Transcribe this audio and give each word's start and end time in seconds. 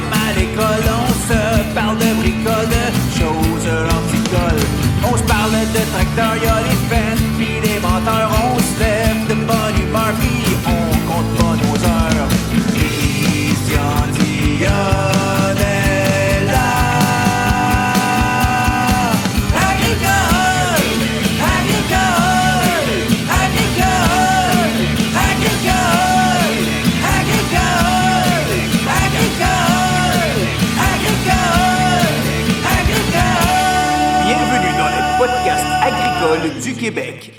comme 0.00 0.12
à 0.12 0.32
l'école, 0.38 0.84
on 0.88 1.12
se 1.28 1.74
parle 1.74 1.98
de 1.98 2.14
bricole, 2.20 2.68
de 2.68 2.84
choses 3.18 3.68
anticoles. 3.98 4.66
On 5.04 5.16
se 5.16 5.22
parle 5.22 5.52
de 5.52 5.82
tracteurs, 5.92 6.36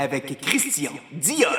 avec 0.02 0.42
Christian 0.42 0.94
Dionne. 1.14 1.52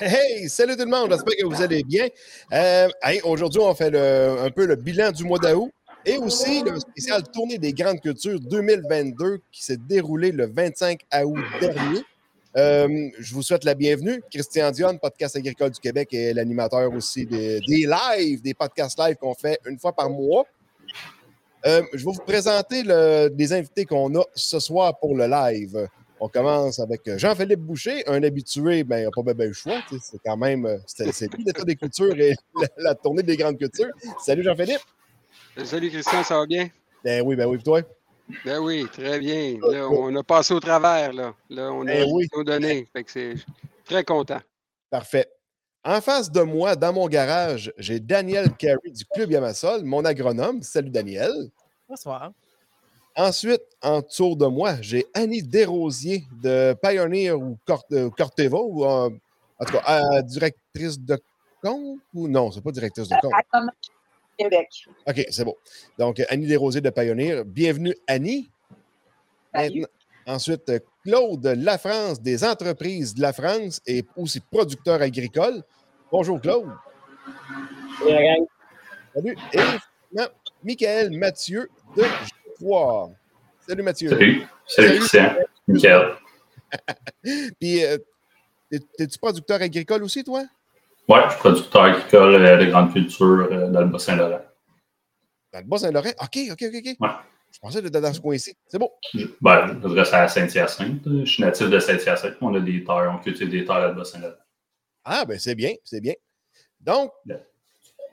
Hey, 0.00 0.48
salut 0.48 0.76
tout 0.76 0.84
le 0.84 0.90
monde, 0.90 1.10
j'espère 1.10 1.36
que 1.36 1.44
vous 1.44 1.60
allez 1.60 1.82
bien. 1.82 2.06
Euh, 2.54 2.88
Aujourd'hui, 3.24 3.60
on 3.60 3.74
fait 3.74 3.94
un 3.94 4.50
peu 4.50 4.64
le 4.64 4.76
bilan 4.76 5.12
du 5.12 5.24
mois 5.24 5.38
d'août 5.38 5.70
et 6.06 6.16
aussi 6.16 6.62
le 6.62 6.80
spécial 6.80 7.22
Tournée 7.30 7.58
des 7.58 7.74
grandes 7.74 8.00
cultures 8.00 8.40
2022 8.40 9.40
qui 9.52 9.62
s'est 9.62 9.76
déroulé 9.76 10.32
le 10.32 10.46
25 10.46 11.00
août 11.26 11.38
dernier. 11.60 12.00
Euh, 12.56 13.10
je 13.18 13.34
vous 13.34 13.42
souhaite 13.42 13.64
la 13.64 13.74
bienvenue. 13.74 14.22
Christian 14.32 14.70
Dionne, 14.70 14.98
podcast 14.98 15.36
agricole 15.36 15.70
du 15.70 15.80
Québec, 15.80 16.14
est 16.14 16.32
l'animateur 16.32 16.90
aussi 16.94 17.26
des, 17.26 17.60
des 17.60 17.86
lives, 17.86 18.40
des 18.40 18.54
podcasts 18.54 18.98
live 18.98 19.16
qu'on 19.16 19.34
fait 19.34 19.60
une 19.66 19.78
fois 19.78 19.92
par 19.92 20.08
mois. 20.08 20.46
Euh, 21.66 21.82
je 21.92 21.98
vais 21.98 22.12
vous 22.12 22.24
présenter 22.24 22.82
le- 22.82 23.32
les 23.36 23.52
invités 23.52 23.84
qu'on 23.84 24.14
a 24.18 24.22
ce 24.34 24.60
soir 24.60 24.98
pour 24.98 25.16
le 25.16 25.26
live. 25.26 25.88
On 26.20 26.28
commence 26.28 26.78
avec 26.80 27.06
euh, 27.08 27.18
Jean-Philippe 27.18 27.60
Boucher, 27.60 28.06
un 28.08 28.22
habitué, 28.22 28.82
ben, 28.84 28.98
il 28.98 29.04
n'a 29.04 29.10
pas 29.10 29.34
bien 29.34 29.46
le 29.46 29.52
choix. 29.52 29.80
C'est 30.00 30.18
quand 30.24 30.36
même, 30.36 30.66
euh, 30.66 30.78
c'est 30.86 31.32
lui 31.34 31.44
l'état 31.44 31.64
des 31.64 31.76
cultures 31.76 32.18
et 32.18 32.34
la, 32.54 32.68
la 32.78 32.94
tournée 32.94 33.22
des 33.22 33.36
grandes 33.36 33.58
cultures. 33.58 33.90
Salut 34.24 34.42
Jean-Philippe. 34.42 34.80
Salut 35.64 35.90
Christian, 35.90 36.22
ça 36.22 36.38
va 36.38 36.46
bien? 36.46 36.68
Ben 37.04 37.22
oui, 37.24 37.36
ben 37.36 37.46
oui, 37.46 37.62
toi? 37.62 37.82
Ben 38.44 38.58
oui, 38.58 38.86
très 38.92 39.18
bien. 39.18 39.58
Là, 39.62 39.88
on 39.88 40.14
a 40.14 40.22
passé 40.22 40.54
au 40.54 40.60
travers, 40.60 41.12
là. 41.12 41.34
Là, 41.50 41.72
on 41.72 41.82
a 41.82 41.84
Ben 41.86 42.06
oui. 42.12 42.28
Fait 42.92 43.04
que 43.04 43.10
c'est 43.10 43.34
très 43.84 44.04
content. 44.04 44.40
Parfait. 44.90 45.26
En 45.88 46.02
face 46.02 46.30
de 46.30 46.42
moi, 46.42 46.76
dans 46.76 46.92
mon 46.92 47.08
garage, 47.08 47.72
j'ai 47.78 47.98
Daniel 47.98 48.54
Carey 48.56 48.90
du 48.90 49.06
Club 49.06 49.30
Yamassol, 49.30 49.82
mon 49.84 50.04
agronome. 50.04 50.60
Salut 50.60 50.90
Daniel. 50.90 51.32
Bonsoir. 51.88 52.30
Ensuite, 53.16 53.62
en 53.80 54.02
dessous 54.02 54.36
de 54.36 54.44
moi, 54.44 54.74
j'ai 54.82 55.06
Annie 55.14 55.42
Desrosiers 55.42 56.24
de 56.42 56.76
Pioneer 56.82 57.32
ou 57.32 57.56
Cort- 57.66 57.86
euh, 57.92 58.10
Corteva, 58.10 58.58
ou 58.58 58.84
euh, 58.84 59.08
en 59.58 59.64
tout 59.64 59.72
cas, 59.72 60.02
euh, 60.18 60.20
directrice 60.20 61.00
de 61.00 61.18
compte 61.62 62.00
ou 62.12 62.28
non, 62.28 62.52
c'est 62.52 62.60
pas 62.60 62.70
directrice 62.70 63.08
de 63.08 63.16
compte. 63.22 63.32
Québec. 64.36 64.68
OK, 65.06 65.26
c'est 65.30 65.44
bon. 65.46 65.56
Donc, 65.98 66.22
Annie 66.28 66.46
Desrosiers 66.46 66.82
de 66.82 66.90
Pioneer. 66.90 67.44
Bienvenue, 67.46 67.96
Annie. 68.06 68.50
Salut. 69.54 69.86
Ensuite, 70.26 70.70
Claude 71.02 71.46
Lafrance 71.46 72.20
des 72.20 72.44
entreprises 72.44 73.14
de 73.14 73.22
la 73.22 73.32
France 73.32 73.80
et 73.86 74.04
aussi 74.14 74.40
producteur 74.40 75.00
agricole. 75.00 75.62
Bonjour, 76.10 76.40
Claude. 76.40 76.68
Salut. 79.14 79.36
Et 79.52 79.58
finalement, 80.10 80.32
Michael 80.64 81.10
Mathieu 81.10 81.68
de 81.96 82.02
G3. 82.62 83.12
Salut, 83.66 83.82
Mathieu. 83.82 84.10
Salut. 84.10 84.42
Salut, 84.66 84.88
Salut. 84.88 84.98
Christian. 84.98 85.34
Nickel. 85.68 86.02
Puis, 87.60 87.84
euh, 87.84 87.98
t'es- 88.70 88.78
t'es-tu 88.96 89.18
producteur 89.18 89.60
agricole 89.60 90.02
aussi, 90.02 90.24
toi? 90.24 90.42
Ouais, 91.08 91.20
je 91.26 91.30
suis 91.30 91.38
producteur 91.38 91.82
agricole 91.82 92.34
euh, 92.34 92.56
de 92.58 92.70
grande 92.70 92.92
culture 92.92 93.48
euh, 93.50 93.68
dans 93.70 93.80
le 93.80 93.86
Bas-Saint-Laurent. 93.86 94.40
Dans 95.52 95.60
le 95.60 95.64
Bas-Saint-Laurent? 95.66 96.10
OK, 96.20 96.38
OK, 96.52 96.62
OK, 96.62 96.74
OK. 96.74 96.96
Ouais. 97.00 97.08
Je 97.50 97.58
pensais 97.60 97.82
que 97.82 97.88
dans 97.88 98.12
ce 98.12 98.20
coin-ci. 98.20 98.54
C'est 98.66 98.78
bon. 98.78 98.90
Je- 99.14 99.26
Ben, 99.40 99.80
je 99.82 99.88
reste 99.88 100.12
à 100.14 100.28
Saint-Hyacinthe. 100.28 101.00
Je 101.06 101.24
suis 101.24 101.42
natif 101.42 101.68
de 101.68 101.78
Saint-Hyacinthe. 101.78 102.34
On 102.42 102.54
a 102.54 102.60
des 102.60 102.84
terres, 102.84 103.10
on 103.14 103.22
cultive 103.22 103.48
des 103.48 103.64
terres 103.64 103.80
dans 103.80 103.88
le 103.88 103.94
Bas-Saint-Laurent. 103.94 104.34
Ah, 105.10 105.24
ben 105.24 105.38
c'est 105.38 105.54
bien, 105.54 105.72
c'est 105.84 106.00
bien. 106.02 106.12
Donc, 106.80 107.10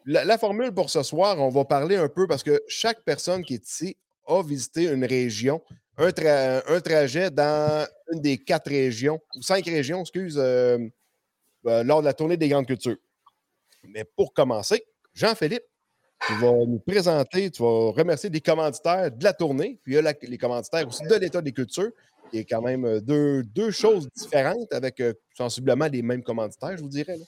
la, 0.06 0.24
la 0.24 0.38
formule 0.38 0.72
pour 0.72 0.90
ce 0.90 1.04
soir, 1.04 1.38
on 1.40 1.50
va 1.50 1.66
parler 1.66 1.98
un 1.98 2.08
peu 2.08 2.26
parce 2.26 2.42
que 2.42 2.64
chaque 2.70 3.02
personne 3.04 3.44
qui 3.44 3.56
est 3.56 3.68
ici 3.70 3.98
a 4.28 4.42
visité 4.42 4.84
une 4.86 5.04
région, 5.04 5.62
un, 5.98 6.10
tra- 6.10 6.64
un 6.68 6.80
trajet 6.80 7.30
dans 7.30 7.86
une 8.14 8.22
des 8.22 8.38
quatre 8.38 8.70
régions, 8.70 9.20
ou 9.36 9.42
cinq 9.42 9.66
régions, 9.66 10.02
excuse, 10.02 10.38
euh, 10.38 10.78
euh, 11.66 11.84
lors 11.84 12.00
de 12.00 12.06
la 12.06 12.14
tournée 12.14 12.38
des 12.38 12.48
grandes 12.48 12.66
cultures. 12.68 12.98
Mais 13.84 14.06
pour 14.06 14.34
commencer, 14.34 14.86
Jean-Philippe, 15.14 15.64
tu 16.28 16.34
vas 16.36 16.52
nous 16.66 16.80
présenter, 16.80 17.52
tu 17.52 17.62
vas 17.62 17.92
remercier 17.92 18.30
des 18.30 18.42
commanditaires 18.42 19.12
de 19.12 19.24
la 19.24 19.34
tournée, 19.34 19.80
puis 19.84 19.94
il 19.94 19.96
y 19.96 19.98
a 19.98 20.02
la- 20.02 20.14
les 20.22 20.38
commanditaires 20.38 20.88
aussi 20.88 21.04
de 21.04 21.16
l'État 21.16 21.42
des 21.42 21.52
cultures, 21.52 21.92
qui 22.32 22.40
est 22.40 22.46
quand 22.46 22.62
même 22.62 22.86
euh, 22.86 23.00
deux, 23.44 23.72
choses 23.72 24.10
différentes 24.16 24.72
avec 24.72 25.00
euh, 25.00 25.14
sensiblement 25.38 25.88
les 25.88 26.02
mêmes 26.02 26.24
commanditaires, 26.24 26.78
je 26.78 26.82
vous 26.82 26.90
dirais. 26.90 27.18
là. 27.18 27.26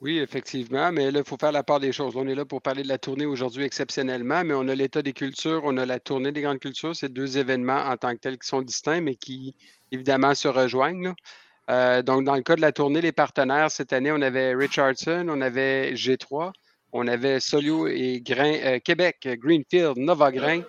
Oui, 0.00 0.18
effectivement, 0.18 0.90
mais 0.92 1.10
là, 1.10 1.18
il 1.18 1.24
faut 1.26 1.36
faire 1.38 1.52
la 1.52 1.62
part 1.62 1.78
des 1.78 1.92
choses. 1.92 2.16
On 2.16 2.26
est 2.26 2.34
là 2.34 2.46
pour 2.46 2.62
parler 2.62 2.82
de 2.82 2.88
la 2.88 2.96
tournée 2.96 3.26
aujourd'hui 3.26 3.64
exceptionnellement, 3.64 4.42
mais 4.44 4.54
on 4.54 4.66
a 4.68 4.74
l'état 4.74 5.02
des 5.02 5.12
cultures, 5.12 5.60
on 5.64 5.76
a 5.76 5.84
la 5.84 6.00
tournée 6.00 6.32
des 6.32 6.40
grandes 6.40 6.58
cultures. 6.58 6.96
C'est 6.96 7.12
deux 7.12 7.36
événements 7.36 7.84
en 7.84 7.98
tant 7.98 8.14
que 8.14 8.20
tels 8.20 8.38
qui 8.38 8.48
sont 8.48 8.62
distincts, 8.62 9.02
mais 9.02 9.14
qui 9.14 9.54
évidemment 9.92 10.34
se 10.34 10.48
rejoignent. 10.48 11.12
Euh, 11.68 12.00
donc, 12.00 12.24
dans 12.24 12.34
le 12.34 12.42
cas 12.42 12.56
de 12.56 12.62
la 12.62 12.72
tournée, 12.72 13.02
les 13.02 13.12
partenaires, 13.12 13.70
cette 13.70 13.92
année, 13.92 14.10
on 14.10 14.22
avait 14.22 14.54
Richardson, 14.54 15.26
on 15.28 15.42
avait 15.42 15.92
G3, 15.92 16.50
on 16.92 17.06
avait 17.06 17.38
Solio 17.38 17.86
et 17.86 18.22
Grain, 18.22 18.78
Québec, 18.78 19.28
Greenfield, 19.38 19.98
Nova 19.98 20.32
Grain, 20.32 20.62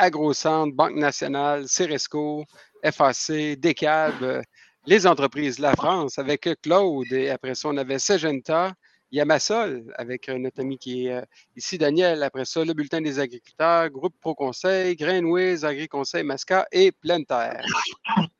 AgroCentre, 0.00 0.74
Banque 0.74 0.96
nationale, 0.96 1.68
Ceresco, 1.68 2.44
FAC, 2.82 3.58
DECAB, 3.60 4.42
les 4.86 5.06
entreprises 5.06 5.58
La 5.58 5.74
France 5.74 6.18
avec 6.18 6.48
Claude 6.62 7.12
et 7.12 7.28
après 7.30 7.54
ça, 7.54 7.68
on 7.68 7.76
avait 7.76 7.98
Segenta, 7.98 8.72
Yamasol 9.12 9.92
avec 9.98 10.28
notre 10.28 10.60
ami 10.60 10.78
qui 10.78 11.06
est 11.06 11.12
euh, 11.16 11.22
ici, 11.56 11.76
Daniel. 11.76 12.22
Après 12.22 12.44
ça, 12.44 12.64
le 12.64 12.72
Bulletin 12.72 13.00
des 13.00 13.18
agriculteurs, 13.18 13.90
Groupe 13.90 14.14
Pro 14.20 14.34
Conseil, 14.34 14.94
Grainways, 14.96 15.64
Agri-Conseil, 15.64 16.22
Masca 16.22 16.66
et 16.72 16.92
Pleine 16.92 17.26
Terre. 17.26 17.64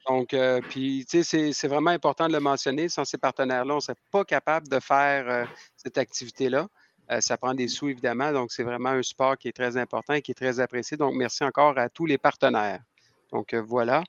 Donc, 0.08 0.32
euh, 0.32 0.60
puis, 0.70 1.04
tu 1.10 1.18
sais, 1.18 1.22
c'est- 1.24 1.52
c'est 1.52 1.68
vraiment 1.68 1.90
important 1.90 2.28
de 2.28 2.32
le 2.32 2.40
mentionner. 2.40 2.88
Sans 2.88 3.04
ces 3.04 3.18
partenaires-là, 3.18 3.74
on 3.74 3.76
ne 3.76 3.80
serait 3.80 3.98
pas 4.10 4.24
capable 4.24 4.68
de 4.68 4.78
faire 4.80 5.28
euh, 5.28 5.44
cette 5.76 5.98
activité-là. 5.98 6.68
Euh, 7.10 7.20
ça 7.20 7.36
prend 7.36 7.54
des 7.54 7.68
sous, 7.68 7.88
évidemment. 7.88 8.32
Donc, 8.32 8.52
c'est 8.52 8.62
vraiment 8.62 8.90
un 8.90 9.02
sport 9.02 9.36
qui 9.36 9.48
est 9.48 9.52
très 9.52 9.76
important 9.76 10.14
et 10.14 10.22
qui 10.22 10.30
est 10.30 10.34
très 10.34 10.60
apprécié. 10.60 10.96
Donc, 10.96 11.14
merci 11.14 11.42
encore 11.44 11.76
à 11.78 11.88
tous 11.88 12.06
les 12.06 12.18
partenaires. 12.18 12.80
Donc, 13.32 13.52
euh, 13.52 13.62
voilà. 13.62 14.04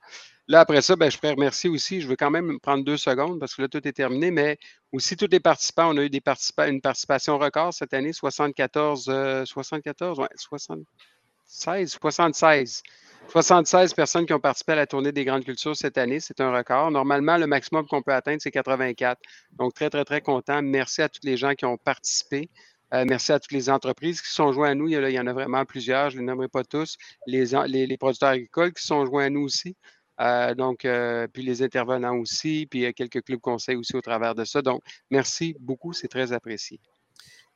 Là, 0.47 0.61
après 0.61 0.81
ça, 0.81 0.95
ben, 0.95 1.09
je 1.09 1.17
pourrais 1.17 1.33
remercier 1.33 1.69
aussi, 1.69 2.01
je 2.01 2.07
veux 2.07 2.15
quand 2.15 2.31
même 2.31 2.59
prendre 2.59 2.83
deux 2.83 2.97
secondes 2.97 3.39
parce 3.39 3.55
que 3.55 3.61
là, 3.61 3.67
tout 3.67 3.87
est 3.87 3.93
terminé, 3.93 4.31
mais 4.31 4.57
aussi 4.91 5.15
tous 5.15 5.27
les 5.31 5.39
participants. 5.39 5.89
On 5.93 5.97
a 5.97 6.03
eu 6.03 6.09
des 6.09 6.21
une 6.67 6.81
participation 6.81 7.37
record 7.37 7.73
cette 7.73 7.93
année, 7.93 8.13
74, 8.13 9.05
euh, 9.09 9.45
74, 9.45 10.19
ouais, 10.19 10.27
76, 10.35 11.97
76. 12.01 12.83
76 13.29 13.93
personnes 13.93 14.25
qui 14.25 14.33
ont 14.33 14.39
participé 14.39 14.73
à 14.73 14.75
la 14.75 14.87
tournée 14.87 15.11
des 15.11 15.23
grandes 15.23 15.45
cultures 15.45 15.75
cette 15.75 15.97
année. 15.97 16.19
C'est 16.19 16.41
un 16.41 16.51
record. 16.51 16.91
Normalement, 16.91 17.37
le 17.37 17.47
maximum 17.47 17.87
qu'on 17.87 18.01
peut 18.01 18.13
atteindre, 18.13 18.41
c'est 18.41 18.51
84. 18.51 19.21
Donc, 19.53 19.73
très, 19.73 19.89
très, 19.89 20.03
très 20.03 20.21
content. 20.21 20.61
Merci 20.61 21.01
à 21.01 21.09
tous 21.09 21.21
les 21.23 21.37
gens 21.37 21.53
qui 21.53 21.65
ont 21.65 21.77
participé. 21.77 22.49
Euh, 22.93 23.05
merci 23.07 23.31
à 23.31 23.39
toutes 23.39 23.51
les 23.53 23.69
entreprises 23.69 24.21
qui 24.21 24.29
sont 24.31 24.51
joints 24.51 24.71
à 24.71 24.75
nous. 24.75 24.87
Il 24.87 24.91
y, 24.91 24.95
a, 24.95 25.01
là, 25.01 25.09
il 25.09 25.13
y 25.15 25.19
en 25.19 25.27
a 25.27 25.33
vraiment 25.33 25.63
plusieurs, 25.65 26.09
je 26.09 26.17
ne 26.17 26.21
les 26.21 26.25
nommerai 26.27 26.47
pas 26.49 26.63
tous. 26.63 26.97
Les, 27.25 27.55
en- 27.55 27.63
les, 27.63 27.87
les 27.87 27.97
producteurs 27.97 28.29
agricoles 28.29 28.73
qui 28.73 28.85
sont 28.85 29.05
joints 29.05 29.25
à 29.25 29.29
nous 29.29 29.41
aussi. 29.43 29.75
Euh, 30.19 30.53
donc, 30.53 30.83
euh, 30.85 31.25
puis 31.31 31.41
les 31.41 31.63
intervenants 31.63 32.15
aussi, 32.17 32.67
puis 32.69 32.85
euh, 32.85 32.91
quelques 32.91 33.23
clubs 33.23 33.39
conseils 33.39 33.75
aussi 33.77 33.95
au 33.95 34.01
travers 34.01 34.35
de 34.35 34.43
ça. 34.43 34.61
Donc, 34.61 34.81
merci 35.09 35.55
beaucoup, 35.59 35.93
c'est 35.93 36.09
très 36.09 36.31
apprécié. 36.33 36.79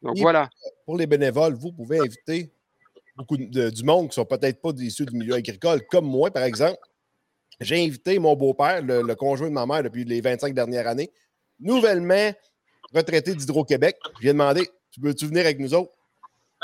Donc, 0.01 0.17
Et- 0.17 0.21
voilà. 0.21 0.49
Pour 0.85 0.97
les 0.97 1.05
bénévoles, 1.05 1.53
vous 1.53 1.71
pouvez 1.71 1.99
inviter 1.99 2.49
beaucoup 3.17 3.37
de- 3.37 3.69
du 3.69 3.83
monde 3.83 4.03
qui 4.03 4.19
ne 4.19 4.23
sont 4.23 4.25
peut-être 4.25 4.61
pas 4.61 4.71
issus 4.77 5.05
du 5.05 5.15
milieu 5.17 5.33
agricole, 5.35 5.81
comme 5.87 6.05
moi, 6.05 6.31
par 6.31 6.43
exemple. 6.43 6.79
J'ai 7.59 7.83
invité 7.85 8.19
mon 8.19 8.35
beau-père, 8.35 8.81
le, 8.81 9.01
le 9.01 9.15
conjoint 9.15 9.47
de 9.49 9.53
ma 9.53 9.65
mère 9.65 9.83
depuis 9.83 10.03
les 10.05 10.19
25 10.21 10.53
dernières 10.53 10.87
années, 10.87 11.11
nouvellement 11.59 12.31
retraité 12.93 13.33
d'Hydro-Québec. 13.35 13.97
Je 14.17 14.21
lui 14.21 14.29
ai 14.29 14.33
demandé 14.33 14.67
Tu 14.95 15.01
veux-tu 15.01 15.25
venir 15.27 15.41
avec 15.41 15.59
nous 15.59 15.73
autres? 15.73 15.91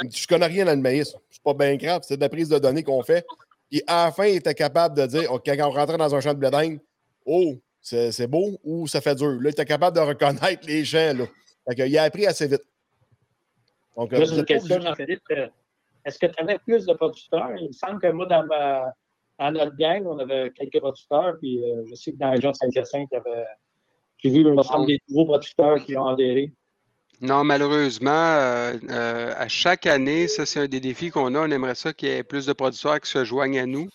Je 0.09 0.25
connais 0.25 0.45
rien 0.45 0.63
dans 0.63 0.71
le 0.71 0.81
maïs. 0.81 1.13
C'est 1.29 1.43
pas 1.43 1.53
bien 1.53 1.75
grave, 1.75 2.01
c'est 2.03 2.15
de 2.15 2.21
la 2.21 2.29
prise 2.29 2.47
de 2.47 2.57
données 2.59 2.81
qu'on 2.81 3.03
fait. 3.03 3.25
Et 3.73 3.83
à 3.87 4.05
la 4.05 4.11
fin, 4.11 4.25
il 4.25 4.37
était 4.37 4.53
capable 4.53 4.95
de 4.95 5.05
dire, 5.05 5.29
quand 5.29 5.55
on 5.59 5.69
rentrait 5.69 5.97
dans 5.97 6.15
un 6.15 6.21
champ 6.21 6.33
de 6.33 6.39
blé 6.39 6.49
d'Inde, 6.49 6.79
Oh, 7.25 7.55
c'est 7.81 8.27
beau 8.27 8.57
ou 8.63 8.87
ça 8.87 9.01
fait 9.01 9.15
dur? 9.15 9.31
Là, 9.31 9.49
il 9.49 9.49
était 9.49 9.65
capable 9.65 9.95
de 9.97 10.01
reconnaître 10.01 10.65
les 10.65 10.85
champs. 10.85 11.13
Là. 11.13 11.25
Fait 11.67 11.87
il 11.89 11.97
a 11.97 12.03
appris 12.03 12.25
assez 12.25 12.47
vite. 12.47 12.63
Donc, 13.97 14.15
Juste 14.15 14.33
une 14.37 14.45
question, 14.45 14.79
Jean-Philippe. 14.79 15.21
Euh, 15.31 15.47
est-ce 16.05 16.17
que 16.17 16.25
tu 16.25 16.41
avais 16.41 16.57
plus 16.59 16.85
de 16.85 16.93
producteurs? 16.93 17.51
Il 17.57 17.67
me 17.67 17.73
semble 17.73 17.99
que 17.99 18.07
moi, 18.07 18.25
dans, 18.25 18.45
ma, 18.45 19.51
notre 19.51 19.75
gang, 19.75 20.05
on 20.07 20.17
avait 20.17 20.51
quelques 20.51 20.79
producteurs. 20.79 21.37
Puis 21.39 21.63
euh, 21.63 21.83
je 21.89 21.95
sais 21.95 22.13
que 22.13 22.17
dans 22.17 22.27
la 22.27 22.33
région 22.33 22.51
de 22.51 22.55
Saint-Hyacinthe, 22.55 23.09
j'ai 24.17 24.29
vu 24.29 24.43
l'ensemble 24.43 24.87
des 24.87 24.99
nouveaux 25.09 25.25
producteurs 25.25 25.83
qui 25.83 25.97
ont 25.97 26.07
adhéré. 26.07 26.53
Non, 27.21 27.43
malheureusement, 27.43 28.09
euh, 28.11 29.33
à 29.37 29.47
chaque 29.47 29.85
année, 29.85 30.27
ça, 30.27 30.45
c'est 30.47 30.59
un 30.61 30.67
des 30.67 30.79
défis 30.79 31.11
qu'on 31.11 31.35
a. 31.35 31.39
On 31.47 31.51
aimerait 31.51 31.75
ça 31.75 31.93
qu'il 31.93 32.09
y 32.09 32.11
ait 32.13 32.23
plus 32.23 32.47
de 32.47 32.53
producteurs 32.53 32.99
qui 32.99 33.11
se 33.11 33.23
joignent 33.23 33.59
à 33.59 33.65
nous. 33.67 33.87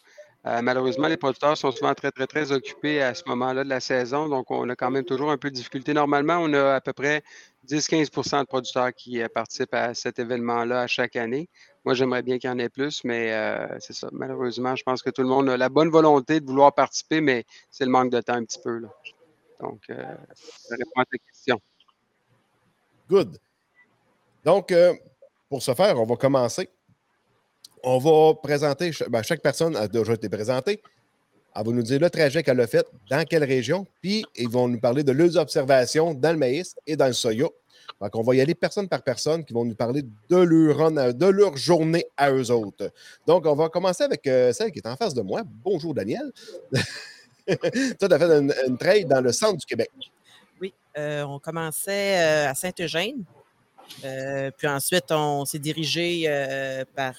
Euh, 0.46 0.62
malheureusement, 0.62 1.08
les 1.08 1.16
producteurs 1.16 1.56
sont 1.56 1.72
souvent 1.72 1.92
très, 1.94 2.12
très, 2.12 2.26
très 2.28 2.52
occupés 2.52 3.02
à 3.02 3.14
ce 3.14 3.24
moment-là 3.26 3.64
de 3.64 3.68
la 3.68 3.80
saison, 3.80 4.28
donc 4.28 4.48
on 4.52 4.68
a 4.70 4.76
quand 4.76 4.92
même 4.92 5.04
toujours 5.04 5.32
un 5.32 5.38
peu 5.38 5.50
de 5.50 5.56
difficulté. 5.56 5.92
Normalement, 5.92 6.38
on 6.40 6.52
a 6.54 6.76
à 6.76 6.80
peu 6.80 6.92
près 6.92 7.24
10-15% 7.64 8.40
de 8.42 8.46
producteurs 8.46 8.92
qui 8.94 9.20
euh, 9.20 9.28
participent 9.28 9.74
à 9.74 9.92
cet 9.94 10.20
événement-là 10.20 10.82
à 10.82 10.86
chaque 10.86 11.16
année. 11.16 11.48
Moi, 11.84 11.94
j'aimerais 11.94 12.22
bien 12.22 12.38
qu'il 12.38 12.48
y 12.48 12.52
en 12.52 12.58
ait 12.60 12.68
plus, 12.68 13.02
mais 13.02 13.32
euh, 13.32 13.66
c'est 13.80 13.92
ça. 13.94 14.08
Malheureusement, 14.12 14.76
je 14.76 14.84
pense 14.84 15.02
que 15.02 15.10
tout 15.10 15.22
le 15.22 15.28
monde 15.28 15.48
a 15.50 15.56
la 15.56 15.68
bonne 15.68 15.90
volonté 15.90 16.38
de 16.40 16.46
vouloir 16.46 16.72
participer, 16.74 17.20
mais 17.20 17.44
c'est 17.72 17.84
le 17.84 17.90
manque 17.90 18.10
de 18.12 18.20
temps 18.20 18.34
un 18.34 18.44
petit 18.44 18.60
peu. 18.62 18.82
Donc, 19.60 19.82
ça 19.88 20.74
répond 20.76 21.00
à 21.00 21.04
ta 21.06 21.18
question. 21.18 21.60
Good. 23.08 23.38
Donc, 24.44 24.72
pour 25.48 25.62
ce 25.62 25.74
faire, 25.74 26.00
on 26.00 26.04
va 26.04 26.16
commencer 26.16 26.68
on 27.86 27.98
va 27.98 28.34
présenter, 28.34 28.90
ben, 29.08 29.22
chaque 29.22 29.40
personne 29.40 29.76
a 29.76 29.86
déjà 29.86 30.14
été 30.14 30.28
présentée. 30.28 30.82
Elle 31.54 31.64
va 31.64 31.72
nous 31.72 31.82
dire 31.82 32.00
le 32.00 32.10
trajet 32.10 32.42
qu'elle 32.42 32.60
a 32.60 32.66
fait, 32.66 32.84
dans 33.08 33.24
quelle 33.24 33.44
région, 33.44 33.86
puis 34.02 34.26
ils 34.34 34.48
vont 34.48 34.66
nous 34.66 34.80
parler 34.80 35.04
de 35.04 35.12
leurs 35.12 35.36
observations 35.36 36.12
dans 36.12 36.32
le 36.32 36.36
maïs 36.36 36.74
et 36.86 36.96
dans 36.96 37.06
le 37.06 37.12
soya. 37.12 37.46
Donc, 38.00 38.10
on 38.14 38.22
va 38.22 38.34
y 38.34 38.40
aller 38.40 38.56
personne 38.56 38.88
par 38.88 39.02
personne 39.02 39.44
qui 39.44 39.54
vont 39.54 39.64
nous 39.64 39.76
parler 39.76 40.02
de 40.02 40.36
leur, 40.36 41.14
de 41.14 41.26
leur 41.26 41.56
journée 41.56 42.04
à 42.16 42.32
eux 42.32 42.50
autres. 42.50 42.90
Donc, 43.24 43.46
on 43.46 43.54
va 43.54 43.68
commencer 43.68 44.02
avec 44.02 44.26
euh, 44.26 44.52
celle 44.52 44.72
qui 44.72 44.80
est 44.80 44.88
en 44.88 44.96
face 44.96 45.14
de 45.14 45.22
moi. 45.22 45.42
Bonjour, 45.64 45.94
Daniel. 45.94 46.32
Toi, 47.46 48.08
tu 48.08 48.12
as 48.12 48.18
fait 48.18 48.24
une, 48.24 48.52
une 48.66 48.76
trade 48.76 49.06
dans 49.06 49.20
le 49.20 49.30
centre 49.30 49.58
du 49.58 49.64
Québec. 49.64 49.90
Euh, 50.96 51.24
on 51.24 51.38
commençait 51.38 52.18
euh, 52.18 52.50
à 52.50 52.54
Saint-Eugène. 52.54 53.24
puis 54.56 54.68
ensuite, 54.68 55.10
on 55.10 55.44
s'est 55.44 55.58
dirigé 55.58 56.26
par 56.94 57.14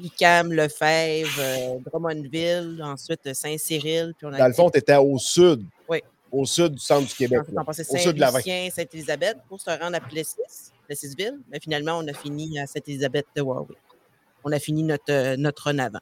Icam, 0.00 0.52
Lefebvre, 0.52 1.40
euh, 1.40 1.78
Drummondville, 1.84 2.80
ensuite 2.82 3.34
Saint-Cyril. 3.34 4.14
Dans 4.22 4.46
le 4.46 4.52
fond, 4.52 4.70
tu 4.70 4.78
étais 4.78 4.96
au 4.96 5.18
sud. 5.18 5.64
Oui. 5.88 6.02
Au 6.30 6.44
sud 6.44 6.74
du 6.74 6.80
centre 6.80 7.08
du 7.08 7.14
Québec. 7.14 7.40
On 7.56 7.64
passait 7.64 7.84
Saint-Lucien, 7.84 8.68
Sainte-Élisabeth 8.70 9.38
pour 9.48 9.60
se 9.60 9.70
rendre 9.70 9.96
à 9.96 10.00
Plessis, 10.00 10.72
Plessisville. 10.86 11.38
Mais 11.50 11.58
finalement, 11.58 11.98
on 11.98 12.06
a 12.06 12.12
fini 12.12 12.60
à 12.60 12.66
Sainte-Élisabeth 12.66 13.26
de 13.34 13.42
Warwick. 13.42 13.78
On 14.44 14.52
a 14.52 14.58
fini 14.58 14.82
notre, 14.84 15.10
euh, 15.10 15.36
notre 15.36 15.64
run 15.64 15.78
avant. 15.78 15.98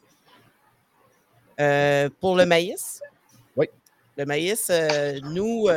Euh, 1.59 2.11
pour 2.21 2.37
le 2.37 2.45
maïs? 2.45 3.01
Oui. 3.57 3.67
Le 4.19 4.27
maïs, 4.27 4.71
nous, 5.23 5.69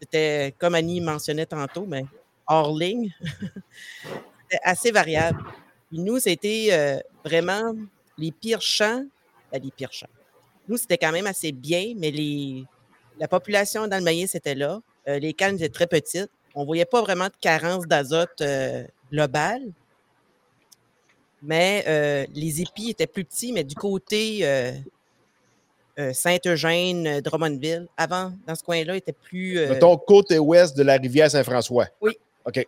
c'était 0.00 0.54
comme 0.58 0.74
Annie 0.74 1.00
mentionnait 1.00 1.46
tantôt, 1.46 1.86
mais 1.86 2.04
hors 2.46 2.76
ligne. 2.76 3.12
c'était 4.42 4.62
assez 4.64 4.90
variable 4.90 5.42
nous, 5.92 6.18
c'était 6.18 6.68
euh, 6.70 6.98
vraiment 7.24 7.74
les 8.16 8.30
pires 8.32 8.62
champs. 8.62 9.04
Ben, 9.52 9.60
les 9.62 9.70
pires 9.70 9.92
champs. 9.92 10.06
Nous, 10.68 10.76
c'était 10.76 10.98
quand 10.98 11.12
même 11.12 11.26
assez 11.26 11.52
bien, 11.52 11.94
mais 11.96 12.10
les, 12.10 12.64
la 13.18 13.26
population 13.26 13.88
dans 13.88 13.96
le 13.96 14.04
maïs 14.04 14.34
était 14.34 14.54
là. 14.54 14.80
Euh, 15.08 15.18
les 15.18 15.32
cannes 15.32 15.56
étaient 15.56 15.68
très 15.68 15.86
petites. 15.86 16.30
On 16.54 16.60
ne 16.60 16.66
voyait 16.66 16.84
pas 16.84 17.02
vraiment 17.02 17.26
de 17.26 17.36
carence 17.40 17.86
d'azote 17.86 18.40
euh, 18.40 18.84
globale. 19.10 19.62
Mais 21.42 22.26
les 22.34 22.60
épis 22.60 22.90
étaient 22.90 23.06
plus 23.06 23.24
petits, 23.24 23.54
mais 23.54 23.64
du 23.64 23.74
côté 23.74 24.44
Saint-Eugène, 26.12 27.20
Drummondville, 27.20 27.86
avant, 27.96 28.32
dans 28.46 28.54
ce 28.54 28.62
coin-là, 28.62 28.96
était 28.96 29.12
plus. 29.12 29.58
Ton 29.80 29.96
côté 29.96 30.38
ouest 30.38 30.76
de 30.76 30.82
la 30.82 30.96
rivière 30.96 31.30
Saint-François. 31.30 31.86
Oui, 32.00 32.16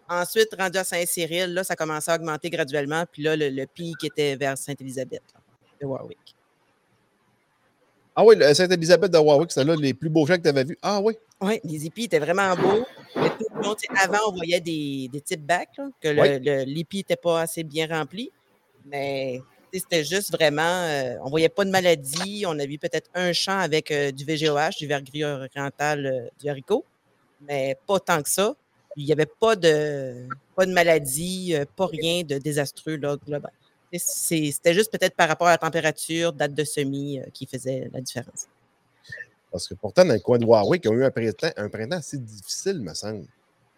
Ensuite, 0.09 0.55
rendu 0.59 0.79
à 0.79 0.85
Saint-Cyril, 0.85 1.55
là, 1.55 1.65
ça 1.65 1.77
commençait 1.77 2.11
à 2.11 2.17
augmenter 2.17 2.51
graduellement. 2.51 3.05
Puis 3.11 3.23
là, 3.23 3.37
le, 3.37 3.65
pic 3.67 4.05
était 4.05 4.37
vers 4.37 4.57
Sainte-Élisabeth 4.57 5.23
de 5.81 5.87
Warwick. 5.87 6.37
Ah 8.15 8.25
oui, 8.25 8.37
Sainte-Élisabeth 8.55 9.11
de 9.11 9.19
Warwick, 9.19 9.51
c'est 9.51 9.65
là 9.65 9.75
les 9.75 9.95
plus 9.95 10.11
beaux 10.11 10.27
gens 10.27 10.37
que 10.37 10.43
tu 10.43 10.49
avais 10.49 10.65
vus. 10.65 10.79
Ah 10.83 11.01
oui. 11.01 11.15
Oui, 11.41 11.61
les 11.65 11.87
épis 11.87 12.05
étaient 12.05 12.19
vraiment 12.19 12.55
beaux. 12.55 12.85
Mais 13.17 13.31
tout 13.31 13.47
le 13.55 13.63
monde, 13.63 13.77
avant, 13.99 14.19
on 14.29 14.33
voyait 14.33 14.61
des, 14.61 15.09
des 15.11 15.21
types 15.23 15.45
bacs, 15.45 15.81
que 16.01 16.09
l'épi 16.65 16.99
n'était 16.99 17.17
pas 17.17 17.41
assez 17.41 17.65
bien 17.65 17.87
rempli. 17.87 18.31
Mais 18.85 19.41
c'était 19.81 20.05
juste 20.05 20.31
vraiment, 20.33 20.63
euh, 20.63 21.17
on 21.23 21.31
voyait 21.31 21.49
pas 21.49 21.65
de 21.65 21.71
maladie. 21.71 22.45
On 22.47 22.59
a 22.59 22.67
vu 22.67 22.79
peut-être 22.79 23.11
un 23.15 23.33
champ 23.33 23.59
avec 23.59 23.91
euh, 23.91 24.11
du 24.13 24.25
VGOH, 24.25 24.77
du 24.79 24.87
verre 24.87 25.03
gris 25.03 25.25
oriental, 25.25 26.07
euh, 26.07 26.29
du 26.41 26.49
haricot, 26.49 26.85
mais 27.49 27.77
pas 27.87 27.99
tant 27.99 28.23
que 28.23 28.29
ça. 28.29 28.55
Il 28.97 29.07
n'y 29.07 29.13
avait 29.13 29.27
pas 29.27 29.57
de, 29.57 30.29
pas 30.55 30.67
de 30.67 30.73
maladie, 30.73 31.55
euh, 31.55 31.65
pas 31.77 31.87
rien 31.87 32.23
de 32.23 32.39
désastreux 32.39 32.97
là, 32.97 33.17
global. 33.17 33.53
C'était 33.95 34.73
juste 34.73 34.91
peut-être 34.91 35.15
par 35.15 35.29
rapport 35.29 35.49
à 35.49 35.53
la 35.53 35.59
température, 35.59 36.33
date 36.33 36.55
de 36.55 36.65
semis 36.65 37.21
qui 37.35 37.47
faisait 37.47 37.91
la 37.93 38.01
différence. 38.01 38.47
Parce 39.51 39.69
que 39.69 39.75
pourtant, 39.75 40.05
dans 40.07 40.15
le 40.15 40.21
coin 40.21 40.39
de 40.39 40.47
Warwick, 40.47 40.83
ils 40.85 40.89
ont 40.89 40.95
eu 40.95 41.05
un 41.05 41.11
printemps, 41.11 41.51
un 41.59 41.69
printemps 41.69 41.97
assez 41.97 42.17
difficile, 42.17 42.81
me 42.81 42.95
semble. 42.95 43.27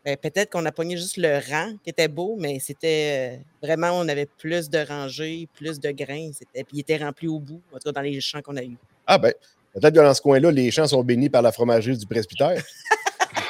Ben, 0.05 0.19
peut-être 0.19 0.51
qu'on 0.51 0.67
a 0.67 0.73
pogné 0.73 0.99
juste 0.99 1.17
le 1.17 1.41
rang 1.51 1.73
qui 1.83 1.89
était 1.89 2.09
beau, 2.09 2.37
mais 2.39 2.59
c'était 2.59 3.39
euh, 3.39 3.43
vraiment, 3.63 3.93
on 3.93 4.07
avait 4.07 4.27
plus 4.27 4.69
de 4.69 4.87
rangées, 4.87 5.49
plus 5.55 5.81
de 5.81 5.91
grains. 5.93 6.31
Puis 6.53 6.65
il 6.75 6.81
était 6.81 6.99
rempli 6.99 7.27
au 7.27 7.39
bout, 7.39 7.63
en 7.73 7.79
tout 7.79 7.85
cas 7.85 7.93
dans 7.93 8.03
les 8.03 8.21
champs 8.21 8.43
qu'on 8.43 8.57
a 8.57 8.63
eus. 8.63 8.77
Ah 9.07 9.17
ben, 9.17 9.33
peut-être 9.73 9.95
que 9.95 10.01
dans 10.01 10.13
ce 10.13 10.21
coin-là, 10.21 10.51
les 10.51 10.71
champs 10.71 10.87
sont 10.87 11.03
bénis 11.03 11.31
par 11.31 11.41
la 11.41 11.53
fromagerie 11.53 11.97
du 11.97 12.07
presbytère. 12.07 12.63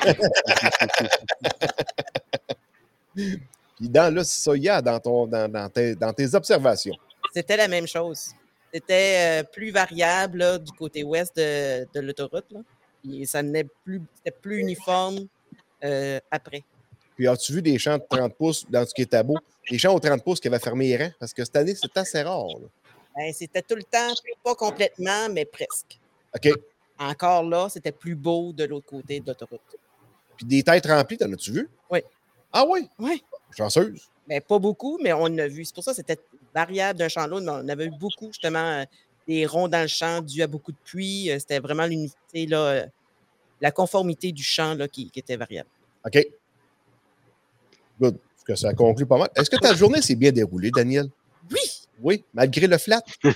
Puis 3.14 3.88
dans 3.88 4.14
le 4.14 4.22
soya, 4.22 4.80
dans, 4.80 5.00
ton, 5.00 5.26
dans, 5.26 5.50
dans, 5.50 5.68
tes, 5.68 5.96
dans 5.96 6.12
tes 6.12 6.32
observations. 6.36 6.94
C'était 7.32 7.56
la 7.56 7.66
même 7.66 7.88
chose. 7.88 8.28
C'était 8.72 9.40
euh, 9.40 9.42
plus 9.42 9.72
variable 9.72 10.62
du 10.62 10.70
côté 10.70 11.02
ouest 11.02 11.36
de, 11.36 11.84
de 11.92 12.00
l'autoroute. 12.00 12.46
Ça 13.24 13.42
n'est 13.42 13.66
plus, 13.84 14.00
c'était 14.16 14.36
plus 14.40 14.60
uniforme 14.60 15.26
euh, 15.84 16.20
après. 16.30 16.64
Puis 17.16 17.28
as-tu 17.28 17.52
vu 17.52 17.62
des 17.62 17.78
champs 17.78 17.96
de 17.96 18.04
30 18.08 18.34
pouces 18.34 18.66
dans 18.68 18.84
ce 18.84 18.92
qui 18.92 19.02
est 19.02 19.22
beau? 19.22 19.36
Des 19.70 19.78
champs 19.78 19.94
aux 19.94 20.00
30 20.00 20.22
pouces 20.22 20.40
qui 20.40 20.48
avaient 20.48 20.58
fermé 20.58 20.88
les 20.88 20.96
rangs? 20.96 21.12
Parce 21.18 21.32
que 21.32 21.44
cette 21.44 21.56
année, 21.56 21.74
c'est 21.74 21.96
assez 21.96 22.22
rare. 22.22 22.46
Ben, 23.16 23.32
c'était 23.32 23.62
tout 23.62 23.76
le 23.76 23.84
temps, 23.84 24.12
pas 24.42 24.54
complètement, 24.54 25.28
mais 25.30 25.44
presque. 25.44 25.98
OK. 26.34 26.48
Encore 26.98 27.44
là, 27.44 27.68
c'était 27.68 27.92
plus 27.92 28.16
beau 28.16 28.52
de 28.52 28.64
l'autre 28.64 28.86
côté 28.86 29.20
de 29.20 29.26
l'autoroute. 29.26 29.60
Puis 30.36 30.46
des 30.46 30.62
têtes 30.62 30.86
remplies, 30.86 31.18
t'en 31.18 31.32
as-tu 31.32 31.52
vu? 31.52 31.68
Oui. 31.90 32.00
Ah 32.52 32.64
oui? 32.68 32.88
Oui. 32.98 33.22
Chanceuse. 33.56 34.08
Mais 34.26 34.40
pas 34.40 34.58
beaucoup, 34.58 34.98
mais 35.02 35.12
on 35.12 35.26
a 35.38 35.46
vu. 35.46 35.64
C'est 35.64 35.74
pour 35.74 35.84
ça 35.84 35.92
que 35.92 35.96
c'était 35.96 36.18
variable 36.54 36.98
d'un 36.98 37.08
champ 37.08 37.22
à 37.22 37.26
l'autre, 37.26 37.44
mais 37.44 37.52
on 37.52 37.68
avait 37.68 37.86
eu 37.86 37.90
beaucoup, 37.98 38.26
justement, 38.28 38.58
euh, 38.58 38.84
des 39.28 39.46
ronds 39.46 39.68
dans 39.68 39.82
le 39.82 39.88
champ 39.88 40.20
dû 40.20 40.42
à 40.42 40.46
beaucoup 40.46 40.72
de 40.72 40.76
pluie. 40.84 41.30
Euh, 41.30 41.38
c'était 41.38 41.58
vraiment 41.60 41.86
l'unité, 41.86 42.46
là, 42.46 42.86
la 43.60 43.70
conformité 43.70 44.32
du 44.32 44.42
champ 44.42 44.74
là, 44.74 44.88
qui, 44.88 45.10
était 45.14 45.36
variable. 45.36 45.68
OK. 46.04 46.26
Good. 48.00 48.18
que 48.44 48.54
ça 48.54 48.74
conclut 48.74 49.06
pas 49.06 49.18
mal. 49.18 49.30
Est-ce 49.36 49.48
que 49.48 49.56
ta 49.56 49.74
journée 49.74 50.02
s'est 50.02 50.16
bien 50.16 50.32
déroulée, 50.32 50.70
Daniel? 50.70 51.08
Oui. 51.50 51.60
Oui, 52.02 52.24
malgré 52.34 52.66
le 52.66 52.76
flat. 52.76 53.00
Je 53.22 53.30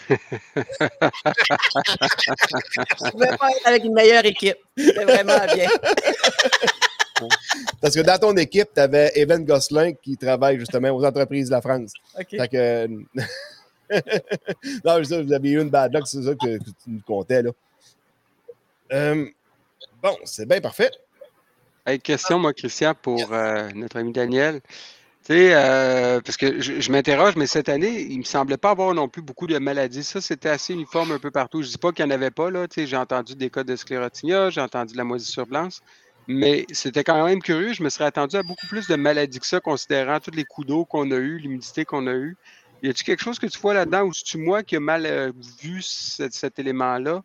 pouvais 3.10 3.36
pas 3.36 3.50
être 3.50 3.66
avec 3.66 3.84
une 3.84 3.94
meilleure 3.94 4.24
équipe. 4.26 4.58
C'était 4.76 5.04
vraiment 5.04 5.38
bien. 5.54 5.70
Parce 7.80 7.94
que 7.94 8.00
dans 8.00 8.18
ton 8.18 8.36
équipe, 8.36 8.68
tu 8.74 8.80
avais 8.80 9.12
Evan 9.14 9.44
Gosselin 9.44 9.92
qui 9.92 10.16
travaille 10.16 10.58
justement 10.58 10.90
aux 10.90 11.04
entreprises 11.04 11.46
de 11.46 11.52
la 11.52 11.62
France. 11.62 11.92
OK. 12.18 12.30
Fait 12.30 12.48
que... 12.48 12.88
non, 14.84 15.02
je 15.02 15.22
vous 15.22 15.32
avez 15.32 15.50
eu 15.50 15.62
une 15.62 15.70
bad 15.70 15.94
luck, 15.94 16.06
c'est 16.06 16.22
ça 16.22 16.34
que, 16.34 16.58
tu 16.58 16.72
nous 16.88 17.00
comptais. 17.06 17.42
Là. 17.42 17.50
Euh, 18.92 19.26
bon, 20.02 20.16
c'est 20.24 20.46
bien 20.46 20.60
parfait. 20.60 20.90
Hey, 21.86 21.98
question, 22.00 22.38
moi, 22.38 22.52
Christian, 22.52 22.94
pour 22.94 23.32
euh, 23.32 23.68
notre 23.74 23.96
ami 23.98 24.12
Daniel. 24.12 24.60
Tu 25.24 25.34
sais, 25.34 25.54
euh, 25.54 26.20
parce 26.20 26.36
que 26.36 26.60
je, 26.60 26.92
m'interroge, 26.92 27.36
mais 27.36 27.46
cette 27.46 27.68
année, 27.68 28.02
il 28.02 28.14
ne 28.14 28.18
me 28.18 28.24
semblait 28.24 28.56
pas 28.56 28.70
avoir 28.70 28.94
non 28.94 29.08
plus 29.08 29.22
beaucoup 29.22 29.46
de 29.46 29.58
maladies. 29.58 30.04
Ça, 30.04 30.20
c'était 30.20 30.48
assez 30.48 30.74
uniforme 30.74 31.12
un 31.12 31.18
peu 31.18 31.30
partout. 31.30 31.62
Je 31.62 31.68
ne 31.68 31.72
dis 31.72 31.78
pas 31.78 31.92
qu'il 31.92 32.04
n'y 32.04 32.12
en 32.12 32.14
avait 32.14 32.30
pas. 32.30 32.50
Là. 32.50 32.68
Tu 32.68 32.80
sais, 32.80 32.86
j'ai 32.86 32.96
entendu 32.96 33.34
des 33.34 33.50
cas 33.50 33.64
de 33.64 33.74
sclérotinia, 33.74 34.50
j'ai 34.50 34.60
entendu 34.60 34.92
de 34.92 34.98
la 34.98 35.04
moisissure 35.04 35.46
blanche. 35.46 35.80
Mais 36.26 36.66
c'était 36.72 37.04
quand 37.04 37.24
même 37.24 37.40
curieux. 37.40 37.72
Je 37.72 37.82
me 37.82 37.88
serais 37.88 38.04
attendu 38.04 38.36
à 38.36 38.42
beaucoup 38.42 38.66
plus 38.66 38.86
de 38.86 38.96
maladies 38.96 39.40
que 39.40 39.46
ça, 39.46 39.60
considérant 39.60 40.20
tous 40.20 40.30
les 40.30 40.44
coups 40.44 40.66
d'eau 40.66 40.84
qu'on 40.84 41.10
a 41.10 41.16
eus, 41.16 41.38
l'humidité 41.38 41.86
qu'on 41.86 42.06
a 42.06 42.12
eue. 42.12 42.36
Y 42.82 42.90
a-t-il 42.90 43.04
quelque 43.04 43.22
chose 43.22 43.38
que 43.38 43.46
tu 43.46 43.58
vois 43.58 43.74
là-dedans 43.74 44.02
ou 44.02 44.12
c'est-tu 44.12 44.38
moi 44.38 44.62
qui 44.62 44.76
ai 44.76 44.78
mal 44.78 45.06
euh, 45.06 45.32
vu 45.60 45.82
cet, 45.82 46.58
élément-là? 46.58 47.22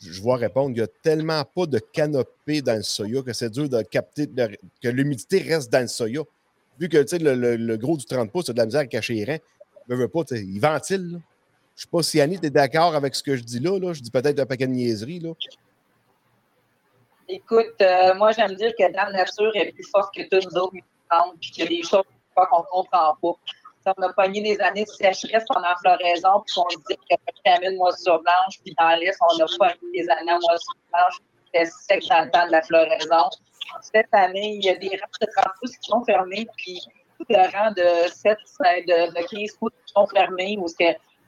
Je 0.00 0.20
vois 0.22 0.36
répondre, 0.36 0.70
il 0.70 0.74
n'y 0.74 0.80
a 0.80 0.88
tellement 1.02 1.44
pas 1.44 1.66
de 1.66 1.78
canopée 1.78 2.62
dans 2.62 2.76
le 2.76 2.82
soya 2.82 3.22
que 3.22 3.32
c'est 3.32 3.50
dur 3.50 3.68
de 3.68 3.82
capter, 3.82 4.28
que 4.82 4.88
l'humidité 4.88 5.40
reste 5.40 5.72
dans 5.72 5.80
le 5.80 5.88
soya. 5.88 6.22
Vu 6.78 6.88
que 6.88 6.98
le, 7.16 7.56
le, 7.56 7.76
gros 7.76 7.96
du 7.96 8.04
30 8.04 8.30
pouces, 8.30 8.46
c'est 8.46 8.52
de 8.52 8.58
la 8.58 8.66
misère 8.66 8.82
à 8.82 8.86
cacher 8.86 9.14
les 9.14 9.24
reins. 9.24 9.38
Ne 9.88 9.96
veut 9.96 10.08
pas, 10.08 10.22
il 10.30 10.60
ventile. 10.60 11.08
Je 11.10 11.16
ne 11.16 11.20
sais 11.76 11.88
pas 11.90 12.02
si 12.02 12.20
Annie, 12.20 12.38
tu 12.38 12.46
es 12.46 12.50
d'accord 12.50 12.94
avec 12.94 13.14
ce 13.14 13.22
que 13.22 13.36
je 13.36 13.42
dis 13.42 13.58
là, 13.58 13.78
là. 13.78 13.92
Je 13.92 14.00
dis 14.00 14.10
peut-être 14.10 14.38
un 14.38 14.46
paquet 14.46 14.66
de 14.66 14.72
niaiseries. 14.72 15.20
Là. 15.20 15.32
Écoute, 17.28 17.80
euh, 17.80 18.14
moi, 18.14 18.32
j'aime 18.32 18.54
dire 18.54 18.72
que 18.78 18.84
la 18.92 19.10
nature 19.10 19.50
est 19.54 19.72
plus 19.72 19.88
forte 19.90 20.14
que 20.14 20.22
toutes 20.22 20.50
nous 20.52 20.58
autres 20.58 20.74
puis 21.40 21.50
qu'il 21.50 21.64
y 21.64 21.66
a 21.66 21.68
des 21.68 21.82
choses 21.82 22.04
qu'on 22.34 22.58
ne 22.60 22.64
comprend 22.70 23.16
pas. 23.20 23.32
On 23.96 24.02
a 24.02 24.12
pogné 24.12 24.42
des 24.42 24.60
années 24.60 24.84
de 24.84 24.88
sécheresse 24.88 25.44
pendant 25.48 25.68
la 25.68 25.76
floraison, 25.76 26.42
puis 26.46 26.54
on 26.58 26.68
dit 26.68 26.96
qu'il 26.96 26.96
y 27.10 27.14
a 27.14 27.18
pas 27.18 27.58
de 27.58 27.76
moisissure 27.76 28.20
blanche, 28.20 28.60
puis 28.64 28.74
dans 28.78 28.98
l'Est, 28.98 29.16
on 29.20 29.42
a 29.42 29.46
pas 29.58 29.74
des 29.94 30.08
années 30.10 30.32
de 30.32 30.46
moisissure 30.46 30.74
blanche, 30.92 31.18
c'était 31.46 31.64
sec 31.64 32.04
le 32.10 32.30
temps 32.30 32.46
de 32.46 32.52
la 32.52 32.62
floraison. 32.62 33.30
Cette 33.80 34.12
année, 34.12 34.56
il 34.56 34.64
y 34.64 34.70
a 34.70 34.76
des 34.76 34.88
rangs 34.88 35.18
de 35.20 35.26
30 35.36 35.52
pouces 35.60 35.76
qui 35.76 35.90
sont 35.90 36.04
fermés, 36.04 36.46
puis 36.56 36.80
tout 37.18 37.26
le 37.28 37.56
rang 37.56 37.70
de 37.72 38.08
7, 38.08 38.38
de, 38.86 39.10
de 39.10 39.26
15 39.28 39.56
pouces 39.58 39.72
qui 39.86 39.92
sont 39.92 40.06
fermés, 40.06 40.56
où 40.58 40.66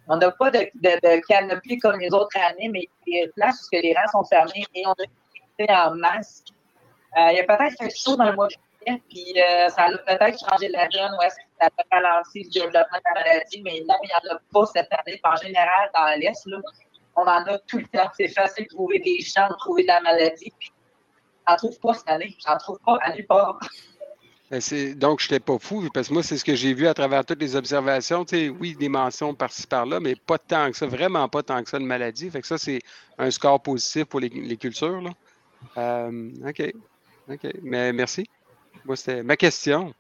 on 0.09 0.17
n'a 0.17 0.31
pas 0.33 0.51
de, 0.51 0.71
de, 0.75 1.27
canopée 1.27 1.79
comme 1.79 2.01
les 2.01 2.13
autres 2.13 2.37
années, 2.39 2.69
mais 2.69 2.89
il 3.07 3.17
y 3.17 3.23
a 3.23 3.29
places 3.35 3.69
où 3.73 3.77
les 3.77 3.95
rangs 3.95 4.23
sont 4.23 4.29
fermés 4.29 4.65
et 4.75 4.85
on 4.87 4.95
a 5.69 5.91
en 5.91 5.95
masse. 5.95 6.43
Euh, 7.17 7.33
il 7.33 7.37
y 7.37 7.41
a 7.41 7.45
peut-être 7.45 7.77
quelque 7.77 7.97
chose 7.97 8.17
dans 8.17 8.25
le 8.25 8.33
mois 8.35 8.47
de 8.47 8.53
juillet, 8.53 9.03
puis 9.09 9.35
euh, 9.37 9.69
ça 9.69 9.85
a 9.85 10.17
peut-être 10.17 10.39
changé 10.39 10.69
la 10.69 10.89
donne, 10.89 11.13
ou 11.19 11.23
est-ce 11.23 11.37
que 11.37 11.43
ça 11.61 11.69
a 11.91 11.97
ralenti 11.97 12.45
le 12.45 12.51
développement 12.51 12.99
de 12.99 13.15
la 13.15 13.21
maladie, 13.23 13.63
mais 13.63 13.83
là, 13.87 13.97
il 14.03 14.07
n'y 14.07 14.31
en 14.31 14.35
a 14.35 14.41
pas 14.53 14.67
cette 14.67 14.89
année. 14.93 15.21
En 15.25 15.37
général, 15.37 15.91
dans 15.95 16.19
l'Est, 16.19 16.47
on 17.17 17.23
en 17.23 17.45
a 17.45 17.59
tout 17.61 17.79
le 17.79 17.87
temps. 17.87 18.11
C'est 18.17 18.29
facile 18.29 18.65
de 18.65 18.71
trouver 18.71 18.99
des 19.01 19.21
champs, 19.21 19.49
de 19.49 19.57
trouver 19.57 19.83
de 19.83 19.89
la 19.89 20.01
maladie. 20.01 20.53
J'en 21.49 21.57
trouve 21.57 21.79
pas 21.81 21.95
cette 21.95 22.09
année. 22.09 22.37
J'en 22.47 22.57
trouve 22.57 22.79
pas 22.85 22.99
à 23.03 23.13
nulle. 23.15 23.27
Ben, 24.51 24.61
donc, 24.97 25.21
je 25.21 25.27
n'étais 25.27 25.39
pas 25.39 25.59
fou, 25.61 25.89
parce 25.95 26.09
que 26.09 26.13
moi, 26.13 26.25
c'est 26.25 26.37
ce 26.37 26.45
que 26.45 26.57
j'ai 26.57 26.75
vu 26.75 26.89
à 26.89 26.95
travers 26.95 27.25
toutes 27.25 27.41
les 27.41 27.55
observations. 27.55 28.25
oui, 28.59 28.75
des 28.75 28.89
mentions 28.89 29.33
par-ci 29.33 29.65
par-là, 29.67 30.01
mais 30.01 30.17
pas 30.17 30.39
tant 30.39 30.71
que 30.71 30.77
ça, 30.77 30.87
vraiment 30.87 31.29
pas 31.29 31.45
tant 31.45 31.63
que 31.63 31.71
ça 31.71 31.79
de 31.79 31.85
maladie. 31.85 32.29
Fait 32.31 32.41
que 32.41 32.47
ça, 32.49 32.59
c'est 32.59 32.81
un 33.19 33.31
score 33.31 33.63
positif 33.63 34.07
pour 34.07 34.19
les, 34.19 34.57
cultures. 34.57 35.03
Euh, 35.77 36.31
OK. 36.49 36.73
OK. 37.29 37.47
Mais 37.63 37.93
merci. 37.93 38.29
Moi, 38.85 38.97
c'était 38.97 39.23
ma 39.23 39.37
question. 39.37 39.95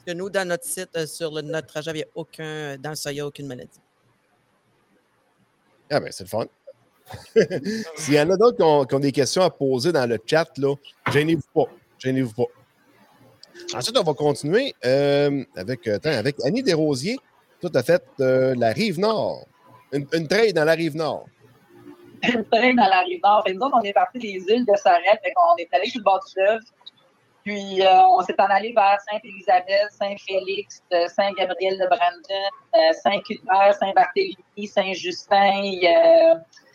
Parce 0.00 0.16
que 0.16 0.18
nous, 0.18 0.30
dans 0.30 0.48
notre 0.48 0.64
site, 0.64 0.88
euh, 0.96 1.06
sur 1.06 1.30
notre 1.30 1.66
trajet, 1.66 1.90
il 1.90 1.94
n'y 1.96 2.02
a 2.02 2.06
aucun, 2.14 2.78
dans 2.78 2.90
le 2.90 2.96
soya, 2.96 3.26
aucune 3.26 3.46
maladie. 3.46 3.80
Ah 5.90 6.00
ben, 6.00 6.10
c'est 6.10 6.24
le 6.24 6.28
fun. 6.28 6.46
S'il 7.96 8.14
y 8.14 8.20
en 8.20 8.30
a 8.30 8.36
d'autres 8.38 8.86
qui, 8.86 8.94
ont, 8.94 8.98
des 8.98 9.12
questions 9.12 9.42
à 9.42 9.50
poser 9.50 9.92
dans 9.92 10.08
le 10.08 10.18
chat, 10.24 10.48
là, 10.56 10.74
gênez-vous 11.12 11.42
pas. 11.52 11.70
Gênez-vous 11.98 12.32
pas. 12.32 12.50
Ensuite, 13.76 13.98
on 13.98 14.02
va 14.02 14.14
continuer 14.14 14.74
euh, 14.86 15.44
avec, 15.54 15.86
avec 15.86 16.36
Annie 16.44 16.62
Desrosiers. 16.62 17.18
Tout 17.60 17.72
à 17.74 17.82
fait 17.82 18.02
la 18.18 18.72
rive 18.72 18.98
nord. 18.98 19.44
Une, 19.92 20.06
une 20.14 20.28
trail 20.28 20.54
dans 20.54 20.64
la 20.64 20.72
rive 20.72 20.96
nord 20.96 21.26
une 22.22 22.44
train 22.44 22.74
dans 22.74 22.88
la 22.88 23.00
rive 23.00 23.20
nord. 23.22 23.44
nous 23.48 23.60
autres, 23.60 23.76
on 23.80 23.82
est 23.82 23.92
parti 23.92 24.18
des 24.18 24.44
îles 24.48 24.66
de 24.66 24.76
Sorel, 24.76 25.02
on 25.36 25.56
est 25.56 25.68
allé 25.72 25.88
sur 25.88 26.00
le 26.00 26.04
bord 26.04 26.20
du 26.24 26.32
fleuve. 26.32 26.60
Puis 27.50 27.82
euh, 27.82 28.06
on 28.10 28.22
s'est 28.22 28.40
en 28.40 28.44
allé 28.44 28.72
vers 28.72 28.96
Sainte-Élisabeth, 29.10 29.90
Saint-Félix, 29.90 30.84
euh, 30.92 31.08
Saint-Gabriel-de-Brandon, 31.08 32.48
euh, 32.76 32.92
Saint-Cuthbert, 33.02 33.74
Saint-Barthélemy, 33.74 34.68
Saint-Justin, 34.68 35.80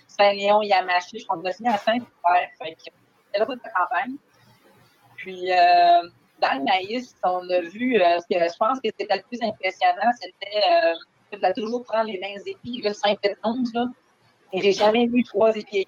Saint-Léon, 0.06 0.64
Yamachi. 0.64 1.20
Je 1.20 1.26
pense 1.28 1.42
que 1.42 1.48
à 1.70 1.78
Saint-Hubert. 1.78 2.50
C'est 2.60 3.40
la 3.40 3.46
route 3.46 3.64
de 3.64 3.70
campagne. 3.74 4.16
Puis 5.16 5.48
dans 6.42 6.58
le 6.58 6.64
maïs, 6.66 7.16
on 7.24 7.50
a 7.50 7.62
vu, 7.62 7.94
que 7.98 8.36
je 8.38 8.58
pense 8.58 8.82
que 8.82 8.90
c'était 9.00 9.16
le 9.16 9.22
plus 9.22 9.42
impressionnant, 9.42 10.12
c'était 10.20 11.38
de 11.38 11.54
toujours 11.54 11.86
prendre 11.86 12.12
les 12.12 12.20
mêmes 12.20 12.42
épis, 12.46 12.82
le 12.84 12.92
Saint-Pétronde, 12.92 13.68
là. 13.74 13.86
Et 14.52 14.62
j'ai 14.62 14.74
jamais 14.74 15.08
vu 15.08 15.24
trois 15.24 15.56
épis. 15.56 15.86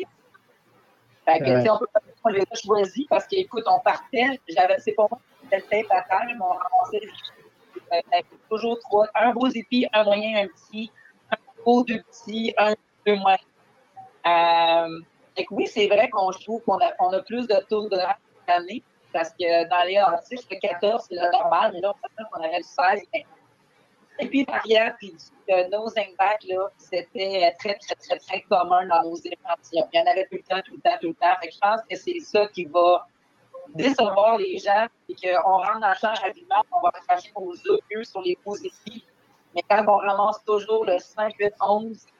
Fait 1.27 1.39
que, 1.39 1.69
on 1.69 1.77
peut 1.77 1.87
pas 1.93 1.99
on 2.23 2.29
les 2.29 2.41
a 2.41 2.55
choisis 2.55 3.05
parce 3.07 3.27
qu'écoute, 3.27 3.65
on 3.67 3.79
partait, 3.79 4.39
j'avais, 4.47 4.79
c'est 4.79 4.93
pas 4.93 5.07
moi 5.09 5.19
qui 5.41 5.47
faisais 5.55 5.81
le 5.81 5.95
à 5.95 6.01
terre, 6.03 6.23
mais 6.25 6.33
on 6.39 6.53
ramassait 6.53 7.01
les 7.01 8.23
toujours 8.49 8.79
trois, 8.79 9.07
un 9.13 9.33
beau 9.33 9.47
épi, 9.47 9.85
un 9.91 10.03
moyen, 10.05 10.43
un 10.43 10.47
petit, 10.47 10.89
un 11.31 11.35
beau, 11.65 11.83
deux 11.83 12.01
petits, 12.01 12.53
un, 12.57 12.75
deux 13.05 13.15
moyens. 13.15 13.43
Euh, 14.25 14.99
oui, 15.51 15.67
c'est 15.67 15.87
vrai 15.87 16.09
qu'on 16.09 16.31
trouve 16.31 16.61
qu'on 16.63 16.77
a, 16.79 16.93
on 16.99 17.11
a 17.11 17.21
plus 17.21 17.45
de 17.47 17.55
tours 17.69 17.89
de 17.89 17.97
l'année 18.47 18.83
parce 19.11 19.29
que 19.31 19.69
dans 19.69 19.85
les 19.85 19.97
artistes, 19.97 20.47
le 20.49 20.59
14, 20.59 21.07
c'est 21.09 21.15
le 21.15 21.31
normal, 21.31 21.71
mais 21.73 21.81
là, 21.81 21.93
on 22.33 22.41
avait 22.41 22.57
le 22.57 22.63
16, 22.63 23.01
et 24.19 24.27
puis, 24.27 24.43
barrière, 24.45 24.95
puis 24.97 25.11
du 25.11 25.69
nosing 25.71 26.15
back, 26.17 26.43
là, 26.47 26.69
c'était 26.77 27.55
très, 27.59 27.75
très, 27.75 27.95
très, 27.95 28.17
très 28.17 28.41
commun 28.43 28.85
dans 28.87 29.03
nos 29.03 29.15
échantillons. 29.15 29.87
Il 29.93 29.99
y 29.99 30.01
en 30.01 30.11
avait 30.11 30.25
tout 30.25 30.37
le 30.37 30.43
temps, 30.43 30.61
tout 30.65 30.75
le 30.75 30.81
temps, 30.81 30.97
tout 31.01 31.07
le 31.07 31.13
temps. 31.13 31.35
Je 31.43 31.57
pense 31.59 31.81
que 31.89 31.95
c'est 31.95 32.19
ça 32.19 32.47
qui 32.47 32.65
va 32.65 33.07
décevoir 33.75 34.37
les 34.37 34.57
gens 34.57 34.87
et 35.09 35.15
qu'on 35.15 35.57
rentre 35.57 35.79
dans 35.79 35.89
le 35.89 35.95
champ 35.95 36.13
rapidement, 36.13 36.63
on 36.71 36.81
va 36.81 36.91
cracher 37.07 37.31
nos 37.37 37.53
yeux 37.53 38.03
sur 38.03 38.21
les 38.21 38.37
positifs. 38.43 39.03
Mais 39.55 39.63
quand 39.69 39.83
on 39.87 39.97
ramasse 39.97 40.43
toujours 40.45 40.85
le 40.85 40.97
5, 40.99 41.33
8, 41.39 41.53
11, 41.59 41.97
qui 41.97 42.11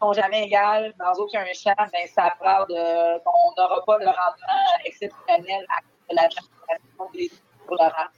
sont 0.00 0.12
jamais 0.12 0.44
égales 0.44 0.94
dans 0.98 1.12
aucun 1.22 1.44
champ, 1.54 1.74
ben, 1.76 2.06
ça 2.06 2.34
parle 2.40 2.66
de 2.68 3.18
qu'on 3.24 3.62
n'aura 3.62 3.84
pas 3.84 3.98
le 3.98 4.06
rendement 4.06 4.84
exceptionnel 4.84 5.66
à 5.68 6.14
la 6.14 6.28
génération 6.28 7.10
des 7.12 7.30
pour 7.66 7.76
le 7.76 7.84
rang. 7.84 8.08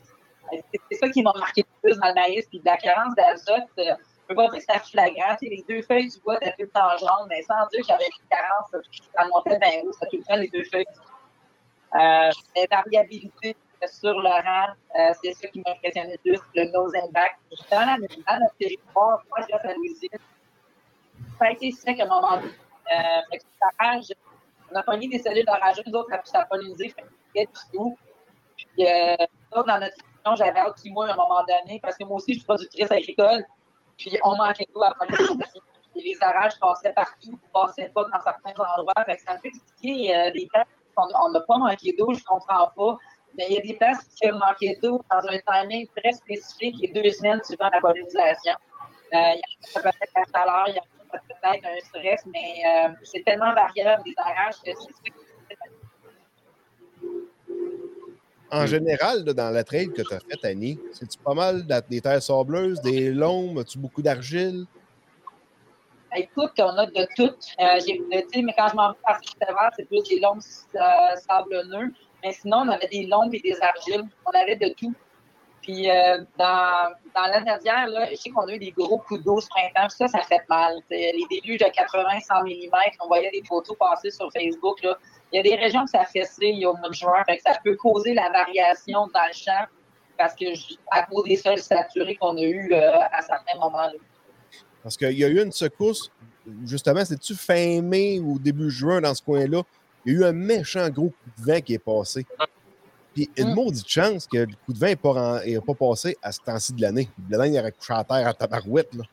C'est 0.90 0.96
ça 0.96 1.08
qui 1.08 1.22
m'a 1.22 1.32
marqué 1.38 1.62
le 1.62 1.88
plus 1.88 1.98
dans 1.98 2.08
le 2.08 2.14
maïs. 2.14 2.46
Puis 2.48 2.60
de 2.60 2.64
la 2.64 2.76
carence 2.76 3.14
d'azote, 3.14 3.68
je 3.76 3.82
ne 3.82 3.94
peux 4.28 4.34
pas 4.34 4.48
dire 4.48 4.58
que 4.58 4.64
c'est 4.68 4.90
flagrant. 4.90 5.36
les 5.40 5.64
deux 5.68 5.82
feuilles 5.82 6.08
du 6.08 6.20
bois 6.20 6.36
étaient 6.36 6.52
tout 6.52 6.62
le 6.62 6.68
temps 6.68 6.96
jaunes, 6.98 7.28
mais 7.28 7.42
sans 7.42 7.66
dire 7.68 7.80
qu'il 7.80 7.88
y 7.88 7.92
avait 7.92 8.04
une 8.04 8.28
carence, 8.28 8.86
ça 9.16 9.28
montait 9.28 9.58
d'un 9.58 9.88
haut, 9.88 9.92
ça 9.92 10.06
tout 10.06 10.16
le 10.16 10.24
temps 10.24 10.36
les 10.36 10.48
deux 10.48 10.64
feuilles. 10.64 10.86
Euh, 11.94 12.30
la 12.56 12.76
variabilité 12.84 13.56
sur 13.86 14.18
le 14.18 14.28
rang, 14.28 14.72
euh, 14.98 15.12
c'est 15.22 15.32
ça 15.34 15.48
qui 15.48 15.60
m'a 15.60 15.72
impressionné 15.72 16.12
le 16.12 16.18
plus, 16.18 16.40
le 16.54 16.70
nose 16.70 16.92
and 16.94 17.10
back. 17.10 17.36
Dans, 17.70 17.80
la, 17.80 17.98
dans 17.98 18.40
notre 18.40 18.56
territoire, 18.58 19.22
moi, 19.28 19.46
je 19.48 19.68
à 19.68 19.74
Louisville. 19.74 20.10
Ça 21.38 21.46
a 21.46 21.50
été 21.50 21.70
sec 21.72 21.98
à 22.00 22.04
un 22.04 22.06
moment 22.06 22.36
donné. 22.36 22.52
Euh, 22.92 23.36
fait 23.38 24.16
on 24.70 24.76
a 24.76 24.82
pogné 24.82 25.08
des 25.08 25.18
cellules 25.18 25.44
d'orage, 25.44 25.82
nous 25.86 25.92
autres, 25.92 26.10
ça 26.24 26.40
a 26.40 26.44
pollinisé, 26.46 26.94
fait 27.34 27.48
tout. 27.72 27.96
Puis, 28.56 28.86
euh, 28.86 29.16
dans 29.50 29.78
notre 29.78 29.96
j'avais 30.36 30.58
hâte 30.58 30.78
six 30.78 30.90
mois 30.90 31.08
à 31.08 31.12
un 31.12 31.16
moment 31.16 31.44
donné, 31.44 31.80
parce 31.80 31.96
que 31.96 32.04
moi 32.04 32.16
aussi, 32.16 32.34
je 32.34 32.38
suis 32.38 32.46
productrice 32.46 32.90
agricole. 32.90 33.44
Puis 33.98 34.18
on 34.24 34.36
manquait 34.36 34.66
d'eau 34.74 34.82
à 34.82 34.94
Les 35.94 36.16
orages 36.22 36.58
passaient 36.58 36.92
partout, 36.92 37.32
ne 37.32 37.52
passaient 37.52 37.90
pas 37.90 38.04
dans 38.04 38.20
certains 38.20 38.50
endroits. 38.50 39.04
Fait 39.06 39.16
que 39.16 39.22
ça 39.22 39.34
me 39.34 39.38
fait 39.38 39.48
expliquer 39.48 40.16
euh, 40.16 40.30
des 40.30 40.46
places 40.46 40.66
on 40.96 41.30
n'a 41.30 41.40
pas 41.40 41.58
manqué 41.58 41.94
d'eau, 41.98 42.12
je 42.12 42.18
ne 42.18 42.24
comprends 42.24 42.70
pas. 42.76 42.98
Mais 43.36 43.46
il 43.48 43.54
y 43.54 43.58
a 43.58 43.62
des 43.62 43.74
places 43.74 44.04
qui 44.14 44.30
ont 44.30 44.38
manqué 44.38 44.78
d'eau 44.82 45.02
dans 45.10 45.26
un 45.28 45.38
timing 45.38 45.88
très 45.96 46.12
spécifique 46.12 46.76
et 46.82 46.92
deux 46.92 47.10
semaines 47.10 47.42
suivant 47.42 47.70
la 47.72 47.80
pollinisation. 47.80 48.52
Euh, 49.14 49.18
il 49.34 49.40
y 49.40 49.76
a 49.76 49.80
peut-être 49.80 50.12
la 50.14 50.40
chaleur, 50.40 50.64
il 50.68 50.74
y 50.74 50.78
a 50.78 50.82
peut-être 51.10 51.66
un 51.66 51.80
stress, 51.86 52.26
mais 52.26 52.62
euh, 52.66 52.88
c'est 53.04 53.22
tellement 53.24 53.54
variable 53.54 54.02
des 54.04 54.14
orages 54.18 54.60
que 54.64 54.70
c'est 54.78 55.12
en 58.52 58.66
général, 58.66 59.24
dans 59.24 59.50
la 59.50 59.64
trade 59.64 59.92
que 59.92 60.02
tu 60.02 60.14
as 60.14 60.20
faite, 60.20 60.44
Annie, 60.44 60.78
c'est-tu 60.92 61.18
pas 61.18 61.34
mal 61.34 61.66
des 61.88 62.00
terres 62.00 62.22
sableuses, 62.22 62.80
des 62.82 63.10
lombes, 63.10 63.58
as-tu 63.58 63.78
beaucoup 63.78 64.02
d'argile? 64.02 64.66
Écoute, 66.14 66.52
on 66.58 66.76
a 66.76 66.86
de 66.86 67.06
tout. 67.16 67.34
Euh, 67.58 67.80
mais 68.10 68.54
quand 68.56 68.68
je 68.68 68.76
m'en 68.76 68.92
vais 68.92 68.98
par 69.02 69.72
c'est 69.74 69.88
plus 69.88 70.02
des 70.02 70.20
lombes 70.20 70.42
euh, 70.74 71.16
sablonneux. 71.26 71.92
Mais 72.22 72.32
sinon, 72.32 72.58
on 72.58 72.68
avait 72.68 72.88
des 72.88 73.06
lombes 73.06 73.34
et 73.34 73.40
des 73.40 73.56
argiles. 73.62 74.04
On 74.26 74.30
avait 74.38 74.56
de 74.56 74.68
tout. 74.74 74.94
Puis 75.62 75.88
euh, 75.88 76.18
dans, 76.38 76.92
dans 77.14 77.22
l'année 77.22 77.44
dernière, 77.44 78.08
je 78.10 78.16
sais 78.16 78.30
qu'on 78.30 78.46
a 78.48 78.52
eu 78.52 78.58
des 78.58 78.72
gros 78.72 78.98
coups 78.98 79.22
d'eau 79.22 79.40
ce 79.40 79.48
printemps. 79.48 79.88
Ça, 79.88 80.08
ça 80.08 80.20
fait 80.22 80.42
mal. 80.48 80.74
Les 80.90 81.24
débuts 81.30 81.56
de 81.56 81.64
80-100 81.64 82.44
mm, 82.44 82.70
on 83.00 83.06
voyait 83.06 83.30
des 83.30 83.42
photos 83.46 83.76
passer 83.78 84.10
sur 84.10 84.30
Facebook. 84.32 84.78
Il 84.82 85.36
y 85.36 85.38
a 85.38 85.42
des 85.42 85.54
régions 85.54 85.84
que 85.84 85.90
ça 85.90 86.00
a 86.00 86.04
fessé 86.04 86.52
au 86.66 86.76
mois 86.76 86.88
de 86.88 86.94
juin. 86.94 87.22
ça 87.44 87.58
peut 87.64 87.76
causer 87.76 88.12
la 88.12 88.28
variation 88.30 89.06
dans 89.06 89.26
le 89.26 89.32
champ 89.32 89.66
parce 90.18 90.34
que 90.34 90.44
à 90.90 91.04
cause 91.04 91.24
des 91.24 91.36
sols 91.36 91.58
saturés 91.58 92.16
qu'on 92.16 92.36
a 92.36 92.42
eu 92.42 92.72
euh, 92.72 92.98
à 93.12 93.22
certains 93.22 93.58
moments. 93.58 93.86
Là. 93.86 93.92
Parce 94.82 94.96
qu'il 94.96 95.18
y 95.18 95.24
a 95.24 95.28
eu 95.28 95.42
une 95.42 95.52
secousse, 95.52 96.10
justement, 96.64 97.04
c'est-tu 97.04 97.34
fin 97.34 97.80
mai 97.80 98.18
ou 98.18 98.38
début 98.38 98.70
juin 98.70 99.00
dans 99.00 99.14
ce 99.14 99.22
coin-là? 99.22 99.62
Il 100.04 100.12
y 100.12 100.16
a 100.16 100.18
eu 100.20 100.24
un 100.24 100.32
méchant 100.32 100.88
gros 100.90 101.10
coup 101.10 101.30
de 101.38 101.52
vent 101.52 101.60
qui 101.60 101.74
est 101.74 101.78
passé. 101.78 102.26
Puis 103.14 103.30
une 103.36 103.50
mm. 103.50 103.54
maudite 103.54 103.88
chance 103.88 104.26
que 104.26 104.38
le 104.38 104.46
coup 104.46 104.72
de 104.72 104.78
vent 104.78 104.86
n'est 104.86 104.96
pas, 104.96 105.40
pas, 105.66 105.74
passé 105.74 106.16
à 106.22 106.32
ce 106.32 106.40
temps-ci 106.40 106.72
de 106.72 106.82
l'année. 106.82 107.08
Le 107.28 107.36
vent, 107.36 107.44
il 107.44 107.58
aurait 107.58 107.72
couché 107.72 107.92
à 107.92 108.04
terre 108.04 108.26
à 108.26 108.34
tabarouette. 108.34 108.94
Là. 108.94 109.04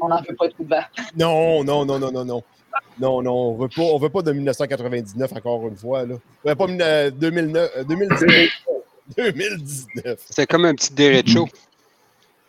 On 0.00 0.08
n'en 0.08 0.22
fait 0.22 0.34
pas 0.34 0.48
de 0.48 0.54
coup 0.54 0.64
de 0.64 0.70
vent. 0.70 0.82
Non, 1.16 1.64
non, 1.64 1.84
non, 1.84 1.98
non, 1.98 2.12
non, 2.12 2.24
non. 2.24 2.42
Non, 3.00 3.22
non, 3.22 3.32
on 3.32 3.54
veut 3.54 3.68
pas, 3.68 3.82
on 3.82 3.98
veut 3.98 4.08
pas 4.08 4.22
de 4.22 4.32
1999 4.32 5.32
encore 5.32 5.68
une 5.68 5.76
fois. 5.76 6.04
Là. 6.04 6.16
Ouais, 6.44 6.54
pas 6.54 6.66
2009, 6.66 7.86
2019. 7.86 8.50
2019. 9.16 10.20
C'est 10.28 10.46
comme 10.46 10.64
un 10.64 10.74
petit 10.74 10.92
derecho. 10.92 11.48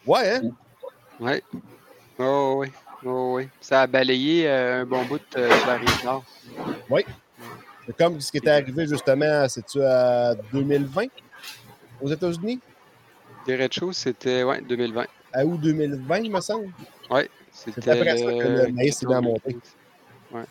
Ouais, 0.05 0.35
hein? 0.35 0.41
Ouais. 1.19 1.43
Oh, 2.17 2.55
oui. 2.59 2.67
Oh, 3.05 3.33
oui. 3.35 3.47
Ça 3.61 3.83
a 3.83 3.87
balayé 3.87 4.47
euh, 4.47 4.81
un 4.81 4.85
bon 4.85 5.05
bout 5.05 5.21
euh, 5.37 5.47
de 5.47 5.67
la 5.67 5.77
rive 5.77 6.03
nord. 6.03 6.23
Oui. 6.89 7.05
Comme 7.97 8.19
ce 8.21 8.31
qui 8.31 8.37
était 8.37 8.51
arrivé 8.51 8.87
justement, 8.87 9.47
c'est-tu 9.47 9.81
à 9.81 10.35
2020 10.53 11.05
aux 12.01 12.09
États-Unis? 12.09 12.59
Derecho, 13.47 13.91
c'était, 13.93 14.43
ouais, 14.43 14.61
2020. 14.61 15.05
À 15.33 15.45
août 15.45 15.59
2020, 15.61 16.17
il 16.19 16.31
me 16.31 16.41
semble. 16.41 16.69
Oui. 17.09 17.21
C'était 17.51 17.91
après 17.91 18.17
ça 18.17 18.25
que 18.25 18.65
le 18.65 18.71
maïs 18.71 18.97
s'est 18.97 19.05
bien 19.05 19.21
monté. 19.21 19.57
Ouais. 20.31 20.43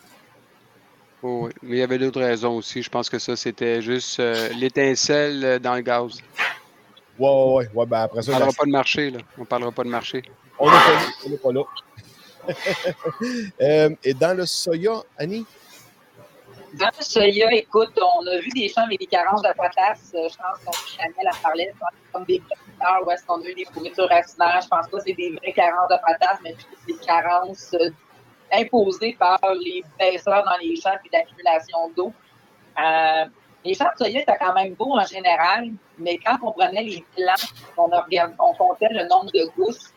Oh, 1.21 1.45
oui. 1.45 1.51
Mais 1.61 1.77
il 1.77 1.79
y 1.79 1.83
avait 1.83 1.97
d'autres 1.97 2.21
raisons 2.21 2.57
aussi. 2.57 2.81
Je 2.81 2.89
pense 2.89 3.09
que 3.09 3.19
ça, 3.19 3.35
c'était 3.35 3.81
juste 3.81 4.19
euh, 4.19 4.49
l'étincelle 4.49 5.59
dans 5.59 5.75
le 5.75 5.81
gaz. 5.81 6.21
Ouais, 7.17 7.29
ouais, 7.29 7.69
ouais. 7.73 7.85
Ben 7.85 8.01
après 8.01 8.21
ça, 8.21 8.31
on 8.31 8.35
ne 8.35 8.39
parlera 8.39 8.57
pas 8.57 8.65
de 8.65 8.71
marché, 8.71 9.11
là. 9.11 9.19
On 9.37 9.41
ne 9.41 9.45
parlera 9.45 9.71
pas 9.71 9.83
de 9.83 9.89
marché. 9.89 10.23
On 10.57 10.65
n'est 10.65 10.77
pas 10.77 10.91
là. 10.91 11.01
On 11.25 11.29
n'est 11.29 11.37
pas 11.37 11.51
là. 11.51 11.63
euh, 13.61 13.89
et 14.03 14.13
dans 14.13 14.37
le 14.37 14.45
soya, 14.45 15.03
Annie? 15.17 15.45
Dans 16.73 16.91
soya, 16.99 17.51
écoute, 17.51 17.99
on 17.99 18.27
a 18.27 18.37
vu 18.37 18.49
des 18.49 18.67
champs 18.69 18.83
avec 18.83 18.99
des 18.99 19.07
carences 19.07 19.41
de 19.41 19.49
potasse. 19.49 20.11
Je 20.13 20.37
pense 20.37 20.59
qu'on 20.63 20.71
Chanel 20.71 21.27
a 21.27 21.35
parlé 21.41 21.71
comme 22.13 22.25
des 22.25 22.39
producteurs 22.39 23.05
où 23.05 23.11
est-ce 23.11 23.25
qu'on 23.25 23.41
a 23.41 23.45
eu 23.45 23.55
des 23.55 23.65
pourritures 23.65 24.07
racinaires. 24.07 24.59
Je 24.61 24.67
pense 24.67 24.87
pas 24.87 24.97
que 24.97 25.03
c'est 25.03 25.13
des 25.13 25.31
vraies 25.31 25.53
carences 25.53 25.89
de 25.89 25.95
potasse, 25.95 26.39
mais 26.43 26.55
des 26.87 26.97
carences 26.97 27.73
euh, 27.73 27.89
imposées 28.53 29.15
par 29.17 29.39
les 29.59 29.83
baisseurs 29.97 30.43
dans 30.43 30.57
les 30.61 30.75
champs 30.75 30.97
et 31.03 31.09
l'accumulation 31.11 31.89
d'eau. 31.95 32.13
Euh, 32.77 33.25
les 33.65 33.73
champs 33.73 33.89
de 33.97 34.05
soya 34.05 34.21
étaient 34.21 34.37
quand 34.39 34.53
même 34.53 34.75
beaux 34.75 34.93
en 34.95 35.05
général, 35.05 35.69
mais 35.97 36.19
quand 36.19 36.37
on 36.43 36.51
prenait 36.51 36.83
les 36.83 37.03
plants, 37.15 37.49
on, 37.77 37.89
on 38.39 38.53
comptait 38.53 38.89
le 38.91 39.07
nombre 39.07 39.31
de 39.31 39.49
gousses. 39.55 39.91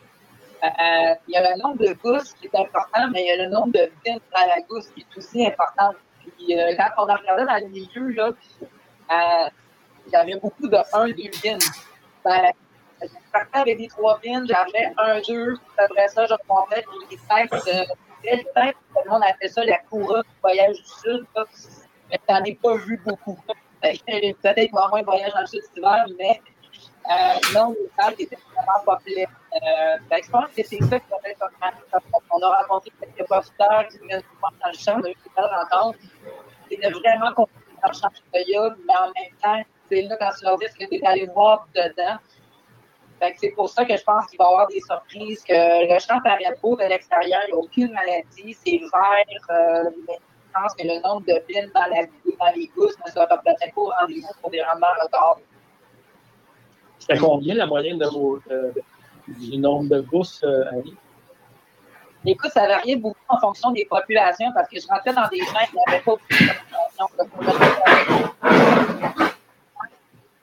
Euh, 0.64 1.14
il 1.28 1.34
y 1.34 1.36
a 1.36 1.54
le 1.54 1.60
nombre 1.60 1.78
de 1.78 1.92
gousses 1.92 2.32
qui 2.34 2.46
est 2.46 2.58
important, 2.58 3.08
mais 3.12 3.24
il 3.24 3.26
y 3.26 3.30
a 3.30 3.44
le 3.44 3.50
nombre 3.50 3.72
de 3.72 3.90
vignes 4.04 4.20
dans 4.32 4.46
la 4.46 4.60
gousse 4.62 4.88
qui 4.94 5.00
est 5.00 5.18
aussi 5.18 5.46
important. 5.46 5.92
Puis 6.36 6.58
euh, 6.58 6.74
quand 6.76 7.04
on 7.04 7.08
a 7.08 7.16
regardé 7.16 7.44
dans 7.44 7.58
le 7.58 7.68
milieu, 7.68 8.08
là, 8.14 8.30
euh, 8.30 9.50
il 10.06 10.12
y 10.12 10.16
avait 10.16 10.36
beaucoup 10.36 10.68
de 10.68 10.78
1, 10.92 11.08
2 11.08 11.14
vignes. 11.14 11.58
Ben, 12.24 12.52
je 13.02 13.08
partais 13.32 13.58
avec 13.58 13.78
des 13.78 13.88
3 13.88 14.20
vignes, 14.20 14.46
j'avais 14.46 14.92
1, 14.96 15.20
2, 15.28 15.56
après 15.78 16.08
ça, 16.08 16.26
je 16.26 16.34
remontais 16.34 16.84
les 17.10 17.16
têtes. 17.16 17.50
Peut-être 18.22 18.78
tout 18.94 19.00
le 19.04 19.10
monde 19.10 19.22
a 19.24 19.34
fait 19.34 19.48
ça, 19.48 19.64
la 19.64 19.78
courroie 19.78 20.22
du 20.22 20.28
voyage 20.40 20.76
du 20.76 20.84
Sud. 20.84 21.26
Là 21.34 21.44
mais 22.12 22.34
n'en 22.34 22.44
ai 22.44 22.54
pas 22.54 22.76
vu 22.76 23.00
beaucoup. 23.04 23.38
Peut-être 23.82 24.04
qu'il 24.04 24.34
va 24.44 24.52
y 24.54 24.68
avoir 24.68 24.94
un 24.94 25.02
voyage 25.02 25.32
dans 25.32 25.40
le 25.40 25.46
sud 25.46 25.60
cet 25.62 25.76
hiver, 25.76 26.06
mais 26.18 26.30
euh, 26.30 26.51
non, 27.54 27.70
le 27.70 27.90
stade 27.92 28.14
était 28.18 28.38
vraiment 28.54 28.84
pas 28.84 28.98
plein. 29.04 29.24
Euh, 29.24 29.98
ben, 30.08 30.20
je 30.24 30.30
pense 30.30 30.46
que 30.56 30.62
c'est 30.62 30.78
ça 30.78 31.00
qui 31.00 31.10
va 31.10 31.30
être 31.30 31.50
On 32.30 32.42
a 32.42 32.62
rencontré 32.62 32.90
quelques 33.00 33.28
profiteurs 33.28 33.88
qui 33.88 33.98
venaient 33.98 34.22
dans 34.40 34.68
le 34.68 34.78
champ, 34.78 34.96
on 34.98 35.04
a 35.04 35.10
eu 35.10 35.14
des 35.14 35.30
belles 35.36 35.44
rencontres. 35.44 35.98
C'était 36.70 36.90
vraiment 36.90 37.32
compliqué 37.34 37.72
dans 37.82 37.88
le 37.88 37.94
champ 37.94 38.08
de 38.08 38.44
Toya, 38.44 38.76
mais 38.86 38.94
en 38.94 39.06
même 39.06 39.36
temps, 39.42 39.70
c'est 39.90 40.02
là 40.02 40.16
quand 40.18 40.30
tu 40.38 40.44
leur 40.44 40.58
dis 40.58 40.66
que 40.66 40.84
tu 40.86 40.94
es 40.96 41.06
allé 41.06 41.26
voir 41.26 41.66
dedans. 41.74 42.18
C'est 43.36 43.50
pour 43.50 43.68
ça 43.68 43.84
que 43.84 43.96
je 43.96 44.02
pense 44.02 44.26
qu'il 44.26 44.38
va 44.38 44.46
y 44.46 44.48
avoir 44.48 44.66
des 44.66 44.80
surprises, 44.80 45.44
que 45.44 45.92
le 45.94 45.98
champ 46.00 46.20
paraît 46.22 46.56
beau 46.60 46.74
de 46.76 46.82
l'extérieur, 46.82 47.40
il 47.46 47.52
n'y 47.52 47.56
a 47.56 47.56
aucune 47.56 47.92
maladie, 47.92 48.56
c'est 48.64 48.78
vert, 48.78 49.46
euh, 49.50 49.90
je 50.08 50.60
pense 50.60 50.74
que 50.74 50.82
le 50.82 51.00
nombre 51.02 51.24
de 51.26 51.38
pins 51.46 51.68
dans, 51.72 51.88
dans 52.38 52.52
les 52.56 52.66
gousses 52.76 52.96
ne 53.06 53.10
sera 53.12 53.26
peut-être 53.28 53.74
pas 53.74 53.80
au 53.80 53.90
rendez-vous 54.00 54.28
pour 54.40 54.50
des 54.50 54.62
rendements 54.62 54.88
records. 55.00 55.40
C'était 57.02 57.18
combien 57.18 57.54
la 57.56 57.66
moyenne 57.66 58.00
euh, 58.00 58.72
du 59.26 59.58
nombre 59.58 59.88
de 59.88 60.00
gousses, 60.02 60.44
euh, 60.44 60.70
Annie? 60.70 60.94
Écoute, 62.24 62.52
ça 62.52 62.68
variait 62.68 62.94
beaucoup 62.94 63.18
en 63.28 63.40
fonction 63.40 63.72
des 63.72 63.84
populations 63.86 64.52
parce 64.54 64.68
que 64.68 64.78
je 64.78 64.86
rentrais 64.86 65.12
dans 65.12 65.26
des 65.26 65.38
gens 65.38 65.66
qui 65.68 65.74
n'avaient 65.84 66.00
pas 66.00 66.12
beaucoup 66.12 66.28
de. 66.30 66.36
Je 66.36 66.46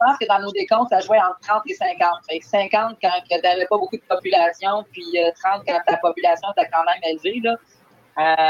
pense 0.05 0.17
que 0.17 0.27
dans 0.27 0.39
nos 0.39 0.51
décomptes, 0.51 0.89
ça 0.89 0.99
jouait 0.99 1.19
entre 1.19 1.39
30 1.47 1.61
et 1.67 1.75
50. 1.75 2.09
Fait 2.29 2.41
50 2.41 2.97
quand 3.01 3.09
tu 3.29 3.37
n'avais 3.41 3.65
pas 3.65 3.77
beaucoup 3.77 3.95
de 3.95 4.01
population, 4.01 4.83
puis 4.91 5.05
30 5.13 5.15
euh, 5.15 5.61
quand 5.65 5.79
ta 5.87 5.95
population 5.95 6.49
était 6.57 6.69
quand 6.73 6.83
même 6.83 6.99
élevée. 7.03 7.39
Là. 7.41 7.55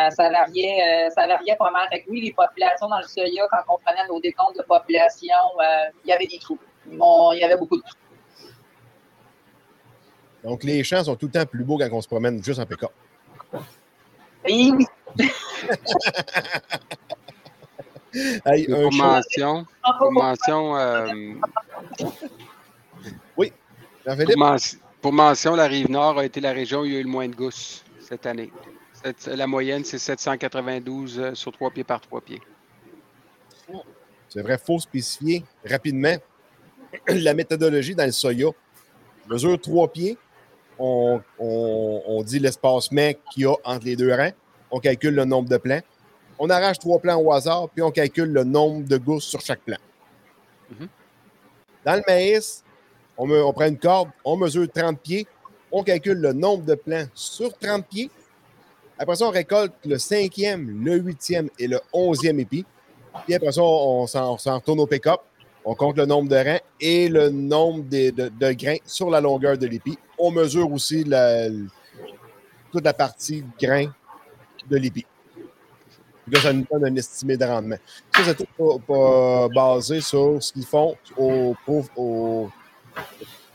Ça, 0.09 0.31
variait, 0.31 0.81
euh, 0.81 1.11
ça 1.11 1.27
variait 1.27 1.57
pas 1.57 1.69
mal. 1.69 1.87
Oui, 2.07 2.21
les 2.21 2.33
populations 2.33 2.89
dans 2.89 2.97
le 2.97 3.07
Soya, 3.07 3.47
quand 3.51 3.75
on 3.75 3.77
prenait 3.85 4.07
nos 4.07 4.19
décomptes 4.19 4.57
de 4.57 4.63
population, 4.63 5.35
il 6.03 6.09
y 6.09 6.11
avait 6.11 6.25
des 6.25 6.39
trous. 6.39 6.57
Bon, 6.85 7.31
il 7.33 7.39
y 7.39 7.43
avait 7.43 7.57
beaucoup 7.57 7.77
de. 7.77 7.83
Donc, 10.43 10.63
les 10.63 10.83
champs 10.83 11.03
sont 11.03 11.15
tout 11.15 11.25
le 11.27 11.31
temps 11.31 11.45
plus 11.45 11.63
beaux 11.63 11.77
quand 11.77 11.89
on 11.91 12.01
se 12.01 12.07
promène 12.07 12.43
juste 12.43 12.59
en 12.59 12.65
PK. 12.65 12.85
Oui, 14.47 14.73
oui. 14.75 14.85
hey, 18.45 18.65
pour, 18.67 18.93
mention, 18.93 19.65
pour 19.99 20.11
mention, 20.11 20.75
oui, 23.35 23.51
pour, 24.05 24.55
pour 25.01 25.13
mention, 25.13 25.55
la 25.55 25.67
rive 25.67 25.89
nord 25.89 26.19
a 26.19 26.25
été 26.25 26.39
la 26.39 26.51
région 26.51 26.81
où 26.81 26.85
il 26.85 26.93
y 26.93 26.95
a 26.95 26.99
eu 26.99 27.03
le 27.03 27.09
moins 27.09 27.27
de 27.27 27.35
gousses 27.35 27.83
cette 27.99 28.25
année. 28.25 28.51
La 29.27 29.47
moyenne, 29.47 29.85
c'est 29.85 29.97
792 29.97 31.19
euh, 31.19 31.33
sur 31.33 31.53
3 31.53 31.71
pieds 31.71 31.85
par 31.85 32.01
3 32.01 32.19
pieds. 32.19 32.41
C'est 34.27 34.41
vrai, 34.41 34.57
il 34.61 34.65
faut 34.65 34.79
spécifier 34.79 35.45
rapidement 35.65 36.15
la 37.07 37.33
méthodologie 37.33 37.95
dans 37.95 38.05
le 38.05 38.11
soya. 38.11 38.49
Mesure 39.27 39.59
3 39.59 39.87
pieds, 39.89 40.17
on, 40.79 41.21
dit 42.25 42.39
l'espacement 42.39 43.11
qu'il 43.31 43.43
y 43.43 43.45
a 43.45 43.53
entre 43.63 43.85
les 43.85 43.95
deux 43.95 44.13
rangs, 44.13 44.31
on 44.71 44.79
calcule 44.79 45.15
le 45.15 45.25
nombre 45.25 45.49
de 45.49 45.57
plants. 45.57 45.81
On 46.39 46.49
arrache 46.49 46.79
trois 46.79 46.99
plants 46.99 47.19
au 47.21 47.33
hasard, 47.33 47.67
puis 47.69 47.81
on 47.81 47.91
calcule 47.91 48.31
le 48.31 48.43
nombre 48.43 48.87
de 48.87 48.97
gousses 48.97 49.25
sur 49.25 49.41
chaque 49.41 49.59
plant. 49.59 49.77
Mm-hmm. 50.71 50.87
Dans 51.85 51.95
le 51.95 52.01
maïs, 52.07 52.63
on, 53.17 53.29
on, 53.29 53.53
prend 53.53 53.65
une 53.65 53.77
corde, 53.77 54.09
on 54.23 54.37
mesure 54.37 54.67
30 54.71 54.99
pieds, 54.99 55.27
on 55.71 55.83
calcule 55.83 56.17
le 56.19 56.31
nombre 56.31 56.63
de 56.63 56.75
plants 56.75 57.05
sur 57.13 57.55
30 57.57 57.85
pieds, 57.85 58.09
après 58.99 59.15
ça, 59.15 59.25
on 59.27 59.31
récolte 59.31 59.71
le 59.85 59.97
cinquième, 59.97 60.83
le 60.83 60.97
huitième 60.97 61.49
et 61.57 61.67
le 61.67 61.79
onzième 61.93 62.37
épi. 62.41 62.65
Puis 63.23 63.33
après 63.33 63.53
ça, 63.53 63.61
on, 63.63 64.05
s'en 64.07 64.35
retourne 64.35 64.81
au 64.81 64.87
pick-up. 64.87 65.21
On 65.71 65.75
compte 65.75 65.97
le 65.97 66.07
nombre 66.07 66.27
de 66.27 66.35
reins 66.35 66.59
et 66.81 67.07
le 67.09 67.29
nombre 67.29 67.83
de, 67.83 68.51
grains 68.53 68.79
sur 68.87 69.11
la 69.11 69.21
longueur 69.21 69.55
de 69.55 69.67
l'épi. 69.67 69.99
On 70.17 70.31
mesure 70.31 70.71
aussi 70.71 71.03
toute 72.71 72.83
la 72.83 72.93
partie 72.95 73.45
grain 73.61 73.85
de 74.67 74.77
l'épi. 74.77 75.05
Là, 76.27 76.39
ça 76.39 76.53
nous 76.53 76.65
donne 76.71 76.85
un 76.85 76.95
estimé 76.95 77.37
de 77.37 77.45
rendement. 77.45 77.75
Ça, 78.15 78.23
c'est 78.23 78.35
tout 78.35 78.79
pas, 78.79 79.47
basé 79.49 80.01
sur 80.01 80.41
ce 80.41 80.53
qu'ils 80.53 80.65
font 80.65 80.97
au, 81.15 81.55
au, 81.95 82.49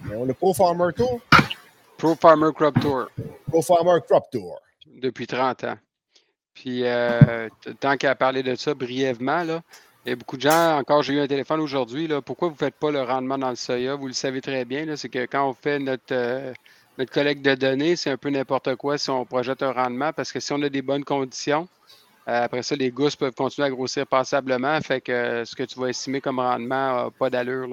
le 0.09 0.33
Pro 0.35 0.55
Farmer 0.55 0.93
Tour. 0.95 1.21
Pro 1.99 2.15
Farmer 2.15 2.51
Crop 2.55 2.79
Tour. 2.79 3.09
Pro 3.51 3.61
Farmer 3.61 3.99
Crop 4.09 4.31
Tour 4.31 4.61
depuis 4.87 5.27
30 5.27 5.65
ans. 5.65 5.79
Puis, 6.55 6.85
euh, 6.85 7.49
tant 7.81 7.97
qu'à 7.97 8.15
parler 8.15 8.45
de 8.45 8.55
ça 8.55 8.73
brièvement, 8.73 9.43
là, 9.43 9.63
il 10.05 10.11
y 10.11 10.13
a 10.13 10.17
beaucoup 10.17 10.37
de 10.37 10.43
gens, 10.43 10.79
encore 10.79 11.03
j'ai 11.03 11.15
eu 11.15 11.21
un 11.21 11.27
téléphone 11.27 11.61
aujourd'hui, 11.61 12.09
pourquoi 12.25 12.49
vous 12.49 12.55
ne 12.55 12.59
faites 12.59 12.75
pas 12.75 12.91
le 12.91 13.03
rendement 13.03 13.39
dans 13.39 13.49
le 13.49 13.57
soya? 13.57 13.95
Vous 13.95 14.07
le 14.07 14.13
savez 14.13 14.43
très 14.43 14.65
bien, 14.65 14.97
c'est 14.97 15.09
que 15.09 15.25
quand 15.25 15.49
on 15.49 15.55
fait 15.55 15.79
notre, 15.79 16.13
euh, 16.13 16.53
notre 16.99 17.11
collecte 17.11 17.43
de 17.43 17.55
données, 17.55 17.97
c'est 17.97 18.11
un 18.11 18.19
peu 18.19 18.29
n'importe 18.29 18.75
quoi 18.77 18.99
si 18.99 19.09
on 19.09 19.25
projette 19.25 19.63
un 19.63 19.73
rendement, 19.73 20.13
parce 20.13 20.31
que 20.31 20.41
si 20.41 20.53
on 20.53 20.61
a 20.63 20.69
des 20.69 20.83
bonnes 20.83 21.05
conditions, 21.05 21.69
euh, 22.29 22.45
après 22.45 22.63
ça, 22.63 22.77
les 22.77 22.91
gousses 22.91 23.17
peuvent 23.17 23.35
continuer 23.35 23.67
à 23.69 23.71
grossir 23.71 24.07
passablement, 24.07 24.79
fait 24.83 25.01
que 25.01 25.43
ce 25.47 25.57
que 25.57 25.63
tu 25.63 25.81
vas 25.81 25.89
estimer 25.89 26.21
comme 26.21 26.39
rendement 26.39 27.05
n'a 27.05 27.11
pas 27.11 27.31
d'allure. 27.31 27.71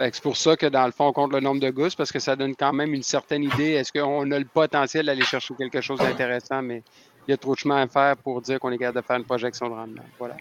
C'est 0.00 0.20
pour 0.20 0.36
ça 0.36 0.56
que 0.56 0.66
dans 0.66 0.86
le 0.86 0.90
fond, 0.90 1.06
on 1.06 1.12
compte 1.12 1.32
le 1.32 1.38
nombre 1.38 1.60
de 1.60 1.70
gousses 1.70 1.94
parce 1.94 2.10
que 2.10 2.18
ça 2.18 2.34
donne 2.34 2.56
quand 2.56 2.72
même 2.72 2.92
une 2.92 3.04
certaine 3.04 3.44
idée. 3.44 3.72
Est-ce 3.74 3.92
qu'on 3.92 4.28
a 4.32 4.38
le 4.38 4.44
potentiel 4.46 5.06
d'aller 5.06 5.22
chercher 5.22 5.54
quelque 5.54 5.80
chose 5.80 6.00
d'intéressant, 6.00 6.60
mais 6.60 6.82
il 7.28 7.30
y 7.30 7.34
a 7.34 7.36
trop 7.36 7.54
de 7.54 7.60
chemin 7.60 7.82
à 7.82 7.86
faire 7.86 8.16
pour 8.16 8.40
dire 8.40 8.58
qu'on 8.58 8.72
est 8.72 8.78
capable 8.78 9.00
de 9.00 9.06
faire 9.06 9.16
une 9.16 9.24
projection 9.24 9.68
de 9.68 9.74
rendement. 9.74 10.02
Voilà. 10.18 10.36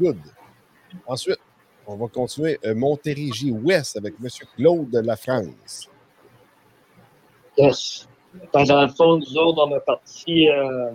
Good. 0.00 0.18
Ensuite, 1.06 1.38
on 1.86 1.96
va 1.96 2.08
continuer 2.08 2.58
euh, 2.64 2.74
Montérégie 2.74 3.50
Ouest 3.50 3.98
avec 3.98 4.14
M. 4.22 4.28
Claude 4.56 4.88
de 4.88 5.00
la 5.00 5.14
France. 5.14 5.90
Yes. 7.58 8.08
Dans 8.54 8.82
le 8.82 8.88
fond, 8.88 9.18
nous 9.18 9.36
autres, 9.36 9.66
on 9.66 9.76
a 9.76 9.80
parti, 9.80 10.48
euh, 10.48 10.92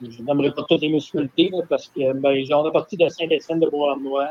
je 0.00 0.22
n'aimerais 0.22 0.52
pas 0.52 0.62
toutes 0.66 0.80
les 0.80 0.88
municipalités, 0.88 1.50
parce 1.68 1.88
que 1.88 2.14
ben, 2.14 2.42
on 2.54 2.64
a 2.64 2.70
parti 2.70 2.96
de 2.96 3.08
Saint-Étienne 3.08 3.60
de 3.60 3.68
Beauharnois. 3.68 4.30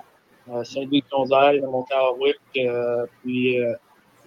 Euh, 0.50 0.63
Saint-Louis-Gonzague, 0.63 1.62
Montarouic, 1.62 2.39
euh, 2.58 3.06
puis 3.22 3.60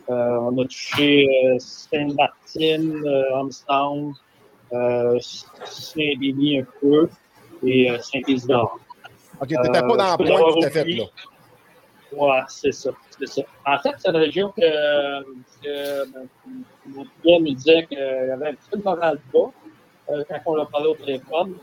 on 0.06 0.58
a 0.58 0.64
touché 0.64 1.26
Sainte-Martine, 1.58 3.02
Armstrong, 3.32 4.12
Saint-Denis 4.70 6.60
un 6.60 6.66
peu 6.80 7.08
et 7.64 7.90
Saint-Isidore. 8.00 8.78
OK, 9.42 9.48
tu 9.48 9.54
n'étais 9.56 9.80
pas 9.80 9.96
dans 9.96 9.96
la 9.96 10.16
pointe 10.16 10.54
tout 10.54 10.64
à 10.66 10.70
fait, 10.70 10.84
là. 10.84 11.04
Oui, 12.14 12.38
c'est 12.48 12.72
ça, 12.72 12.90
ça. 13.24 13.42
En 13.66 13.78
fait, 13.78 13.94
c'est 13.98 14.10
une 14.10 14.16
région 14.16 14.50
que, 14.50 15.22
que 15.62 16.04
mon 16.86 17.04
père 17.22 17.40
me 17.40 17.54
disait 17.54 17.86
qu'il 17.86 17.98
y 17.98 18.30
avait 18.30 18.48
un 18.48 18.54
petit 18.54 18.68
peu 18.70 18.78
de 18.78 18.84
moral 18.84 19.18
bas 19.32 19.50
euh, 20.10 20.22
quand 20.28 20.38
on 20.46 20.56
l'a 20.56 20.66
parlé 20.66 20.88
au 20.88 20.94
téléphone. 20.94 21.54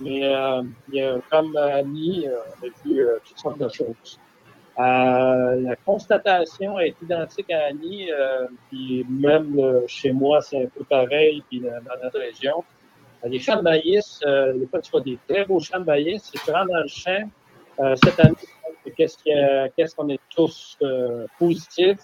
Mais 0.00 0.24
euh, 0.24 0.62
il 0.88 0.94
y 0.94 1.02
a, 1.02 1.18
comme 1.30 1.56
Annie, 1.56 2.26
euh, 2.28 2.38
on 2.62 2.66
a 2.66 2.70
vu 2.84 3.00
euh, 3.00 3.18
toutes 3.24 3.38
sortes 3.38 3.58
de 3.58 3.68
choses. 3.68 4.18
La 4.76 5.74
constatation 5.84 6.78
est 6.78 6.94
identique 7.02 7.50
à 7.50 7.66
Annie, 7.66 8.10
puis 8.68 9.04
même 9.08 9.60
chez 9.88 10.12
moi, 10.12 10.40
c'est 10.40 10.62
un 10.62 10.66
peu 10.66 10.84
pareil, 10.84 11.42
puis 11.48 11.58
dans, 11.60 11.80
notre 12.00 12.20
région. 12.20 12.62
Les 13.24 13.38
champs 13.38 13.56
de 13.56 13.62
maïs, 13.62 14.20
il 14.24 14.66
pas 14.68 14.78
de 14.80 15.00
des 15.00 15.18
très 15.28 15.44
beaux 15.44 15.60
champs 15.60 15.80
de 15.80 15.84
maïs. 15.84 16.22
Si 16.22 16.32
tu 16.32 16.50
rentres 16.50 16.72
dans 16.72 16.82
le 16.82 16.88
champ, 16.88 17.28
cette 18.02 18.20
année, 18.20 18.34
qu'est-ce 18.96 19.94
qu'on 19.94 20.08
est 20.08 20.20
tous 20.34 20.76
euh, 20.82 21.26
positifs? 21.38 21.98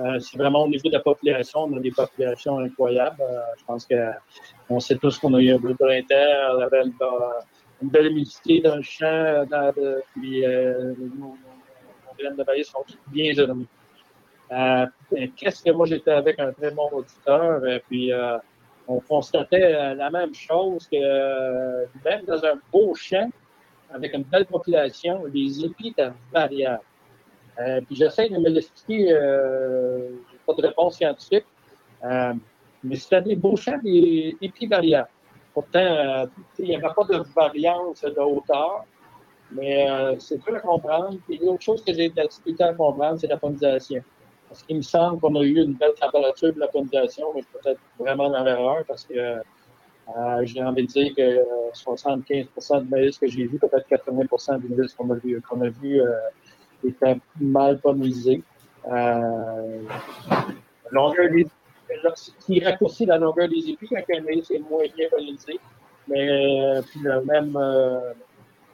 Euh, 0.00 0.18
c'est 0.18 0.38
vraiment 0.38 0.64
au 0.64 0.68
niveau 0.68 0.88
de 0.88 0.94
la 0.94 1.00
population. 1.00 1.60
On 1.64 1.76
a 1.76 1.80
des 1.80 1.90
populations 1.90 2.58
incroyables. 2.58 3.20
Euh, 3.20 3.40
je 3.58 3.64
pense 3.64 3.86
qu'on 3.86 4.80
sait 4.80 4.96
tous 4.96 5.18
qu'on 5.18 5.34
a 5.34 5.40
eu 5.40 5.52
un 5.52 5.58
bleu 5.58 5.74
printemps, 5.74 6.16
on 6.56 7.82
une, 7.82 7.90
belle 7.90 8.06
humidité 8.06 8.60
dans 8.60 8.76
le 8.76 8.82
champ, 8.82 9.44
puis 10.14 10.44
nos, 11.18 11.36
graines 12.16 12.36
de 12.36 12.44
maïs 12.44 12.68
sont 12.68 12.84
bien 13.08 13.32
germées. 13.32 13.66
Qu'est-ce 15.36 15.64
que 15.64 15.72
moi 15.72 15.86
j'étais 15.86 16.12
avec 16.12 16.38
un 16.38 16.52
très 16.52 16.70
bon 16.70 16.88
auditeur, 16.92 17.60
puis 17.88 18.12
on 18.92 19.00
constatait 19.00 19.94
la 19.94 20.10
même 20.10 20.34
chose 20.34 20.86
que 20.88 21.84
même 22.04 22.24
dans 22.26 22.44
un 22.44 22.54
beau 22.72 22.94
champ, 22.94 23.30
avec 23.92 24.14
une 24.14 24.22
belle 24.22 24.46
population, 24.46 25.24
les 25.32 25.64
épis 25.64 25.88
étaient 25.88 26.10
variables. 26.32 26.82
Euh, 27.58 27.80
puis 27.86 27.96
j'essaie 27.96 28.28
de 28.28 28.38
me 28.38 28.48
l'expliquer, 28.48 29.12
euh, 29.12 30.10
pas 30.46 30.54
de 30.54 30.62
réponse 30.62 30.96
scientifique, 30.96 31.44
euh, 32.04 32.32
mais 32.82 32.96
c'était 32.96 33.22
des 33.22 33.36
beaux 33.36 33.56
champs 33.56 33.78
des 33.82 34.36
épis 34.40 34.66
variables. 34.66 35.10
Pourtant, 35.52 35.80
euh, 35.80 36.26
il 36.58 36.64
n'y 36.64 36.76
avait 36.76 36.94
pas 36.94 37.04
de 37.04 37.22
variance 37.34 38.02
de 38.02 38.20
hauteur, 38.20 38.86
mais 39.50 39.88
euh, 39.90 40.18
c'est 40.18 40.42
dur 40.42 40.56
à 40.56 40.60
comprendre. 40.60 41.18
Puis 41.26 41.38
l'autre 41.38 41.62
chose 41.62 41.84
que 41.84 41.92
j'ai 41.92 42.10
à 42.58 42.74
comprendre, 42.74 43.18
c'est 43.18 43.26
la 43.26 43.36
pollinisation. 43.36 44.02
Parce 44.52 44.64
qu'il 44.64 44.76
me 44.76 44.82
semble 44.82 45.18
qu'on 45.18 45.34
a 45.36 45.42
eu 45.42 45.62
une 45.62 45.72
belle 45.72 45.94
température 45.98 46.52
de 46.52 46.60
la 46.60 46.68
pollinisation, 46.68 47.32
mais 47.34 47.40
je 47.40 47.46
suis 47.46 47.56
peut-être 47.62 47.80
vraiment 47.98 48.28
dans 48.28 48.44
l'erreur 48.44 48.84
parce 48.86 49.06
que 49.06 49.14
euh, 49.14 49.40
j'ai 50.42 50.62
envie 50.62 50.82
de 50.82 50.88
dire 50.88 51.14
que 51.16 51.42
75% 51.72 52.84
de 52.84 52.90
maïs 52.90 53.16
que 53.16 53.26
j'ai 53.28 53.46
vu, 53.46 53.58
peut-être 53.58 53.86
80 53.88 54.58
du 54.58 54.68
maïs 54.68 54.92
qu'on 54.92 55.08
a 55.10 55.14
vu, 55.14 55.40
qu'on 55.40 55.62
a 55.62 55.70
vu 55.70 56.02
euh, 56.02 56.12
était 56.86 57.16
mal 57.40 57.78
pollinisé. 57.78 58.42
Euh, 58.90 59.80
longueur 60.90 61.30
des, 61.30 61.46
qui 62.44 62.62
raccourcit 62.62 63.06
la 63.06 63.16
longueur 63.16 63.48
des 63.48 63.70
épis 63.70 63.88
quand 63.88 64.02
un 64.14 64.20
maïs 64.20 64.50
est 64.50 64.58
moins 64.58 64.84
bien 64.94 65.08
pollinisé. 65.08 65.58
Mais 66.08 66.28
euh, 66.28 66.82
puis 66.82 67.00
le 67.00 67.24
même, 67.24 67.56
euh, 67.56 68.12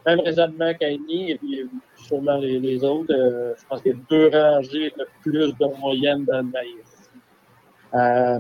même 0.09 0.21
raisonnement 0.21 0.73
qu'Annie 0.75 1.33
et 1.33 1.39
puis 1.39 1.69
sûrement 1.97 2.39
les, 2.39 2.85
autres, 2.85 3.13
euh, 3.13 3.55
je 3.57 3.67
pense 3.67 3.83
qu'il 3.83 3.93
y 3.93 3.95
a 3.95 3.99
deux 4.09 4.29
rangées 4.29 4.93
de 4.97 5.07
plus 5.23 5.53
de 5.53 5.81
moyenne 5.81 6.25
dans 6.25 6.39
le 6.39 6.45
maïs. 6.45 7.11
Euh, 7.95 8.39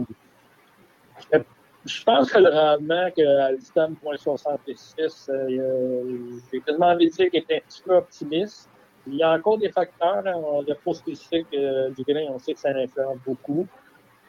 je 1.84 2.04
pense 2.04 2.30
que 2.30 2.38
le 2.38 2.50
rendement 2.50 3.10
qu'à 3.16 3.52
l'ISTAM.66, 3.52 5.30
euh, 5.30 6.38
j'ai 6.52 6.60
quasiment 6.60 6.88
envie 6.88 7.08
de 7.08 7.12
dire 7.12 7.30
qu'il 7.30 7.44
est 7.48 7.56
un 7.56 7.60
petit 7.60 7.82
peu 7.82 7.96
optimiste. 7.96 8.68
Il 9.06 9.14
y 9.14 9.22
a 9.22 9.32
encore 9.32 9.58
des 9.58 9.70
facteurs, 9.70 10.26
hein, 10.26 10.62
le 10.66 10.74
pot 10.74 10.92
spécifique 10.92 11.46
euh, 11.54 11.90
du 11.90 12.02
grain, 12.02 12.26
on 12.30 12.38
sait 12.38 12.52
que 12.52 12.60
ça 12.60 12.70
influence 12.70 13.18
beaucoup. 13.24 13.66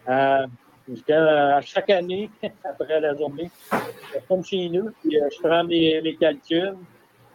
Euh, 0.08 0.48
à 1.10 1.62
chaque 1.62 1.90
année, 1.90 2.30
après 2.64 3.00
la 3.00 3.16
journée, 3.16 3.52
je 3.72 4.20
comme 4.28 4.44
chez 4.44 4.70
nous, 4.70 4.90
puis 5.02 5.20
euh, 5.20 5.28
je 5.32 5.40
prends 5.42 5.64
mes, 5.64 6.02
mes 6.02 6.16
calculs, 6.16 6.76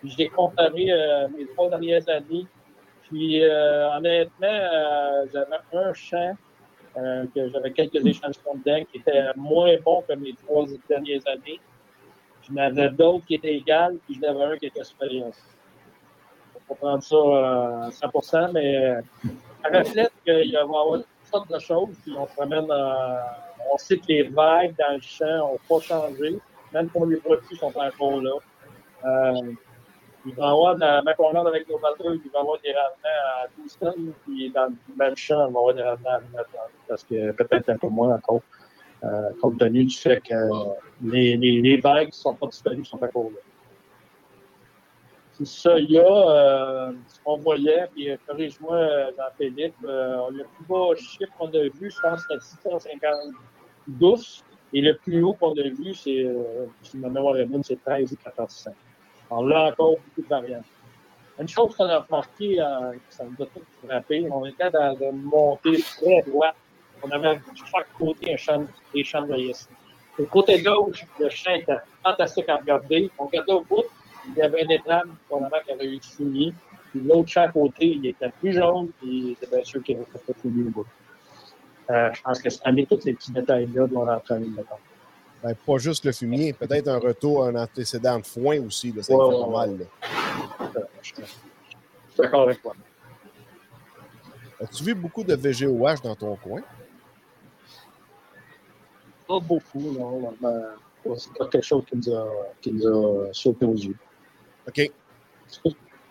puis 0.04 0.14
j'ai 0.18 0.28
comparé 0.28 0.92
euh, 0.92 1.28
mes 1.36 1.46
trois 1.46 1.70
dernières 1.70 2.06
années. 2.08 2.46
Puis 3.08 3.42
honnêtement, 3.42 5.26
j'avais 5.32 5.56
un 5.72 5.92
champ 5.92 6.36
euh, 6.96 7.24
que 7.34 7.48
j'avais 7.48 7.72
quelques 7.72 8.06
échantillons 8.06 8.54
dedans 8.54 8.84
qui 8.92 8.98
étaient 8.98 9.24
moins 9.34 9.76
bons 9.84 10.02
que 10.02 10.12
mes 10.14 10.32
trois 10.34 10.64
dernières 10.88 11.26
années. 11.26 11.58
J'en 12.48 12.56
avais 12.56 12.88
d'autres 12.90 13.26
qui 13.26 13.34
étaient 13.34 13.56
égales, 13.56 13.96
puis 14.04 14.16
j'en 14.22 14.30
avais 14.30 14.54
un 14.54 14.56
qui 14.56 14.66
était 14.66 14.84
supérieur. 14.84 15.32
On 16.54 16.58
peut 16.68 16.78
prendre 16.78 17.02
ça 17.02 17.16
à 17.16 17.88
euh, 17.88 17.90
100% 17.90 18.52
mais 18.52 18.76
euh, 18.76 19.00
ça 19.62 19.76
reflète 19.76 20.12
qu'il 20.24 20.34
va 20.34 20.42
y 20.44 20.56
avoir 20.56 20.98
toutes 20.98 21.06
sortes 21.32 21.52
de 21.52 21.58
choses, 21.58 21.96
puis 22.04 22.14
on 22.16 22.28
se 22.28 22.36
ramène 22.36 22.70
On 22.70 23.76
sait 23.76 23.98
que 23.98 24.06
les 24.08 24.22
vagues 24.28 24.76
dans 24.78 24.94
le 24.94 25.00
champ 25.00 25.38
n'ont 25.38 25.58
pas 25.68 25.80
changé, 25.80 26.38
même 26.72 26.88
pour 26.90 27.06
les 27.06 27.16
produits 27.16 27.56
sont 27.56 27.72
encore 27.76 28.20
là. 28.20 28.36
Euh, 29.04 29.52
il 30.26 30.34
va 30.34 30.50
avoir, 30.50 30.76
dans, 30.76 31.02
rentre 31.18 31.48
avec 31.48 31.68
nos 31.68 31.78
bateaux, 31.78 32.12
il 32.12 32.30
va 32.30 32.40
avoir 32.40 32.58
des 32.60 32.72
rendements 32.72 33.42
à 33.42 33.46
12 33.58 33.78
tonnes, 33.78 34.12
puis 34.24 34.50
dans 34.50 34.66
le 34.66 34.96
même 34.96 35.16
champ, 35.16 35.48
il 35.48 35.52
va 35.52 35.58
avoir 35.58 35.74
des 35.74 35.82
rendements 35.82 36.10
à 36.10 36.20
9 36.20 36.30
tonnes, 36.32 36.60
parce 36.88 37.04
que 37.04 37.32
peut-être 37.32 37.68
un 37.70 37.76
peu 37.76 37.88
moins 37.88 38.14
encore, 38.14 38.42
euh, 39.04 39.30
compte 39.40 39.58
tenu 39.58 39.84
du 39.84 39.96
fait 39.96 40.20
que 40.20 40.34
les, 41.02 41.36
les, 41.36 41.60
les 41.60 41.76
vagues 41.78 42.08
ne 42.08 42.12
sont 42.12 42.34
pas 42.34 42.46
disponibles, 42.46 42.86
sont 42.86 43.02
encore 43.02 43.24
là. 43.24 43.40
C'est 45.36 45.46
ça, 45.46 45.78
il 45.80 45.90
y 45.90 45.98
a 45.98 46.04
euh, 46.04 46.92
ce 47.08 47.20
qu'on 47.24 47.38
voyait, 47.38 47.88
puis 47.92 48.08
euh, 48.08 48.16
corrige-moi, 48.24 49.10
Jean-Philippe, 49.16 49.74
euh, 49.84 50.30
le 50.30 50.44
plus 50.44 50.64
bas 50.68 50.94
chiffre 50.96 51.32
qu'on 51.36 51.48
a 51.48 51.62
vu, 51.62 51.90
je 51.90 52.00
pense, 52.00 52.20
c'était 52.22 52.40
652, 52.40 54.14
et 54.72 54.80
le 54.80 54.96
plus 54.96 55.24
haut 55.24 55.34
qu'on 55.34 55.52
a 55.52 55.68
vu, 55.68 55.92
c'est, 55.92 56.24
euh, 56.24 56.66
si 56.82 56.98
ma 56.98 57.08
mémoire 57.08 57.36
est 57.36 57.46
bonne, 57.46 57.64
c'est 57.64 57.82
13 57.84 58.12
ou 58.12 58.16
14 58.16 58.68
alors 59.30 59.46
là 59.46 59.70
encore, 59.70 59.96
beaucoup 59.96 60.22
de 60.22 60.28
variantes. 60.28 60.64
Une 61.38 61.48
chose 61.48 61.74
qu'on 61.76 61.88
a 61.88 61.98
remarqué, 61.98 62.60
euh, 62.60 62.92
ça 63.10 63.24
nous 63.24 63.44
a 63.44 63.46
tout 63.46 63.62
frappé, 63.84 64.28
on 64.30 64.44
était 64.46 64.70
dans 64.70 64.96
une 65.00 65.22
montée 65.22 65.82
très 65.82 66.22
droite. 66.22 66.54
On 67.02 67.10
avait 67.10 67.36
de 67.36 67.42
chaque 67.56 67.92
côté 67.98 68.34
un 68.34 68.36
champ, 68.36 68.64
des 68.94 69.04
maïs. 69.28 69.68
Le 70.16 70.26
côté 70.26 70.62
gauche, 70.62 71.04
le 71.18 71.28
champ 71.28 71.54
était 71.54 71.76
fantastique 72.02 72.48
à 72.48 72.56
regarder. 72.56 73.10
On 73.18 73.26
regardait 73.26 73.52
au 73.52 73.62
bout, 73.62 73.84
il 74.28 74.34
y 74.36 74.42
avait 74.42 74.62
une 74.62 74.70
étrame, 74.70 75.16
probablement 75.28 75.60
qui 75.66 75.72
avait 75.72 75.86
eu 75.86 76.00
fini. 76.00 76.54
Puis 76.90 77.00
l'autre 77.00 77.28
champ 77.28 77.50
côté, 77.52 77.86
il 77.86 78.06
était 78.06 78.30
plus 78.40 78.52
jaune, 78.52 78.90
puis 79.00 79.36
c'était 79.40 79.56
bien 79.56 79.64
sûr 79.64 79.82
qu'il 79.82 79.96
avait 79.96 80.04
pas 80.04 80.34
fini 80.40 80.68
au 80.68 80.70
bout. 80.70 80.86
Euh, 81.90 82.10
je 82.12 82.22
pense 82.22 82.40
que 82.40 82.48
cette 82.48 82.66
année, 82.66 82.86
tous 82.86 83.00
ces 83.00 83.12
petits 83.12 83.32
détails-là 83.32 83.86
rentrer 83.92 84.34
en 84.34 84.38
ligne 84.38 84.54
de 84.54 84.62
compte. 84.62 84.78
Ben, 85.44 85.54
pas 85.54 85.76
juste 85.76 86.06
le 86.06 86.12
fumier, 86.12 86.54
peut-être 86.54 86.88
un 86.88 86.98
retour, 86.98 87.44
un 87.44 87.54
antécédent 87.54 88.18
de 88.18 88.24
foin 88.24 88.58
aussi. 88.66 88.92
Là, 88.92 89.02
ça 89.02 89.14
ouais, 89.14 89.30
fait 89.30 89.42
pas 89.42 89.50
mal. 89.50 89.86
Je 91.02 91.08
suis 91.12 91.22
d'accord 92.16 92.42
avec 92.44 92.62
toi. 92.62 92.74
As-tu 94.58 94.84
vu 94.84 94.94
beaucoup 94.94 95.22
de 95.22 95.34
VGOH 95.34 96.00
dans 96.02 96.16
ton 96.16 96.36
coin? 96.36 96.62
Pas 99.28 99.38
beaucoup, 99.38 99.92
non. 99.92 100.34
c'est 101.14 101.32
pas 101.34 101.46
quelque 101.48 101.66
chose 101.66 101.84
qui 101.90 101.96
nous 101.98 102.14
a, 102.14 102.26
qui 102.62 102.72
nous 102.72 102.86
a 102.86 103.28
sauté 103.34 103.66
aux 103.66 103.74
yeux. 103.74 103.96
OK. 104.66 104.90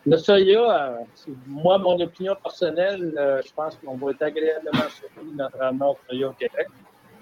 Le 0.06 0.17
soya, 0.17 0.91
euh, 0.91 1.32
moi, 1.48 1.80
mon 1.80 2.00
opinion 2.00 2.36
personnelle, 2.36 3.15
euh, 3.17 3.41
je 3.43 3.52
pense 3.52 3.78
qu'on 3.78 3.96
va 3.96 4.12
être 4.12 4.22
agréablement 4.22 4.89
surpris 4.89 5.26
notre 5.34 5.58
rendement 5.58 5.98
soya 6.08 6.30
au 6.30 6.34
Québec 6.34 6.67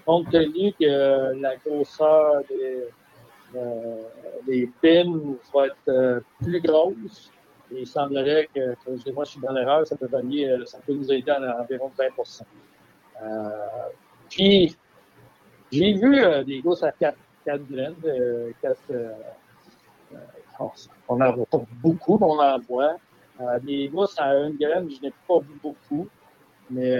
compte 0.04 0.30
tenu 0.30 0.72
que 0.72 1.40
la 1.40 1.56
grosseur 1.56 2.42
des, 2.48 2.84
euh, 3.54 4.02
des 4.46 4.70
pins 4.80 5.36
va 5.52 5.66
être 5.66 5.76
euh, 5.88 6.20
plus 6.42 6.60
grosse, 6.60 7.30
il 7.74 7.86
semblerait 7.86 8.48
que, 8.54 8.74
que 8.84 9.10
moi 9.10 9.24
je 9.24 9.30
suis 9.30 9.40
dans 9.40 9.52
l'erreur, 9.52 9.86
ça 9.86 9.96
peut 9.96 10.06
varier, 10.06 10.48
euh, 10.48 10.64
ça 10.64 10.78
peut 10.84 10.94
nous 10.94 11.10
aider 11.12 11.30
à 11.30 11.60
environ 11.60 11.90
20% 11.98 12.42
euh, 13.22 13.48
Puis, 14.28 14.76
j'ai 15.70 15.92
vu 15.94 16.22
euh, 16.22 16.44
des 16.44 16.60
gosses 16.60 16.82
à 16.82 16.92
4, 16.92 17.16
4 17.44 17.62
graines, 17.70 17.94
4, 18.60 18.76
on 21.08 21.16
n'en 21.16 21.32
voit 21.32 21.46
pas 21.46 21.62
beaucoup, 21.82 22.18
mais 22.18 22.26
on 22.26 22.38
en 22.38 22.58
voit. 22.60 22.96
des 23.62 23.88
gosses 23.88 24.18
à 24.18 24.34
une 24.34 24.56
graine, 24.56 24.88
je 24.90 25.00
n'ai 25.02 25.12
pas 25.26 25.38
vu 25.40 25.58
beaucoup, 25.62 26.06
mais 26.70 26.96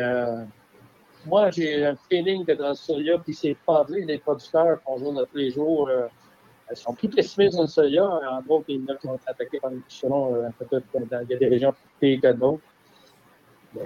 moi, 1.27 1.51
j'ai 1.51 1.87
un 1.87 1.97
feeling 2.09 2.45
que 2.45 2.53
dans 2.53 2.71
le 2.71 2.75
soya, 2.75 3.19
puis 3.19 3.35
c'est 3.35 3.57
pas 3.67 3.83
vrai, 3.83 4.01
les 4.01 4.19
producteurs 4.19 4.83
qu'on 4.83 4.99
joue 4.99 5.15
tous 5.15 5.37
les 5.37 5.51
jours, 5.51 5.89
euh, 5.89 6.07
elles 6.69 6.77
sont 6.77 6.95
plus 6.95 7.09
pessimistes 7.09 7.57
dans 7.57 7.63
le 7.63 7.69
soya. 7.69 8.05
En 8.05 8.41
gros, 8.43 8.65
les 8.69 8.79
neufs 8.79 9.05
vont 9.05 9.15
être 9.15 9.29
attaqués 9.29 9.61
par 9.61 9.73
une 9.73 9.83
selon 9.89 10.35
euh, 10.35 10.49
il 10.73 11.31
y 11.31 11.35
a 11.35 11.37
des 11.39 11.49
régions 11.49 11.73
plus 11.73 12.19
pires 12.19 12.21
que 12.21 12.37
d'autres. 12.37 12.63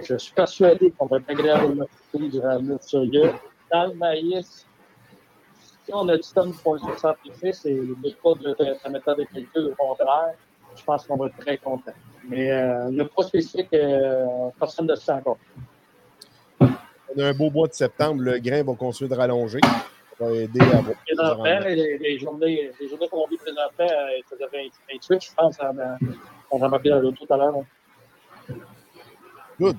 je 0.01 0.17
suis 0.17 0.33
persuadé 0.33 0.91
qu'on 0.91 1.05
va 1.05 1.17
être 1.17 1.29
agréablement 1.29 1.85
surpris 2.11 2.29
durant 2.29 2.59
le 2.59 2.77
soya. 2.81 3.33
Dans 3.71 3.87
le 3.87 3.93
maïs, 3.95 4.65
si 5.85 5.93
on 5.93 6.07
a 6.09 6.17
10 6.17 6.33
tonnes 6.33 6.53
pour 6.63 6.79
sacrifice 6.97 7.65
et 7.65 7.75
le 7.75 7.95
pas 8.21 8.33
de 8.33 8.55
sa 8.81 8.89
méthode 8.89 9.19
de 9.19 9.23
calcul, 9.23 9.71
au 9.71 9.75
contraire, 9.75 10.33
je 10.75 10.83
pense 10.83 11.05
qu'on 11.05 11.17
va 11.17 11.27
être 11.27 11.37
très 11.37 11.57
content. 11.57 11.93
Mais 12.27 12.51
euh, 12.51 12.89
le 12.91 13.07
poids 13.07 13.23
spécifique, 13.23 13.73
euh, 13.73 14.49
personne 14.59 14.85
ne 14.85 14.91
le 14.91 14.97
sait. 14.97 15.13
On 17.15 17.19
a 17.19 17.27
un 17.27 17.33
beau 17.33 17.49
mois 17.49 17.67
de 17.67 17.73
septembre, 17.73 18.21
le 18.21 18.39
grain 18.39 18.63
va 18.63 18.73
continuer 18.73 19.09
de 19.09 19.15
rallonger. 19.15 19.59
Ça 20.17 20.25
va 20.25 20.31
aider 20.31 20.61
à 20.61 20.81
votre 20.81 21.65
les, 21.67 21.97
les, 21.97 22.19
journées, 22.19 22.71
les 22.79 22.89
journées 22.89 23.07
qu'on 23.07 23.27
vit 23.27 23.37
présentement, 23.37 23.69
euh, 23.79 24.21
faisaient 24.29 24.67
28, 24.89 25.21
je 25.21 25.35
pense, 25.35 25.57
on 26.49 26.61
a 26.61 26.67
rappelé 26.67 26.89
l'autre 26.89 27.25
tout 27.25 27.33
à 27.33 27.37
l'heure. 27.37 27.63
Good. 29.59 29.77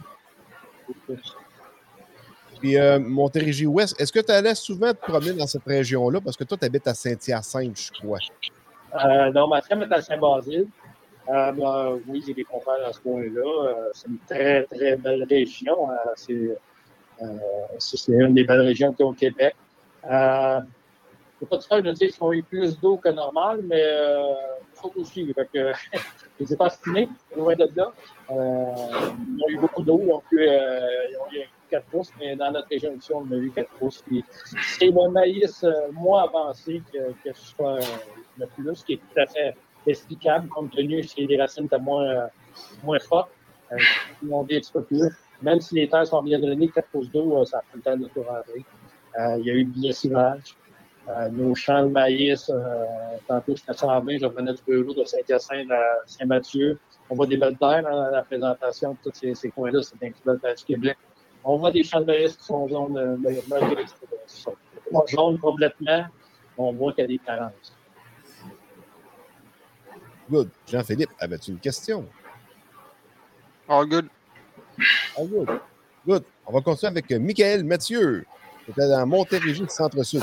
Puis 2.61 2.77
euh, 2.77 2.99
Montérégie-Ouest, 2.99 4.01
est-ce 4.01 4.13
que 4.13 4.21
tu 4.21 4.33
allais 4.33 4.55
souvent 4.55 4.93
te 4.93 4.99
promener 4.99 5.35
dans 5.35 5.47
cette 5.47 5.65
région-là? 5.65 6.21
Parce 6.21 6.37
que 6.37 6.45
toi, 6.45 6.57
tu 6.57 6.65
habites 6.65 6.87
à 6.87 6.95
Saint-Hyacinthe, 6.95 7.79
je 7.79 7.93
crois. 8.01 8.19
Euh, 9.05 9.31
non, 9.33 9.49
ma 9.49 9.63
femme 9.63 9.83
est 9.83 9.93
à 9.93 10.03
Saint-Basile. 10.03 10.67
Euh, 11.29 11.53
ben, 11.53 12.01
oui, 12.09 12.23
j'ai 12.27 12.35
des 12.35 12.45
confrères 12.45 12.81
dans 12.85 12.93
ce 12.93 13.01
coin-là. 13.01 13.91
C'est 13.93 14.09
une 14.09 14.19
très, 14.27 14.65
très 14.65 14.97
belle 14.97 15.25
région. 15.29 15.91
Euh, 15.91 16.55
c'est 17.79 18.13
une 18.13 18.35
des 18.35 18.45
belles 18.45 18.61
régions 18.61 18.95
au 18.99 19.13
Québec. 19.13 19.55
Euh, 20.09 20.61
je 21.41 21.45
ne 21.45 21.49
pas 21.49 21.81
dire 21.81 21.93
je 21.93 21.95
sais 21.95 22.09
qu'ils 22.09 22.23
ont 22.25 22.33
eu 22.33 22.43
plus 22.43 22.79
d'eau 22.81 22.97
que 22.97 23.11
normal, 23.11 23.61
mais 23.63 23.83
euh, 23.83 24.35
faut 24.75 24.93
aussi. 24.97 25.33
Fait 25.33 25.49
que, 25.53 25.73
je 26.41 26.53
ne 26.53 26.57
pas 26.57 26.71
fini, 26.71 27.09
loin 27.37 27.55
de 27.55 27.69
là. 27.77 27.93
Euh, 28.31 28.65
ils 29.37 29.45
ont 29.45 29.49
eu 29.49 29.59
beaucoup 29.59 29.83
d'eau, 29.83 30.01
ils 30.05 30.13
ont 30.13 30.23
eu, 30.33 30.41
euh, 30.41 30.81
ils 31.11 31.17
ont 31.17 31.33
eu 31.33 31.45
4 31.71 31.85
pouces, 31.87 32.11
mais 32.19 32.35
dans 32.35 32.51
notre 32.51 32.69
région 32.69 32.93
ici, 32.97 33.13
on 33.15 33.31
a 33.31 33.37
eu 33.37 33.51
4 33.51 33.71
pouces. 33.79 34.03
C'est 34.79 34.91
mon 34.91 35.11
maïs 35.11 35.63
euh, 35.63 35.93
moins 35.93 36.25
avancé 36.25 36.83
que, 36.93 37.13
que 37.23 37.37
ce 37.37 37.47
soit 37.55 37.77
euh, 37.77 37.83
le 38.39 38.47
plus, 38.47 38.75
ce 38.75 38.85
qui 38.85 38.95
est 38.95 38.97
tout 38.97 39.21
à 39.21 39.27
fait 39.27 39.55
explicable, 39.87 40.49
compte 40.49 40.73
tenu 40.73 41.03
que 41.03 41.21
les 41.21 41.41
racines 41.41 41.67
étaient 41.67 41.79
moins, 41.79 42.05
euh, 42.05 42.27
moins 42.83 42.99
fortes. 42.99 43.31
Euh, 43.71 43.77
ils 44.23 44.33
ont 44.33 44.43
dit 44.45 44.57
un 44.57 44.61
petit 44.61 44.73
peu 44.73 44.83
plus. 44.83 45.11
Même 45.43 45.61
si 45.61 45.75
les 45.75 45.89
terres 45.89 46.07
sont 46.07 46.23
bien 46.23 46.39
drainées, 46.39 46.69
4 46.69 46.89
pouces 46.89 47.11
d'eau, 47.11 47.45
ça 47.45 47.59
a 47.59 47.61
pris 47.61 47.77
le 47.77 47.83
temps 47.83 47.97
de 47.97 48.09
tout 48.09 48.23
rentrer. 48.23 48.65
il 49.39 49.45
y 49.45 49.51
a 49.51 49.55
eu 49.55 49.65
du 49.65 49.81
lessivage. 49.81 50.57
Euh, 51.09 51.29
nos 51.31 51.55
champs 51.55 51.85
de 51.85 51.89
maïs, 51.91 52.51
euh, 52.51 52.85
tantôt 53.27 53.57
j'étais 53.57 53.71
à 53.71 53.75
120, 53.75 54.19
je 54.19 54.27
revenais 54.27 54.53
du 54.53 54.63
bureau 54.67 54.93
de 54.93 55.05
Saint-Hyacinthe 55.05 55.71
à 55.71 55.83
Saint-Mathieu. 56.05 56.79
On 57.09 57.15
voit 57.15 57.27
des 57.27 57.39
belles 57.39 57.57
terres 57.57 57.83
dans 57.83 58.11
la 58.11 58.23
présentation 58.23 58.93
de 58.93 58.99
tous 59.03 59.19
ces, 59.19 59.35
ces 59.35 59.49
coins-là, 59.49 59.81
c'est 59.83 59.95
un 59.95 60.11
petit 60.11 60.65
du 60.67 60.75
Québec. 60.75 60.99
On 61.45 61.57
voit 61.57 61.71
des 61.71 61.83
champs 61.83 62.01
de 62.01 62.05
maïs 62.05 62.37
qui 62.37 62.45
sont 62.45 62.69
jaunes, 62.69 62.99
euh, 62.99 63.17
sont 64.27 65.07
jaunes 65.07 65.39
complètement. 65.39 66.05
On 66.59 66.73
voit 66.75 66.93
qu'il 66.93 67.03
y 67.03 67.05
a 67.05 67.09
des 67.09 67.19
carences. 67.19 67.75
Good. 70.31 70.51
Jean-Philippe, 70.67 71.11
avais-tu 71.19 71.53
une 71.53 71.59
question? 71.59 72.07
All 73.67 73.87
good. 73.87 74.09
All 75.17 75.27
good. 75.27 75.49
Good. 76.07 76.25
On 76.47 76.53
va 76.53 76.61
continuer 76.61 76.91
avec 76.91 77.11
Michael 77.11 77.65
Mathieu. 77.65 78.25
C'était 78.67 78.89
dans 78.89 79.07
Montérégie, 79.07 79.65
centre-sud. 79.69 80.23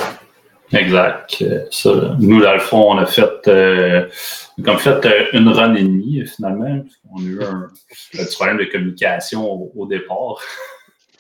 Exact. 0.71 1.43
Ça, 1.71 2.15
nous, 2.19 2.41
dans 2.41 2.53
le 2.53 2.59
fond, 2.59 2.91
on 2.91 2.97
a 2.97 3.05
fait, 3.05 3.47
euh, 3.47 4.09
comme 4.63 4.79
fait 4.79 5.05
euh, 5.05 5.25
une 5.33 5.49
run 5.49 5.75
et 5.75 5.83
demie, 5.83 6.25
finalement. 6.25 6.83
On 7.11 7.19
a 7.19 7.23
eu 7.23 7.43
un, 7.43 7.67
petit 8.11 8.35
problème 8.35 8.57
de 8.57 8.65
communication 8.65 9.43
au, 9.43 9.71
au 9.75 9.85
départ. 9.85 10.39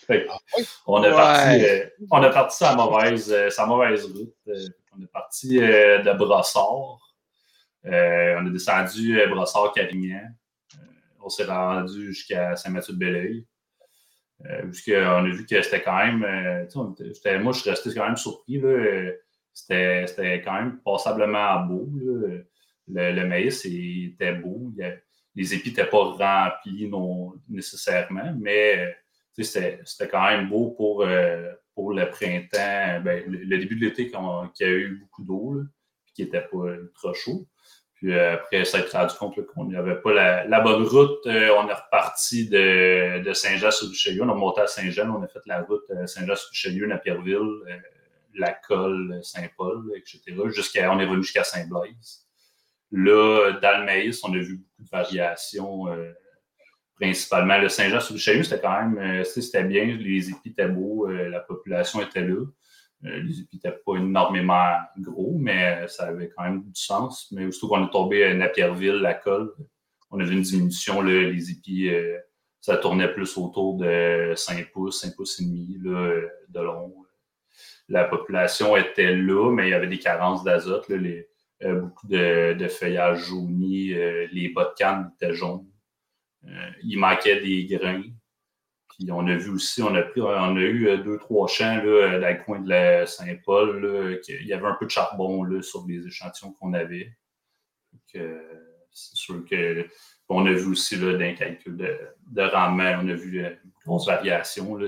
on, 0.87 1.03
a 1.03 1.11
parti, 1.11 1.65
euh, 1.65 1.85
on 2.11 2.23
a 2.23 2.29
parti 2.29 2.57
sa 2.57 2.75
mauvaise, 2.75 3.31
euh, 3.31 3.49
sa 3.49 3.65
mauvaise 3.65 4.05
route. 4.05 4.33
Euh, 4.47 4.67
on 4.97 5.03
est 5.03 5.11
parti 5.11 5.59
de 5.59 6.17
Brossard. 6.17 6.99
on 7.83 7.89
a 7.89 8.49
descendu 8.49 9.19
Brossard-Carignan. 9.29 10.29
On 11.25 11.29
s'est 11.29 11.45
rendu 11.45 12.13
jusqu'à 12.13 12.55
Saint-Mathieu-de-Belleuil. 12.55 13.45
on 14.41 14.45
a 14.45 15.29
vu 15.29 15.45
que 15.45 15.61
c'était 15.61 15.81
quand 15.81 15.97
même. 15.97 16.19
moi, 17.41 17.51
je 17.53 17.59
suis 17.59 17.69
resté 17.69 17.93
quand 17.93 18.05
même 18.05 18.17
surpris. 18.17 18.59
Là, 18.59 19.11
c'était 19.53 20.41
quand 20.43 20.53
même 20.53 20.79
passablement 20.83 21.61
beau. 21.65 21.89
Le, 22.87 23.25
maïs 23.25 23.65
était 23.65 24.33
beau. 24.33 24.71
les 25.33 25.53
épis 25.53 25.69
n'étaient 25.69 25.89
pas 25.89 26.03
remplis 26.03 26.91
nécessairement, 27.49 28.35
mais 28.39 28.95
c'était 29.43 30.07
quand 30.09 30.29
même 30.29 30.47
beau 30.49 30.71
pour, 30.71 31.01
euh, 31.01 31.51
le 31.77 32.05
printemps, 32.05 33.01
ben, 33.03 33.23
le, 33.27 33.57
début 33.57 33.75
de 33.75 33.85
l'été, 33.85 34.09
qui 34.09 34.63
a 34.63 34.69
eu 34.69 34.97
beaucoup 35.01 35.23
d'eau, 35.23 35.61
qui 36.13 36.23
n'était 36.23 36.41
pas 36.41 36.75
ultra 36.75 37.13
chaud. 37.13 37.47
Puis 38.05 38.13
euh, 38.13 38.35
après, 38.35 38.65
ça 38.65 38.77
a 38.77 38.81
été 38.81 38.95
rendu 38.95 39.15
compte 39.15 39.45
qu'on 39.47 39.65
n'avait 39.65 39.95
pas 39.95 40.13
la, 40.13 40.59
bonne 40.61 40.83
route. 40.83 41.25
Euh, 41.25 41.49
on 41.57 41.67
est 41.67 41.73
reparti 41.73 42.47
de, 42.47 43.33
Saint-Jean-sur-Richelieu. 43.33 44.21
On 44.21 44.29
a 44.29 44.35
monté 44.35 44.61
à 44.61 44.67
Saint-Jean, 44.67 45.09
on 45.09 45.23
a 45.23 45.27
fait 45.27 45.41
la 45.47 45.61
route 45.63 45.85
Saint-Jean-sur-Richelieu, 46.05 46.85
Napierville, 46.85 47.61
la 48.35 48.51
colle 48.53 49.19
Saint-Paul, 49.23 49.91
etc. 49.95 50.21
On 50.37 50.99
est 50.99 51.05
revenu 51.05 51.23
jusqu'à 51.23 51.43
Saint-Blaise. 51.43 52.27
Là, 52.91 53.53
dans 53.59 53.79
le 53.79 53.85
maïs, 53.85 54.23
on 54.23 54.33
a 54.33 54.37
vu 54.37 54.57
beaucoup 54.57 54.83
de 54.83 54.89
variations, 54.89 55.87
euh, 55.87 56.13
principalement. 56.99 57.57
Le 57.57 57.69
Saint-Jean-sur-le-Chayou, 57.69 58.43
c'était 58.43 58.61
quand 58.61 58.81
même, 58.81 58.97
euh, 58.99 59.23
c'était 59.23 59.63
bien, 59.63 59.85
les 59.85 60.29
épis 60.29 60.49
étaient 60.49 60.67
beaux, 60.67 61.09
euh, 61.09 61.29
la 61.29 61.39
population 61.39 62.01
était 62.01 62.21
là. 62.21 62.45
Les 63.05 63.41
épis 63.41 63.57
n'étaient 63.57 63.77
pas 63.85 63.95
énormément 63.95 64.73
gros, 64.99 65.37
mais 65.37 65.87
ça 65.87 66.07
avait 66.07 66.29
quand 66.29 66.43
même 66.43 66.63
du 66.63 66.79
sens. 66.79 67.31
Mais 67.31 67.51
surtout 67.51 67.69
qu'on 67.69 67.87
est 67.87 67.91
tombé 67.91 68.23
à 68.23 68.33
Napierville, 68.33 68.95
la 68.95 69.13
colle, 69.13 69.53
on 70.11 70.19
a 70.19 70.23
vu 70.23 70.33
une 70.33 70.41
diminution, 70.41 71.01
les 71.01 71.51
épis, 71.51 71.89
ça 72.61 72.77
tournait 72.77 73.13
plus 73.13 73.37
autour 73.37 73.77
de 73.77 74.33
5 74.35 74.71
pouces, 74.71 75.01
5 75.01 75.15
pouces 75.15 75.39
et 75.39 75.45
demi 75.45 75.77
de 75.77 76.59
long 76.59 76.93
la 77.89 78.05
population 78.05 78.75
était 78.77 79.15
là, 79.15 79.51
mais 79.51 79.67
il 79.67 79.71
y 79.71 79.73
avait 79.73 79.87
des 79.87 79.99
carences 79.99 80.43
d'azote. 80.43 80.89
Euh, 81.63 81.81
beaucoup 81.81 82.07
de, 82.07 82.67
feuillage 82.67 83.27
jauni, 83.27 83.93
euh, 83.93 84.27
les 84.31 84.49
bas 84.49 84.65
de 84.65 84.73
canne 84.77 85.11
étaient 85.15 85.33
jaunes. 85.33 85.67
Euh, 86.45 86.69
il 86.83 86.99
manquait 86.99 87.41
des 87.41 87.65
grains. 87.65 88.03
Puis 88.97 89.11
on 89.11 89.27
a 89.27 89.35
vu 89.35 89.51
aussi, 89.51 89.81
on 89.81 89.93
a 89.93 90.59
eu 90.59 90.97
deux, 91.03 91.17
trois 91.17 91.47
champs 91.47 91.83
là, 91.83 92.19
dans 92.19 92.29
le 92.29 92.43
coin 92.43 92.59
de 92.59 92.69
la 92.69 93.05
Saint-Paul. 93.05 94.21
Il 94.27 94.47
y 94.47 94.53
avait 94.53 94.67
un 94.67 94.75
peu 94.79 94.85
de 94.85 94.91
charbon 94.91 95.43
là, 95.43 95.61
sur 95.61 95.85
les 95.87 96.05
échantillons 96.07 96.53
qu'on 96.53 96.73
avait. 96.73 97.11
C'est 98.07 99.15
sûr 99.15 99.43
que 99.45 99.87
on 100.29 100.45
a 100.45 100.51
vu 100.51 100.71
aussi 100.71 100.95
là, 100.95 101.17
d'un 101.17 101.33
calcul 101.33 101.77
de, 101.77 101.97
de, 102.27 102.41
rendement, 102.41 102.99
on 103.01 103.09
a 103.09 103.13
vu 103.13 103.39
une 103.39 103.57
grosse 103.85 104.07
variation. 104.07 104.75
Là, 104.75 104.87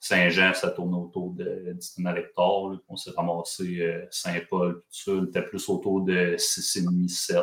Saint-Jean, 0.00 0.52
ça 0.52 0.70
tournait 0.70 0.98
autour 0.98 1.30
de 1.30 1.72
10 1.72 1.94
tonnes 1.94 2.06
à 2.06 2.12
l'hectare. 2.12 2.78
On 2.88 2.96
s'est 2.96 3.12
ramassé 3.12 3.80
euh, 3.80 4.04
Saint-Paul, 4.10 4.74
tout 4.74 4.82
ça. 4.90 5.12
On 5.12 5.24
était 5.24 5.42
plus 5.42 5.66
autour 5.70 6.02
de 6.02 6.36
6,5, 6.36 7.08
7. 7.08 7.38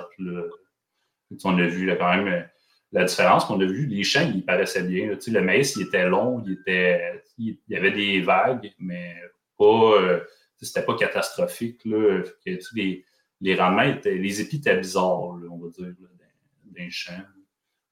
On 1.44 1.58
a 1.58 1.66
vu 1.66 1.88
là, 1.88 1.96
quand 1.96 2.16
même 2.16 2.28
euh, 2.28 2.44
la 2.91 3.06
différence. 3.06 3.49
On 3.49 3.60
a 3.60 3.65
vu 3.65 3.86
les 3.86 4.04
champs, 4.04 4.30
ils 4.34 4.45
paraissaient 4.45 4.84
bien. 4.84 5.08
Le 5.08 5.41
maïs, 5.41 5.75
il 5.75 5.84
était 5.84 6.08
long, 6.08 6.43
il, 6.45 6.54
était, 6.54 7.23
il 7.38 7.58
y 7.69 7.75
avait 7.75 7.91
des 7.91 8.21
vagues, 8.21 8.73
mais 8.80 9.15
pas. 9.58 10.01
Euh, 10.01 10.21
c'était 10.60 10.84
pas 10.84 10.95
catastrophique. 10.95 11.82
Les, 11.86 12.23
les 12.45 13.51
étaient. 13.51 14.15
Les 14.15 14.41
épis 14.41 14.58
étaient 14.58 14.77
bizarres, 14.77 15.21
on 15.21 15.58
va 15.58 15.69
dire, 15.69 15.93
d'un 16.65 16.89
champ. 16.89 17.23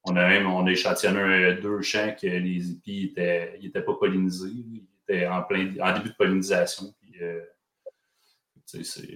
On 0.04 0.16
a 0.16 0.28
même 0.28 0.48
on 0.48 0.66
a 0.66 0.72
échantillonné 0.72 1.56
deux 1.56 1.82
champs 1.82 2.16
que 2.20 2.28
les 2.28 2.72
épis 2.72 3.14
n'étaient 3.16 3.82
pas 3.82 3.96
pollinisés. 3.96 4.50
Ils 4.50 4.88
étaient 5.04 5.28
en, 5.28 5.44
plein, 5.44 5.74
en 5.82 5.94
début 5.98 6.10
de 6.10 6.16
pollinisation. 6.16 6.94
Euh, 7.22 7.42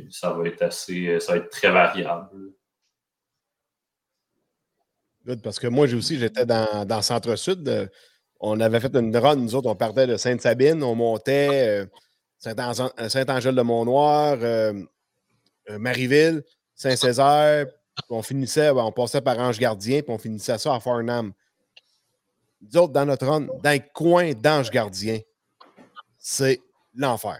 ça 0.09 0.33
va 0.33 0.47
être 0.47 0.63
assez. 0.63 1.19
Ça 1.19 1.33
va 1.33 1.37
être 1.37 1.49
très 1.49 1.71
variable. 1.71 2.53
Parce 5.43 5.59
que 5.59 5.67
moi, 5.67 5.85
aussi, 5.93 6.17
j'étais 6.19 6.45
dans, 6.45 6.85
dans 6.85 7.01
Centre-Sud. 7.01 7.89
On 8.39 8.59
avait 8.59 8.79
fait 8.79 8.95
une 8.95 9.15
run, 9.15 9.37
nous 9.37 9.55
autres, 9.55 9.69
on 9.69 9.75
partait 9.75 10.05
de 10.05 10.17
Sainte-Sabine, 10.17 10.83
on 10.83 10.95
montait 10.95 11.85
euh, 11.85 11.85
Saint-Angèle-de-Mont-Noir, 12.39 14.37
euh, 14.41 14.73
Marieville, 15.69 16.43
Saint-Césaire, 16.75 17.67
on 18.09 18.21
finissait, 18.21 18.73
ben, 18.73 18.83
on 18.83 18.91
passait 18.91 19.21
par 19.21 19.39
Ange 19.39 19.59
Gardien, 19.59 20.01
puis 20.01 20.11
on 20.11 20.17
finissait 20.17 20.57
ça 20.57 20.75
à 20.75 20.79
Farnham. 20.79 21.31
Nous 22.61 22.77
autres, 22.77 22.93
dans 22.93 23.05
notre 23.05 23.25
run, 23.27 23.47
dans 23.61 23.71
le 23.71 23.81
coin 23.93 24.33
d'Ange 24.33 24.69
Gardien, 24.69 25.19
c'est 26.17 26.61
l'enfer. 26.95 27.39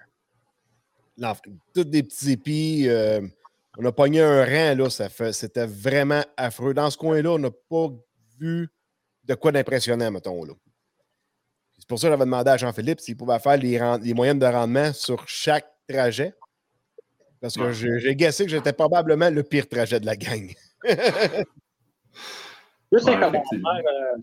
Toutes 1.74 1.90
des 1.90 2.04
petits 2.04 2.32
épis. 2.32 2.86
Euh, 2.88 3.22
on 3.78 3.86
a 3.86 3.92
pogné 3.92 4.22
un 4.22 4.46
rang, 4.46 4.78
là, 4.78 4.90
ça 4.90 5.10
fait, 5.10 5.34
c'était 5.34 5.66
vraiment 5.66 6.24
affreux. 6.38 6.74
Dans 6.74 6.90
ce 6.90 6.98
coin-là, 6.98 7.32
on 7.32 7.40
n'a 7.40 7.52
pas 7.52 7.88
vu 8.40 8.70
de 9.24 9.34
quoi 9.36 9.52
d'impressionnant, 9.52 10.12
mettons, 10.12 10.44
là. 10.44 10.54
C'est 11.78 11.88
pour 11.88 12.00
ça 12.00 12.08
que 12.08 12.14
j'avais 12.14 12.26
demandé 12.26 12.50
à 12.50 12.58
Jean-Philippe 12.58 13.02
s'il 13.02 13.18
pouvait 13.18 13.40
faire 13.40 13.58
les, 13.58 13.80
les 14.02 14.14
moyennes 14.14 14.40
de 14.40 14.46
rendement 14.46 14.94
sur 14.94 15.28
chaque 15.28 15.68
trajet. 15.88 16.34
Parce 17.42 17.56
que 17.56 17.74
j'ai 17.74 18.16
guessé 18.16 18.46
que 18.46 18.52
j'étais 18.52 18.72
probablement 18.72 19.30
le 19.30 19.44
pire 19.44 19.68
trajet 19.68 20.00
de 20.00 20.06
la 20.06 20.16
gang. 20.16 20.54
Juste 22.94 23.10
un 23.10 23.20
commentaire. 23.20 23.60
Euh, 23.66 24.18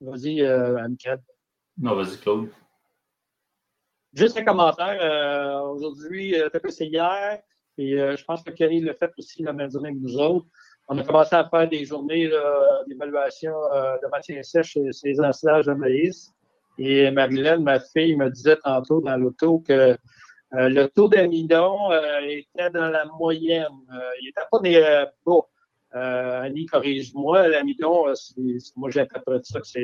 vas-y, 0.00 0.40
euh, 0.42 0.88
Non, 1.76 1.96
vas-y, 1.96 2.16
Claude. 2.18 2.48
Juste 4.14 4.38
un 4.38 4.44
commentaire. 4.44 4.98
Euh, 5.02 5.60
aujourd'hui, 5.68 6.34
peut-être 6.50 6.70
c'est 6.70 6.86
hier, 6.86 7.42
et 7.80 8.16
je 8.16 8.24
pense 8.24 8.42
que 8.42 8.50
Kelly 8.50 8.80
l'a 8.80 8.94
fait 8.94 9.10
aussi 9.18 9.42
la 9.42 9.52
même 9.52 9.70
journée 9.70 9.92
que 9.92 9.98
nous 9.98 10.16
autres. 10.18 10.46
On 10.88 10.98
a 10.98 11.02
commencé 11.02 11.34
à 11.34 11.48
faire 11.48 11.68
des 11.68 11.84
journées 11.84 12.30
d'évaluation 12.88 13.52
de 13.52 14.10
matière 14.10 14.44
sèche 14.44 14.72
sur 14.72 14.82
les 15.04 15.20
ensilages 15.20 15.66
de 15.66 15.72
maïs. 15.72 16.32
Et 16.78 17.10
Marilyn, 17.10 17.58
ma 17.58 17.78
fille, 17.78 18.16
me 18.16 18.30
disait 18.30 18.56
tantôt 18.56 19.00
dans 19.00 19.16
l'auto 19.16 19.58
que 19.60 19.96
euh, 20.54 20.68
le 20.68 20.88
taux 20.88 21.08
d'amidon 21.08 21.92
euh, 21.92 22.20
était 22.26 22.70
dans 22.70 22.88
la 22.88 23.04
moyenne. 23.04 23.66
Euh, 23.92 23.98
il 24.20 24.26
n'était 24.26 24.40
pas 24.50 24.58
des 24.60 25.04
bas. 25.26 25.46
Annie, 25.92 26.66
corrige-moi, 26.66 27.48
l'amidon, 27.48 28.06
moi 28.76 28.90
j'interprète 28.90 29.44
ça 29.44 29.58
c'est 29.64 29.80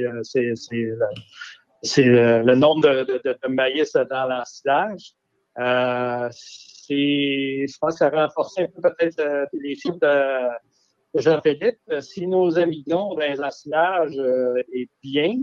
le, 2.02 2.54
nombre 2.54 2.88
de, 2.88 3.04
de, 3.04 3.20
de, 3.24 3.48
maïs 3.48 3.92
dans 3.92 4.26
l'ensilage. 4.26 5.14
Je 6.94 7.78
pense 7.78 7.94
que 7.94 7.98
ça 7.98 8.10
renforçait 8.10 8.64
un 8.64 8.80
peu 8.80 8.82
peut-être 8.82 9.48
les 9.52 9.74
chiffres 9.74 9.98
de, 10.00 10.48
Jean-Philippe. 11.14 11.80
Si 12.00 12.26
nos 12.26 12.58
amidons 12.58 13.14
dans 13.14 13.20
les 13.20 13.40
ensilages 13.40 14.18
est 14.72 14.90
bien, 15.02 15.36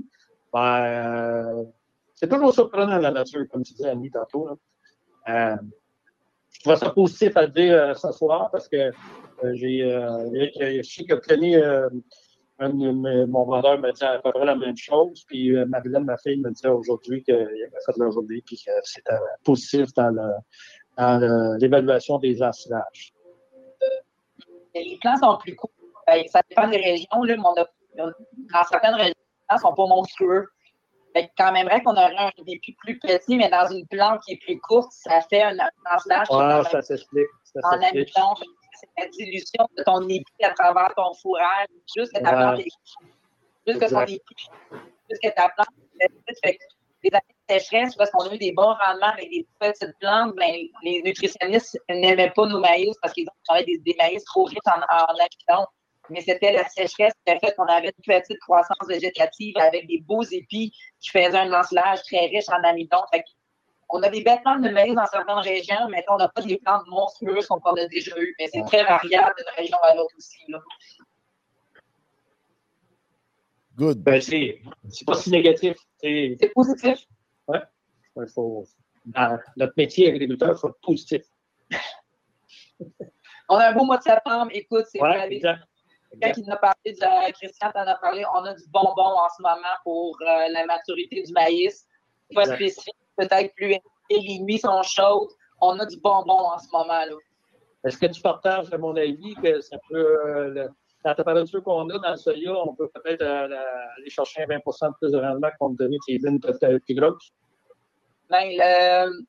ben, 0.54 1.66
c'est 2.14 2.30
toujours 2.30 2.54
surprenant 2.54 3.00
la 3.00 3.12
nature, 3.12 3.44
comme 3.52 3.64
tu 3.64 3.74
disais, 3.74 3.90
Annie, 3.90 4.12
tantôt. 4.12 4.48
Euh, 5.28 5.56
je 6.52 6.60
trouve 6.62 6.76
ça 6.76 6.90
positif 6.92 7.36
à 7.36 7.48
dire 7.48 7.74
euh, 7.74 7.94
ce 7.96 8.12
soir 8.12 8.50
parce 8.52 8.68
que 8.68 8.78
euh, 8.78 8.92
j'ai, 9.56 9.80
je 9.82 10.90
sais 10.90 11.06
que 11.06 11.16
Kenny, 11.16 11.56
mon 12.60 13.44
vendeur 13.46 13.80
me 13.80 13.92
dit 13.92 14.04
à 14.04 14.20
peu 14.20 14.32
près 14.32 14.46
la 14.46 14.56
même 14.56 14.78
chose. 14.78 15.24
Puis 15.28 15.52
Madeleine, 15.66 16.06
ma 16.06 16.18
fille, 16.18 16.40
me 16.40 16.52
dit 16.52 16.68
aujourd'hui 16.68 17.24
qu'il 17.24 17.36
avait 17.36 17.72
fait 17.86 17.98
de 17.98 18.06
aujourd'hui 18.06 18.42
puis 18.46 18.58
que 18.58 18.72
c'était 18.84 19.16
positif 19.44 19.94
dans, 19.96 20.16
l'évaluation 20.98 22.20
des 22.20 22.42
ensilages. 22.42 23.14
Les 24.76 24.98
plans 25.02 25.18
sont 25.18 25.38
plus 25.38 25.56
courts. 25.56 25.70
Ben, 26.08 26.24
ça 26.28 26.42
dépend 26.50 26.68
des 26.68 26.78
régions. 26.78 27.24
Là, 27.24 27.36
dans 27.96 28.64
certaines 28.70 28.96
régions, 28.96 29.14
les 29.16 29.46
plans 29.48 29.58
sont 29.58 29.74
pas 29.74 29.88
monstrueux. 29.88 30.48
Fait 31.16 31.32
quand 31.38 31.52
même 31.52 31.68
vrai 31.68 31.82
qu'on 31.84 31.92
aurait 31.92 32.16
un 32.18 32.32
début 32.44 32.74
plus 32.80 32.98
petit, 32.98 33.38
mais 33.38 33.50
dans 33.50 33.70
une 33.70 33.86
plante 33.88 34.22
qui 34.26 34.34
est 34.34 34.38
plus 34.38 34.60
courte, 34.60 34.92
ça 34.92 35.22
fait 35.30 35.44
un 35.44 35.56
ensilage. 35.96 36.28
Ah, 36.32 36.64
ça 36.72 36.82
s'explique. 36.82 37.28
En 37.64 37.80
habitant, 37.82 38.36
c'est 38.74 38.90
la 38.98 39.08
dilution 39.10 39.68
de 39.78 39.84
ton 39.84 40.02
épi 40.10 40.44
à 40.44 40.50
travers 40.52 40.92
ton 40.96 41.14
fourrage, 41.14 41.68
juste 41.96 42.12
que 42.14 42.24
ta 42.24 42.32
plante 42.32 42.60
est 42.60 42.70
juste 43.68 43.80
que 43.80 43.90
ton 43.90 44.02
épi, 44.02 44.50
juste 45.10 45.24
que 45.24 45.30
ta 45.30 45.50
plante 45.50 45.68
fait 46.44 46.58
les 47.04 47.10
années 47.14 47.36
sécheresse, 47.50 47.96
parce 47.96 48.10
qu'on 48.12 48.28
a 48.30 48.34
eu 48.34 48.38
des 48.38 48.52
bons 48.52 48.74
rendements 48.74 49.14
avec 49.14 49.30
des 49.30 49.48
petites 49.60 49.98
plantes, 50.00 50.36
ben, 50.36 50.54
les 50.84 51.02
nutritionnistes 51.04 51.78
n'aimaient 51.90 52.32
pas 52.32 52.46
nos 52.46 52.60
maïs 52.60 52.96
parce 53.02 53.14
qu'ils 53.14 53.28
avaient 53.50 53.66
des, 53.66 53.78
des 53.80 53.96
maïs 54.00 54.24
trop 54.26 54.46
riches 54.46 54.60
en, 54.66 54.80
en 54.80 55.66
mais 56.10 56.22
c'était 56.22 56.52
la 56.52 56.68
sécheresse 56.68 57.14
qui 57.26 57.32
a 57.32 57.40
fait 57.40 57.56
qu'on 57.56 57.66
avait 57.66 57.94
une 57.98 58.14
petite 58.20 58.40
croissance 58.40 58.88
végétative 58.88 59.56
avec 59.58 59.88
des 59.88 60.02
beaux 60.02 60.24
épis 60.24 60.74
qui 61.00 61.10
faisaient 61.10 61.38
un 61.38 61.46
lancelage 61.46 62.04
très 62.04 62.26
riche 62.28 62.50
en 62.50 62.62
amidon. 62.64 62.98
on 63.90 64.04
a 64.04 64.10
des 64.10 64.22
belles 64.22 64.42
plantes 64.42 64.62
de 64.62 64.70
maïs 64.70 64.96
dans 64.96 65.06
certaines 65.06 65.38
régions, 65.38 65.88
mais 65.90 66.04
on 66.10 66.18
n'a 66.18 66.28
pas 66.28 66.42
des 66.42 66.58
plantes 66.58 66.86
monstrueuses 66.88 67.48
qu'on 67.48 67.60
a 67.60 67.88
déjà 67.88 68.18
eues. 68.20 68.36
Mais 68.40 68.48
c'est 68.52 68.64
très 68.64 68.84
variable 68.84 69.34
d'une 69.38 69.56
région 69.56 69.78
à 69.82 69.96
l'autre 69.96 70.14
aussi. 70.18 70.44
Good. 73.76 74.04
Ben, 74.04 74.22
c'est 74.22 74.62
pas 75.06 75.16
si 75.16 75.32
négatif. 75.32 75.78
C'est 76.02 76.52
positif. 76.54 77.08
Ouais. 77.48 77.62
dans 79.06 79.40
notre 79.58 79.74
métier 79.76 80.10
agriculteur, 80.10 80.52
il 80.52 80.58
faut 80.58 80.70
être 80.70 80.82
positif. 80.82 81.24
on 83.50 83.56
a 83.56 83.70
un 83.70 83.74
beau 83.74 83.86
mois 83.86 83.98
de 83.98 84.04
septembre. 84.04 84.52
Écoute, 84.54 84.86
c'est 84.88 85.02
ouais, 85.02 85.42
quand 86.22 86.32
il 86.38 86.52
a 86.52 86.58
parlé, 86.58 86.94
de, 86.94 87.32
Christian 87.32 87.72
t'en 87.72 87.88
a 87.88 87.96
parlé, 87.96 88.24
on 88.34 88.46
a 88.46 88.54
du 88.54 88.64
bonbon 88.70 89.02
en 89.02 89.30
ce 89.36 89.42
moment 89.42 89.76
pour 89.84 90.18
euh, 90.22 90.48
la 90.52 90.66
maturité 90.66 91.24
du 91.24 91.34
maïs. 91.34 91.88
Pas 92.34 92.46
spécifique, 92.46 92.96
peut-être 93.18 93.54
plus 93.56 93.76
les 94.10 94.40
nuits 94.40 94.60
sont 94.60 94.82
chaudes. 94.84 95.30
On 95.62 95.80
a 95.80 95.86
du 95.86 95.98
bonbon 96.00 96.40
en 96.40 96.58
ce 96.58 96.68
moment-là. 96.72 97.16
Est-ce 97.86 97.98
que 97.98 98.06
tu 98.08 98.22
partages, 98.22 98.72
à 98.72 98.78
mon 98.78 98.96
avis, 98.96 99.36
que 99.36 99.62
ça 99.62 99.78
peut. 99.90 100.18
Euh, 100.28 100.68
la 101.04 101.16
température 101.16 101.64
qu'on 101.64 101.90
a 101.90 102.00
dans 102.00 102.12
le 102.12 102.18
soya, 102.18 102.54
on 102.54 102.74
peut 102.76 102.90
peut-être 102.94 103.22
euh, 103.22 103.48
aller 103.98 104.10
chercher 104.10 104.44
20% 104.46 104.90
de 104.90 104.94
plus 105.00 105.12
de 105.12 105.18
rendement 105.20 105.50
compte 105.60 105.78
tenu 105.78 105.98
que 105.98 106.12
les 106.12 106.18
vignes 106.18 106.40
peuvent 106.40 106.58
être 106.62 106.84
plus 106.86 106.96
grosses? 106.96 107.32
Bien, 108.30 108.46
le, 108.46 109.26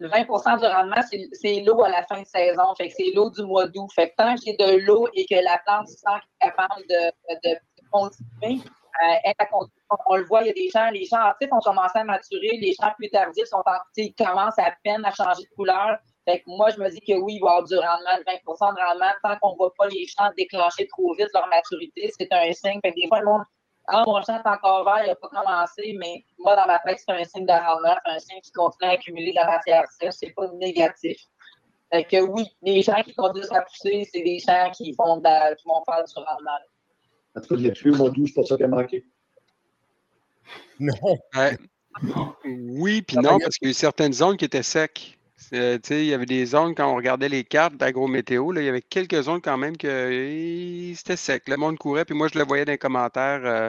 le 0.00 0.08
20% 0.08 0.58
du 0.58 0.66
rendement, 0.66 1.02
c'est 1.32 1.60
l'eau 1.60 1.82
à 1.82 1.88
la 1.88 2.02
fin 2.04 2.20
de 2.20 2.26
saison. 2.26 2.74
C'est 2.78 3.12
l'eau 3.14 3.30
du 3.30 3.42
mois 3.42 3.66
d'août. 3.68 3.88
Fait 3.94 4.10
que 4.10 4.14
tant 4.16 4.34
que 4.34 4.40
j'ai 4.44 4.56
de 4.56 4.84
l'eau 4.84 5.08
et 5.14 5.24
que 5.26 5.36
la 5.36 5.58
plante 5.64 5.88
sent 5.88 5.98
qu'elle 6.06 6.48
est 6.48 6.52
capable 6.52 6.82
de, 6.88 7.58
continuer, 7.90 8.60
euh, 9.02 9.44
on 10.08 10.16
le 10.16 10.24
voit, 10.24 10.42
il 10.42 10.48
y 10.48 10.50
a 10.50 10.52
des 10.52 10.68
gens, 10.68 10.90
les 10.90 11.04
gens 11.04 11.18
actifs 11.18 11.52
ont 11.52 11.60
commencé 11.60 11.98
à 11.98 12.04
maturer, 12.04 12.58
les 12.60 12.72
gens 12.72 12.90
plus 12.96 13.08
tardifs 13.08 13.46
sont 13.46 13.62
en, 13.64 14.24
commencent 14.24 14.58
à 14.58 14.72
peine 14.82 15.04
à 15.04 15.12
changer 15.12 15.44
de 15.44 15.54
couleur. 15.54 15.98
Fait 16.24 16.40
que 16.40 16.44
moi, 16.46 16.70
je 16.70 16.80
me 16.80 16.88
dis 16.88 17.00
que 17.00 17.14
oui, 17.20 17.34
il 17.34 17.40
va 17.40 17.48
y 17.48 17.50
avoir 17.50 17.64
du 17.64 17.76
rendement, 17.76 18.18
de 18.18 18.24
20% 18.24 18.74
de 18.74 18.80
rendement, 18.80 19.12
tant 19.22 19.36
qu'on 19.40 19.52
ne 19.52 19.56
voit 19.56 19.74
pas 19.76 19.88
les 19.88 20.06
champs 20.06 20.30
déclencher 20.36 20.86
trop 20.88 21.14
vite 21.14 21.28
leur 21.34 21.46
maturité, 21.48 22.10
c'est 22.18 22.32
un 22.32 22.52
signe. 22.52 22.80
Fait 22.82 22.92
que 22.92 23.00
des 23.00 23.08
fois, 23.08 23.20
le 23.20 23.26
monde 23.26 23.42
ah, 23.86 24.02
mon 24.06 24.22
champ 24.22 24.40
est 24.42 24.48
encore 24.48 24.84
vert, 24.84 25.04
il 25.04 25.08
n'a 25.08 25.14
pas 25.14 25.28
commencé, 25.28 25.94
mais 25.98 26.24
moi, 26.38 26.56
dans 26.56 26.66
ma 26.66 26.78
tête, 26.78 27.00
c'est 27.04 27.12
un 27.12 27.24
signe 27.24 27.44
de 27.44 27.52
rendement, 27.52 27.94
c'est 28.04 28.12
un 28.12 28.18
signe 28.18 28.40
qui 28.42 28.50
continue 28.52 28.90
à 28.90 28.92
accumuler 28.94 29.30
de 29.30 29.36
la 29.36 29.46
matière 29.46 29.84
sèche, 30.00 30.14
c'est 30.14 30.30
pas 30.30 30.50
négatif. 30.54 31.18
Fait 31.92 32.04
que 32.04 32.20
oui, 32.22 32.48
les 32.62 32.80
gens 32.80 33.02
qui 33.02 33.14
conduisent 33.14 33.52
à 33.52 33.60
pousser, 33.60 34.08
c'est 34.10 34.22
des 34.22 34.38
gens 34.38 34.70
qui, 34.74 34.94
font 34.94 35.18
de 35.18 35.54
qui 35.56 35.68
vont 35.68 35.84
faire 35.84 36.02
du 36.02 36.14
rendement. 36.14 36.50
En 37.36 37.40
tout 37.40 37.56
cas, 37.56 37.68
a 37.68 37.72
plus 37.72 37.92
mon 37.92 38.08
doux, 38.08 38.26
c'est 38.26 38.32
pour 38.32 38.48
ça 38.48 38.56
qu'il 38.56 38.64
a 38.64 38.68
manqué. 38.68 39.04
Non. 40.80 41.18
oui, 42.44 43.02
puis 43.02 43.18
non, 43.18 43.38
parce 43.38 43.58
qu'il 43.58 43.68
y 43.68 43.68
a 43.68 43.70
eu 43.70 43.74
certaines 43.74 44.12
zones 44.12 44.36
qui 44.36 44.46
étaient 44.46 44.62
secs. 44.62 45.18
Euh, 45.52 45.78
il 45.90 46.04
y 46.06 46.14
avait 46.14 46.26
des 46.26 46.46
zones, 46.46 46.74
quand 46.74 46.90
on 46.90 46.96
regardait 46.96 47.28
les 47.28 47.44
cartes 47.44 47.76
d'agro-météo, 47.76 48.52
il 48.54 48.64
y 48.64 48.68
avait 48.68 48.82
quelques 48.82 49.22
zones 49.22 49.40
quand 49.40 49.56
même 49.56 49.76
que 49.76 50.92
c'était 50.96 51.16
sec. 51.16 51.48
Le 51.48 51.56
monde 51.56 51.78
courait, 51.78 52.04
puis 52.04 52.14
moi, 52.14 52.28
je 52.32 52.38
le 52.38 52.44
voyais 52.44 52.64
dans 52.64 52.72
les 52.72 52.78
commentaires 52.78 53.42
euh, 53.44 53.68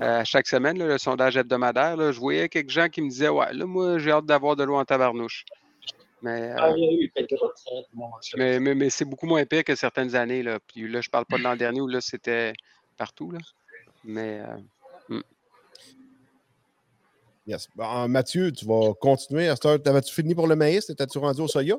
euh, 0.00 0.22
chaque 0.24 0.46
semaine, 0.46 0.78
le 0.78 0.98
sondage 0.98 1.36
hebdomadaire. 1.36 2.12
je 2.12 2.18
voyais 2.18 2.48
quelques 2.48 2.70
gens 2.70 2.88
qui 2.88 3.02
me 3.02 3.08
disaient 3.08 3.28
Ouais, 3.28 3.52
là, 3.52 3.64
moi, 3.64 3.98
j'ai 3.98 4.10
hâte 4.10 4.26
d'avoir 4.26 4.56
de 4.56 4.64
l'eau 4.64 4.76
en 4.76 4.84
tabarnouche. 4.84 5.44
Mais, 6.20 6.52
ah, 6.56 6.74
mais, 8.36 8.58
mais, 8.58 8.90
c'est 8.90 9.04
beaucoup 9.04 9.26
moins 9.26 9.44
pire 9.44 9.62
que 9.62 9.76
certaines 9.76 10.16
années. 10.16 10.42
Là. 10.42 10.58
Puis 10.66 10.88
là, 10.88 11.00
je 11.00 11.08
parle 11.08 11.26
pas 11.26 11.38
de 11.38 11.44
l'an 11.44 11.54
dernier 11.54 11.80
où 11.80 11.86
là, 11.86 12.00
c'était 12.00 12.52
partout. 12.96 13.30
Là. 13.30 13.38
Mais. 14.04 14.40
Yes. 17.48 17.66
Mathieu, 18.08 18.52
tu 18.52 18.66
vas 18.66 18.92
continuer. 19.00 19.50
T'avais-tu 19.58 20.12
fini 20.12 20.34
pour 20.34 20.46
le 20.46 20.54
maïs? 20.54 20.90
Étais-tu 20.90 21.16
rendu 21.16 21.40
au 21.40 21.48
soya? 21.48 21.76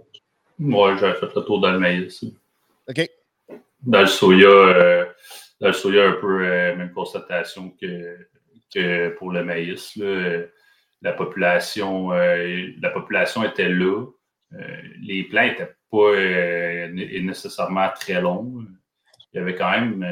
Oui, 0.60 0.91
j'avais 0.99 1.13
fait 1.19 1.27
le 1.36 1.41
tour 1.43 1.62
dans 1.62 1.71
le 1.71 1.77
maïs. 1.77 2.25
OK. 2.88 3.08
Dans 3.84 4.01
le 4.01 4.08
soya, 4.08 4.49
euh, 4.49 5.05
dans 5.62 5.67
le 5.67 5.73
soya, 5.73 6.10
un 6.10 6.13
peu 6.13 6.43
euh, 6.43 6.75
même 6.75 6.91
constatation 6.91 7.69
que, 7.79 8.17
que 8.74 9.09
pour 9.09 9.32
le 9.32 9.43
maïs. 9.43 9.95
la, 11.03 11.13
population, 11.13 12.13
euh, 12.13 12.70
la 12.82 12.89
population 12.89 13.43
était 13.43 13.70
là. 13.70 14.07
les 15.03 15.26
plants 15.26 15.43
n'étaient 15.43 15.76
pas 15.91 16.88
nécessairement 17.22 17.89
très 17.93 18.20
longs. 18.20 18.65
Il 19.34 19.38
y 19.38 19.39
avait 19.39 19.53
quand 19.53 19.70
même, 19.70 20.03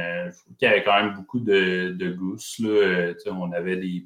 il 0.61 0.63
y 0.63 0.67
avait 0.67 0.83
quand 0.83 1.03
même 1.03 1.15
beaucoup 1.15 1.39
de, 1.39 1.95
de 1.97 2.11
gousses. 2.11 2.59
Là. 2.59 3.13
on 3.31 3.51
avait 3.53 3.77
des 3.77 4.05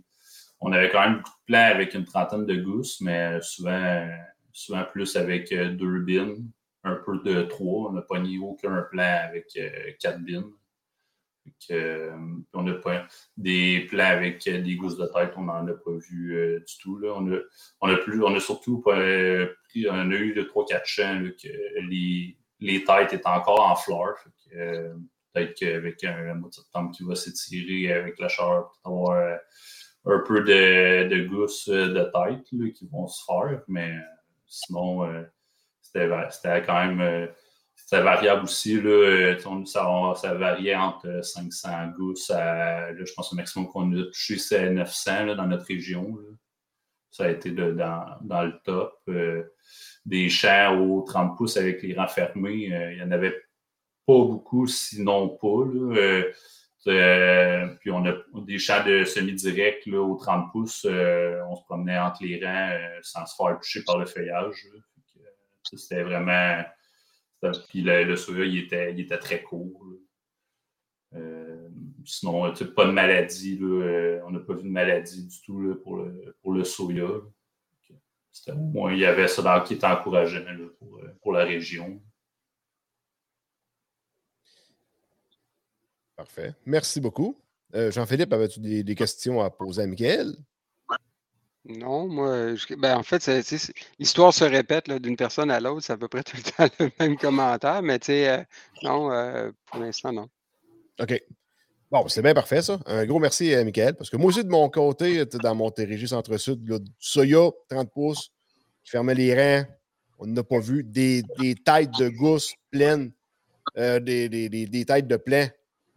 on 0.61 0.71
avait 0.71 0.89
quand 0.89 1.01
même 1.01 1.17
beaucoup 1.17 1.29
de 1.29 1.45
plans 1.47 1.71
avec 1.71 1.95
une 1.95 2.05
trentaine 2.05 2.45
de 2.45 2.55
gousses, 2.55 3.01
mais 3.01 3.41
souvent, 3.41 4.07
souvent 4.53 4.85
plus 4.85 5.15
avec 5.15 5.51
euh, 5.51 5.71
deux 5.71 5.99
bins, 5.99 6.35
un 6.83 6.95
peu 6.95 7.19
de 7.19 7.41
trois. 7.43 7.89
On 7.89 7.93
n'a 7.93 8.03
pas 8.03 8.19
ni 8.19 8.37
aucun 8.37 8.83
plan 8.91 9.21
avec 9.27 9.47
euh, 9.57 9.91
quatre 9.99 10.23
bins. 10.23 10.49
Euh, 11.71 12.15
on 12.53 12.61
n'a 12.61 12.75
pas 12.75 13.07
des 13.35 13.87
plans 13.89 14.05
avec 14.05 14.43
des 14.43 14.75
gousses 14.75 14.97
de 14.97 15.07
tête, 15.07 15.33
on 15.35 15.43
n'en 15.43 15.67
a 15.67 15.73
pas 15.73 15.97
vu 15.97 16.61
du 16.67 16.75
tout. 16.79 16.99
Là. 16.99 17.13
On, 17.15 17.33
a, 17.33 17.39
on, 17.81 17.89
a 17.89 17.97
plus, 17.97 18.23
on 18.23 18.35
a 18.35 18.39
surtout 18.39 18.79
pas, 18.81 18.95
pris, 19.67 19.89
on 19.89 20.11
a 20.11 20.15
eu 20.15 20.35
de 20.35 20.43
3-4 20.43 20.81
champs 20.85 21.19
que 21.41 21.47
les, 21.89 22.37
les 22.59 22.83
têtes 22.83 23.13
étaient 23.13 23.27
encore 23.27 23.67
en 23.67 23.75
fleurs. 23.75 24.23
peut-être 24.51 25.55
qu'avec 25.55 26.03
un, 26.03 26.35
mois 26.35 26.49
de 26.49 26.53
septembre 26.53 26.91
qui 26.95 27.03
va 27.03 27.15
s'étirer 27.15 27.91
avec 27.91 28.19
la 28.19 28.27
chaleur, 28.27 28.71
peut 28.83 28.91
avoir 28.91 29.39
un 30.05 30.19
peu 30.19 30.41
de, 30.41 31.07
de 31.07 31.27
gousses 31.27 31.69
de 31.69 32.11
tête 32.11 32.43
qui 32.43 32.87
vont 32.91 33.07
se 33.07 33.23
faire, 33.25 33.61
mais 33.67 33.95
sinon, 34.47 35.05
euh, 35.05 35.23
c'était 35.81 36.63
quand 36.65 36.85
même 36.85 37.29
c'était 37.75 38.03
variable 38.03 38.43
aussi. 38.43 38.79
Là, 38.79 39.35
ça, 39.65 40.33
variait 40.35 40.75
entre 40.75 41.23
500 41.23 41.89
gousses 41.97 42.29
à, 42.29 42.95
je 42.95 43.13
pense, 43.13 43.31
le 43.31 43.37
maximum 43.37 43.67
qu'on 43.67 43.91
a 43.99 44.05
touché, 44.05 44.37
c'est 44.37 44.69
900 44.69 45.35
dans 45.35 45.47
notre 45.47 45.65
région. 45.65 46.17
Ça 47.09 47.25
a 47.25 47.29
été 47.29 47.51
dans, 47.51 48.05
dans, 48.21 48.43
le 48.43 48.53
top. 48.63 48.97
des 50.05 50.29
champs 50.29 50.79
aux 50.79 51.01
30 51.01 51.37
pouces 51.37 51.57
avec 51.57 51.83
les 51.83 51.93
rangs 51.93 52.07
fermés, 52.07 52.65
il 52.65 52.95
n'y 52.95 53.01
en 53.01 53.11
avait 53.11 53.35
pas 54.05 54.23
beaucoup, 54.23 54.67
sinon 54.67 55.29
pas. 55.29 55.47
Euh, 55.47 56.31
puis 56.83 57.91
on 57.91 58.05
a 58.05 58.13
des 58.45 58.57
champs 58.57 58.83
de 58.83 59.03
semi-direct 59.03 59.87
aux 59.87 60.15
30 60.15 60.51
pouces. 60.51 60.85
Euh, 60.89 61.39
on 61.47 61.55
se 61.55 61.63
promenait 61.63 61.99
entre 61.99 62.23
les 62.23 62.43
rangs 62.43 62.71
euh, 62.71 62.99
sans 63.01 63.25
se 63.25 63.35
faire 63.35 63.59
toucher 63.59 63.83
par 63.83 63.99
le 63.99 64.05
feuillage. 64.05 64.67
C'était 65.63 66.03
vraiment. 66.03 66.63
Puis 67.69 67.81
le, 67.81 68.03
le 68.03 68.15
soya, 68.15 68.45
il 68.45 68.59
était, 68.59 68.93
il 68.93 68.99
était 69.01 69.17
très 69.17 69.41
court. 69.41 69.83
sinon, 72.05 72.53
pas 72.75 72.85
de 72.85 72.91
maladie. 72.91 73.59
on 73.61 74.31
n'a 74.31 74.39
pas 74.39 74.53
vu 74.53 74.63
de 74.63 74.69
maladie 74.69 75.27
du 75.27 75.41
tout 75.41 75.79
pour, 75.83 75.97
le, 75.97 76.35
pour 76.41 76.53
le 76.53 76.63
soya. 76.63 77.07
il 78.47 78.97
y 78.97 79.05
avait 79.05 79.27
ça 79.27 79.63
qui 79.65 79.75
était 79.75 79.87
encourageant 79.87 80.41
pour, 80.77 80.99
pour 81.21 81.33
la 81.33 81.45
région. 81.45 82.01
Parfait. 86.21 86.53
Merci 86.67 87.01
beaucoup. 87.01 87.35
Euh, 87.73 87.89
Jean-Philippe, 87.89 88.31
avais-tu 88.31 88.59
des, 88.59 88.93
questions 88.93 89.41
à 89.41 89.49
poser 89.49 89.81
à 89.81 89.87
Michael? 89.87 90.35
Non, 91.65 92.07
moi, 92.07 92.53
ben, 92.77 92.95
en 92.95 93.01
fait, 93.01 93.27
l'histoire 93.97 94.31
se 94.31 94.43
répète 94.43 94.91
d'une 94.91 95.15
personne 95.15 95.49
à 95.49 95.59
l'autre, 95.59 95.81
c'est 95.83 95.93
à 95.93 95.97
peu 95.97 96.07
près 96.07 96.21
tout 96.21 96.37
le 96.37 96.43
temps 96.67 96.75
le 96.79 96.91
même 96.99 97.17
commentaire, 97.17 97.81
mais 97.81 97.97
tu 97.97 98.05
sais, 98.07 98.29
euh, 98.29 98.43
non, 98.83 99.11
euh, 99.11 99.49
pour 99.65 99.79
l'instant, 99.79 100.13
non. 100.13 100.29
OK. 100.99 101.23
Bon, 101.89 102.07
c'est 102.07 102.21
bien 102.21 102.35
parfait, 102.35 102.61
ça. 102.61 102.79
Un 102.85 103.03
gros 103.07 103.17
merci 103.17 103.55
à 103.55 103.63
Michael, 103.63 103.95
parce 103.95 104.11
que 104.11 104.17
moi 104.17 104.27
aussi, 104.27 104.43
de 104.43 104.49
mon 104.49 104.69
côté, 104.69 105.25
dans 105.25 105.55
Montérégie 105.55 106.07
Centre-Sud, 106.07 106.63
du 106.63 106.75
soya, 106.99 107.49
30 107.67 107.91
pouces, 107.91 108.31
qui 108.83 108.91
fermait 108.91 109.15
les 109.15 109.33
reins, 109.33 109.65
on 110.19 110.27
n'a 110.27 110.43
pas 110.43 110.59
vu. 110.59 110.83
Des, 110.83 111.23
têtes 111.65 111.97
de 111.97 112.09
gousses 112.09 112.53
pleines, 112.69 113.11
des, 113.75 114.29
des, 114.29 114.85
têtes 114.85 115.07
de 115.07 115.17
plein 115.17 115.49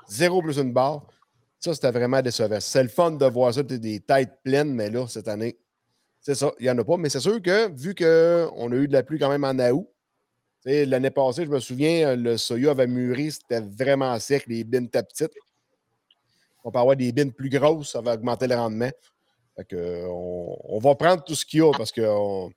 Zéro 0.09 0.42
plus 0.42 0.59
une 0.59 0.72
barre. 0.72 1.07
Ça, 1.61 1.74
c'était 1.74 1.90
vraiment 1.90 2.20
décevant. 2.20 2.61
C'est 2.61 2.82
le 2.82 2.88
fun 2.88 3.12
de 3.12 3.24
voir 3.26 3.55
ça, 3.55 3.62
des 3.62 4.00
têtes 4.00 4.38
pleines, 4.42 4.74
mais 4.74 4.90
là, 4.90 5.07
cette 5.09 5.28
année, 5.28 5.57
c'est 6.20 6.34
ça, 6.34 6.52
il 6.59 6.64
n'y 6.64 6.70
en 6.70 6.78
a 6.78 6.84
pas. 6.84 6.96
Mais 6.96 7.09
c'est 7.09 7.20
sûr 7.20 7.40
que, 7.40 7.70
vu 7.72 7.94
qu'on 7.94 8.72
a 8.72 8.74
eu 8.74 8.88
de 8.88 8.92
la 8.92 9.02
pluie 9.02 9.18
quand 9.18 9.30
même 9.30 9.44
en 9.44 9.59
août, 9.70 9.88
l'année 10.64 11.11
passée, 11.11 11.44
je 11.44 11.50
me 11.50 11.61
souviens, 11.61 12.16
le 12.16 12.36
soya 12.36 12.70
avait 12.70 12.86
mûri, 12.86 13.32
c'était 13.32 13.61
vraiment 13.61 14.18
sec, 14.18 14.46
les 14.46 14.64
bines 14.64 14.84
étaient 14.84 15.02
petites. 15.02 15.32
On 16.64 16.70
peut 16.70 16.78
avoir 16.78 16.96
des 16.96 17.12
bines 17.12 17.32
plus 17.32 17.50
grosses, 17.50 17.92
ça 17.92 18.00
va 18.00 18.14
augmenter 18.14 18.46
le 18.46 18.55
rendement. 18.55 18.90
On, 19.59 20.78
va 20.82 20.94
prendre 20.94 21.22
tout 21.22 21.34
ce 21.34 21.44
qu'il 21.44 21.61
y 21.61 21.62
a 21.62 21.70
parce 21.72 21.92
que 21.92 22.00
je 22.00 22.07
ne 22.07 22.50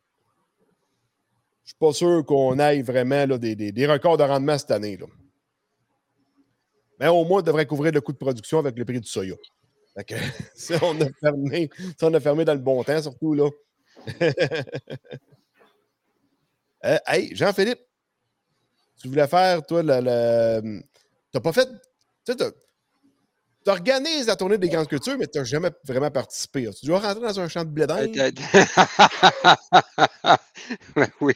suis 1.63 1.77
pas 1.79 1.93
sûr 1.93 2.25
qu'on 2.25 2.57
aille 2.59 2.81
vraiment 2.81 3.25
là, 3.25 3.37
des, 3.37 3.55
des, 3.55 3.87
records 3.87 4.17
de 4.17 4.23
rendement 4.23 4.57
cette 4.57 4.71
année. 4.71 4.97
Là. 4.97 5.05
Mais 6.99 7.07
au 7.07 7.23
moins, 7.25 7.39
on 7.39 7.43
devrait 7.43 7.65
couvrir 7.65 7.91
le 7.91 8.01
coût 8.01 8.11
de 8.11 8.17
production 8.17 8.59
avec 8.59 8.77
le 8.77 8.85
prix 8.85 8.99
du 8.99 9.07
soya. 9.07 9.35
si, 10.55 10.73
on 10.81 10.99
a 11.01 11.09
fermé, 11.19 11.69
on 12.01 12.13
a 12.13 12.19
fermé 12.19 12.45
dans 12.45 12.53
le 12.53 12.59
bon 12.59 12.83
temps, 12.83 13.01
surtout 13.01 13.33
là. 13.33 13.49
Euh, 16.85 16.99
hey, 17.07 17.35
Jean-Philippe, 17.35 17.79
tu 19.01 19.07
voulais 19.07 19.27
faire, 19.27 19.65
toi, 19.65 19.81
le. 19.81 19.99
le... 19.99 20.81
Tu 20.81 20.87
n'as 21.33 21.41
pas 21.41 21.51
fait. 21.51 21.67
Tu 22.23 22.33
sais, 22.33 22.53
tu 23.67 23.71
organises 23.71 24.27
la 24.27 24.37
tournée 24.37 24.57
des 24.57 24.69
grandes 24.69 24.87
cultures, 24.87 25.17
mais 25.19 25.27
tu 25.27 25.37
n'as 25.37 25.43
jamais 25.43 25.71
vraiment 25.83 26.09
participé. 26.09 26.69
Tu 26.79 26.85
dois 26.85 26.99
rentrer 26.99 27.19
dans 27.19 27.39
un 27.41 27.49
champ 27.49 27.65
de 27.65 27.69
blé 27.69 27.85
oui. 31.21 31.33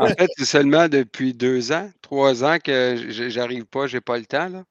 en 0.00 0.08
fait, 0.08 0.28
c'est 0.36 0.44
seulement 0.44 0.88
depuis 0.88 1.32
deux 1.32 1.70
ans, 1.70 1.88
trois 2.00 2.42
ans 2.42 2.58
que 2.58 2.96
j'arrive 3.28 3.66
pas, 3.66 3.86
j'ai 3.86 4.00
pas 4.00 4.18
le 4.18 4.26
temps. 4.26 4.48
Là. 4.48 4.64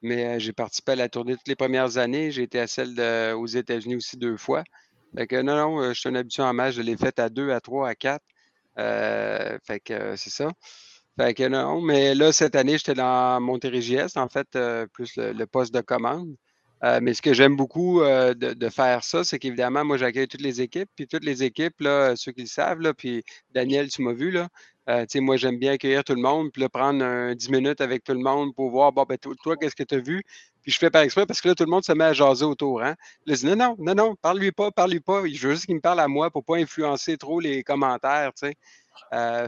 Mais 0.00 0.24
euh, 0.24 0.38
j'ai 0.38 0.54
participé 0.54 0.92
à 0.92 0.96
la 0.96 1.10
tournée 1.10 1.36
toutes 1.36 1.48
les 1.48 1.56
premières 1.56 1.98
années. 1.98 2.30
J'ai 2.30 2.44
été 2.44 2.58
à 2.58 2.66
celle 2.66 2.98
aux 3.34 3.46
États-Unis 3.46 3.96
aussi 3.96 4.16
deux 4.16 4.38
fois. 4.38 4.64
Fait 5.14 5.26
que 5.26 5.42
non, 5.42 5.56
non, 5.56 5.82
euh, 5.82 5.92
je 5.92 6.00
suis 6.00 6.08
un 6.08 6.14
habitué 6.14 6.42
en 6.42 6.54
match. 6.54 6.76
Je 6.76 6.82
l'ai 6.82 6.96
faite 6.96 7.18
à 7.18 7.28
deux, 7.28 7.50
à 7.50 7.60
trois, 7.60 7.86
à 7.86 7.94
quatre. 7.94 8.24
Euh, 8.78 9.58
fait 9.62 9.80
que 9.80 10.16
c'est 10.16 10.30
ça. 10.30 10.48
Fait 11.18 11.34
que 11.34 11.48
non, 11.48 11.80
mais 11.80 12.14
là, 12.14 12.30
cette 12.32 12.54
année, 12.54 12.78
j'étais 12.78 12.94
dans 12.94 13.40
Montérégie-Est, 13.40 14.16
en 14.16 14.28
fait, 14.28 14.56
plus 14.92 15.16
le, 15.16 15.46
poste 15.46 15.74
de 15.74 15.80
commande. 15.80 16.36
Euh, 16.84 17.00
mais 17.02 17.12
ce 17.12 17.22
que 17.22 17.34
j'aime 17.34 17.56
beaucoup 17.56 18.02
euh, 18.02 18.34
de, 18.34 18.68
faire 18.68 19.02
ça, 19.02 19.24
c'est 19.24 19.40
qu'évidemment, 19.40 19.84
moi, 19.84 19.96
j'accueille 19.96 20.28
toutes 20.28 20.42
les 20.42 20.60
équipes, 20.60 20.88
puis 20.94 21.08
toutes 21.08 21.24
les 21.24 21.42
équipes, 21.42 21.80
là, 21.80 22.14
ceux 22.14 22.30
qui 22.30 22.42
le 22.42 22.46
savent, 22.46 22.80
là, 22.80 22.94
puis 22.94 23.24
Daniel, 23.52 23.88
tu 23.88 24.02
m'as 24.02 24.12
vu, 24.12 24.30
là, 24.30 24.48
euh, 24.88 25.04
moi, 25.16 25.36
j'aime 25.36 25.58
bien 25.58 25.72
accueillir 25.72 26.04
tout 26.04 26.14
le 26.14 26.22
monde, 26.22 26.52
puis 26.52 26.62
là, 26.62 26.68
prendre 26.68 27.04
un, 27.04 27.34
10 27.34 27.50
minutes 27.50 27.80
avec 27.80 28.04
tout 28.04 28.12
le 28.12 28.20
monde 28.20 28.54
pour 28.54 28.70
voir, 28.70 28.92
bon, 28.92 29.04
ben, 29.08 29.18
toi, 29.18 29.56
qu'est-ce 29.56 29.74
que 29.74 29.82
tu 29.82 29.96
as 29.96 29.98
vu? 29.98 30.22
Puis 30.62 30.72
je 30.72 30.78
fais 30.78 30.90
par 30.90 31.02
exprès 31.02 31.26
parce 31.26 31.40
que 31.40 31.48
là, 31.48 31.54
tout 31.54 31.64
le 31.64 31.70
monde 31.70 31.84
se 31.84 31.92
met 31.92 32.04
à 32.04 32.12
jaser 32.12 32.44
autour. 32.44 32.82
Hein? 32.82 32.94
Là, 33.26 33.36
non, 33.42 33.56
non, 33.56 33.76
non, 33.78 33.94
non, 33.94 34.14
parle-lui 34.16 34.52
pas, 34.52 34.70
parle-lui 34.70 35.00
pas. 35.00 35.22
Je 35.26 35.48
veux 35.48 35.54
juste 35.54 35.66
qu'il 35.66 35.74
me 35.74 35.80
parle 35.80 36.00
à 36.00 36.08
moi 36.08 36.30
pour 36.30 36.44
pas 36.44 36.56
influencer 36.56 37.16
trop 37.16 37.40
les 37.40 37.62
commentaires, 37.62 38.32
tu 38.34 38.48
sais. 38.48 38.54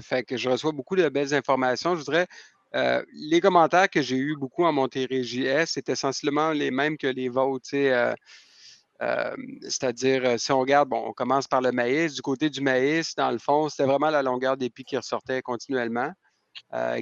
Fait 0.01 0.25
que 0.25 0.37
je 0.37 0.49
reçois 0.49 0.73
beaucoup 0.73 0.97
de 0.97 1.09
belles 1.09 1.35
informations. 1.35 1.95
Je 1.95 2.01
voudrais 2.01 2.27
euh, 2.75 3.03
les 3.13 3.41
commentaires 3.41 3.91
que 3.91 4.01
j'ai 4.01 4.17
eus 4.17 4.37
beaucoup 4.37 4.65
en 4.65 4.73
Montérégie 4.73 5.45
S, 5.45 5.73
c'est 5.75 5.89
essentiellement 5.89 6.51
les 6.51 6.71
mêmes 6.71 6.97
que 6.97 7.07
les 7.07 7.29
vôtres. 7.29 7.71
Euh, 7.75 8.15
euh, 9.03 9.35
c'est-à-dire, 9.63 10.39
si 10.39 10.53
on 10.53 10.61
regarde, 10.61 10.89
bon, 10.89 11.03
on 11.07 11.13
commence 11.13 11.49
par 11.49 11.61
le 11.63 11.73
maïs. 11.73 12.15
Du 12.15 12.23
côté 12.23 12.51
du 12.51 12.61
maïs, 12.61 13.15
dans 13.15 13.31
le 13.31 13.39
fond, 13.39 13.69
c'était 13.69 13.85
vraiment 13.85 14.11
la 14.11 14.23
longueur 14.23 14.57
des 14.57 14.71
pics 14.71 14.89
qui 14.89 14.97
ressortait 14.97 15.43
continuellement, 15.43 16.13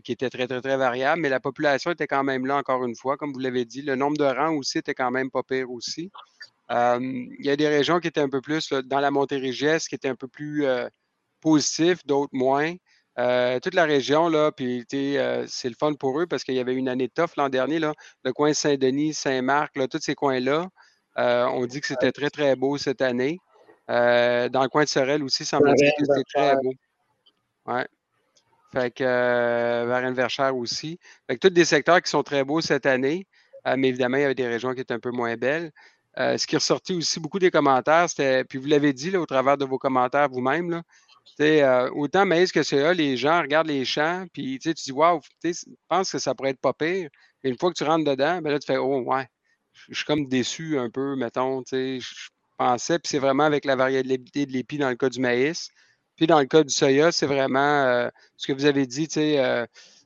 qui 0.04 0.12
était 0.12 0.30
très, 0.30 0.46
très, 0.46 0.60
très 0.60 0.76
variable, 0.76 1.22
mais 1.22 1.28
la 1.28 1.40
population 1.40 1.90
était 1.90 2.06
quand 2.06 2.22
même 2.22 2.46
là, 2.46 2.56
encore 2.56 2.84
une 2.84 2.94
fois, 2.94 3.16
comme 3.16 3.32
vous 3.32 3.40
l'avez 3.40 3.64
dit. 3.64 3.82
Le 3.82 3.96
nombre 3.96 4.16
de 4.16 4.24
rangs 4.24 4.54
aussi 4.54 4.78
était 4.78 4.94
quand 4.94 5.10
même 5.10 5.30
pas 5.30 5.42
pire 5.42 5.70
aussi. 5.72 6.12
il 6.70 7.36
y 7.40 7.50
a 7.50 7.56
des 7.56 7.68
régions 7.68 7.98
qui 7.98 8.06
étaient 8.08 8.20
un 8.20 8.28
peu 8.28 8.40
plus, 8.40 8.72
dans 8.72 9.00
la 9.00 9.10
Montérégie 9.10 9.66
qui 9.88 9.96
étaient 9.96 10.08
un 10.08 10.16
peu 10.16 10.28
plus 10.28 10.66
positifs, 11.40 12.04
d'autres 12.06 12.34
moins. 12.34 12.74
Euh, 13.18 13.58
toute 13.58 13.74
la 13.74 13.84
région, 13.84 14.28
là, 14.28 14.52
puis 14.52 14.86
euh, 14.94 15.44
c'est 15.48 15.68
le 15.68 15.74
fun 15.74 15.94
pour 15.94 16.20
eux 16.20 16.26
parce 16.26 16.44
qu'il 16.44 16.54
y 16.54 16.60
avait 16.60 16.74
une 16.74 16.88
année 16.88 17.08
tough 17.08 17.30
l'an 17.36 17.48
dernier, 17.48 17.80
là, 17.80 17.92
le 18.22 18.32
coin 18.32 18.52
Saint-Denis, 18.52 19.14
Saint-Marc, 19.14 19.74
tous 19.88 19.98
ces 20.00 20.14
coins-là. 20.14 20.68
Euh, 21.18 21.46
on 21.46 21.66
dit 21.66 21.80
que 21.80 21.88
c'était 21.88 22.12
très, 22.12 22.30
très 22.30 22.54
beau 22.54 22.78
cette 22.78 23.02
année. 23.02 23.40
dans 23.88 24.62
le 24.62 24.68
coin 24.68 24.84
de 24.84 24.88
Sorel 24.88 25.24
aussi, 25.24 25.44
ça 25.44 25.58
me 25.58 25.74
dit 25.74 25.90
que 25.98 26.04
c'était 26.04 26.22
très 26.32 26.56
beau. 26.62 26.72
Ouais. 27.66 27.86
Fait 28.72 28.94
que 28.94 29.84
Varennes-Verchères 29.84 30.56
aussi. 30.56 31.00
Fait 31.26 31.36
que 31.36 31.48
tous 31.48 31.52
des 31.52 31.64
secteurs 31.64 32.00
qui 32.00 32.10
sont 32.10 32.22
très 32.22 32.44
beaux 32.44 32.60
cette 32.60 32.86
année. 32.86 33.26
mais 33.76 33.88
évidemment, 33.88 34.18
il 34.18 34.20
y 34.22 34.24
avait 34.24 34.34
des 34.36 34.46
régions 34.46 34.74
qui 34.74 34.80
étaient 34.82 34.94
un 34.94 35.00
peu 35.00 35.10
moins 35.10 35.36
belles. 35.36 35.72
ce 36.16 36.46
qui 36.46 36.54
est 36.54 36.58
ressorti 36.58 36.94
aussi 36.94 37.18
beaucoup 37.18 37.40
des 37.40 37.50
commentaires, 37.50 38.08
c'était, 38.08 38.44
puis 38.44 38.58
vous 38.58 38.68
l'avez 38.68 38.92
dit 38.92 39.10
là, 39.10 39.20
au 39.20 39.26
travers 39.26 39.56
de 39.56 39.64
vos 39.64 39.78
commentaires 39.78 40.28
vous-même, 40.28 40.82
euh, 41.40 41.90
autant 41.90 42.26
maïs 42.26 42.52
que 42.52 42.62
ça, 42.62 42.92
les 42.94 43.16
gens 43.16 43.40
regardent 43.40 43.68
les 43.68 43.84
champs, 43.84 44.26
puis 44.32 44.58
tu 44.58 44.72
dis, 44.72 44.92
waouh, 44.92 45.20
tu 45.42 45.52
penses 45.88 46.12
que 46.12 46.18
ça 46.18 46.34
pourrait 46.34 46.50
être 46.50 46.60
pas 46.60 46.72
pire. 46.72 47.10
Mais 47.42 47.50
une 47.50 47.58
fois 47.58 47.70
que 47.70 47.76
tu 47.76 47.84
rentres 47.84 48.04
dedans, 48.04 48.40
ben 48.42 48.50
là, 48.50 48.58
tu 48.58 48.66
fais, 48.66 48.76
oh, 48.76 49.00
ouais, 49.02 49.26
je 49.88 49.94
suis 49.94 50.04
comme 50.04 50.26
déçu 50.26 50.78
un 50.78 50.90
peu, 50.90 51.16
mettons, 51.16 51.62
tu 51.62 51.70
sais, 51.70 52.00
je 52.00 52.28
pensais, 52.58 52.98
puis 52.98 53.10
c'est 53.10 53.18
vraiment 53.18 53.44
avec 53.44 53.64
la 53.64 53.76
variabilité 53.76 54.46
de 54.46 54.52
l'épi 54.52 54.78
dans 54.78 54.90
le 54.90 54.96
cas 54.96 55.08
du 55.08 55.20
maïs. 55.20 55.70
Puis 56.16 56.26
dans 56.26 56.40
le 56.40 56.46
cas 56.46 56.64
du 56.64 56.74
soya, 56.74 57.12
c'est 57.12 57.26
vraiment 57.26 57.84
euh, 57.84 58.08
ce 58.36 58.46
que 58.48 58.52
vous 58.52 58.64
avez 58.64 58.86
dit, 58.86 59.06
tu 59.08 59.14
sais, 59.14 59.38
euh, 59.38 59.64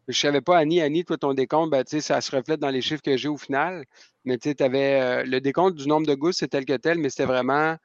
je 0.08 0.12
ne 0.12 0.30
savais 0.30 0.40
pas, 0.42 0.58
Annie, 0.58 0.82
Annie, 0.82 1.04
toi, 1.04 1.16
ton 1.16 1.32
décompte, 1.34 1.70
ben, 1.70 1.84
ça 1.86 2.20
se 2.20 2.36
reflète 2.36 2.60
dans 2.60 2.70
les 2.70 2.82
chiffres 2.82 3.02
que 3.02 3.16
j'ai 3.16 3.28
au 3.28 3.38
final. 3.38 3.84
Mais 4.24 4.38
tu 4.38 4.54
avais 4.60 5.24
le 5.24 5.40
décompte 5.40 5.76
du 5.76 5.88
nombre 5.88 6.06
de 6.06 6.14
gousses, 6.14 6.38
c'est 6.38 6.48
tel 6.48 6.64
que 6.64 6.76
tel, 6.76 6.98
mais 6.98 7.10
c'était 7.10 7.24
vraiment 7.24 7.76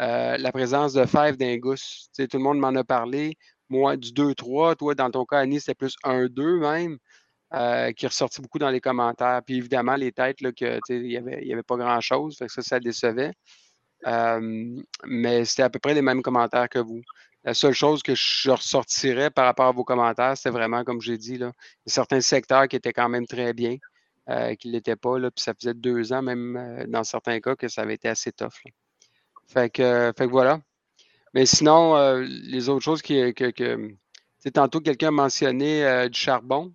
euh, 0.00 0.36
la 0.36 0.52
présence 0.52 0.92
de 0.92 1.06
fèves 1.06 1.36
d'un 1.36 1.58
tout 1.58 2.36
le 2.36 2.38
monde 2.38 2.58
m'en 2.58 2.74
a 2.74 2.84
parlé. 2.84 3.36
Moi, 3.68 3.96
du 3.96 4.12
2-3, 4.12 4.76
toi, 4.76 4.94
dans 4.94 5.10
ton 5.10 5.24
cas, 5.24 5.38
Annie, 5.38 5.60
c'était 5.60 5.74
plus 5.74 5.96
1-2 6.04 6.60
même, 6.60 6.98
euh, 7.54 7.92
qui 7.92 8.04
est 8.04 8.08
ressorti 8.08 8.40
beaucoup 8.40 8.58
dans 8.58 8.70
les 8.70 8.80
commentaires. 8.80 9.40
Puis 9.44 9.56
évidemment, 9.56 9.96
les 9.96 10.12
têtes, 10.12 10.40
là, 10.40 10.52
que, 10.52 10.78
il 10.90 11.02
n'y 11.02 11.16
avait, 11.16 11.52
avait, 11.52 11.62
pas 11.62 11.76
grand-chose, 11.76 12.36
ça, 12.36 12.62
ça 12.62 12.80
décevait. 12.80 13.32
Euh, 14.06 14.76
mais 15.04 15.44
c'était 15.44 15.62
à 15.62 15.70
peu 15.70 15.78
près 15.78 15.94
les 15.94 16.02
mêmes 16.02 16.22
commentaires 16.22 16.68
que 16.68 16.78
vous. 16.78 17.00
La 17.44 17.54
seule 17.54 17.74
chose 17.74 18.02
que 18.02 18.14
je 18.14 18.50
ressortirais 18.50 19.30
par 19.30 19.46
rapport 19.46 19.66
à 19.66 19.72
vos 19.72 19.84
commentaires, 19.84 20.36
c'est 20.36 20.50
vraiment, 20.50 20.84
comme 20.84 21.00
j'ai 21.00 21.16
dit, 21.18 21.38
là, 21.38 21.52
certains 21.86 22.20
secteurs 22.20 22.68
qui 22.68 22.76
étaient 22.76 22.92
quand 22.92 23.08
même 23.08 23.26
très 23.26 23.52
bien, 23.54 23.76
qui 24.58 24.68
ne 24.68 24.72
l'étaient 24.72 24.96
pas. 24.96 25.18
Là, 25.18 25.30
puis 25.30 25.42
ça 25.42 25.54
faisait 25.54 25.74
deux 25.74 26.12
ans, 26.12 26.22
même 26.22 26.84
dans 26.88 27.04
certains 27.04 27.40
cas, 27.40 27.54
que 27.56 27.68
ça 27.68 27.82
avait 27.82 27.94
été 27.94 28.08
assez 28.08 28.32
tough. 28.32 28.62
Fait 29.48 29.70
que, 29.70 30.12
fait 30.16 30.26
que 30.26 30.30
voilà. 30.30 30.60
Mais 31.34 31.46
sinon, 31.46 31.96
euh, 31.96 32.24
les 32.26 32.68
autres 32.68 32.84
choses 32.84 33.02
qui, 33.02 33.34
que, 33.34 33.50
que 33.50 33.96
tantôt, 34.50 34.80
quelqu'un 34.80 35.08
a 35.08 35.12
mentionné 35.12 35.84
euh, 35.84 36.08
du 36.08 36.18
charbon 36.18 36.74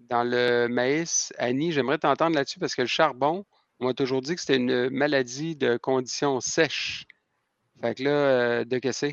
dans 0.00 0.24
le 0.24 0.68
maïs. 0.68 1.32
Annie, 1.38 1.72
j'aimerais 1.72 1.98
t'entendre 1.98 2.36
là-dessus 2.36 2.58
parce 2.58 2.74
que 2.74 2.82
le 2.82 2.88
charbon, 2.88 3.44
on 3.80 3.86
m'a 3.86 3.94
toujours 3.94 4.22
dit 4.22 4.34
que 4.34 4.40
c'était 4.40 4.56
une 4.56 4.90
maladie 4.90 5.56
de 5.56 5.76
conditions 5.76 6.40
sèches. 6.40 7.06
Fait 7.80 7.94
que 7.94 8.02
là, 8.02 8.10
euh, 8.10 8.64
de 8.64 8.78
qu'est-ce 8.78 9.06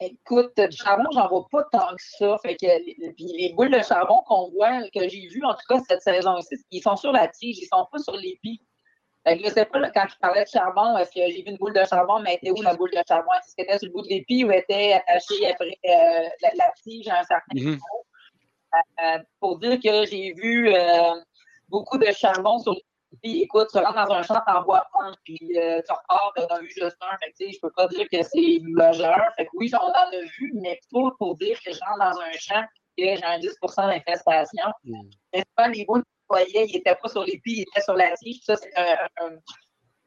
Écoute, 0.00 0.52
du 0.56 0.76
charbon, 0.76 1.04
j'en 1.12 1.28
vois 1.28 1.46
pas 1.48 1.62
tant 1.70 1.94
que 1.94 2.02
ça. 2.18 2.36
Fait 2.38 2.56
que 2.56 2.66
les, 2.66 3.52
boules 3.54 3.70
de 3.70 3.80
charbon 3.82 4.20
qu'on 4.26 4.50
voit, 4.50 4.82
que 4.90 5.08
j'ai 5.08 5.28
vues 5.28 5.44
en 5.44 5.54
tout 5.54 5.64
cas 5.68 5.80
cette 5.88 6.02
saison-ci, 6.02 6.56
ils 6.72 6.82
sont 6.82 6.96
sur 6.96 7.12
la 7.12 7.28
tige, 7.28 7.58
ils 7.58 7.68
sont 7.72 7.86
pas 7.90 7.98
sur. 7.98 8.14
Fait 8.14 8.18
que 8.18 8.62
je 9.26 9.50
sais 9.50 9.64
pas, 9.66 9.90
quand 9.90 10.06
je 10.08 10.16
parlais 10.18 10.44
de 10.44 10.48
charbon, 10.48 10.96
est-ce 10.98 11.10
que 11.10 11.20
j'ai 11.32 11.42
vu 11.42 11.50
une 11.50 11.56
boule 11.56 11.74
de 11.74 11.84
charbon, 11.84 12.20
mais 12.20 12.34
était 12.34 12.50
où 12.50 12.60
la 12.62 12.74
boule 12.74 12.90
de 12.90 13.02
charbon? 13.06 13.30
Est-ce 13.38 13.54
qu'elle 13.54 13.66
était 13.66 13.78
sur 13.78 13.88
le 13.88 13.92
bout 13.92 14.02
de 14.02 14.08
l'épi 14.08 14.44
ou 14.44 14.50
était 14.50 14.94
attachée 14.94 15.50
après 15.50 15.78
euh, 15.86 16.28
la, 16.56 16.72
tige 16.82 17.08
à 17.08 17.20
un 17.20 17.24
certain 17.24 17.54
mm 17.54 19.22
Pour 19.38 19.58
dire 19.58 19.78
que 19.80 20.06
j'ai 20.06 20.32
vu 20.32 20.72
beaucoup 21.68 21.98
de 21.98 22.10
charbon 22.12 22.58
sur 22.58 22.74
puis 23.20 23.42
écoute, 23.42 23.68
tu 23.70 23.78
rentres 23.78 24.06
dans 24.06 24.14
un 24.14 24.22
champ, 24.22 24.40
t'en 24.46 24.62
vois 24.62 24.86
un, 25.00 25.12
puis 25.24 25.38
euh, 25.56 25.80
tu 25.86 25.92
repars, 25.92 26.32
t'en 26.36 26.46
as 26.54 26.60
vu 26.60 26.70
juste 26.70 26.96
un. 27.00 27.16
Fait 27.18 27.32
que, 27.32 27.52
je 27.52 27.60
peux 27.60 27.70
pas 27.70 27.86
dire 27.88 28.06
que 28.10 28.22
c'est 28.22 28.60
majeur. 28.62 29.20
Fait 29.36 29.44
que 29.46 29.50
oui, 29.54 29.68
j'en 29.68 29.80
ai 30.12 30.24
vu, 30.38 30.52
mais 30.54 30.80
pas 30.90 31.10
pour 31.18 31.36
dire 31.36 31.58
que 31.64 31.72
je 31.72 31.80
rentre 31.80 31.98
dans 31.98 32.20
un 32.20 32.32
champ 32.32 32.64
et 32.96 33.14
que 33.14 33.20
j'ai 33.20 33.24
un 33.24 33.38
10 33.38 33.58
d'infestation. 33.76 34.66
Mm. 34.84 35.08
Pas 35.54 35.68
les 35.68 35.84
boules 35.84 36.04
voyais, 36.32 36.66
ils 36.66 36.74
n'étaient 36.74 36.94
pas 36.94 37.08
sur 37.08 37.24
les 37.24 37.38
pieds, 37.38 37.58
ils 37.58 37.62
étaient 37.62 37.82
sur 37.82 37.94
la 37.94 38.14
tige. 38.16 38.40
Ça, 38.44 38.56
c'est 38.56 38.76
un, 38.76 38.96
un, 39.20 39.36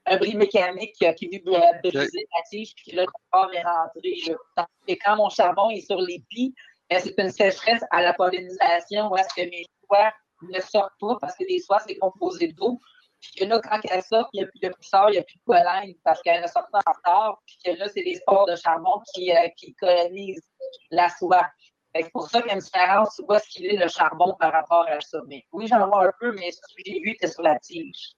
un, 0.08 0.18
bris 0.18 0.36
mécanique 0.36 0.94
qui 0.94 1.28
venu 1.28 1.58
briser 1.84 2.28
la 2.36 2.44
tige, 2.50 2.74
puis 2.76 2.92
là, 2.92 3.04
le 3.04 3.12
corps 3.32 3.54
est 3.54 3.64
rentré. 3.64 4.68
Et 4.88 4.98
quand 4.98 5.16
mon 5.16 5.30
charbon 5.30 5.70
est 5.70 5.86
sur 5.86 6.02
les 6.02 6.24
pieds, 6.30 6.54
ben, 6.90 7.00
c'est 7.02 7.18
une 7.18 7.32
sécheresse 7.32 7.84
à 7.92 8.02
la 8.02 8.14
pollinisation 8.14 9.12
où 9.12 9.18
est-ce 9.18 9.34
que 9.34 9.50
mes 9.50 9.66
soies 9.86 10.12
ne 10.44 10.60
sortent 10.60 10.94
pas 11.00 11.18
parce 11.20 11.36
que 11.36 11.44
les 11.48 11.60
soies, 11.60 11.80
c'est 11.88 11.98
composé 11.98 12.50
d'eau. 12.50 12.80
Puis 13.22 13.32
que 13.40 13.46
là, 13.46 13.60
quand 13.60 13.80
elle 13.90 14.04
sort, 14.04 14.30
il 14.34 14.42
n'y 14.42 14.44
a 14.44 14.48
plus 14.48 14.60
de 14.60 14.70
pousseur, 14.70 15.10
il 15.10 15.14
n'y 15.14 15.18
a 15.18 15.24
plus 15.24 15.38
de 15.38 15.44
pollen 15.46 15.96
parce 16.04 16.22
qu'elle 16.22 16.44
est 16.44 16.48
sortie 16.48 16.70
en 16.74 16.92
retard. 16.92 17.42
Puis 17.46 17.58
que 17.66 17.80
là, 17.80 17.88
c'est 17.90 18.02
les 18.02 18.16
spores 18.16 18.46
de 18.46 18.56
charbon 18.56 19.02
qui, 19.14 19.32
euh, 19.32 19.48
qui 19.58 19.74
colonisent 19.76 20.48
la 20.92 21.10
soie. 21.10 21.50
C'est 21.96 22.12
pour 22.12 22.30
ça 22.30 22.42
qu'il 22.42 22.50
y 22.50 22.52
a 22.52 22.56
une 22.56 22.62
différence 22.62 23.22
vois 23.26 23.40
ce 23.40 23.48
qu'il 23.48 23.66
est 23.66 23.78
le 23.78 23.88
charbon 23.88 24.36
par 24.38 24.52
rapport 24.52 24.86
à 24.88 25.00
ça. 25.00 25.22
Mais 25.28 25.46
oui, 25.54 25.68
j'en 25.68 25.88
vois 25.88 26.08
un 26.08 26.12
peu, 26.20 26.34
mais 26.34 26.52
ce 26.52 26.60
que 26.60 26.84
j'ai 26.86 27.00
vu, 27.00 27.12
c'était 27.12 27.32
sur 27.32 27.42
la 27.42 27.58
tige. 27.60 28.16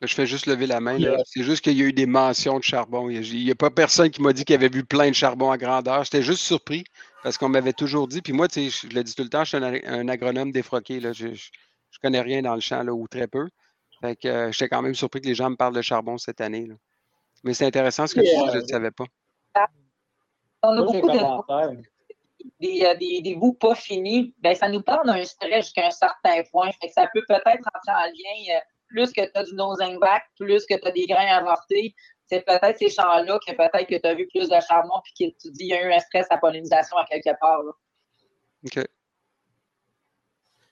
Je 0.00 0.12
fais 0.12 0.26
juste 0.26 0.46
lever 0.46 0.66
la 0.66 0.80
main. 0.80 0.98
C'est 1.26 1.44
juste 1.44 1.62
qu'il 1.62 1.78
y 1.78 1.82
a 1.82 1.84
eu 1.84 1.92
des 1.92 2.06
mentions 2.06 2.58
de 2.58 2.64
charbon. 2.64 3.08
Il 3.08 3.44
n'y 3.44 3.50
a, 3.52 3.54
pas 3.54 3.70
personne 3.70 4.10
qui 4.10 4.20
m'a 4.20 4.32
dit 4.32 4.44
qu'il 4.44 4.56
avait 4.56 4.68
vu 4.68 4.84
plein 4.84 5.08
de 5.08 5.14
charbon 5.14 5.52
à 5.52 5.58
grandeur. 5.58 6.02
J'étais 6.02 6.22
juste 6.22 6.42
surpris 6.42 6.82
parce 7.22 7.38
qu'on 7.38 7.48
m'avait 7.48 7.72
toujours 7.72 8.08
dit. 8.08 8.20
Puis 8.20 8.32
moi, 8.32 8.48
je 8.52 8.88
le 8.92 9.02
dis 9.04 9.14
tout 9.14 9.22
le 9.22 9.28
temps, 9.28 9.44
je 9.44 9.56
suis 9.56 9.64
un, 9.64 10.08
agronome 10.08 10.50
défroqué. 10.50 10.98
Là. 10.98 11.12
Je 11.12 11.28
ne 11.28 11.36
connais 12.02 12.20
rien 12.20 12.42
dans 12.42 12.56
le 12.56 12.60
champ 12.60 12.82
là, 12.82 12.92
ou 12.92 13.06
très 13.06 13.28
peu. 13.28 13.48
Fait 14.00 14.16
que 14.16 14.26
euh, 14.26 14.50
j'étais 14.50 14.68
quand 14.68 14.82
même 14.82 14.96
surpris 14.96 15.20
que 15.20 15.28
les 15.28 15.36
gens 15.36 15.48
me 15.48 15.54
parlent 15.54 15.76
de 15.76 15.82
charbon 15.82 16.18
cette 16.18 16.40
année. 16.40 16.68
Mais 17.44 17.54
c'est 17.54 17.66
intéressant 17.66 18.08
ce 18.08 18.16
que 18.16 18.20
tu 18.20 18.26
dis, 18.26 18.52
je 18.52 18.58
ne 18.58 18.66
savais 18.66 18.90
pas. 18.90 19.04
On 20.64 20.70
a 20.70 20.82
beaucoup 20.82 21.08
de 21.08 21.91
des, 22.60 22.84
euh, 22.84 22.94
des, 22.94 23.20
des, 23.22 23.34
bouts 23.34 23.54
pas 23.54 23.74
finis. 23.74 24.34
Ben, 24.38 24.54
ça 24.54 24.68
nous 24.68 24.82
parle 24.82 25.06
d'un 25.06 25.24
stress 25.24 25.66
jusqu'à 25.66 25.86
un 25.86 25.90
certain 25.90 26.42
point. 26.50 26.70
Fait 26.80 26.88
que 26.88 26.92
ça 26.92 27.08
peut 27.12 27.22
peut-être 27.28 27.46
entrer 27.46 27.92
en 27.92 28.06
lien. 28.06 28.56
Euh, 28.56 28.60
plus 28.88 29.10
que 29.10 29.22
tu 29.22 29.30
as 29.34 29.44
du 29.44 29.54
nosing 29.54 29.98
back, 29.98 30.24
plus 30.38 30.66
que 30.66 30.74
tu 30.74 30.86
as 30.86 30.90
des 30.90 31.06
grains 31.06 31.38
avortés. 31.38 31.94
C'est 32.26 32.44
peut-être 32.44 32.78
ces 32.78 32.90
champs-là 32.90 33.38
que 33.46 33.52
peut-être 33.52 33.86
que 33.86 33.98
tu 33.98 34.06
as 34.06 34.14
vu 34.14 34.28
plus 34.28 34.50
de 34.50 34.60
charbon 34.68 35.00
puis 35.02 35.12
que 35.30 35.36
tu 35.40 35.50
dis 35.50 35.58
qu'il 35.60 35.68
y 35.68 35.74
a 35.74 35.82
eu 35.82 35.92
un 35.92 35.98
stress 35.98 36.26
à 36.28 36.36
pollinisation 36.36 36.98
à 36.98 37.06
quelque 37.06 37.38
part. 37.40 37.62
OK. 38.66 38.84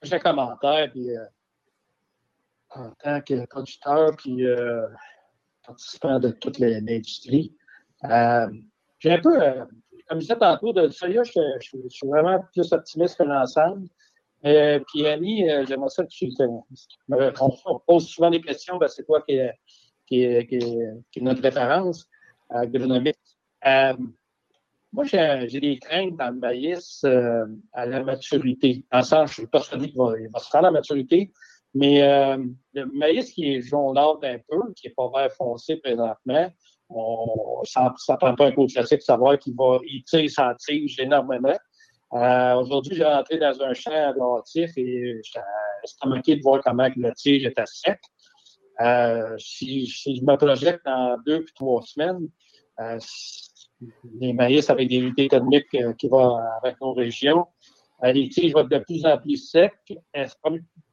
J'ai 0.03 0.15
un 0.15 0.19
commentaire, 0.19 0.91
puis 0.91 1.17
en 2.71 2.91
tant 2.93 3.21
que 3.21 3.47
producteur 3.47 4.17
puis 4.17 4.47
euh, 4.47 4.87
participant 5.67 6.19
de 6.19 6.31
toute 6.31 6.59
l'industrie. 6.59 7.55
Euh, 8.05 8.49
j'ai 8.99 9.13
un 9.13 9.21
peu, 9.21 9.43
euh, 9.43 9.65
comme 10.11 10.19
je 10.19 10.27
disais 10.27 10.37
tantôt, 10.37 10.73
de 10.73 10.89
ça, 10.89 11.09
je, 11.09 11.23
je, 11.23 11.89
suis 11.89 12.09
vraiment 12.09 12.45
plus 12.53 12.73
optimiste 12.73 13.17
que 13.17 13.23
l'ensemble. 13.23 13.87
puis 14.43 15.07
Annie, 15.07 15.49
j'aimerais 15.69 15.89
ça 15.89 16.03
que 16.03 16.09
tu 16.09 16.27
me, 17.09 17.33
on, 17.41 17.79
pose 17.87 18.09
souvent 18.09 18.29
des 18.29 18.41
questions, 18.41 18.77
ben, 18.77 18.89
c'est 18.89 19.07
quoi 19.07 19.23
qui 19.23 20.23
est, 20.25 21.21
notre 21.21 21.43
référence 21.43 22.09
agronomique. 22.49 23.17
moi, 24.93 25.05
j'ai 25.05 25.61
des 25.61 25.79
craintes 25.79 26.17
dans 26.17 26.31
le 26.31 26.41
maïs 26.41 27.05
à 27.73 27.87
la 27.87 28.03
maturité. 28.03 28.85
En 28.91 29.03
sens, 29.03 29.31
je 29.31 29.35
suis 29.35 29.47
persuadé 29.47 29.91
qu'il 29.91 29.97
va, 29.97 30.15
va, 30.33 30.41
se 30.41 30.51
rendre 30.51 30.67
à 30.67 30.71
la 30.71 30.73
maturité, 30.73 31.31
mais 31.73 32.03
euh, 32.03 32.37
le 32.75 32.87
maïs 32.87 33.33
qui 33.33 33.55
est 33.55 33.61
jaunâtre 33.61 34.25
un 34.25 34.39
peu, 34.49 34.73
qui 34.75 34.89
n'est 34.89 34.95
pas 34.95 35.09
vert 35.15 35.33
foncé 35.33 35.77
présentement, 35.77 36.51
on, 36.91 37.63
ça 37.65 37.95
ne 38.11 38.17
prend 38.17 38.35
pas 38.35 38.47
un 38.47 38.53
coup 38.53 38.67
classique 38.67 39.03
savoir 39.03 39.39
qu'il 39.39 39.55
va, 39.57 39.79
il 39.85 40.03
tire, 40.05 40.31
ça 40.31 40.55
tige 40.59 40.99
énormément. 40.99 41.57
Euh, 42.13 42.55
Aujourd'hui, 42.57 42.97
j'ai 42.97 43.05
rentré 43.05 43.39
dans 43.39 43.61
un 43.63 43.73
champ 43.73 43.93
adaptatif 43.93 44.71
et 44.77 45.21
j'étais 45.23 46.07
manqué 46.07 46.37
de 46.37 46.43
voir 46.43 46.61
comment 46.63 46.89
le 46.95 47.13
tige 47.15 47.45
était 47.45 47.63
sec. 47.67 48.01
Euh, 48.81 49.37
si, 49.39 49.87
je 49.87 50.23
me 50.23 50.37
projette 50.37 50.81
dans 50.85 51.17
deux 51.25 51.45
puis 51.45 51.55
trois 51.55 51.83
semaines, 51.83 52.29
euh, 52.81 52.99
les 54.21 54.33
maïs 54.33 54.69
avec 54.71 54.89
des 54.89 54.97
unités 54.97 55.25
économiques 55.25 55.77
qui 55.99 56.09
vont 56.09 56.37
avec 56.63 56.81
nos 56.81 56.93
régions, 56.93 57.47
les 58.03 58.29
tiges 58.29 58.53
vont 58.53 58.61
être 58.61 58.71
de 58.71 58.79
plus 58.79 59.05
en 59.05 59.19
plus 59.19 59.37
secs 59.37 59.73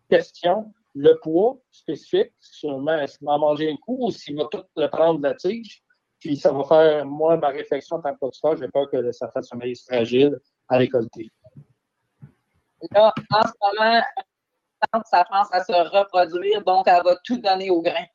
question, 0.09 0.73
le 0.95 1.19
poids 1.21 1.57
spécifique, 1.71 2.31
sûrement, 2.39 2.97
est-ce 2.97 3.17
qu'il 3.17 3.27
va 3.27 3.37
manger 3.37 3.71
un 3.71 3.75
coup 3.77 3.97
ou 4.07 4.11
s'il 4.11 4.35
va 4.35 4.45
tout 4.51 4.63
le 4.75 4.87
prendre 4.87 5.19
la 5.21 5.35
tige? 5.35 5.83
Puis 6.19 6.37
ça 6.37 6.51
va 6.51 6.63
faire, 6.63 7.05
moi, 7.05 7.37
ma 7.37 7.49
réflexion 7.49 7.97
en 7.97 8.01
tant 8.01 8.13
que 8.13 8.17
producteur, 8.17 8.57
j'ai 8.57 8.67
peur 8.67 8.89
que 8.89 9.11
ça 9.11 9.29
fasse 9.29 9.53
un 9.53 9.57
maïs 9.57 9.83
fragile 9.85 10.39
à 10.67 10.77
récolter. 10.77 11.29
Là, 12.91 13.13
en 13.31 13.41
ce 13.41 13.53
moment, 13.61 14.01
ça 15.05 15.25
pense 15.25 15.47
à 15.51 15.63
se 15.63 15.71
reproduire, 15.71 16.63
donc 16.63 16.87
elle 16.87 17.03
va 17.03 17.15
tout 17.23 17.37
donner 17.37 17.69
au 17.69 17.81
grain. 17.81 18.05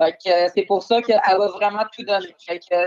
Euh, 0.00 0.48
c'est 0.54 0.64
pour 0.66 0.82
ça 0.82 1.02
qu'elle 1.02 1.20
va 1.26 1.48
vraiment 1.48 1.84
tout 1.92 2.04
donner. 2.04 2.34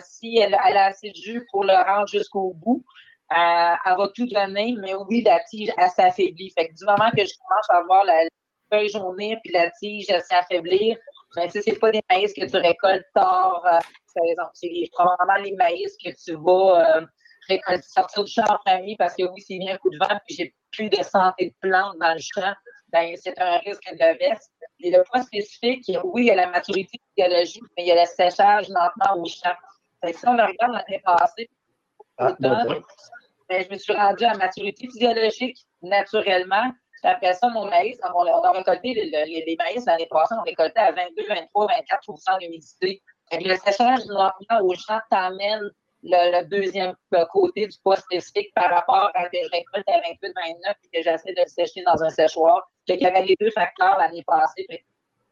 si 0.01 0.37
elle, 0.37 0.53
a 0.55 0.85
assez 0.85 1.11
de 1.11 1.15
jus 1.15 1.45
pour 1.51 1.63
le 1.65 1.73
rendre 1.73 2.07
jusqu'au 2.07 2.53
bout, 2.53 2.83
euh, 3.31 3.73
elle, 3.85 3.97
va 3.97 4.07
tout 4.15 4.27
donner, 4.27 4.75
mais 4.79 4.93
oui, 4.95 5.21
la 5.21 5.39
tige, 5.49 5.71
elle 5.77 5.89
s'affaiblit. 5.89 6.51
Fait 6.51 6.69
que 6.69 6.73
du 6.73 6.85
moment 6.85 7.11
que 7.11 7.25
je 7.25 7.33
commence 7.37 7.69
à 7.69 7.83
voir 7.83 8.05
la 8.05 8.23
feuille 8.71 8.89
jaunir 8.89 9.39
puis 9.43 9.51
la 9.53 9.69
tige 9.71 10.07
s'affaiblir, 10.29 10.97
ben, 11.35 11.49
ce 11.49 11.59
n'est 11.59 11.77
pas 11.77 11.91
des 11.91 12.01
maïs 12.09 12.33
que 12.33 12.45
tu 12.45 12.57
récoltes 12.57 13.05
tard 13.13 13.63
euh, 13.65 13.79
saison. 14.07 14.43
C'est 14.53 14.89
probablement 14.91 15.43
les 15.43 15.55
maïs 15.55 15.95
que 16.03 16.09
tu 16.11 16.35
vas 16.35 16.97
euh, 16.97 17.05
récolter, 17.47 17.87
sortir 17.87 18.23
du 18.23 18.31
champ 18.31 18.45
en 18.49 18.59
famille 18.69 18.95
parce 18.97 19.15
que 19.15 19.23
oui, 19.23 19.41
s'il 19.41 19.59
vient 19.59 19.75
un 19.75 19.77
coup 19.77 19.89
de 19.89 19.97
vent 19.97 20.19
puis 20.25 20.35
j'ai 20.35 20.55
plus 20.71 20.89
de 20.89 21.03
santé 21.03 21.49
de 21.49 21.53
plantes 21.69 21.97
dans 21.99 22.13
le 22.13 22.19
champ, 22.19 22.53
ben, 22.89 23.15
c'est 23.21 23.39
un 23.39 23.57
risque 23.59 23.89
de 23.91 24.17
veste. 24.17 24.51
Et 24.79 24.91
le 24.91 25.03
point 25.09 25.21
spécifique, 25.23 25.89
oui, 26.03 26.23
il 26.23 26.27
y 26.27 26.31
a 26.31 26.35
la 26.35 26.47
maturité 26.47 26.99
biologique, 27.15 27.63
mais 27.77 27.83
il 27.83 27.87
y 27.87 27.91
a 27.91 28.01
le 28.01 28.07
séchage 28.07 28.67
lentement 28.67 29.21
au 29.21 29.25
champ. 29.25 29.55
Fait 30.03 30.13
que 30.13 30.19
si 30.19 30.27
on 30.27 30.33
le 30.33 30.43
regarde 30.43 30.73
l'année 30.73 31.01
passée, 31.05 31.49
ah, 32.17 32.35
mais 33.49 33.63
je 33.65 33.69
me 33.69 33.77
suis 33.77 33.93
rendue 33.93 34.25
à 34.25 34.33
maturité 34.35 34.87
physiologique 34.87 35.57
naturellement. 35.81 36.71
Après 37.03 37.33
ça, 37.33 37.49
mon 37.49 37.65
maïs, 37.65 37.99
on 38.13 38.25
a, 38.25 38.51
récolté 38.51 38.93
les, 38.93 39.43
les, 39.45 39.55
maïs 39.57 39.85
l'année 39.85 40.07
passée, 40.09 40.35
on 40.37 40.41
a 40.41 40.43
récolté 40.43 40.79
à 40.79 40.91
22, 40.91 41.27
23, 41.27 41.67
24% 41.67 42.39
d'humidité. 42.39 43.01
Le 43.31 43.55
séchage 43.55 44.05
normal 44.05 44.61
au 44.61 44.73
champ 44.75 44.99
t'amène 45.09 45.71
le, 46.03 46.43
deuxième 46.45 46.93
côté 47.31 47.67
du 47.67 47.77
poids 47.83 47.95
spécifique 47.95 48.53
par 48.53 48.69
rapport 48.69 49.09
à 49.13 49.29
que 49.29 49.37
je 49.43 49.49
récolte 49.51 49.87
à 49.87 50.01
28, 50.09 50.33
29 50.35 50.75
et 50.83 50.97
que 50.97 51.03
j'essaie 51.03 51.33
de 51.33 51.41
le 51.41 51.47
sécher 51.47 51.83
dans 51.83 52.03
un 52.03 52.09
séchoir. 52.09 52.69
Il 52.87 52.99
y 52.99 53.05
avait 53.05 53.23
les 53.23 53.35
deux 53.39 53.51
facteurs 53.51 53.97
l'année 53.97 54.23
passée. 54.23 54.67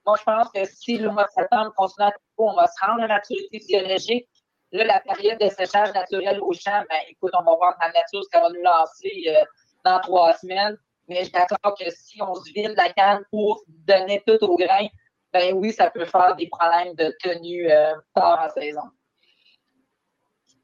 Moi, 0.06 0.16
je 0.18 0.24
pense 0.24 0.50
que 0.52 0.66
si 0.66 0.98
le 0.98 1.10
mois 1.12 1.26
de 1.26 1.32
septembre 1.32 1.74
continue 1.76 2.08
à 2.08 2.12
on 2.38 2.54
va 2.54 2.68
se 2.68 2.86
rendre 2.86 3.04
à 3.04 3.08
maturité 3.08 3.60
physiologique. 3.60 4.28
Là, 4.72 4.86
la 4.86 5.00
période 5.02 5.40
de 5.40 5.50
séchage 5.50 5.94
naturel 5.94 6.40
au 6.42 6.54
champ, 6.54 6.84
ben, 6.90 7.00
écoute, 7.10 7.32
on 7.34 7.44
va 7.44 7.56
voir 7.56 7.76
dans 7.80 7.88
la 7.88 7.94
nature 7.94 8.24
ce 8.24 8.30
qu'elle 8.30 8.42
va 8.42 8.50
nous 8.50 8.62
lancer 8.62 9.24
euh, 9.28 9.44
dans 9.84 10.00
trois 10.00 10.34
semaines. 10.34 10.78
Mais 11.10 11.18
je 11.18 11.24
suis 11.24 11.32
d'accord 11.32 11.76
que 11.76 11.90
si 11.90 12.22
on 12.22 12.36
se 12.36 12.52
vide 12.54 12.74
la 12.78 12.94
canne 12.94 13.24
pour 13.32 13.64
donner 13.68 14.22
tout 14.26 14.38
au 14.44 14.56
grain, 14.56 14.88
ben 15.34 15.54
oui, 15.56 15.74
ça 15.74 15.90
peut 15.90 16.06
faire 16.06 16.36
des 16.36 16.48
problèmes 16.48 16.96
de 16.96 17.16
tenue 17.22 17.70
euh, 17.70 17.94
tard 18.14 18.48
en 18.48 18.50
saison. 18.50 18.82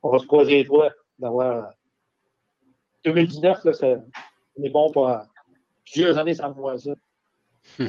On 0.01 0.09
va 0.09 0.19
se 0.19 0.27
croiser 0.27 0.57
les 0.57 0.63
doigts 0.63 0.91
d'avoir. 1.17 1.71
2019, 3.03 3.65
là, 3.65 3.73
c'est 3.73 4.69
bon 4.69 4.91
pour 4.91 5.11
plusieurs 5.83 6.17
années 6.17 6.33
sans 6.33 6.51
voir 6.51 6.77
ça. 6.79 6.91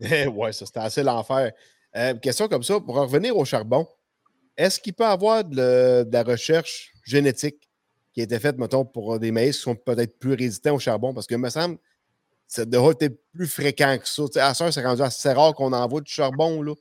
ouais, 0.00 0.52
ça, 0.52 0.66
c'était 0.66 0.80
assez 0.80 1.02
l'enfer. 1.02 1.52
Euh, 1.96 2.14
question 2.14 2.48
comme 2.48 2.62
ça, 2.62 2.80
pour 2.80 2.96
revenir 2.96 3.36
au 3.36 3.44
charbon, 3.44 3.86
est-ce 4.56 4.80
qu'il 4.80 4.92
peut 4.92 5.04
y 5.04 5.06
avoir 5.06 5.44
de, 5.44 6.06
la 6.10 6.22
recherche 6.22 6.92
génétique? 7.04 7.67
Qui 8.18 8.22
étaient 8.24 8.40
faites, 8.40 8.58
mettons, 8.58 8.84
pour 8.84 9.16
des 9.20 9.30
maïs 9.30 9.56
qui 9.56 9.62
sont 9.62 9.76
peut-être 9.76 10.18
plus 10.18 10.34
résistants 10.34 10.74
au 10.74 10.80
charbon? 10.80 11.14
Parce 11.14 11.28
que, 11.28 11.36
me 11.36 11.48
semble, 11.50 11.78
ça 12.48 12.64
devrait 12.64 12.96
être 13.00 13.16
plus 13.32 13.46
fréquent 13.46 13.96
que 13.96 14.08
ça. 14.08 14.24
à 14.48 14.54
ça, 14.54 14.72
c'est 14.72 14.84
rendu 14.84 15.02
assez 15.02 15.32
rare 15.32 15.54
qu'on 15.54 15.72
envoie 15.72 16.00
du 16.00 16.10
charbon, 16.10 16.60
là. 16.60 16.74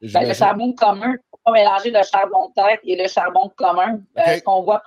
Ben, 0.00 0.26
le 0.26 0.32
charbon 0.32 0.72
commun, 0.72 1.12
il 1.12 1.20
faut 1.30 1.40
pas 1.44 1.52
mélanger 1.52 1.90
le 1.90 2.02
charbon 2.02 2.48
de 2.48 2.54
tête 2.54 2.80
et 2.84 2.96
le 2.96 3.08
charbon 3.08 3.50
commun. 3.56 4.00
Euh, 4.18 4.36
ce 4.36 4.42
qu'on 4.42 4.62
voit 4.62 4.82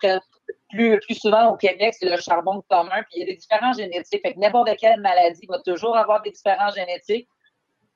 plus, 0.69 0.99
plus 0.99 1.15
souvent 1.15 1.51
au 1.51 1.57
Québec, 1.57 1.95
c'est 1.99 2.09
le 2.09 2.17
charbon 2.17 2.63
commun. 2.67 3.03
Puis 3.03 3.17
il 3.17 3.19
y 3.19 3.23
a 3.23 3.25
des 3.27 3.35
différences 3.35 3.77
génétiques. 3.77 4.21
Fait 4.23 4.33
que 4.33 4.39
n'importe 4.39 4.75
quelle 4.77 4.99
maladie 4.99 5.45
va 5.47 5.59
toujours 5.59 5.95
avoir 5.95 6.23
des 6.23 6.31
différences 6.31 6.73
génétiques. 6.73 7.27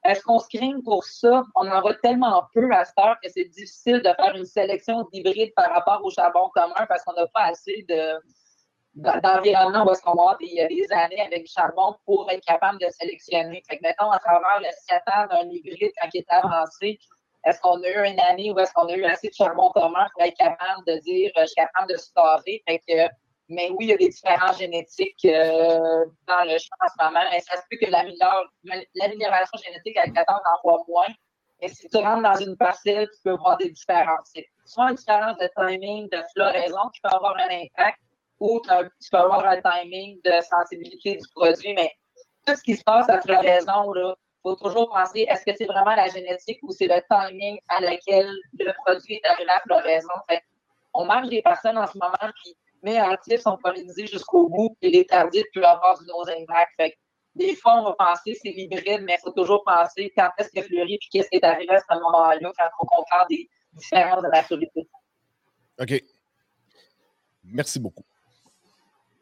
Est-ce 0.04 0.24
qu'on 0.24 0.40
screen 0.40 0.82
pour 0.84 1.04
ça? 1.04 1.44
On 1.56 1.70
en 1.70 1.82
voit 1.82 1.94
tellement 1.96 2.44
peu 2.54 2.72
à 2.72 2.86
cette 2.86 2.98
heure 2.98 3.18
que 3.24 3.30
c'est 3.30 3.46
difficile 3.46 4.00
de 4.00 4.10
faire 4.14 4.36
une 4.36 4.46
sélection 4.46 5.08
d'hybrides 5.12 5.54
par 5.56 5.70
rapport 5.72 6.04
au 6.04 6.10
charbon 6.10 6.50
commun 6.56 6.86
parce 6.88 7.04
qu'on 7.04 7.14
n'a 7.14 7.28
pas 7.28 7.44
assez 7.44 7.86
de, 7.88 8.20
d'environnement 8.96 9.86
où 9.86 9.92
est-ce 9.92 10.02
qu'on 10.02 10.16
va 10.16 10.22
avoir 10.22 10.38
des, 10.40 10.68
des, 10.68 10.92
années 10.92 11.22
avec 11.22 11.48
charbon 11.48 11.96
pour 12.06 12.30
être 12.32 12.44
capable 12.44 12.80
de 12.80 12.88
sélectionner. 12.90 13.62
Fait 13.70 13.78
que, 13.78 13.84
mettons, 13.84 14.10
à 14.10 14.20
travers 14.20 14.60
le 14.60 14.68
7 14.88 15.02
ans 15.16 15.28
d'un 15.28 15.50
hybride 15.50 15.92
quand 16.02 16.10
il 16.14 16.20
est 16.20 16.34
avancé, 16.34 17.00
est-ce 17.46 17.60
qu'on 17.62 17.82
a 17.82 17.88
eu 17.88 18.12
une 18.12 18.20
année 18.20 18.52
où 18.52 18.60
est-ce 18.60 18.74
qu'on 18.74 18.88
a 18.88 18.96
eu 18.96 19.04
assez 19.06 19.30
de 19.30 19.34
charbon 19.34 19.70
commun 19.72 20.08
pour 20.14 20.24
être 20.24 20.38
capable 20.38 20.86
de 20.88 20.98
dire 21.00 21.32
je 21.38 21.46
suis 21.46 21.56
capable 21.56 21.92
de 21.92 21.98
scorer? 21.98 22.64
Fait 22.68 22.82
mais 23.52 23.70
oui, 23.72 23.86
il 23.86 23.88
y 23.90 23.94
a 23.94 23.98
des 23.98 24.10
différences 24.10 24.58
génétiques 24.58 25.26
euh, 25.26 26.06
dans 26.28 26.44
le 26.46 26.58
champ 26.58 26.76
en 26.80 26.88
ce 26.88 27.06
moment. 27.06 27.32
Et 27.36 27.40
ça 27.42 27.58
se 27.58 27.64
peut 27.70 27.78
que 27.78 27.92
l'amélioration 27.92 29.58
génétique 29.64 29.98
avec 29.98 30.14
14 30.14 30.40
en 30.40 30.70
voit 30.70 30.84
moins. 30.88 31.14
Mais 31.62 31.68
si 31.68 31.88
tu 31.90 31.98
rentres 31.98 32.24
dans 32.24 32.40
une 32.40 32.56
parcelle, 32.58 33.08
tu 33.14 33.22
peux 33.24 33.36
voir 33.36 33.58
des 33.58 33.70
différences. 33.70 34.32
C'est 34.34 34.48
soit 34.66 34.90
une 34.90 34.96
différence 34.96 35.38
de 35.38 35.50
timing, 35.56 36.10
de 36.10 36.24
floraison 36.34 36.90
qui 36.94 37.02
peut 37.02 37.10
avoir 37.10 37.36
un 37.38 37.50
impact, 37.50 38.00
ou 38.40 38.60
tu 38.66 39.10
peux 39.12 39.18
avoir 39.18 39.46
un 39.46 39.62
timing 39.62 40.20
de 40.24 40.42
sensibilité 40.42 41.18
du 41.18 41.28
produit, 41.36 41.74
mais 41.74 41.92
tout 42.48 42.56
ce 42.56 42.64
qui 42.64 42.76
se 42.76 42.84
passe 42.84 43.08
à 43.10 43.22
floraison, 43.22 43.94
il 43.94 44.14
faut 44.42 44.56
toujours 44.56 44.90
penser 44.90 45.28
est-ce 45.30 45.46
que 45.46 45.56
c'est 45.56 45.66
vraiment 45.66 45.94
la 45.94 46.08
génétique 46.08 46.58
ou 46.64 46.72
c'est 46.72 46.88
le 46.88 47.02
timing 47.12 47.60
à 47.68 47.82
laquelle 47.82 48.32
le 48.58 48.74
produit 48.84 49.16
est 49.16 49.28
arrivé 49.28 49.52
à 49.52 49.60
floraison? 49.60 50.10
on 50.94 51.06
marche 51.06 51.30
des 51.30 51.42
personnes 51.42 51.78
en 51.78 51.88
ce 51.88 51.98
moment 51.98 52.34
qui, 52.44 52.56
mais 52.82 52.98
actifs 52.98 53.42
sont 53.42 53.58
pollinisés 53.58 54.08
jusqu'au 54.08 54.50
bout 54.50 54.76
et 54.82 54.90
les 54.90 55.06
tardifs 55.06 55.46
peuvent 55.54 55.64
avoir 55.64 56.00
du 56.00 56.06
nose 56.08 56.30
impact. 56.30 56.98
des 57.36 57.56
fois, 57.56 57.76
on 57.80 57.84
va 57.84 57.94
penser 57.94 58.38
c'est 58.42 58.52
l'hybride, 58.52 59.04
mais 59.04 59.18
il 59.18 59.22
faut 59.24 59.32
toujours 59.32 59.64
penser 59.64 60.12
quand 60.16 60.30
est-ce 60.38 60.50
que 60.50 60.62
fleurit 60.62 60.96
et 60.96 61.00
qu'est-ce 61.12 61.30
qui 61.30 61.38
est 61.38 61.44
arrivé 61.44 61.74
à 61.74 61.80
ce 61.80 61.94
moment-là 61.96 62.52
quand 62.58 62.70
on 62.82 62.86
compare 62.86 63.28
des 63.30 63.50
différences 63.74 64.24
de 64.24 64.30
maturité. 64.30 64.88
OK. 65.80 66.04
Merci 67.44 67.80
beaucoup. 67.80 68.04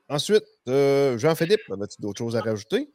Ensuite, 0.09 0.45
euh, 0.67 1.17
Jean-Philippe, 1.17 1.61
as-tu 1.69 2.01
d'autres 2.01 2.17
choses 2.17 2.35
à 2.35 2.41
rajouter? 2.41 2.89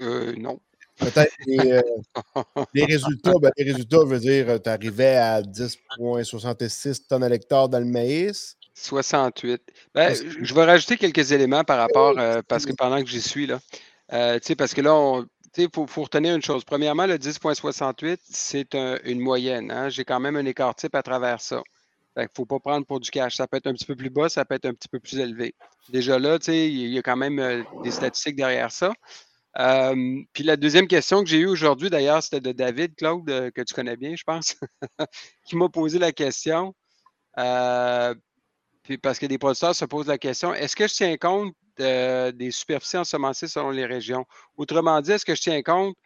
Euh, 0.00 0.34
non. 0.36 0.60
Peut-être 0.96 1.34
les, 1.46 1.72
euh, 1.72 1.82
résultats, 2.86 3.32
ben, 3.40 3.50
les 3.56 3.64
résultats, 3.64 3.98
je 4.02 4.06
veux 4.06 4.20
dire, 4.20 4.62
tu 4.62 4.70
arrivais 4.70 5.16
à 5.16 5.42
10,66 5.42 7.08
tonnes 7.08 7.24
à 7.24 7.28
l'hectare 7.28 7.68
dans 7.68 7.80
le 7.80 7.84
maïs. 7.84 8.56
68. 8.74 9.62
Ben, 9.94 10.14
je 10.14 10.54
vais 10.54 10.64
rajouter 10.64 10.96
quelques 10.96 11.32
éléments 11.32 11.64
par 11.64 11.78
rapport, 11.78 12.14
parce 12.48 12.66
que 12.66 12.72
pendant 12.72 13.02
que 13.02 13.08
j'y 13.08 13.22
suis, 13.22 13.46
là, 13.46 13.60
parce 14.08 14.74
que 14.74 14.80
là, 14.80 15.22
il 15.56 15.68
faut, 15.72 16.02
retenir 16.02 16.34
une 16.34 16.42
chose. 16.42 16.64
Premièrement, 16.64 17.06
le 17.06 17.16
10,68, 17.16 18.18
c'est 18.24 18.74
une 19.04 19.20
moyenne. 19.20 19.70
Hein. 19.70 19.88
J'ai 19.88 20.04
quand 20.04 20.20
même 20.20 20.36
un 20.36 20.44
écart 20.44 20.74
type 20.74 20.94
à 20.94 21.02
travers 21.02 21.40
ça. 21.40 21.62
Il 22.16 22.22
ne 22.22 22.28
faut 22.34 22.46
pas 22.46 22.60
prendre 22.60 22.86
pour 22.86 23.00
du 23.00 23.10
cash. 23.10 23.36
Ça 23.36 23.46
peut 23.46 23.56
être 23.56 23.66
un 23.66 23.72
petit 23.72 23.86
peu 23.86 23.96
plus 23.96 24.10
bas, 24.10 24.28
ça 24.28 24.44
peut 24.44 24.54
être 24.54 24.66
un 24.66 24.74
petit 24.74 24.88
peu 24.88 25.00
plus 25.00 25.18
élevé. 25.18 25.54
Déjà 25.88 26.18
là, 26.18 26.38
il 26.46 26.88
y 26.88 26.98
a 26.98 27.02
quand 27.02 27.16
même 27.16 27.38
euh, 27.40 27.62
des 27.82 27.90
statistiques 27.90 28.36
derrière 28.36 28.70
ça. 28.70 28.92
puis 30.32 30.44
la 30.44 30.56
deuxième 30.56 30.86
question 30.86 31.22
que 31.22 31.28
j'ai 31.28 31.38
eue 31.38 31.46
aujourd'hui, 31.46 31.90
d'ailleurs, 31.90 32.22
c'était 32.22 32.40
de 32.40 32.52
David, 32.52 32.94
Claude, 32.94 33.28
euh, 33.30 33.50
que 33.50 33.62
tu 33.62 33.74
connais 33.74 33.96
bien, 33.96 34.14
je 34.16 34.22
pense, 34.24 34.56
qui 35.46 35.56
m'a 35.56 35.68
posé 35.68 35.98
la 35.98 36.12
question. 36.12 36.74
Euh, 37.38 38.14
puis 38.84 38.98
parce 38.98 39.18
que 39.18 39.26
des 39.26 39.38
producteurs 39.38 39.74
se 39.74 39.84
posent 39.86 40.06
la 40.06 40.18
question, 40.18 40.54
est-ce 40.54 40.76
que 40.76 40.86
je 40.86 40.94
tiens 40.94 41.16
compte 41.16 41.54
des 41.76 42.50
superficies 42.52 42.98
ensemencées 42.98 43.48
selon 43.48 43.70
les 43.70 43.86
régions? 43.86 44.24
Autrement 44.56 45.00
dit, 45.00 45.10
est-ce 45.10 45.24
que 45.24 45.34
je 45.34 45.42
tiens 45.42 45.62
compte 45.62 45.96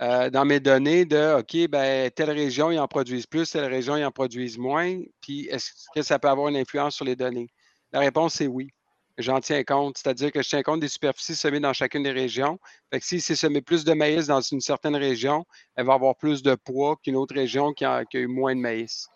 euh, 0.00 0.30
dans 0.30 0.44
mes 0.44 0.60
données 0.60 1.04
de 1.04 1.38
OK, 1.38 1.68
ben, 1.68 2.10
telle 2.10 2.30
région, 2.30 2.70
ils 2.70 2.78
en 2.78 2.88
produisent 2.88 3.26
plus, 3.26 3.50
telle 3.50 3.64
région, 3.64 3.96
ils 3.96 4.04
en 4.04 4.10
produisent 4.10 4.58
moins. 4.58 5.00
Puis 5.20 5.46
est-ce 5.46 5.70
que 5.94 6.02
ça 6.02 6.18
peut 6.18 6.28
avoir 6.28 6.48
une 6.48 6.56
influence 6.56 6.96
sur 6.96 7.04
les 7.04 7.16
données? 7.16 7.48
La 7.92 8.00
réponse 8.00 8.40
est 8.40 8.46
oui. 8.46 8.70
J'en 9.18 9.40
tiens 9.40 9.62
compte, 9.62 9.98
c'est-à-dire 9.98 10.32
que 10.32 10.42
je 10.42 10.48
tiens 10.48 10.62
compte 10.62 10.80
des 10.80 10.88
superficies 10.88 11.36
semées 11.36 11.60
dans 11.60 11.72
chacune 11.72 12.02
des 12.02 12.12
régions. 12.12 12.58
Fait 12.90 12.98
que 12.98 13.06
si 13.06 13.20
c'est 13.20 13.36
semé 13.36 13.60
plus 13.60 13.84
de 13.84 13.92
maïs 13.92 14.26
dans 14.26 14.40
une 14.40 14.60
certaine 14.60 14.96
région, 14.96 15.44
elle 15.76 15.86
va 15.86 15.94
avoir 15.94 16.16
plus 16.16 16.42
de 16.42 16.54
poids 16.54 16.96
qu'une 17.02 17.16
autre 17.16 17.34
région 17.34 17.72
qui 17.72 17.84
a, 17.84 18.04
eu 18.14 18.26
moins 18.26 18.56
de 18.56 18.60
maïs. 18.60 19.08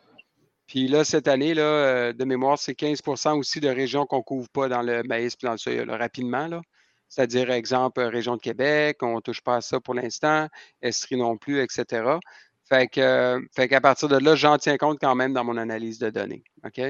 Puis 0.67 0.89
là, 0.89 1.05
cette 1.05 1.29
année, 1.29 1.55
là, 1.55 1.63
euh, 1.63 2.13
de 2.13 2.25
mémoire, 2.25 2.59
c'est 2.59 2.75
15% 2.75 3.39
aussi 3.39 3.61
de 3.61 3.69
régions 3.69 4.07
qu'on 4.07 4.19
ne 4.19 4.23
couvre 4.23 4.49
pas 4.51 4.69
dans 4.69 4.83
le 4.83 5.03
maïs 5.05 5.37
et 5.43 5.47
dans 5.47 5.57
le 5.65 5.97
rapidement. 5.97 6.49
Là 6.49 6.61
c'est-à-dire, 7.09 7.51
exemple, 7.51 8.01
région 8.03 8.37
de 8.37 8.41
Québec, 8.41 8.99
on 9.03 9.17
ne 9.17 9.21
touche 9.21 9.41
pas 9.41 9.57
à 9.57 9.61
ça 9.61 9.81
pour 9.81 9.95
l'instant, 9.95 10.49
Estrie 10.83 11.17
non 11.17 11.37
plus, 11.37 11.61
etc. 11.61 12.19
Fait 12.65 12.89
qu'à 12.89 13.81
partir 13.81 14.09
de 14.09 14.17
là, 14.17 14.35
j'en 14.35 14.59
tiens 14.59 14.77
compte 14.77 14.99
quand 15.01 15.15
même 15.15 15.33
dans 15.33 15.45
mon 15.45 15.57
analyse 15.57 15.99
de 15.99 16.11
données. 16.11 16.43
OK? 16.65 16.81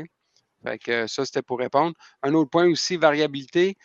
Fait 0.64 0.78
que 0.78 1.06
ça, 1.06 1.24
c'était 1.26 1.42
pour 1.42 1.58
répondre. 1.58 1.94
Un 2.22 2.32
autre 2.34 2.50
point 2.50 2.66
aussi, 2.68 2.96
variabilité. 2.96 3.76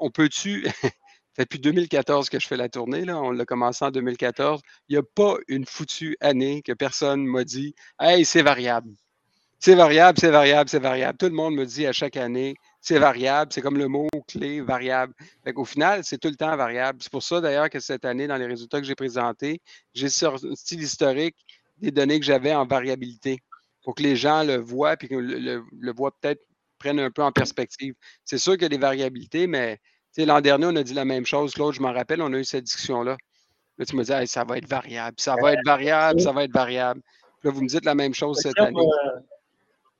On 0.00 0.10
peut-tu. 0.10 0.64
depuis 1.38 1.58
2014 1.58 2.30
que 2.30 2.38
je 2.38 2.46
fais 2.46 2.56
la 2.56 2.68
tournée, 2.68 3.04
là. 3.04 3.20
on 3.20 3.32
l'a 3.32 3.44
commencé 3.44 3.84
en 3.84 3.90
2014. 3.90 4.62
Il 4.88 4.92
n'y 4.92 4.98
a 4.98 5.02
pas 5.02 5.36
une 5.48 5.66
foutue 5.66 6.16
année 6.20 6.62
que 6.62 6.72
personne 6.72 7.26
m'a 7.26 7.44
dit 7.44 7.74
Hey, 8.00 8.24
c'est 8.24 8.42
variable. 8.42 8.94
C'est 9.64 9.76
variable, 9.76 10.18
c'est 10.20 10.30
variable, 10.30 10.68
c'est 10.68 10.78
variable. 10.78 11.16
Tout 11.16 11.24
le 11.24 11.32
monde 11.32 11.54
me 11.54 11.64
dit 11.64 11.86
à 11.86 11.92
chaque 11.94 12.18
année, 12.18 12.54
c'est 12.82 12.98
variable. 12.98 13.50
C'est 13.50 13.62
comme 13.62 13.78
le 13.78 13.88
mot-clé 13.88 14.60
variable. 14.60 15.14
Au 15.56 15.64
final, 15.64 16.04
c'est 16.04 16.18
tout 16.18 16.28
le 16.28 16.34
temps 16.34 16.54
variable. 16.54 16.98
C'est 17.00 17.10
pour 17.10 17.22
ça 17.22 17.40
d'ailleurs 17.40 17.70
que 17.70 17.80
cette 17.80 18.04
année, 18.04 18.26
dans 18.26 18.36
les 18.36 18.44
résultats 18.44 18.78
que 18.78 18.86
j'ai 18.86 18.94
présentés, 18.94 19.62
j'ai 19.94 20.10
sorti 20.10 20.76
l'historique 20.76 21.36
des 21.78 21.90
données 21.90 22.20
que 22.20 22.26
j'avais 22.26 22.54
en 22.54 22.66
variabilité 22.66 23.38
pour 23.82 23.94
que 23.94 24.02
les 24.02 24.16
gens 24.16 24.44
le 24.44 24.56
voient 24.56 24.96
et 25.00 25.08
que 25.08 25.14
le, 25.14 25.64
le, 25.72 25.92
voient 25.94 26.14
peut-être, 26.20 26.42
prennent 26.78 27.00
un 27.00 27.10
peu 27.10 27.22
en 27.22 27.32
perspective. 27.32 27.94
C'est 28.22 28.36
sûr 28.36 28.52
qu'il 28.52 28.64
y 28.64 28.66
a 28.66 28.68
des 28.68 28.76
variabilités, 28.76 29.46
mais 29.46 29.80
l'an 30.18 30.42
dernier, 30.42 30.66
on 30.66 30.76
a 30.76 30.82
dit 30.82 30.92
la 30.92 31.06
même 31.06 31.24
chose. 31.24 31.56
L'autre, 31.56 31.72
je 31.72 31.80
m'en 31.80 31.94
rappelle, 31.94 32.20
on 32.20 32.34
a 32.34 32.38
eu 32.38 32.44
cette 32.44 32.64
discussion-là. 32.64 33.16
Là, 33.78 33.84
tu 33.86 33.96
me 33.96 34.04
dis, 34.04 34.26
ça 34.26 34.44
va 34.44 34.58
être 34.58 34.68
variable, 34.68 35.16
ça 35.18 35.36
va 35.40 35.54
être 35.54 35.64
variable, 35.64 36.20
ça 36.20 36.32
va 36.32 36.44
être 36.44 36.52
variable. 36.52 37.00
là, 37.42 37.50
vous 37.50 37.62
me 37.62 37.68
dites 37.68 37.86
la 37.86 37.94
même 37.94 38.12
chose 38.12 38.40
cette 38.42 38.60
année. 38.60 38.78
Euh, 38.78 39.20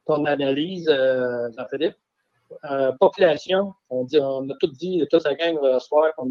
ton 0.06 0.24
analyse, 0.24 0.88
euh, 0.88 1.48
Jean-Philippe, 1.56 1.96
euh, 2.70 2.92
population, 3.00 3.72
on, 3.90 4.04
dit, 4.04 4.18
on 4.18 4.48
a 4.48 4.54
tout 4.60 4.68
dit, 4.68 5.04
toute 5.10 5.24
la 5.24 5.34
gang 5.34 5.58
ce 5.62 5.78
soir 5.80 6.12
qu'on 6.16 6.30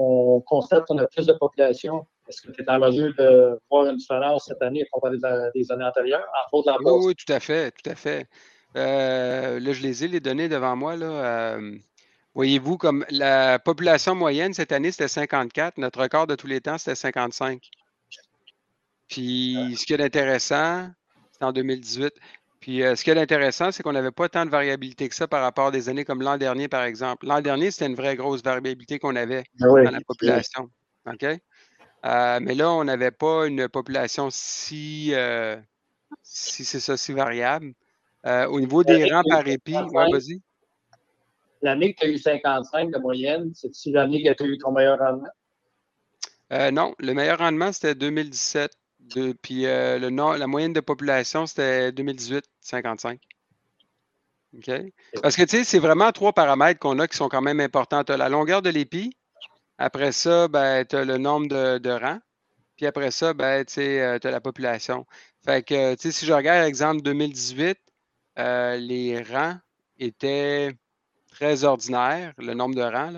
on 0.00 0.40
constate 0.40 0.86
qu'on 0.86 0.98
a 0.98 1.06
plus 1.06 1.26
de 1.26 1.32
population. 1.32 2.06
Est-ce 2.28 2.42
que 2.42 2.52
tu 2.52 2.62
es 2.62 2.70
en 2.70 2.78
mesure 2.78 3.12
de 3.18 3.58
voir 3.70 3.86
une 3.86 3.96
différence 3.96 4.46
cette 4.46 4.62
année 4.62 4.86
comparé 4.92 5.16
à 5.22 5.50
des 5.50 5.72
années 5.72 5.84
antérieures, 5.84 6.26
entre 6.44 6.54
autres 6.54 6.78
oui, 6.84 7.06
oui, 7.06 7.14
tout 7.14 7.32
à 7.32 7.40
fait, 7.40 7.72
tout 7.72 7.90
à 7.90 7.94
fait. 7.94 8.26
Euh, 8.76 9.58
là, 9.58 9.72
je 9.72 9.82
les 9.82 10.04
ai, 10.04 10.08
les 10.08 10.20
données 10.20 10.48
devant 10.48 10.76
moi. 10.76 10.94
Là. 10.94 11.58
Voyez-vous, 12.34 12.76
comme 12.76 13.04
la 13.10 13.58
population 13.58 14.14
moyenne 14.14 14.54
cette 14.54 14.70
année, 14.70 14.92
c'était 14.92 15.08
54. 15.08 15.78
Notre 15.78 16.00
record 16.00 16.28
de 16.28 16.36
tous 16.36 16.46
les 16.46 16.60
temps, 16.60 16.78
c'était 16.78 16.94
55. 16.94 17.60
Puis, 19.08 19.74
ce 19.76 19.84
qui 19.84 19.94
est 19.94 20.00
intéressant, 20.00 20.88
c'est 21.32 21.44
en 21.44 21.52
2018. 21.52 22.12
Puis 22.60 22.82
euh, 22.82 22.96
ce 22.96 23.04
qui 23.04 23.10
est 23.10 23.18
intéressant, 23.18 23.70
c'est 23.70 23.82
qu'on 23.82 23.92
n'avait 23.92 24.10
pas 24.10 24.28
tant 24.28 24.44
de 24.44 24.50
variabilité 24.50 25.08
que 25.08 25.14
ça 25.14 25.28
par 25.28 25.42
rapport 25.42 25.68
à 25.68 25.70
des 25.70 25.88
années 25.88 26.04
comme 26.04 26.22
l'an 26.22 26.36
dernier, 26.36 26.68
par 26.68 26.82
exemple. 26.82 27.26
L'an 27.26 27.40
dernier, 27.40 27.70
c'était 27.70 27.86
une 27.86 27.94
vraie 27.94 28.16
grosse 28.16 28.42
variabilité 28.42 28.98
qu'on 28.98 29.16
avait 29.16 29.44
ah 29.60 29.66
dans 29.66 29.90
la 29.90 30.00
population. 30.00 30.68
OK? 31.06 31.24
Euh, 31.24 32.40
mais 32.40 32.54
là, 32.54 32.70
on 32.70 32.84
n'avait 32.84 33.10
pas 33.10 33.46
une 33.46 33.68
population 33.68 34.28
si, 34.30 35.10
euh, 35.14 35.56
si 36.22 36.64
c'est 36.64 36.80
ça, 36.80 36.96
si 36.96 37.12
variable. 37.12 37.72
au 38.24 38.60
niveau 38.60 38.82
des 38.82 39.04
rangs 39.10 39.22
par 39.28 39.46
épi, 39.46 39.72
vas-y. 39.72 40.40
L'année 41.60 41.92
que 41.92 42.00
tu 42.00 42.06
as 42.06 42.10
eu 42.10 42.18
55 42.18 42.92
de 42.92 42.98
moyenne, 42.98 43.52
c'est-tu 43.54 43.90
l'année 43.90 44.22
que 44.22 44.32
tu 44.32 44.42
as 44.44 44.46
eu 44.46 44.58
ton 44.58 44.72
meilleur 44.72 44.98
rendement? 44.98 45.28
non, 46.72 46.94
le 46.98 47.14
meilleur 47.14 47.38
rendement, 47.38 47.72
c'était 47.72 47.94
2017 47.94 48.70
puis 49.42 49.66
euh, 49.66 49.98
le 49.98 50.08
la 50.10 50.46
moyenne 50.46 50.72
de 50.72 50.80
population, 50.80 51.46
c'était 51.46 51.92
2018, 51.92 52.44
55. 52.60 53.20
OK? 54.56 54.70
Parce 55.22 55.36
que, 55.36 55.42
tu 55.42 55.58
sais, 55.58 55.64
c'est 55.64 55.78
vraiment 55.78 56.10
trois 56.12 56.32
paramètres 56.32 56.80
qu'on 56.80 56.98
a 56.98 57.06
qui 57.08 57.16
sont 57.16 57.28
quand 57.28 57.42
même 57.42 57.60
importants. 57.60 58.04
Tu 58.04 58.12
as 58.12 58.16
la 58.16 58.28
longueur 58.28 58.62
de 58.62 58.70
l'épi. 58.70 59.16
Après 59.78 60.12
ça, 60.12 60.48
ben, 60.48 60.84
tu 60.84 60.96
as 60.96 61.04
le 61.04 61.18
nombre 61.18 61.48
de, 61.48 61.90
rangs. 61.90 62.20
Puis 62.76 62.86
après 62.86 63.10
ça, 63.10 63.34
ben, 63.34 63.64
tu 63.64 63.80
euh, 63.80 64.18
as 64.22 64.30
la 64.30 64.40
population. 64.40 65.06
Fait 65.44 65.62
que, 65.62 65.94
tu 65.94 66.02
sais, 66.02 66.12
si 66.12 66.26
je 66.26 66.32
regarde, 66.32 66.66
exemple, 66.66 67.02
2018, 67.02 67.78
euh, 68.38 68.76
les 68.76 69.22
rangs 69.22 69.58
étaient 69.98 70.74
très 71.30 71.64
ordinaires, 71.64 72.32
le 72.38 72.54
nombre 72.54 72.74
de 72.74 72.82
rangs, 72.82 73.12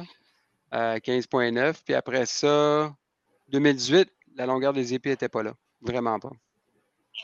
là, 0.72 0.98
15,9. 0.98 1.74
Puis 1.84 1.94
après 1.94 2.26
ça, 2.26 2.94
2018, 3.48 4.10
la 4.36 4.46
longueur 4.46 4.72
des 4.72 4.94
épées 4.94 5.10
n'était 5.10 5.28
pas 5.28 5.42
là. 5.42 5.54
Vraiment 5.82 6.18
pas. 6.18 6.30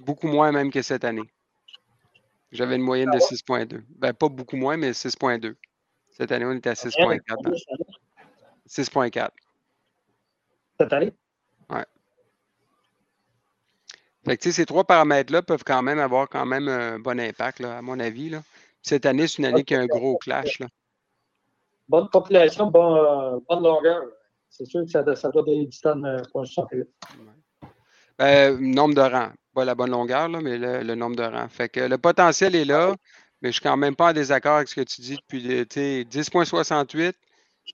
Beaucoup 0.00 0.28
moins 0.28 0.52
même 0.52 0.70
que 0.70 0.82
cette 0.82 1.04
année. 1.04 1.30
J'avais 2.52 2.76
une 2.76 2.82
moyenne 2.82 3.10
de 3.10 3.18
6,2. 3.18 3.82
Ben, 3.88 4.12
pas 4.12 4.28
beaucoup 4.28 4.56
moins, 4.56 4.76
mais 4.76 4.92
6,2. 4.92 5.56
Cette 6.10 6.32
année, 6.32 6.44
on 6.44 6.52
était 6.52 6.70
à 6.70 6.74
6,4. 6.74 7.20
6,4. 8.68 9.30
Cette 10.78 10.92
année? 10.92 11.12
Ouais. 11.70 11.84
Fait 14.24 14.36
que, 14.36 14.50
ces 14.50 14.66
trois 14.66 14.84
paramètres-là 14.84 15.42
peuvent 15.42 15.64
quand 15.64 15.82
même 15.82 15.98
avoir 15.98 16.28
quand 16.28 16.46
même 16.46 16.68
un 16.68 16.98
bon 16.98 17.18
impact, 17.20 17.60
là, 17.60 17.78
à 17.78 17.82
mon 17.82 17.98
avis. 18.00 18.30
Là. 18.30 18.42
Cette 18.82 19.06
année, 19.06 19.26
c'est 19.26 19.38
une 19.38 19.46
année 19.46 19.64
qui 19.64 19.74
a 19.74 19.80
un 19.80 19.86
gros 19.86 20.16
clash. 20.18 20.58
Là. 20.58 20.66
Bonne 21.88 22.08
population, 22.10 22.66
bonne, 22.70 23.40
bonne 23.48 23.62
longueur. 23.62 24.02
C'est 24.48 24.64
sûr 24.66 24.84
que 24.84 24.90
ça, 24.90 25.04
ça 25.14 25.28
doit 25.30 25.42
donner 25.42 25.66
du 25.66 25.78
temps 25.78 26.02
euh, 26.04 26.22
pour 26.32 26.40
le 26.40 26.46
championnat. 26.46 26.84
Ben, 28.18 28.58
nombre 28.58 28.94
de 28.94 29.00
rangs. 29.00 29.32
Pas 29.54 29.64
la 29.64 29.74
bonne 29.74 29.90
longueur, 29.90 30.28
là, 30.28 30.40
mais 30.40 30.58
le, 30.58 30.94
nombre 30.94 31.16
de 31.16 31.22
rangs. 31.22 31.48
Fait 31.48 31.68
que 31.68 31.80
le 31.80 31.98
potentiel 31.98 32.54
est 32.54 32.64
là, 32.64 32.94
mais 33.40 33.48
je 33.48 33.48
ne 33.48 33.52
suis 33.52 33.62
quand 33.62 33.76
même 33.76 33.96
pas 33.96 34.10
en 34.10 34.12
désaccord 34.12 34.56
avec 34.56 34.68
ce 34.68 34.74
que 34.74 34.82
tu 34.82 35.00
dis 35.00 35.16
depuis 35.16 35.42
10.68. 35.42 37.12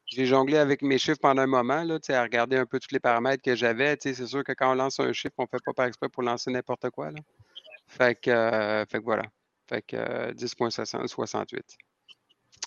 J'ai 0.07 0.27
jonglé 0.27 0.59
avec 0.59 0.83
mes 0.83 0.99
chiffres 0.99 1.19
pendant 1.21 1.43
un 1.43 1.47
moment, 1.47 1.83
là, 1.85 1.99
à 2.09 2.23
regarder 2.23 2.57
un 2.57 2.67
peu 2.67 2.79
tous 2.81 2.93
les 2.93 3.01
paramètres 3.01 3.43
que 3.43 3.55
j'avais. 3.55 3.97
C'est 4.01 4.15
sûr 4.27 4.43
que 4.43 4.53
quand 4.53 4.73
on 4.73 4.75
lance 4.75 5.01
un 5.01 5.13
chiffre, 5.13 5.35
on 5.39 5.43
ne 5.43 5.49
fait 5.49 5.63
pas 5.65 5.73
par 5.73 5.87
exprès 5.87 6.09
pour 6.09 6.23
lancer 6.23 6.51
n'importe 6.51 6.91
quoi. 6.91 7.11
Là. 7.11 7.19
Fait, 7.87 8.19
que, 8.19 8.31
euh, 8.31 8.87
fait 8.87 8.99
que 8.99 9.05
voilà. 9.05 9.25
Fait 9.69 9.83
que 9.83 9.97
euh, 9.97 10.33
10.68. 10.33 11.61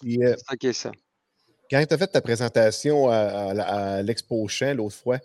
Yeah. 0.03 0.35
C'est 0.61 0.73
ça. 0.73 0.91
Quand 1.69 1.83
tu 1.85 1.93
as 1.93 1.97
fait 1.97 2.07
ta 2.07 2.21
présentation 2.21 3.09
à, 3.09 4.01
l'Expo 4.03 4.47
Champ 4.47 4.73
l'autre 4.75 4.95
fois, 4.95 5.19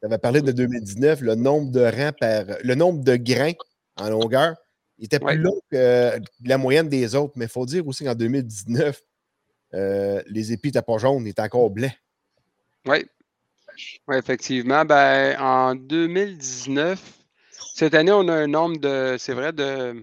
tu 0.00 0.06
avais 0.06 0.18
parlé 0.18 0.42
de 0.42 0.52
2019, 0.52 1.20
le 1.20 1.34
nombre 1.34 1.70
de 1.70 1.80
rangs 1.80 2.12
par. 2.18 2.44
le 2.62 2.74
nombre 2.74 3.02
de 3.02 3.16
grains 3.16 3.54
en 3.96 4.10
longueur 4.10 4.56
était 4.98 5.18
plus 5.18 5.38
long 5.38 5.60
que 5.70 6.20
la 6.44 6.58
moyenne 6.58 6.88
des 6.88 7.14
autres. 7.14 7.34
Mais 7.36 7.46
il 7.46 7.50
faut 7.50 7.66
dire 7.66 7.86
aussi 7.86 8.04
qu'en 8.04 8.14
2019, 8.14 9.00
euh, 9.74 10.22
les 10.28 10.52
épis 10.52 10.68
n'étaient 10.68 10.82
pas 10.82 10.98
jaunes, 10.98 11.24
ils 11.26 11.30
étaient 11.30 11.42
encore 11.42 11.70
blancs. 11.70 11.92
Oui. 12.86 13.06
Oui, 14.08 14.16
effectivement. 14.16 14.84
Ben, 14.84 15.38
en 15.38 15.74
2019, 15.74 16.98
cette 17.74 17.94
année, 17.94 18.12
on 18.12 18.26
a 18.28 18.34
un 18.34 18.46
nombre 18.46 18.78
de, 18.78 19.16
c'est 19.18 19.34
vrai, 19.34 19.52
de, 19.52 20.02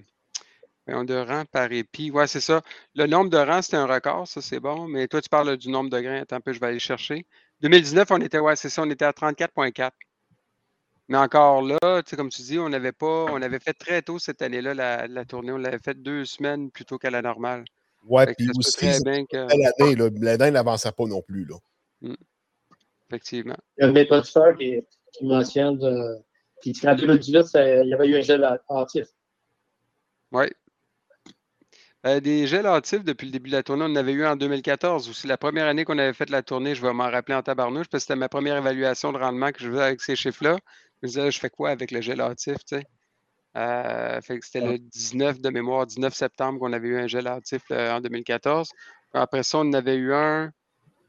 de 0.88 1.16
rangs 1.16 1.46
par 1.52 1.72
épi. 1.72 2.12
Oui, 2.14 2.28
c'est 2.28 2.42
ça. 2.42 2.62
Le 2.94 3.08
nombre 3.08 3.32
de 3.32 3.38
rangs, 3.38 3.64
c'était 3.64 3.78
un 3.78 3.88
record, 3.88 4.28
ça, 4.28 4.42
c'est 4.42 4.60
bon. 4.60 4.88
Mais 4.88 5.08
toi, 5.08 5.22
tu 5.22 5.30
parles 5.30 5.58
du 5.58 5.70
nombre 5.70 5.90
de 5.90 6.00
grains. 6.00 6.22
Attends 6.22 6.36
un 6.36 6.42
peu, 6.42 6.54
je 6.54 6.60
vais 6.60 6.68
aller 6.68 6.80
chercher. 6.80 7.26
2019, 7.64 8.12
on 8.12 8.18
était, 8.20 8.40
ouais, 8.40 8.58
c'est 8.58 8.70
ça, 8.70 8.82
on 8.82 8.90
était 8.90 9.06
à 9.06 9.12
34,4. 9.12 9.92
Mais 11.08 11.18
encore 11.18 11.62
là, 11.62 12.02
comme 12.16 12.30
tu 12.30 12.42
dis, 12.42 12.60
on 12.60 12.72
avait 12.74 12.92
pas, 12.92 13.26
on 13.32 13.42
avait 13.42 13.60
fait 13.60 13.74
très 13.74 14.02
tôt 14.02 14.20
cette 14.20 14.42
année-là 14.42 14.74
la, 15.08 15.26
tournée. 15.26 15.52
On 15.52 15.58
l'avait 15.58 15.80
fait 15.80 16.02
deux 16.02 16.26
semaines 16.26 16.72
plutôt 16.72 16.98
qu'à 16.98 17.10
la 17.10 17.22
normale. 17.22 17.64
Ouais, 18.06 18.34
puis 18.38 18.50
aussi, 18.58 18.86
l'année, 19.06 19.26
l'année 20.20 20.52
n'avançait 20.52 20.92
pas 20.92 21.06
non 21.06 21.22
plus. 21.22 21.46
Là. 21.46 21.56
Mmh. 22.02 22.16
Effectivement. 23.08 23.58
Il 23.78 23.84
y 23.84 23.86
a 23.86 23.90
un 23.90 23.92
méthode 23.94 24.26
qui, 24.58 24.82
qui 25.14 25.26
mentionne, 25.26 25.82
euh, 25.84 26.18
qui 26.62 26.74
en 26.86 26.96
2018, 26.96 27.46
il 27.56 27.88
y 27.88 27.94
avait 27.94 28.08
eu 28.08 28.18
un 28.18 28.22
gel 28.22 28.60
hâtif. 28.70 29.08
Oui. 30.32 30.48
Euh, 32.06 32.20
des 32.20 32.48
gels 32.48 32.66
hâtifs 32.66 33.04
depuis 33.04 33.28
le 33.28 33.32
début 33.32 33.50
de 33.50 33.56
la 33.56 33.64
tournée, 33.64 33.84
on 33.84 33.88
en 33.88 33.96
avait 33.96 34.12
eu 34.12 34.26
en 34.26 34.36
2014 34.36 35.10
aussi. 35.10 35.26
La 35.26 35.38
première 35.38 35.68
année 35.68 35.86
qu'on 35.86 35.98
avait 35.98 36.14
fait 36.14 36.30
la 36.30 36.44
tournée, 36.44 36.76
je 36.76 36.82
vais 36.82 36.92
m'en 36.92 37.10
rappeler 37.10 37.36
en 37.36 37.42
tabarnouche 37.42 37.88
parce 37.88 38.04
que 38.04 38.08
c'était 38.10 38.20
ma 38.20 38.28
première 38.28 38.58
évaluation 38.58 39.14
de 39.14 39.18
rendement 39.18 39.52
que 39.52 39.62
je 39.62 39.70
faisais 39.70 39.82
avec 39.84 40.02
ces 40.02 40.16
chiffres-là. 40.18 40.58
Je 41.02 41.08
me 41.08 41.08
disais, 41.08 41.32
je 41.32 41.40
fais 41.40 41.50
quoi 41.50 41.70
avec 41.70 41.92
le 41.92 42.02
gel 42.02 42.20
hâtif, 42.20 42.58
tu 42.66 42.76
sais? 42.78 42.84
Euh, 43.58 44.20
c'était 44.42 44.62
le 44.62 44.80
19 44.80 45.40
de 45.40 45.50
mémoire, 45.50 45.86
19 45.86 46.14
septembre 46.14 46.60
qu'on 46.60 46.74
avait 46.74 46.90
eu 46.90 46.98
un 46.98 47.08
gel 47.08 47.28
hâtif 47.28 47.64
en 47.72 48.02
2014. 48.02 48.70
Après 49.14 49.44
ça, 49.44 49.60
on 49.60 49.62
en 49.62 49.74
avait 49.74 49.96
eu 49.96 50.14
un, 50.14 50.52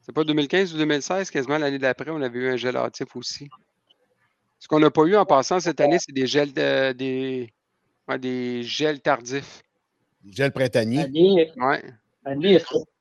c'est 0.03 0.13
pas 0.13 0.23
2015 0.23 0.73
ou 0.75 0.77
2016, 0.77 1.31
quasiment 1.31 1.57
l'année 1.57 1.79
d'après, 1.79 2.11
on 2.11 2.21
avait 2.21 2.39
eu 2.39 2.49
un 2.49 2.57
gel 2.57 2.77
hâtif 2.77 3.15
aussi. 3.15 3.49
Ce 4.59 4.67
qu'on 4.67 4.79
n'a 4.79 4.91
pas 4.91 5.03
eu 5.03 5.15
en 5.15 5.25
passant 5.25 5.59
cette 5.59 5.79
année, 5.81 5.97
c'est 5.99 6.11
des 6.13 6.27
gels 6.27 6.53
des, 6.53 7.53
des 8.19 8.63
gels 8.63 9.01
tardifs. 9.01 9.64
Des 10.25 10.31
gels 10.31 10.51
printaniers. 10.51 11.51
Ouais. 11.57 11.83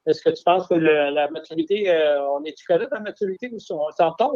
est-ce 0.06 0.22
que 0.22 0.30
tu 0.30 0.44
penses 0.44 0.68
que 0.68 0.74
la 0.74 1.30
maturité, 1.30 1.90
euh, 1.90 2.28
on 2.30 2.44
est-tu 2.44 2.64
correct 2.66 2.90
la 2.92 3.00
maturité 3.00 3.50
ou 3.50 3.56
on 3.70 3.90
s'entend? 3.90 4.34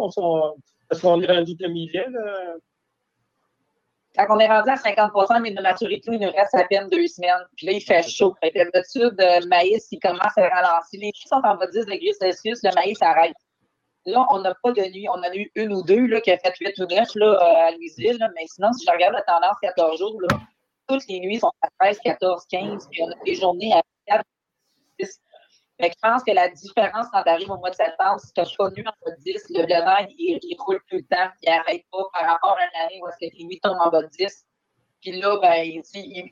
Parce 0.88 1.02
qu'on 1.02 1.20
est 1.20 1.26
rendu 1.26 1.54
de 1.54 1.66
millet, 1.66 2.06
là? 2.10 2.54
Quand 4.16 4.34
on 4.34 4.40
est 4.40 4.48
rendu 4.48 4.70
à 4.70 4.74
50% 4.74 5.40
mais 5.42 5.52
de 5.52 5.62
maturité, 5.62 6.10
il 6.12 6.20
nous 6.20 6.32
reste 6.32 6.54
à 6.54 6.64
peine 6.64 6.88
deux 6.88 7.06
semaines. 7.06 7.46
Puis 7.56 7.66
là, 7.66 7.72
il 7.72 7.80
fait 7.80 8.02
chaud. 8.02 8.34
D'habitude, 8.42 9.14
le 9.18 9.46
maïs, 9.46 9.86
il 9.92 10.00
commence 10.00 10.36
à 10.36 10.48
ralentir. 10.48 11.00
Les 11.00 11.12
filles 11.14 11.28
sont 11.28 11.42
en 11.44 11.56
bas 11.56 11.66
de 11.66 11.72
10 11.72 11.86
degrés 11.86 12.12
Celsius, 12.18 12.60
le 12.64 12.74
maïs 12.74 13.00
arrête. 13.02 13.36
Là, 14.06 14.26
on 14.30 14.40
n'a 14.40 14.54
pas 14.62 14.72
de 14.72 14.80
nuit. 14.90 15.06
On 15.08 15.18
en 15.18 15.22
a 15.22 15.36
eu 15.36 15.52
une 15.54 15.72
ou 15.72 15.82
deux 15.82 16.06
là, 16.06 16.20
qui 16.20 16.32
a 16.32 16.38
fait 16.38 16.54
8 16.58 16.78
ou 16.78 16.86
9 16.86 17.14
là, 17.14 17.26
euh, 17.26 17.68
à 17.68 17.70
Louisville. 17.72 18.18
Mais 18.34 18.46
sinon, 18.46 18.72
si 18.72 18.86
je 18.86 18.90
regarde 18.90 19.14
la 19.14 19.22
tendance 19.22 19.56
14 19.60 19.98
jours, 19.98 20.20
là, 20.22 20.40
toutes 20.88 21.06
les 21.08 21.20
nuits 21.20 21.38
sont 21.38 21.52
à 21.62 21.68
13, 21.80 21.98
14, 22.00 22.46
15. 22.50 22.88
Puis 22.90 23.02
on 23.02 23.10
a 23.10 23.24
des 23.24 23.34
journées 23.34 23.72
à 23.72 23.82
4, 24.06 24.24
10. 24.98 25.20
Fait 25.80 25.90
que 25.90 25.94
je 25.94 26.08
pense 26.08 26.24
que 26.24 26.32
la 26.32 26.48
différence 26.48 27.06
quand 27.12 27.22
tu 27.22 27.28
arrives 27.28 27.50
au 27.50 27.58
mois 27.58 27.70
de 27.70 27.76
septembre, 27.76 28.18
si 28.20 28.32
tu 28.32 28.40
n'as 28.40 28.46
pas 28.58 28.70
nu 28.70 28.84
en 28.86 28.92
bas 29.04 29.12
de 29.12 29.22
10, 29.22 29.46
le 29.50 29.62
levain, 29.62 30.06
il, 30.18 30.38
il 30.42 30.56
roule 30.58 30.80
plus 30.88 30.98
le 30.98 31.16
temps, 31.16 31.30
il 31.42 31.50
n'arrête 31.50 31.84
pas 31.92 32.04
par 32.12 32.30
rapport 32.32 32.56
à 32.58 32.64
une 32.64 32.86
année 32.86 33.00
où 33.00 33.08
est-ce 33.08 33.28
que 33.28 33.36
les 33.36 33.44
8 33.44 33.60
tombent 33.60 33.78
en 33.80 33.90
bas 33.90 34.02
de 34.02 34.08
10. 34.08 34.44
Puis 35.00 35.12
là, 35.20 35.38
ben, 35.40 35.62
il, 35.64 35.82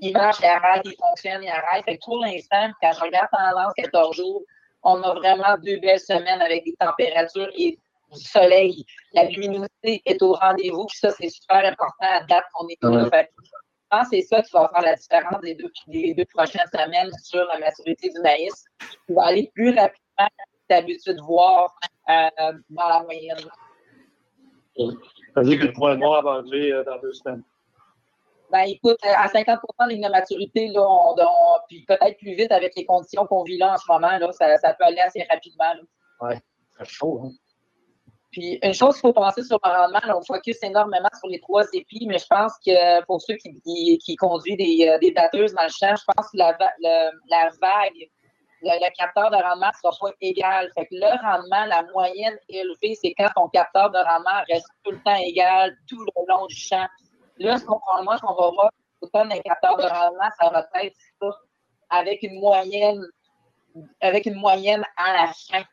il, 0.00 0.12
marche, 0.12 0.38
il 0.40 0.46
arrête, 0.46 0.82
il 0.84 0.96
fonctionne, 0.96 1.42
il 1.42 1.48
arrête. 1.48 1.84
Fait 1.84 1.96
que 1.96 2.04
pour 2.04 2.18
l'instant, 2.18 2.70
quand 2.82 2.92
je 2.92 3.00
regarde 3.00 3.28
tendance 3.30 3.72
14 3.76 4.16
jours, 4.16 4.42
on 4.82 5.02
a 5.02 5.14
vraiment 5.14 5.56
deux 5.62 5.78
belles 5.78 6.00
semaines 6.00 6.40
avec 6.40 6.64
des 6.64 6.74
températures 6.78 7.50
et 7.56 7.78
du 8.12 8.20
soleil. 8.20 8.84
La 9.12 9.24
luminosité 9.24 10.02
est 10.04 10.20
au 10.22 10.32
rendez-vous. 10.32 10.86
Puis 10.86 10.98
ça, 10.98 11.10
c'est 11.12 11.28
super 11.28 11.64
important 11.64 12.06
à 12.10 12.24
date 12.24 12.44
qu'on 12.54 12.66
est 12.68 12.78
là. 12.82 13.26
Pense 13.90 14.08
que 14.08 14.16
c'est 14.16 14.22
ça 14.22 14.42
qui 14.42 14.52
va 14.52 14.68
faire 14.68 14.82
la 14.82 14.94
différence 14.96 15.40
des 15.40 15.54
deux, 15.54 15.70
des 15.86 16.14
deux 16.14 16.24
prochaines 16.34 16.66
semaines 16.72 17.10
sur 17.22 17.44
la 17.46 17.58
maturité 17.58 18.10
du 18.10 18.20
maïs. 18.20 18.64
Tu 19.06 19.14
va 19.14 19.26
aller 19.26 19.50
plus 19.54 19.68
rapidement 19.68 20.26
que 20.26 20.44
tu 20.68 20.74
as 20.74 20.80
l'habitude 20.80 21.16
de 21.16 21.22
voir 21.22 21.72
euh, 22.08 22.52
dans 22.70 22.88
la 22.88 23.02
moyenne. 23.04 23.38
Ça 24.76 25.40
veut 25.40 25.44
dire 25.44 25.60
que 25.60 25.66
le 25.66 25.72
point 25.72 25.96
noir 25.96 26.22
va 26.22 26.32
arriver 26.32 26.72
euh, 26.72 26.84
dans 26.84 26.98
deux 26.98 27.12
semaines. 27.12 27.42
Ben, 28.50 28.62
écoute, 28.62 28.98
euh, 29.04 29.12
à 29.16 29.28
50% 29.28 29.56
de 29.88 30.10
maturité, 30.10 30.68
là, 30.68 30.82
on, 30.88 31.14
puis 31.68 31.84
peut-être 31.86 32.16
plus 32.18 32.34
vite 32.34 32.52
avec 32.52 32.74
les 32.76 32.84
conditions 32.84 33.26
qu'on 33.26 33.42
vit 33.42 33.58
là 33.58 33.74
en 33.74 33.76
ce 33.76 33.90
moment, 33.90 34.18
là, 34.18 34.32
ça, 34.32 34.56
ça 34.58 34.74
peut 34.74 34.84
aller 34.84 35.00
assez 35.00 35.24
rapidement. 35.28 35.72
Oui, 36.20 36.34
c'est 36.78 36.88
chaud. 36.88 37.22
Hein? 37.24 37.30
Puis 38.30 38.58
une 38.62 38.74
chose 38.74 38.94
qu'il 38.94 39.02
faut 39.02 39.12
penser 39.12 39.42
sur 39.42 39.58
le 39.64 39.70
rendement, 39.70 40.00
on 40.18 40.22
focus 40.22 40.62
énormément 40.62 41.08
sur 41.18 41.28
les 41.28 41.40
trois 41.40 41.64
épis, 41.72 42.06
mais 42.06 42.18
je 42.18 42.26
pense 42.26 42.52
que 42.64 43.04
pour 43.04 43.20
ceux 43.22 43.36
qui, 43.36 43.98
qui, 43.98 44.16
conduisent 44.16 44.56
des, 44.56 44.88
euh, 44.88 44.98
des, 44.98 45.12
batteuses 45.12 45.54
dans 45.54 45.62
le 45.62 45.70
champ, 45.70 45.94
je 45.96 46.04
pense 46.14 46.30
que 46.30 46.36
la, 46.36 46.56
la 47.30 47.50
vague, 47.60 48.08
le, 48.62 48.96
capteur 48.96 49.30
de 49.30 49.36
rendement 49.36 49.68
ne 49.68 49.90
sera 49.90 50.10
pas 50.10 50.16
égal. 50.20 50.70
Fait 50.74 50.86
que 50.86 50.94
le 50.94 51.22
rendement, 51.22 51.64
la 51.66 51.82
moyenne 51.92 52.36
élevée, 52.48 52.96
c'est 53.00 53.14
quand 53.16 53.28
ton 53.34 53.48
capteur 53.48 53.90
de 53.90 53.98
rendement 53.98 54.42
reste 54.50 54.68
tout 54.84 54.92
le 54.92 55.02
temps 55.02 55.16
égal 55.16 55.76
tout 55.88 55.98
le 55.98 56.26
long 56.28 56.46
du 56.46 56.56
champ. 56.56 56.86
Là, 57.38 57.58
ce 57.58 57.64
qu'on 57.64 57.80
moi, 58.02 58.18
qu'on 58.18 58.34
va 58.34 58.50
voir, 58.50 58.70
autant 59.00 59.30
un 59.30 59.40
capteur 59.40 59.76
de 59.76 59.82
rendement, 59.82 60.30
ça 60.40 60.50
va 60.50 60.66
être 60.82 60.96
ça, 61.20 61.28
avec 61.90 62.22
une 62.22 62.40
moyenne, 62.40 63.02
avec 64.00 64.26
une 64.26 64.36
moyenne 64.36 64.84
à 64.96 65.12
la 65.12 65.32
fin. 65.32 65.64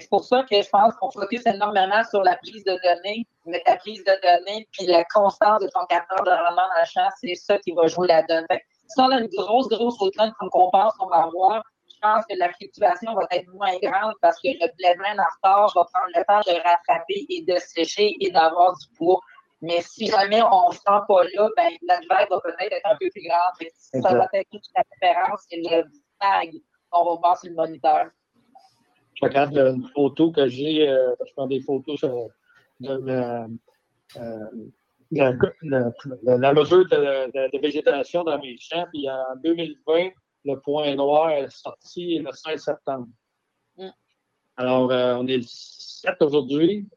C'est 0.00 0.08
pour 0.08 0.24
ça 0.24 0.42
que 0.44 0.62
je 0.62 0.68
pense 0.70 0.94
qu'on 0.96 1.10
focus 1.10 1.44
énormément 1.46 2.02
sur 2.04 2.22
la 2.22 2.36
prise 2.36 2.64
de 2.64 2.78
données, 2.82 3.26
mais 3.44 3.62
la 3.66 3.76
prise 3.76 4.02
de 4.04 4.12
données 4.22 4.66
puis 4.72 4.86
la 4.86 5.04
constance 5.04 5.60
de 5.60 5.68
ton 5.68 5.84
capteur 5.86 6.24
de 6.24 6.30
rendement 6.30 6.66
dans 6.74 6.80
le 6.80 6.86
champ, 6.86 7.08
c'est 7.20 7.34
ça 7.34 7.58
qui 7.58 7.72
va 7.72 7.86
jouer 7.88 8.08
la 8.08 8.22
donne. 8.22 8.46
si 8.50 9.00
on 9.00 9.10
a 9.10 9.20
une 9.20 9.28
grosse, 9.28 9.68
grosse 9.68 10.00
automne 10.00 10.32
qu'on 10.38 10.70
pense 10.70 10.94
qu'on 10.94 11.08
va 11.08 11.24
avoir, 11.24 11.62
je 11.88 11.94
pense 12.00 12.24
que 12.24 12.38
la 12.38 12.50
fluctuation 12.54 13.14
va 13.14 13.26
être 13.32 13.48
moins 13.52 13.76
grande 13.82 14.14
parce 14.22 14.36
que 14.40 14.48
le 14.48 14.76
blé 14.76 14.94
en 14.98 15.24
retard 15.36 15.72
va 15.74 15.84
prendre 15.84 16.12
le 16.14 16.24
temps 16.24 16.52
de 16.52 16.56
rattraper 16.56 17.26
et 17.28 17.44
de 17.46 17.56
sécher 17.58 18.16
et 18.20 18.30
d'avoir 18.30 18.74
du 18.78 18.86
poids. 18.96 19.20
Mais 19.60 19.82
si 19.82 20.06
jamais 20.06 20.42
on 20.42 20.70
ne 20.70 20.74
sent 20.74 21.04
pas 21.06 21.24
là, 21.34 21.48
ben, 21.56 21.70
la 21.82 22.00
vague 22.08 22.30
va 22.30 22.40
peut-être 22.40 22.72
être 22.72 22.86
un 22.86 22.96
peu 22.96 23.08
plus 23.10 23.22
grande. 23.28 23.70
Ça 24.02 24.14
va 24.14 24.26
être 24.32 24.48
toute 24.50 24.62
la 24.74 24.82
différence, 24.90 25.44
c'est 25.48 25.58
le 25.58 25.84
vague 26.20 26.54
qu'on 26.90 27.04
va 27.04 27.14
voir 27.20 27.38
sur 27.38 27.50
le 27.50 27.56
moniteur 27.56 28.06
je 29.22 29.28
regarde 29.28 29.56
une 29.56 29.88
photo 29.94 30.32
que 30.32 30.48
j'ai, 30.48 30.88
euh, 30.88 31.14
je 31.26 31.32
prends 31.34 31.46
des 31.46 31.60
photos 31.60 32.00
de, 32.00 32.08
euh, 32.80 33.48
la, 35.12 36.52
mesure 36.52 36.88
de, 36.88 37.60
végétation 37.60 38.24
dans 38.24 38.38
mes 38.40 38.56
champs. 38.58 38.86
Puis 38.92 39.08
en 39.08 39.36
2020, 39.42 40.10
le 40.44 40.56
point 40.56 40.94
noir 40.94 41.30
est 41.30 41.50
sorti 41.50 42.18
le 42.18 42.32
16 42.32 42.60
septembre. 42.60 43.08
Mm. 43.76 43.88
Alors, 44.56 44.90
euh, 44.90 45.14
on 45.16 45.26
est 45.26 45.38
le 45.38 45.44
7 45.46 46.16
aujourd'hui. 46.20 46.88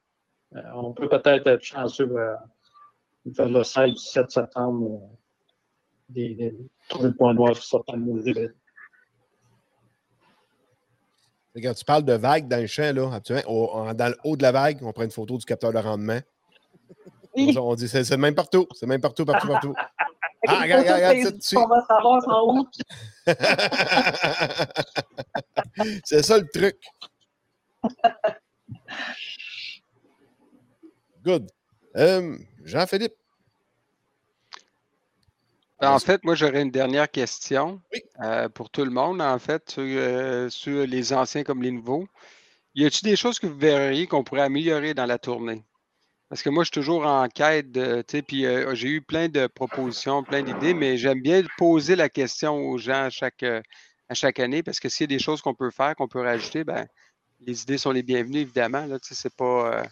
Euh, 0.55 0.61
on 0.73 0.93
peut 0.93 1.09
peut-être 1.09 1.47
être 1.47 1.63
chanceux 1.63 2.09
euh, 2.17 2.35
vers 3.25 3.49
le 3.49 3.61
16-17 3.61 4.29
septembre 4.29 5.09
des, 6.09 6.55
trouver 6.89 7.09
le 7.09 7.15
point 7.15 7.33
noir 7.33 7.55
sur 7.55 7.63
certains 7.63 7.97
Quand 11.61 11.73
tu 11.73 11.85
parles 11.85 12.03
de 12.03 12.13
vagues 12.13 12.47
dans 12.47 12.59
le 12.59 12.67
champ, 12.67 12.93
là, 12.93 13.93
dans 13.93 14.07
le 14.09 14.17
haut 14.25 14.35
de 14.35 14.43
la 14.43 14.51
vague, 14.51 14.79
on 14.81 14.91
prend 14.91 15.03
une 15.03 15.11
photo 15.11 15.37
du 15.37 15.45
capteur 15.45 15.71
de 15.71 15.77
rendement. 15.77 16.19
On 17.37 17.75
dit 17.75 17.87
c'est 17.87 18.17
même 18.17 18.35
partout. 18.35 18.67
C'est 18.75 18.87
même 18.87 19.01
partout, 19.01 19.25
partout, 19.25 19.47
partout. 19.47 19.73
Ah, 20.47 20.61
regarde, 20.61 20.83
regarde, 20.83 21.15
regarde, 21.15 21.37
dessus. 21.37 21.57
On 21.57 21.65
va 21.65 21.83
savoir 21.87 22.23
en 22.27 22.67
c'est 26.03 26.21
ça 26.21 26.37
le 26.37 26.47
truc. 26.47 26.77
Good. 31.23 31.49
Euh, 31.97 32.37
Jean-Philippe. 32.63 33.15
En 35.81 35.99
fait, 35.99 36.23
moi, 36.23 36.35
j'aurais 36.35 36.61
une 36.61 36.71
dernière 36.71 37.11
question 37.11 37.81
euh, 38.21 38.47
pour 38.49 38.69
tout 38.69 38.85
le 38.85 38.91
monde, 38.91 39.21
en 39.21 39.39
fait, 39.39 39.69
sur, 39.69 39.83
euh, 39.83 40.49
sur, 40.49 40.87
les 40.87 41.13
anciens 41.13 41.43
comme 41.43 41.61
les 41.61 41.71
nouveaux. 41.71 42.07
Y 42.75 42.85
a-t-il 42.85 43.09
des 43.09 43.15
choses 43.15 43.39
que 43.39 43.47
vous 43.47 43.57
verriez 43.57 44.07
qu'on 44.07 44.23
pourrait 44.23 44.41
améliorer 44.41 44.93
dans 44.93 45.05
la 45.05 45.17
tournée? 45.17 45.63
Parce 46.29 46.41
que 46.41 46.49
moi, 46.49 46.63
je 46.63 46.67
suis 46.67 46.81
toujours 46.81 47.05
en 47.05 47.27
quête 47.27 47.73
tu 47.73 47.79
sais, 48.07 48.21
puis 48.21 48.45
euh, 48.45 48.73
j'ai 48.73 48.89
eu 48.89 49.01
plein 49.01 49.29
de 49.29 49.47
propositions, 49.47 50.23
plein 50.23 50.43
d'idées, 50.43 50.73
mais 50.73 50.97
j'aime 50.97 51.21
bien 51.21 51.43
poser 51.57 51.95
la 51.95 52.09
question 52.09 52.55
aux 52.55 52.77
gens 52.77 53.05
à 53.05 53.09
chaque, 53.09 53.43
à 53.43 54.13
chaque 54.13 54.39
année 54.39 54.63
parce 54.63 54.79
que 54.79 54.89
s'il 54.89 55.11
y 55.11 55.13
a 55.13 55.17
des 55.17 55.23
choses 55.23 55.41
qu'on 55.41 55.53
peut 55.53 55.71
faire, 55.71 55.95
qu'on 55.95 56.07
peut 56.07 56.21
rajouter, 56.21 56.63
ben, 56.63 56.87
les 57.41 57.63
idées 57.63 57.77
sont 57.77 57.91
les 57.91 58.03
bienvenues, 58.03 58.39
évidemment. 58.39 58.85
Là, 58.85 58.99
tu 58.99 59.09
sais, 59.09 59.15
c'est 59.15 59.35
pas. 59.35 59.83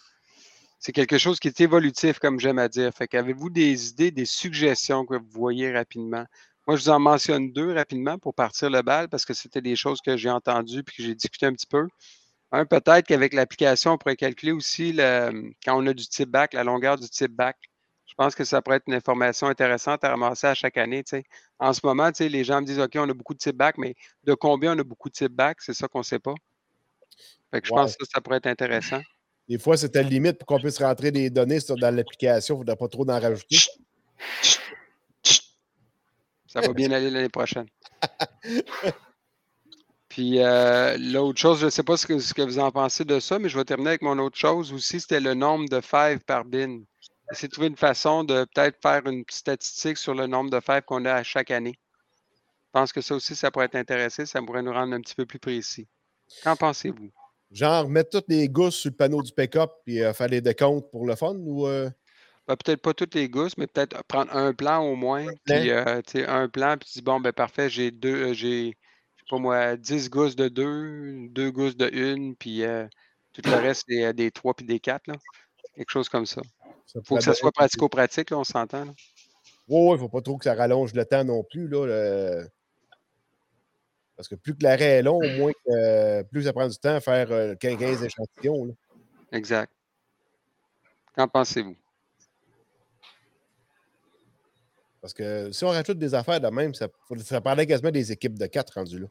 C'est 0.85 0.91
quelque 0.91 1.17
chose 1.17 1.39
qui 1.39 1.47
est 1.47 1.61
évolutif, 1.61 2.19
comme 2.19 2.41
j'aime 2.41 2.59
à 2.59 2.67
dire. 2.67 2.91
Fait 2.93 3.07
qu'avez-vous 3.07 3.49
des 3.49 3.91
idées, 3.91 4.11
des 4.11 4.25
suggestions 4.25 5.05
que 5.05 5.15
vous 5.15 5.29
voyez 5.29 5.71
rapidement? 5.71 6.25
Moi, 6.67 6.75
je 6.75 6.83
vous 6.83 6.89
en 6.89 6.99
mentionne 6.99 7.53
deux 7.53 7.71
rapidement 7.73 8.19
pour 8.19 8.33
partir 8.35 8.69
le 8.69 8.81
bal 8.81 9.07
parce 9.07 9.23
que 9.23 9.33
c'était 9.33 9.61
des 9.61 9.77
choses 9.77 10.01
que 10.01 10.17
j'ai 10.17 10.29
entendues 10.29 10.79
et 10.79 10.83
que 10.83 10.91
j'ai 10.97 11.15
discuté 11.15 11.45
un 11.45 11.53
petit 11.53 11.67
peu. 11.67 11.87
Un, 12.51 12.65
peut-être 12.65 13.07
qu'avec 13.07 13.33
l'application, 13.33 13.93
on 13.93 13.97
pourrait 13.97 14.17
calculer 14.17 14.51
aussi 14.51 14.91
le, 14.91 15.53
quand 15.63 15.81
on 15.81 15.87
a 15.87 15.93
du 15.93 16.05
type 16.05 16.27
back, 16.27 16.53
la 16.53 16.65
longueur 16.65 16.97
du 16.97 17.07
type 17.07 17.31
back. 17.31 17.55
Je 18.05 18.13
pense 18.15 18.35
que 18.35 18.43
ça 18.43 18.61
pourrait 18.61 18.75
être 18.75 18.87
une 18.87 18.95
information 18.95 19.47
intéressante 19.47 20.03
à 20.03 20.09
ramasser 20.09 20.47
à 20.47 20.53
chaque 20.53 20.75
année. 20.75 21.05
En 21.59 21.71
ce 21.71 21.79
moment, 21.81 22.11
les 22.19 22.43
gens 22.43 22.59
me 22.59 22.65
disent 22.65 22.81
OK, 22.81 22.91
on 22.97 23.09
a 23.09 23.13
beaucoup 23.13 23.33
de 23.33 23.39
type 23.39 23.55
back, 23.55 23.77
mais 23.77 23.95
de 24.25 24.33
combien 24.33 24.75
on 24.75 24.79
a 24.79 24.83
beaucoup 24.83 25.07
de 25.07 25.13
type 25.13 25.31
back, 25.31 25.61
c'est 25.61 25.73
ça 25.73 25.87
qu'on 25.87 25.99
ne 25.99 26.03
sait 26.03 26.19
pas. 26.19 26.35
Fait 27.51 27.61
que 27.61 27.67
je 27.67 27.71
pense 27.71 27.95
que 27.95 28.03
ça 28.05 28.19
pourrait 28.19 28.37
être 28.37 28.47
intéressant. 28.47 28.99
Des 29.47 29.59
fois, 29.59 29.75
c'est 29.77 29.95
une 29.95 30.07
limite 30.07 30.37
pour 30.37 30.47
qu'on 30.47 30.59
puisse 30.59 30.79
rentrer 30.79 31.11
des 31.11 31.29
données 31.29 31.59
dans 31.67 31.95
l'application. 31.95 32.55
Il 32.55 32.59
ne 32.59 32.61
faudrait 32.61 32.75
pas 32.77 32.87
trop 32.87 33.09
en 33.09 33.19
rajouter. 33.19 33.57
Ça 36.47 36.61
va 36.61 36.71
bien 36.71 36.91
aller 36.91 37.09
l'année 37.09 37.29
prochaine. 37.29 37.67
Puis 40.07 40.39
euh, 40.39 40.95
l'autre 40.99 41.39
chose, 41.39 41.59
je 41.59 41.65
ne 41.65 41.71
sais 41.71 41.81
pas 41.81 41.97
ce 41.97 42.05
que, 42.05 42.43
vous 42.43 42.59
en 42.59 42.69
pensez 42.69 43.03
de 43.03 43.19
ça, 43.19 43.39
mais 43.39 43.49
je 43.49 43.57
vais 43.57 43.65
terminer 43.65 43.89
avec 43.89 44.03
mon 44.03 44.19
autre 44.19 44.37
chose 44.37 44.71
aussi, 44.71 44.99
c'était 44.99 45.19
le 45.19 45.33
nombre 45.33 45.67
de 45.67 45.81
fèves 45.81 46.19
par 46.19 46.45
bin. 46.45 46.81
Essayer 47.31 47.47
de 47.47 47.53
trouver 47.53 47.69
une 47.69 47.75
façon 47.75 48.23
de 48.23 48.45
peut-être 48.53 48.79
faire 48.79 49.07
une 49.07 49.23
statistique 49.27 49.97
sur 49.97 50.13
le 50.13 50.27
nombre 50.27 50.51
de 50.51 50.59
fèves 50.59 50.83
qu'on 50.83 51.05
a 51.05 51.13
à 51.13 51.23
chaque 51.23 51.49
année. 51.49 51.79
Je 52.67 52.69
pense 52.79 52.93
que 52.93 53.01
ça 53.01 53.15
aussi, 53.15 53.35
ça 53.35 53.49
pourrait 53.49 53.65
être 53.65 53.75
intéressant, 53.75 54.23
ça 54.27 54.39
pourrait 54.43 54.61
nous 54.61 54.71
rendre 54.71 54.93
un 54.93 55.01
petit 55.01 55.15
peu 55.15 55.25
plus 55.25 55.39
précis. 55.39 55.87
Qu'en 56.43 56.55
pensez-vous? 56.55 57.11
Genre, 57.53 57.87
mettre 57.87 58.09
toutes 58.09 58.29
les 58.29 58.49
gousses 58.49 58.75
sur 58.75 58.89
le 58.89 58.95
panneau 58.95 59.21
du 59.21 59.31
pick-up 59.31 59.71
et 59.87 60.03
euh, 60.03 60.13
faire 60.13 60.27
les 60.27 60.41
décomptes 60.41 60.89
pour 60.91 61.05
le 61.05 61.15
fun 61.15 61.35
ou. 61.35 61.67
Euh? 61.67 61.89
Ben, 62.47 62.57
peut-être 62.57 62.81
pas 62.81 62.93
toutes 62.93 63.15
les 63.15 63.29
gousses, 63.29 63.57
mais 63.57 63.67
peut-être 63.67 64.03
prendre 64.03 64.35
un 64.35 64.53
plan 64.53 64.79
au 64.79 64.95
moins. 64.95 65.25
Puis, 65.45 65.71
un 65.71 66.49
plan, 66.49 66.77
puis 66.77 66.89
tu 66.89 66.99
dis, 66.99 67.01
bon, 67.01 67.21
ben 67.21 67.31
parfait, 67.31 67.69
j'ai 67.69 67.91
deux, 67.91 68.33
j'ai 68.33 68.75
pas 69.29 69.37
moi, 69.37 69.77
10 69.77 70.09
gousses 70.09 70.35
de 70.35 70.47
2, 70.47 71.29
2 71.29 71.51
gousses 71.51 71.77
de 71.77 71.89
1, 71.93 72.33
puis 72.33 72.63
euh, 72.63 72.87
tout 73.33 73.41
le 73.45 73.55
reste, 73.55 73.85
euh, 73.91 74.13
des 74.13 74.31
3 74.31 74.53
puis 74.53 74.65
des 74.65 74.79
4. 74.79 75.07
Là. 75.07 75.15
Quelque 75.75 75.91
chose 75.91 76.09
comme 76.09 76.25
ça. 76.25 76.41
Il 76.95 77.01
faut 77.05 77.15
que 77.15 77.23
ça 77.23 77.33
soit 77.33 77.51
pratico-pratique, 77.51 78.31
on 78.31 78.43
s'entend. 78.43 78.85
Oui, 79.67 79.79
oui, 79.79 79.87
il 79.89 79.93
ne 79.93 79.97
faut 79.97 80.09
pas 80.09 80.21
trop 80.21 80.37
que 80.37 80.43
ça 80.43 80.53
rallonge 80.53 80.93
le 80.93 81.05
temps 81.05 81.23
non 81.23 81.43
plus. 81.43 81.67
Là, 81.67 82.43
Parce 84.15 84.27
que 84.27 84.35
plus 84.35 84.55
que 84.55 84.63
l'arrêt 84.63 84.99
est 84.99 85.01
long, 85.01 85.19
moins 85.37 85.51
que, 85.51 86.21
plus 86.23 86.43
ça 86.43 86.53
prend 86.53 86.67
du 86.67 86.77
temps 86.77 86.95
à 86.95 87.01
faire 87.01 87.57
15 87.57 87.81
euh, 87.81 88.05
échantillons. 88.05 88.75
Exact. 89.31 89.71
Qu'en 91.15 91.27
pensez-vous? 91.27 91.75
Parce 95.01 95.13
que 95.13 95.51
si 95.51 95.65
on 95.65 95.69
rajoute 95.69 95.97
des 95.97 96.13
affaires 96.13 96.39
de 96.39 96.47
même, 96.47 96.73
ça, 96.73 96.87
ça 97.25 97.41
parlait 97.41 97.67
quasiment 97.67 97.91
des 97.91 98.11
équipes 98.11 98.39
de 98.39 98.45
quatre 98.45 98.75
rendues 98.75 98.99
là. 98.99 99.07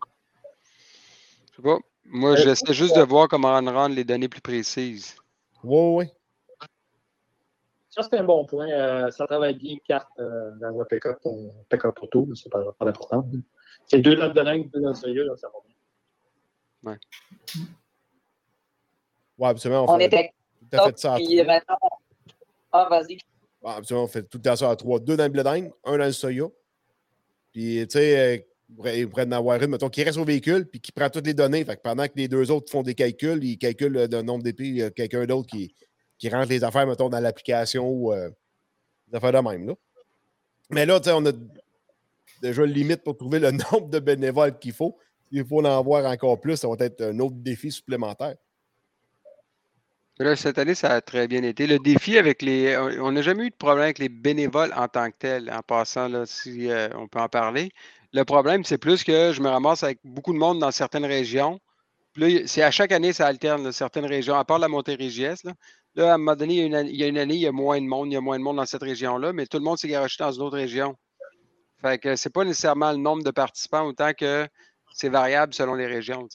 Je 1.51 1.57
sais 1.57 1.63
pas. 1.63 1.79
Moi, 2.07 2.31
euh, 2.31 2.37
j'essaie 2.37 2.73
juste 2.73 2.97
de 2.97 3.03
voir 3.03 3.29
comment 3.29 3.53
rendre 3.53 3.95
les 3.95 4.05
données 4.05 4.29
plus 4.29 4.41
précises. 4.41 5.17
Oui, 5.63 6.07
oui. 6.07 6.69
Ça, 7.91 8.03
c'est 8.03 8.19
un 8.19 8.25
bon 8.25 8.47
point. 8.47 8.71
Euh, 8.71 9.11
ça 9.11 9.27
travaille 9.27 9.55
bien 9.55 9.77
carte 9.87 10.09
euh, 10.19 10.51
dans 10.61 10.81
un 10.81 10.85
pick-up, 10.87 11.19
pick-up 11.69 11.99
auto, 12.01 12.27
c'est 12.35 12.51
pas, 12.51 12.65
pas 12.79 12.89
important. 12.89 13.29
C'est 13.93 14.01
deux 14.01 14.15
lames 14.15 14.33
de 14.33 14.41
langue, 14.41 14.71
deux 14.71 14.81
lames 14.81 14.95
de 14.95 15.37
ça 15.37 15.49
va 15.49 15.59
bien. 15.67 16.93
Ouais. 16.93 16.99
Ouais, 19.37 19.49
absolument. 19.49 19.85
On, 19.87 19.97
on 19.97 19.99
était 19.99 20.33
tout 20.71 20.79
à 20.79 20.87
fait 20.87 20.99
ça. 20.99 21.17
Puis 21.17 21.37
maintenant, 21.45 21.77
ah, 22.73 22.89
vas-y. 22.89 23.19
Bon, 23.61 23.71
on 23.91 24.07
fait 24.07 24.23
tout 24.23 24.39
le 24.39 24.43
temps 24.43 24.57
ça 24.57 24.71
à 24.71 24.77
trois. 24.77 24.99
Deux 24.99 25.15
dans 25.15 25.25
le 25.25 25.29
Bledin, 25.29 25.69
un 25.85 25.99
dans 25.99 26.07
le 26.07 26.13
Soya. 26.13 26.47
Puis, 27.53 27.87
tu 27.87 27.99
sais, 27.99 28.43
euh, 28.79 28.95
ils 28.95 29.07
en 29.15 29.33
avoir 29.33 29.63
une, 29.63 29.69
mettons, 29.69 29.91
qui 29.91 30.03
reste 30.03 30.17
au 30.17 30.25
véhicule, 30.25 30.67
puis 30.67 30.81
qui 30.81 30.91
prend 30.91 31.11
toutes 31.11 31.27
les 31.27 31.35
données. 31.35 31.63
Fait 31.63 31.77
que 31.77 31.83
pendant 31.83 32.07
que 32.07 32.15
les 32.17 32.29
deux 32.29 32.51
autres 32.51 32.73
font 32.73 32.83
des 32.83 32.95
calculs, 32.95 33.45
ils 33.45 33.59
calculent 33.59 34.09
le 34.11 34.23
nombre 34.23 34.43
d'épées, 34.43 34.69
il 34.69 34.77
y 34.77 34.83
a 34.83 34.91
quelqu'un 34.91 35.27
d'autre 35.27 35.49
qui, 35.49 35.75
qui 36.17 36.31
rentre 36.31 36.49
les 36.49 36.65
affaires, 36.65 36.87
mettons, 36.87 37.11
dans 37.11 37.21
l'application 37.21 37.87
ou 37.87 38.15
euh, 38.15 38.31
des 39.09 39.19
affaires 39.19 39.33
de 39.33 39.47
même. 39.47 39.67
Là. 39.67 39.75
Mais 40.71 40.87
là, 40.87 40.99
tu 40.99 41.11
sais, 41.11 41.15
on 41.15 41.27
a 41.27 41.33
déjà 42.43 42.67
limite 42.67 43.03
pour 43.03 43.17
trouver 43.17 43.39
le 43.39 43.51
nombre 43.73 43.89
de 43.89 43.99
bénévoles 43.99 44.59
qu'il 44.59 44.73
faut. 44.73 44.97
S'il 45.33 45.47
faut 45.47 45.61
en 45.61 45.65
avoir 45.65 46.05
encore 46.05 46.41
plus, 46.41 46.57
ça 46.57 46.69
va 46.69 46.77
être 46.81 47.03
un 47.03 47.19
autre 47.21 47.37
défi 47.37 47.71
supplémentaire 47.71 48.37
cette 50.37 50.59
année, 50.59 50.75
ça 50.75 50.91
a 50.91 51.01
très 51.01 51.29
bien 51.29 51.43
été. 51.43 51.67
Le 51.67 51.79
défi 51.79 52.19
avec 52.19 52.43
les. 52.43 52.77
On 53.01 53.13
n'a 53.13 53.23
jamais 53.23 53.47
eu 53.47 53.51
de 53.51 53.57
problème 53.57 53.85
avec 53.85 53.99
les 53.99 54.09
bénévoles 54.09 54.73
en 54.77 54.89
tant 54.89 55.11
que 55.11 55.17
tels, 55.19 55.51
en 55.51 55.61
passant, 55.63 56.09
là, 56.09 56.27
si 56.27 56.71
euh, 56.71 56.89
on 56.97 57.09
peut 57.09 57.21
en 57.21 57.29
parler. 57.29 57.71
Le 58.13 58.25
problème, 58.25 58.65
c'est 58.65 58.79
plus 58.79 59.05
que 59.05 59.33
je 59.33 59.41
me 59.41 59.49
ramasse 59.49 59.83
avec 59.83 59.99
beaucoup 60.05 60.33
de 60.33 60.39
monde 60.39 60.59
dans 60.59 60.71
certaines 60.71 61.07
régions. 61.07 61.59
C'est 62.47 62.63
à 62.63 62.71
chaque 62.71 62.93
année, 62.93 63.13
ça 63.13 63.27
alterne, 63.27 63.73
certaines 63.73 64.05
régions, 64.05 64.35
à 64.35 64.45
part 64.45 64.59
la 64.59 64.69
Montérégiesse. 64.69 65.45
Là. 65.45 65.53
là, 65.95 66.13
à 66.13 66.15
un 66.15 66.19
moment 66.19 66.37
donné, 66.37 66.55
il 66.57 66.61
y, 66.97 67.05
a 67.05 67.07
une, 67.07 67.17
année, 67.19 67.35
il 67.35 67.41
y 67.41 67.47
a 67.47 67.53
moins 67.53 67.81
de 67.81 67.87
monde, 67.87 68.09
il 68.09 68.15
y 68.15 68.17
a 68.17 68.21
moins 68.21 68.39
de 68.39 68.45
monde 68.45 68.57
dans 68.57 68.67
cette 68.67 68.83
région-là, 68.83 69.33
mais 69.33 69.47
tout 69.47 69.57
le 69.57 69.65
monde 69.65 69.79
s'est 69.79 69.89
garoché 69.89 70.17
dans 70.19 70.31
une 70.31 70.43
autre 70.43 70.59
région. 70.59 70.95
Fait 71.83 71.99
que 71.99 72.17
c'est 72.17 72.31
pas 72.31 72.45
nécessairement 72.45 72.93
le 72.93 72.99
nombre 72.99 73.25
de 73.25 73.31
participants, 73.31 73.85
autant 73.87 74.13
que 74.13 74.47
c'est 74.95 75.09
variable 75.09 75.53
selon 75.53 75.75
les 75.75 75.87
régions. 75.87 76.29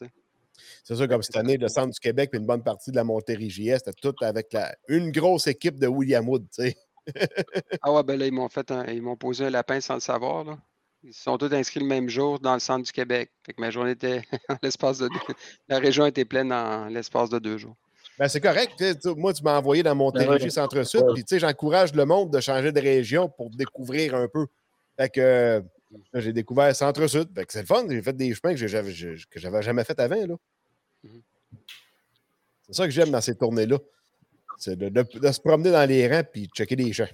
C'est 0.84 0.96
ça, 0.96 1.08
comme 1.08 1.24
cette 1.24 1.38
année, 1.38 1.58
le 1.58 1.68
centre 1.68 1.94
du 1.94 2.00
Québec 2.00 2.32
et 2.34 2.38
une 2.38 2.46
bonne 2.46 2.64
partie 2.64 2.92
de 2.92 2.96
la 2.96 3.04
Montérégie 3.04 3.72
c'était 3.78 3.94
tout 3.94 4.16
avec 4.22 4.52
la, 4.54 4.76
une 4.88 5.12
grosse 5.12 5.48
équipe 5.48 5.80
de 5.80 5.88
William 5.88 6.28
Wood, 6.28 6.48
tu 6.54 6.64
sais. 6.64 6.78
ah 7.82 7.94
ouais, 7.94 8.04
ben 8.04 8.20
là, 8.20 8.26
ils 8.26 8.34
m'ont 8.34 8.50
fait 8.50 8.74
ils 8.90 9.02
m'ont 9.02 9.16
posé 9.16 9.46
un 9.46 9.50
lapin 9.50 9.80
sans 9.80 9.94
le 9.94 10.00
savoir. 10.02 10.44
Là. 10.44 10.58
Ils 11.04 11.14
sont 11.14 11.38
tous 11.38 11.54
inscrits 11.54 11.80
le 11.80 11.86
même 11.86 12.10
jour 12.10 12.40
dans 12.40 12.54
le 12.54 12.60
centre 12.60 12.84
du 12.86 12.92
Québec. 12.92 13.32
Fait 13.46 13.54
que 13.54 13.62
ma 13.62 13.70
journée 13.70 13.92
était 13.92 14.22
en 14.50 14.58
l'espace 14.62 14.98
de 14.98 15.08
deux. 15.08 15.36
La 15.70 15.80
région 15.80 16.06
était 16.06 16.26
pleine 16.26 16.52
en 16.52 16.88
l'espace 16.88 17.30
de 17.30 17.40
deux 17.40 17.58
jours. 17.58 17.78
Ben, 18.20 18.28
c'est 18.28 18.42
correct. 18.42 18.74
Moi, 19.16 19.32
tu 19.34 19.44
m'as 19.44 19.58
envoyé 19.58 19.84
dans 19.84 19.94
Montérégie 19.94 20.50
Centre-Sud. 20.50 21.04
Puis, 21.14 21.24
tu 21.24 21.36
sais, 21.36 21.40
j'encourage 21.40 21.94
le 21.94 22.04
monde 22.06 22.32
de 22.32 22.40
changer 22.40 22.72
de 22.72 22.82
région 22.82 23.30
pour 23.30 23.52
découvrir 23.52 24.16
un 24.16 24.28
peu. 24.28 24.48
Fait 24.98 25.10
que 25.10 25.64
j'ai 26.16 26.34
découvert 26.34 26.76
Centre-Sud. 26.76 27.30
Fait 27.34 27.46
que 27.46 27.54
c'est 27.54 27.62
le 27.62 27.66
fun. 27.68 27.86
J'ai 27.90 28.02
fait 28.02 28.14
des 28.14 28.34
chemins 28.34 28.56
que 28.56 28.68
j'avais 28.68 29.62
jamais 29.62 29.84
fait 29.84 30.00
avant. 30.00 30.26
Là. 30.26 30.36
C'est 32.66 32.74
ça 32.74 32.86
que 32.86 32.92
j'aime 32.92 33.12
dans 33.12 33.22
ces 33.22 33.36
tournées-là. 33.36 33.78
C'est 34.58 34.76
de, 34.76 35.32
se 35.32 35.40
promener 35.40 35.72
dans 35.72 35.88
les 35.88 36.08
rangs 36.08 36.24
et 36.34 36.48
de 36.48 36.52
checker 36.54 36.76
des 36.76 36.92
champs. 36.92 37.06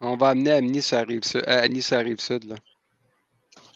On 0.00 0.16
va 0.16 0.28
amener 0.28 0.52
à 0.52 0.60
Nice 0.60 0.92
à 0.92 1.02
Rive 1.02 1.24
Sud. 1.24 2.44
Là. 2.44 2.56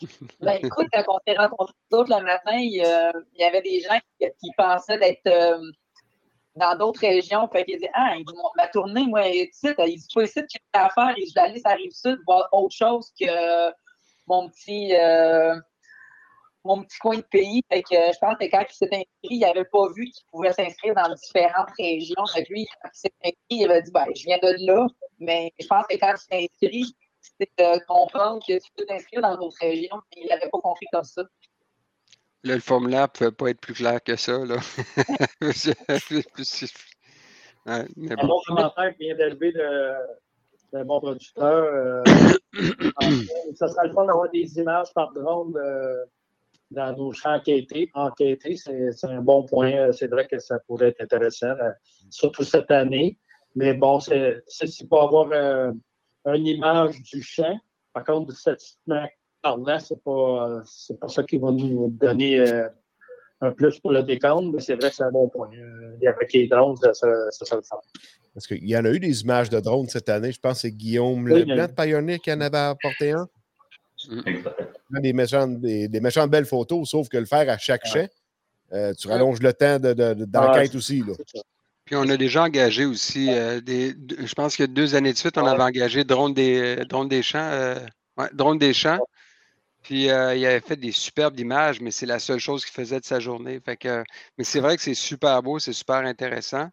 Ben, 0.40 0.58
écoute, 0.62 0.86
quand 0.92 1.04
on 1.08 1.18
s'est 1.26 1.36
rencontrés 1.36 1.74
d'autres 1.90 2.18
le 2.18 2.24
matin, 2.24 2.56
il, 2.56 2.72
y 3.38 3.44
avait 3.44 3.60
des 3.60 3.80
gens 3.80 3.98
qui, 4.18 4.50
pensaient 4.56 4.98
d'être 4.98 5.26
euh, 5.26 5.58
dans 6.56 6.76
d'autres 6.76 7.00
régions. 7.00 7.48
Fait 7.48 7.64
qu'ils 7.64 7.76
disaient 7.76 7.90
Ah, 7.94 8.14
ma 8.56 8.68
tournée, 8.68 9.06
moi, 9.06 9.26
il 9.26 9.48
dit 9.50 9.74
pas 9.74 9.86
ici 9.86 10.06
que 10.14 10.24
j'ai 10.26 10.44
à 10.72 10.90
faire 10.90 11.14
et 11.16 11.26
je 11.26 11.34
vais 11.34 11.40
aller 11.64 11.90
sur 11.90 12.12
sud 12.12 12.20
voir 12.26 12.48
autre 12.52 12.74
chose 12.74 13.12
que 13.18 13.70
mon 14.26 14.48
petit. 14.48 14.94
Euh, 14.94 15.54
mon 16.64 16.82
petit 16.82 16.98
coin 16.98 17.16
de 17.16 17.22
pays. 17.22 17.62
Fait 17.70 17.82
que 17.82 17.94
je 17.94 18.18
pense 18.18 18.36
que 18.38 18.44
quand 18.50 18.64
il 18.68 18.74
s'est 18.74 18.86
inscrit, 18.86 19.06
il 19.22 19.40
n'avait 19.40 19.64
pas 19.64 19.88
vu 19.94 20.04
qu'il 20.04 20.24
pouvait 20.30 20.52
s'inscrire 20.52 20.94
dans 20.94 21.14
différentes 21.14 21.70
régions. 21.78 22.26
Fait 22.32 22.46
lui, 22.50 22.66
quand 22.82 22.90
il 22.92 22.98
s'est 22.98 23.12
inscrit, 23.24 23.38
il 23.50 23.70
avait 23.70 23.82
dit 23.82 23.90
ben, 23.90 24.06
je 24.14 24.24
viens 24.24 24.38
de 24.38 24.66
là. 24.66 24.86
Mais 25.18 25.52
je 25.58 25.66
pense 25.66 25.86
que 25.86 25.96
quand 25.96 26.12
il 26.12 26.18
s'est 26.18 26.48
inscrit, 26.62 26.96
c'était 27.20 27.74
de 27.76 27.84
comprendre 27.86 28.40
que 28.46 28.54
tu 28.54 28.70
peux 28.76 28.84
t'inscrire 28.86 29.22
dans 29.22 29.36
d'autres 29.36 29.58
régions. 29.60 30.00
Il 30.16 30.26
n'avait 30.28 30.48
pas 30.48 30.60
compris 30.60 30.86
comme 30.92 31.04
ça. 31.04 31.22
Le 32.42 32.58
formulaire 32.58 33.02
ne 33.02 33.06
pouvait 33.06 33.32
pas 33.32 33.50
être 33.50 33.60
plus 33.60 33.74
clair 33.74 34.02
que 34.02 34.16
ça. 34.16 34.44
Là. 34.44 34.56
ouais, 37.66 37.86
mais 37.96 38.16
bon. 38.16 38.22
Un 38.22 38.26
bon 38.26 38.40
commentaire 38.46 38.96
qui 38.96 39.04
vient 39.04 39.16
d'élever 39.16 39.52
d'un 40.72 40.84
bon 40.84 41.00
producteur. 41.00 41.64
Euh, 41.64 42.02
ça 43.54 43.68
sera 43.68 43.84
le 43.84 43.92
fun 43.92 44.06
d'avoir 44.06 44.30
des 44.30 44.58
images 44.58 44.92
par 44.94 45.12
drone 45.12 45.52
de, 45.52 46.04
dans 46.70 46.96
nos 46.96 47.12
champs 47.12 47.34
enquêtés. 47.34 47.90
Enquêtés, 47.94 48.56
c'est 48.56 49.04
un 49.04 49.20
bon 49.20 49.44
point. 49.44 49.92
C'est 49.92 50.08
vrai 50.08 50.26
que 50.26 50.38
ça 50.38 50.58
pourrait 50.60 50.88
être 50.88 51.02
intéressant, 51.02 51.48
euh, 51.48 51.70
surtout 52.08 52.44
cette 52.44 52.70
année. 52.70 53.18
Mais 53.54 53.74
bon, 53.74 54.00
c'est 54.00 54.42
pour 54.88 55.02
avoir 55.02 55.28
euh, 55.32 55.72
une 56.26 56.46
image 56.46 57.02
du 57.02 57.22
champ. 57.22 57.58
Par 57.92 58.04
contre, 58.04 58.32
statistiquement 58.32 59.06
parlant, 59.42 59.78
c'est 59.78 60.02
pas, 60.02 60.62
pas 61.00 61.08
ça 61.08 61.22
qui 61.22 61.38
va 61.38 61.50
nous 61.50 61.90
donner 61.90 62.38
euh, 62.40 62.68
un 63.40 63.52
plus 63.52 63.78
pour 63.80 63.92
le 63.92 64.02
décompte, 64.02 64.54
mais 64.54 64.60
c'est 64.60 64.74
vrai 64.74 64.90
que 64.90 64.96
c'est 64.96 65.04
un 65.04 65.10
bon 65.10 65.28
point. 65.28 65.50
avec 66.06 66.32
les 66.32 66.46
drones, 66.46 66.76
ça, 66.76 66.92
ça, 66.92 67.08
ça, 67.30 67.56
le 67.56 67.62
Parce 68.34 68.46
qu'il 68.46 68.68
y 68.68 68.76
en 68.76 68.84
a 68.84 68.90
eu 68.90 69.00
des 69.00 69.22
images 69.22 69.50
de 69.50 69.60
drones 69.60 69.88
cette 69.88 70.08
année. 70.08 70.32
Je 70.32 70.40
pense 70.40 70.54
que 70.54 70.60
c'est 70.60 70.72
Guillaume 70.72 71.24
oui, 71.24 71.44
Leblanc 71.44 71.66
de 71.66 71.72
Pioneer 71.72 72.18
qui 72.18 72.32
en 72.32 72.40
avait 72.40 72.58
apporté 72.58 73.12
un. 73.12 73.28
Des 75.02 75.12
méchantes, 75.12 75.60
des, 75.60 76.00
méchantes 76.00 76.30
belles 76.30 76.46
photos, 76.46 76.88
sauf 76.88 77.08
que 77.08 77.18
le 77.18 77.26
faire 77.26 77.48
à 77.48 77.58
chaque 77.58 77.86
champ, 77.86 78.08
euh, 78.72 78.92
tu 78.94 79.08
rallonges 79.08 79.40
le 79.40 79.52
temps 79.52 79.78
d'enquête 79.78 80.74
aussi. 80.74 81.00
Là. 81.00 81.14
Puis 81.84 81.96
on 81.96 82.08
a 82.08 82.16
déjà 82.16 82.44
engagé 82.44 82.84
aussi, 82.84 83.28
euh, 83.30 83.60
des, 83.60 83.94
je 84.24 84.34
pense 84.34 84.56
que 84.56 84.64
deux 84.64 84.94
années 84.94 85.12
de 85.12 85.18
suite, 85.18 85.36
on 85.38 85.46
avait 85.46 85.62
engagé 85.62 86.04
Drone 86.04 86.32
des, 86.32 86.84
drone 86.86 87.08
des 87.08 87.22
champs. 87.22 87.38
Euh, 87.50 87.74
drone 88.32 88.58
des 88.58 88.72
champs. 88.72 88.98
Puis 89.82 90.04
il 90.04 90.10
avait 90.10 90.60
fait 90.60 90.76
des 90.76 90.92
superbes 90.92 91.38
images, 91.40 91.80
mais 91.80 91.90
c'est 91.90 92.06
la 92.06 92.18
seule 92.18 92.38
chose 92.38 92.64
qu'il 92.64 92.74
faisait 92.74 93.00
de 93.00 93.04
sa 93.04 93.18
journée. 93.18 93.60
Fait 93.64 93.76
que, 93.76 94.04
mais 94.36 94.44
c'est 94.44 94.60
vrai 94.60 94.76
que 94.76 94.82
c'est 94.82 94.94
super 94.94 95.42
beau, 95.42 95.58
c'est 95.58 95.72
super 95.72 95.96
intéressant. 95.96 96.68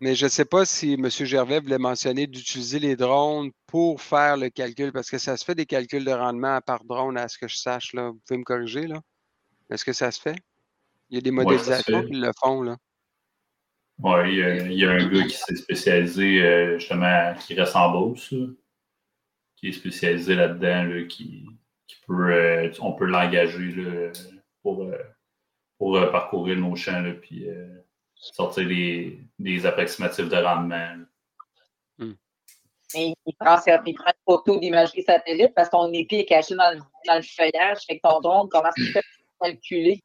Mais 0.00 0.16
je 0.16 0.24
ne 0.24 0.30
sais 0.30 0.44
pas 0.44 0.64
si 0.64 0.94
M. 0.94 1.08
Gervais 1.08 1.60
voulait 1.60 1.78
mentionner 1.78 2.26
d'utiliser 2.26 2.80
les 2.80 2.96
drones 2.96 3.52
pour 3.68 4.02
faire 4.02 4.36
le 4.36 4.50
calcul, 4.50 4.92
parce 4.92 5.08
que 5.08 5.16
ça 5.16 5.36
se 5.36 5.44
fait 5.44 5.54
des 5.54 5.64
calculs 5.64 6.04
de 6.04 6.10
rendement 6.10 6.60
par 6.60 6.84
drone, 6.84 7.16
à 7.16 7.28
ce 7.28 7.38
que 7.38 7.46
je 7.46 7.56
sache. 7.56 7.92
Là. 7.92 8.08
Vous 8.10 8.20
pouvez 8.26 8.38
me 8.38 8.44
corriger, 8.44 8.88
là? 8.88 9.00
Est-ce 9.70 9.84
que 9.84 9.92
ça 9.92 10.10
se 10.10 10.20
fait? 10.20 10.34
Il 11.08 11.14
y 11.14 11.18
a 11.18 11.20
des 11.20 11.30
modélisations 11.30 12.04
qui 12.04 12.14
le 12.14 12.32
font, 12.42 12.62
là. 12.62 12.76
Oui, 13.98 14.34
il, 14.34 14.72
y 14.72 14.84
a 14.84 14.90
un 14.90 15.08
gars 15.08 15.22
qui 15.24 15.36
s'est 15.36 15.54
spécialisé, 15.54 16.42
euh, 16.42 16.78
justement, 16.78 17.34
qui 17.38 17.54
reste 17.54 17.76
en 17.76 18.12
qui 18.14 19.68
est 19.68 19.72
spécialisé 19.72 20.34
là-dedans, 20.34 21.06
qui, 21.06 21.46
peut, 22.06 22.32
euh, 22.32 22.70
on 22.80 22.92
peut 22.92 23.06
l'engager 23.06 24.12
pour, 24.62 24.82
euh, 24.82 24.98
pour 25.78 26.10
parcourir 26.10 26.56
nos 26.56 26.76
champs, 26.76 27.00
là, 27.00 27.12
puis 27.12 27.46
sortir 28.14 28.68
des, 28.68 29.20
des 29.38 29.66
approximatifs 29.66 30.28
de 30.28 30.36
rendement. 30.36 30.96
Hmm. 31.98 32.12
il, 32.94 33.14
prend, 33.38 33.56
une 33.66 33.94
photo 34.24 34.58
d'imagerie 34.58 35.02
satellite 35.02 35.54
parce 35.54 35.68
que 35.68 35.72
ton 35.72 35.92
épi 35.92 36.16
est 36.16 36.24
caché 36.24 36.54
dans 36.54 36.72
le, 36.72 36.80
dans 37.06 37.16
le 37.16 37.22
feuillage. 37.22 37.78
Fait 37.86 37.98
que 37.98 38.08
ton 38.08 38.20
drone, 38.20 38.48
comment 38.50 38.70
tu 38.76 38.92
fais 38.92 39.02
pour 39.02 39.48
calculer? 39.48 40.02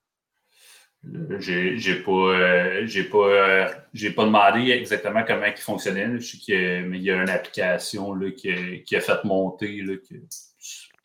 J'ai 1.40 2.04
pas, 2.04 2.12
euh, 2.12 2.86
j'ai 2.86 3.04
pas, 3.04 3.18
euh, 3.18 3.68
j'ai 3.94 4.12
pas 4.12 4.26
demandé 4.26 4.72
exactement 4.72 5.24
comment 5.26 5.46
il 5.46 5.58
fonctionnait. 5.58 6.20
Je 6.20 6.26
sais 6.26 6.38
qu'il 6.38 6.96
il 6.96 7.02
y 7.02 7.12
a 7.12 7.22
une 7.22 7.30
application 7.30 8.14
là, 8.14 8.32
qui, 8.32 8.84
qui, 8.84 8.96
a 8.96 9.02
fait 9.02 9.24
monter 9.24 9.82
là, 9.84 9.96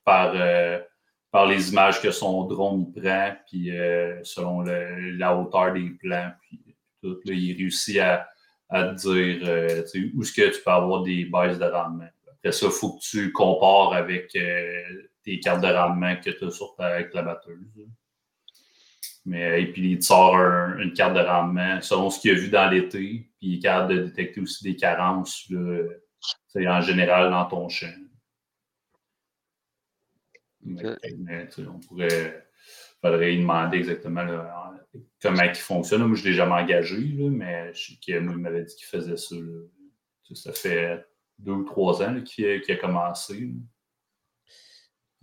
par, 0.04 0.32
euh, 0.34 0.78
par 1.30 1.46
les 1.46 1.70
images 1.70 2.00
que 2.00 2.10
son 2.10 2.44
drone 2.44 2.92
prend, 2.92 3.34
puis 3.46 3.70
selon 4.22 4.62
la 4.62 5.36
hauteur 5.36 5.72
des 5.72 5.90
plans. 5.90 6.32
Puis, 6.42 6.60
il 7.24 7.56
réussit 7.56 7.98
à, 7.98 8.28
te 8.70 8.94
dire 8.94 9.48
euh, 9.48 9.82
où 10.14 10.22
est-ce 10.22 10.32
que 10.32 10.54
tu 10.54 10.62
peux 10.62 10.70
avoir 10.70 11.02
des 11.02 11.24
baisses 11.24 11.58
de 11.58 11.64
rendement. 11.64 12.08
Après 12.30 12.52
ça, 12.52 12.66
il 12.66 12.72
faut 12.72 12.94
que 12.94 13.02
tu 13.02 13.32
compares 13.32 13.92
avec 13.92 14.34
euh, 14.34 14.82
tes 15.22 15.38
cartes 15.40 15.62
de 15.62 15.68
rendement 15.68 16.16
que 16.16 16.30
tu 16.30 16.44
as 16.44 16.50
sur 16.50 16.74
ta, 16.76 16.86
avec 16.86 17.12
la 17.14 17.22
batteuse. 17.22 17.58
Mais, 19.24 19.62
et 19.62 19.72
puis, 19.72 19.92
il 19.92 19.98
te 19.98 20.04
sort 20.04 20.36
une 20.36 20.92
carte 20.94 21.14
de 21.14 21.20
rendement 21.20 21.80
selon 21.80 22.10
ce 22.10 22.20
qu'il 22.20 22.32
a 22.32 22.34
vu 22.34 22.48
dans 22.48 22.68
l'été, 22.68 23.28
puis 23.38 23.48
il 23.48 23.58
est 23.58 23.60
capable 23.60 23.94
de 23.94 24.02
détecter 24.06 24.40
aussi 24.40 24.64
des 24.64 24.76
carences 24.76 25.48
en 26.56 26.80
général 26.80 27.30
dans 27.30 27.44
ton 27.44 27.68
champ. 27.68 27.86
Mais, 30.64 31.48
on 31.58 31.80
pourrait 31.80 32.46
faudrait 33.02 33.30
lui 33.32 33.38
demander 33.38 33.78
exactement 33.78 34.24
comment 35.20 35.42
il 35.42 35.54
fonctionne. 35.54 36.04
Moi, 36.04 36.16
je 36.16 36.22
ne 36.22 36.28
l'ai 36.28 36.34
jamais 36.34 36.62
engagé, 36.62 36.98
mais 37.30 37.74
je 37.74 37.92
sais 37.92 37.98
qu'il 37.98 38.20
m'avait 38.20 38.64
dit 38.64 38.74
qu'il 38.76 38.86
faisait 38.86 39.16
ça. 39.16 39.36
Ça 40.34 40.52
fait 40.52 41.04
deux 41.38 41.52
ou 41.52 41.64
trois 41.64 42.02
ans 42.02 42.22
qu'il 42.22 42.46
a, 42.46 42.76
commencé. 42.76 43.50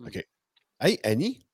OK. 0.06 0.28
Hey, 0.80 1.00
Annie, 1.04 1.48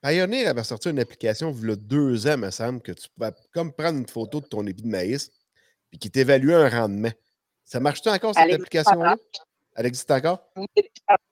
Pioneer 0.00 0.46
avait 0.46 0.62
sorti 0.62 0.90
une 0.90 1.00
application 1.00 1.52
il 1.52 1.68
y 1.68 1.72
a 1.72 1.76
deux 1.76 2.26
ans, 2.28 2.38
me 2.38 2.50
semble, 2.50 2.80
que 2.82 2.92
tu 2.92 3.08
pouvais 3.10 3.32
comme 3.52 3.72
prendre 3.72 3.98
une 3.98 4.06
photo 4.06 4.40
de 4.40 4.46
ton 4.46 4.64
épi 4.66 4.82
de 4.82 4.88
maïs 4.88 5.30
et 5.92 5.98
qui 5.98 6.10
t'évaluait 6.10 6.54
un 6.54 6.68
rendement. 6.68 7.12
Ça 7.64 7.80
marche-tu 7.80 8.08
encore, 8.08 8.34
cette 8.34 8.52
application-là? 8.52 9.16
Elle 9.74 9.86
existe 9.86 10.10
encore? 10.10 10.48
Vous 10.54 10.66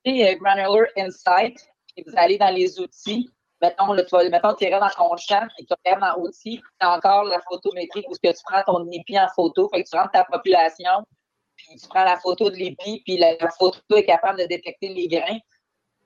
avez 0.05 0.37
Granular 0.37 0.87
Insight 0.97 1.59
et 1.99 2.05
vous 2.07 2.15
allez 2.17 2.39
dans 2.39 2.55
les 2.55 2.81
outils 2.81 3.31
mettons, 3.61 3.97
tu 3.97 4.05
vas, 4.13 4.29
mettons, 4.29 4.55
tu 4.55 4.65
irais 4.65 4.81
dans 4.81 4.89
ton 4.89 5.17
champ 5.17 5.47
et 5.59 5.65
tu 5.65 5.75
regardes 5.85 6.01
dans 6.01 6.23
outils, 6.23 6.61
tu 6.61 6.87
as 6.87 6.97
encore 6.97 7.25
la 7.25 7.41
photométrie 7.41 8.05
où 8.09 8.13
que 8.13 8.29
tu 8.29 8.43
prends 8.45 8.63
ton 8.67 8.91
épi 8.91 9.19
en 9.19 9.29
photo, 9.35 9.69
fait 9.73 9.83
que 9.83 9.89
tu 9.89 9.97
rentres 9.97 10.13
ta 10.13 10.25
population, 10.25 11.05
puis 11.57 11.77
tu 11.77 11.89
prends 11.89 12.05
la 12.05 12.19
photo 12.19 12.51
de 12.51 12.57
l'épi, 12.57 13.03
puis 13.05 13.19
la, 13.19 13.37
photo 13.59 13.79
est 13.97 14.05
capable 14.05 14.39
de 14.41 14.47
détecter 14.47 14.89
les 14.89 15.09
grains. 15.09 15.39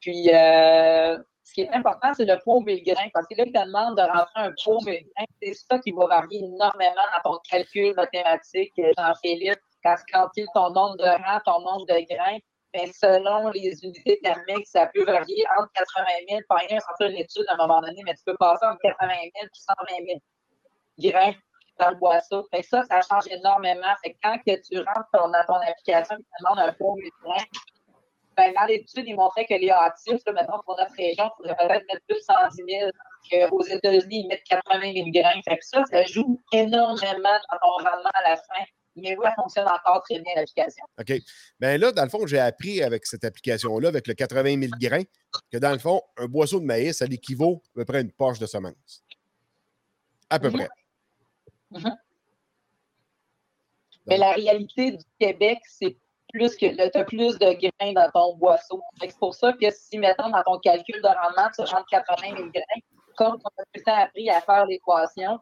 Puis, 0.00 0.30
euh, 0.30 1.18
ce 1.44 1.52
qui 1.54 1.60
est 1.62 1.70
important, 1.70 2.12
c'est 2.14 2.24
le 2.24 2.34
le 2.34 2.84
grain, 2.84 3.08
parce 3.12 3.26
que 3.26 3.36
là, 3.36 3.44
il 3.46 3.52
te 3.52 3.64
demande 3.64 3.96
de 3.96 4.02
rentrer 4.02 4.32
un 4.36 4.48
le 4.48 4.84
grain. 4.84 5.26
C'est 5.40 5.54
ça 5.54 5.78
qui 5.78 5.92
va 5.92 6.06
varier 6.06 6.38
énormément 6.38 7.02
dans 7.24 7.32
ton 7.32 7.38
calcul 7.48 7.94
mathématique, 7.94 8.72
Jean-Philippe, 8.96 9.60
quand 9.84 9.94
tu 9.96 10.12
calcules 10.12 10.46
ton 10.54 10.70
nombre 10.70 10.96
de 10.96 11.04
rangs, 11.04 11.40
ton 11.44 11.60
nombre 11.60 11.86
de 11.86 12.14
grains 12.14 12.38
mais 12.74 12.90
selon 12.92 13.50
les 13.50 13.84
unités 13.84 14.18
thermiques, 14.22 14.66
ça 14.66 14.90
peut 14.92 15.04
varier 15.04 15.44
entre 15.58 15.70
80 15.72 16.04
000. 16.28 16.40
Par 16.48 16.60
exemple, 16.60 16.82
sortir 16.82 17.08
une 17.08 17.16
étude 17.16 17.44
à 17.48 17.54
un 17.54 17.56
moment 17.56 17.80
donné, 17.80 18.00
mais 18.04 18.14
tu 18.14 18.22
peux 18.24 18.36
passer 18.36 18.64
entre 18.64 18.80
80 18.82 19.08
000 19.08 19.22
et 19.24 19.48
120 19.52 19.86
000 20.98 21.12
grains 21.12 21.34
dans 21.78 21.90
le 21.90 21.96
boisseau. 21.96 22.46
Ça, 22.62 22.82
ça 22.84 23.00
change 23.02 23.26
énormément. 23.30 23.94
Quand 24.22 24.38
tu 24.44 24.78
rentres 24.78 25.08
dans 25.12 25.44
ton 25.46 25.60
application 25.60 26.16
et 26.16 26.22
tu 26.22 26.44
demandes 26.44 26.58
un 26.58 26.72
pot 26.72 26.96
de 26.96 27.10
grains, 27.24 27.44
ben, 28.36 28.52
dans 28.54 28.64
l'étude, 28.64 29.06
ils 29.06 29.14
montraient 29.14 29.44
que 29.44 29.54
les 29.54 29.70
hâtifs, 29.70 30.22
maintenant 30.26 30.60
pour 30.64 30.78
notre 30.78 30.94
région, 30.96 31.30
il 31.44 31.48
faudrait 31.48 31.68
peut-être 31.68 31.86
mettre 31.86 32.06
plus 32.08 32.16
de 32.16 32.22
110 32.22 32.62
000 33.30 33.48
qu'aux 33.50 33.62
États-Unis, 33.62 34.22
ils 34.24 34.28
mettent 34.28 34.44
80 34.44 34.92
000 34.94 35.10
grains. 35.10 35.40
Fait 35.46 35.58
que 35.58 35.64
ça, 35.66 35.84
ça 35.90 36.02
joue 36.04 36.40
énormément 36.52 37.38
dans 37.50 37.58
ton 37.60 37.84
rendement 37.84 38.10
à 38.14 38.30
la 38.30 38.36
fin 38.36 38.64
mais 38.96 39.16
oui, 39.16 39.24
elle 39.26 39.34
fonctionne 39.34 39.66
encore 39.66 40.02
très 40.02 40.20
bien, 40.20 40.32
l'application. 40.36 40.84
OK. 40.98 41.12
Bien 41.58 41.78
là, 41.78 41.92
dans 41.92 42.04
le 42.04 42.10
fond, 42.10 42.26
j'ai 42.26 42.38
appris 42.38 42.82
avec 42.82 43.06
cette 43.06 43.24
application-là, 43.24 43.88
avec 43.88 44.06
le 44.06 44.14
80 44.14 44.60
000 44.60 44.72
grains, 44.80 45.04
que 45.50 45.58
dans 45.58 45.72
le 45.72 45.78
fond, 45.78 46.02
un 46.16 46.26
boisseau 46.26 46.60
de 46.60 46.64
maïs, 46.64 46.98
ça 46.98 47.06
l'équivaut 47.06 47.62
à 47.74 47.80
peu 47.80 47.84
près 47.84 47.98
à 47.98 48.00
une 48.02 48.12
poche 48.12 48.38
de 48.38 48.46
semences. 48.46 49.04
À 50.28 50.38
peu 50.38 50.48
mhm. 50.48 50.54
près. 50.54 50.68
Mhm. 51.70 51.96
Mais 54.06 54.18
la 54.18 54.32
réalité 54.32 54.92
du 54.92 55.04
Québec, 55.18 55.58
c'est 55.68 55.96
plus 56.32 56.56
que 56.56 56.90
tu 56.90 56.98
as 56.98 57.04
plus 57.04 57.38
de 57.38 57.52
grains 57.52 57.92
dans 57.92 58.10
ton 58.10 58.36
boisseau. 58.36 58.82
C'est 59.00 59.16
pour 59.18 59.34
ça 59.34 59.52
que 59.52 59.70
si, 59.70 59.98
mettons, 59.98 60.30
dans 60.30 60.42
ton 60.42 60.58
calcul 60.58 61.00
de 61.00 61.06
rendement, 61.06 61.48
tu 61.54 61.62
rentres 61.62 61.86
80 61.90 62.36
000 62.36 62.48
grains, 62.48 62.80
comme 63.16 63.38
on 63.44 63.62
a 63.62 63.64
tout 63.64 63.70
le 63.74 63.82
temps 63.82 63.96
appris 63.96 64.28
à 64.30 64.40
faire 64.40 64.66
l'équation, 64.66 65.38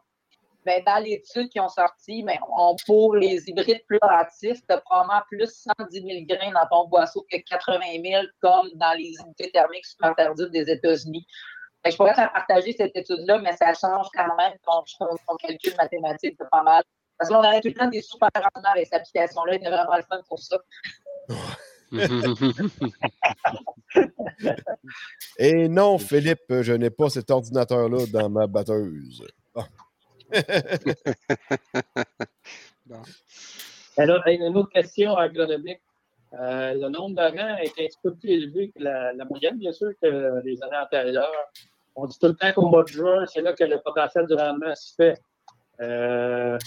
ben, 0.65 0.83
dans 0.85 1.03
l'étude 1.03 1.49
qui 1.49 1.59
ont 1.59 1.69
sorti, 1.69 2.23
ben, 2.23 2.37
on, 2.55 2.75
pour 2.85 3.15
les 3.15 3.49
hybrides 3.49 3.83
plus 3.87 3.97
actifs, 4.01 4.59
tu 4.69 4.75
probablement 4.85 5.21
plus 5.27 5.65
110 5.77 5.91
000 5.91 6.05
grains 6.27 6.51
dans 6.51 6.67
ton 6.69 6.87
boisseau 6.87 7.25
que 7.31 7.37
80 7.37 7.79
000 8.03 8.23
comme 8.41 8.69
dans 8.75 8.93
les 8.97 9.15
unités 9.23 9.49
thermiques 9.51 9.85
super 9.85 10.09
interdites 10.09 10.51
des 10.51 10.69
États-Unis. 10.69 11.25
Je 11.85 11.95
pourrais 11.95 12.13
faire 12.13 12.31
partager 12.31 12.73
cette 12.73 12.95
étude-là, 12.95 13.39
mais 13.39 13.55
ça 13.57 13.73
change 13.73 14.05
quand 14.13 14.35
même 14.37 14.53
ton, 14.63 14.83
ton, 14.99 15.35
calcul 15.37 15.73
mathématique 15.77 16.37
de 16.39 16.45
pas 16.51 16.61
mal. 16.61 16.83
Parce 17.17 17.31
qu'on 17.31 17.39
a 17.39 17.59
tout 17.59 17.69
le 17.69 17.73
temps 17.73 17.87
des 17.87 18.01
super 18.01 18.29
rendements 18.35 18.69
avec 18.71 18.85
cette 18.85 19.01
application-là. 19.01 19.55
Il 19.55 19.65
a 19.65 19.71
vraiment 19.71 19.97
le 19.97 20.03
fun 20.03 20.21
pour 20.27 20.37
ça. 20.39 20.59
Et 25.37 25.67
non, 25.67 25.97
Philippe, 25.97 26.61
je 26.61 26.71
n'ai 26.73 26.89
pas 26.89 27.09
cet 27.09 27.29
ordinateur-là 27.31 28.05
dans 28.07 28.29
ma 28.29 28.47
batteuse. 28.47 29.25
Alors, 33.97 34.25
une 34.27 34.57
autre 34.57 34.69
question 34.69 35.15
agronomique. 35.15 35.81
Euh, 36.39 36.75
le 36.75 36.87
nombre 36.89 37.15
de 37.15 37.21
rangs 37.21 37.57
est 37.57 37.71
un 37.71 37.87
petit 37.87 37.97
peu 38.01 38.15
plus 38.15 38.29
élevé 38.29 38.71
que 38.73 38.81
la, 38.81 39.11
moyenne, 39.29 39.57
bien 39.57 39.73
sûr, 39.73 39.89
que 40.01 40.41
les 40.45 40.63
années 40.63 40.77
antérieures. 40.81 41.29
On 41.95 42.07
dit 42.07 42.17
tout 42.17 42.27
le 42.27 42.35
temps 42.35 42.53
qu'au 42.53 42.67
mois 42.67 42.83
de 42.83 42.87
juin, 42.87 43.25
c'est 43.25 43.41
là 43.41 43.51
que 43.53 43.65
le 43.65 43.81
potentiel 43.83 44.25
du 44.27 44.33
rendement 44.33 44.73
se 44.75 44.95
fait. 44.95 45.19
Euh, 45.81 46.57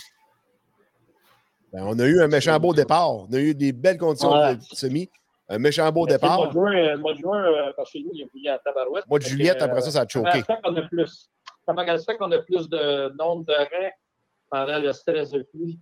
ben, 1.72 1.84
on 1.86 1.98
a 1.98 2.04
eu 2.04 2.20
un 2.20 2.28
méchant 2.28 2.60
beau 2.60 2.74
départ. 2.74 3.10
On 3.10 3.32
a 3.32 3.38
eu 3.38 3.54
des 3.54 3.72
belles 3.72 3.96
conditions 3.96 4.30
de 4.30 4.60
semi. 4.60 5.08
Un 5.48 5.58
méchant 5.58 5.90
beau 5.90 6.06
départ. 6.06 6.38
Le 6.38 6.44
mois 6.44 6.48
de 6.48 6.52
juin, 6.52 6.92
le 6.92 6.98
mois 6.98 7.14
de 7.14 7.18
juin 7.18 7.72
parce 7.76 7.90
que 7.90 7.98
nous, 7.98 8.10
il 8.12 8.20
y 8.20 8.22
a 8.22 8.26
plus 8.26 8.46
à 8.48 8.58
tabarouette. 8.58 9.06
mois 9.08 9.18
de 9.18 9.24
juillet, 9.24 9.50
après 9.50 9.80
ça, 9.80 9.90
ça 9.90 10.02
a 10.02 10.08
choqué. 10.08 10.42
A 10.48 10.82
plus? 10.90 11.30
Comment 11.66 11.86
ça 11.86 11.98
fait 11.98 12.16
qu'on 12.18 12.30
a 12.32 12.38
plus 12.38 12.68
de 12.68 13.14
nombre 13.16 13.44
de 13.46 13.54
rangs 13.54 13.92
pendant 14.50 14.78
le 14.78 14.92
stress 14.92 15.30
de 15.30 15.42
pluie? 15.42 15.78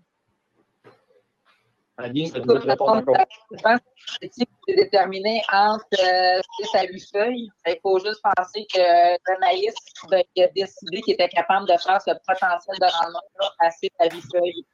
Je 1.98 3.62
pense 3.62 3.78
que 4.20 4.26
c'est 4.66 4.74
déterminé 4.74 5.42
entre 5.52 5.84
6 5.90 6.00
euh, 6.02 6.78
à 6.78 6.84
8 6.84 7.10
feuilles. 7.12 7.48
Il 7.66 7.78
faut 7.82 7.98
juste 7.98 8.20
penser 8.22 8.66
que 8.72 8.80
le 8.80 9.40
maïs 9.40 9.74
a 10.10 10.22
décidé 10.54 11.02
qu'il 11.02 11.14
était 11.14 11.28
capable 11.28 11.68
de 11.68 11.76
faire 11.76 12.00
ce 12.00 12.10
potentiel 12.26 12.76
de 12.80 12.86
rendement 12.86 13.20
à 13.60 13.70
6 13.70 13.90
à 13.98 14.04
8 14.06 14.10
feuilles. 14.32 14.66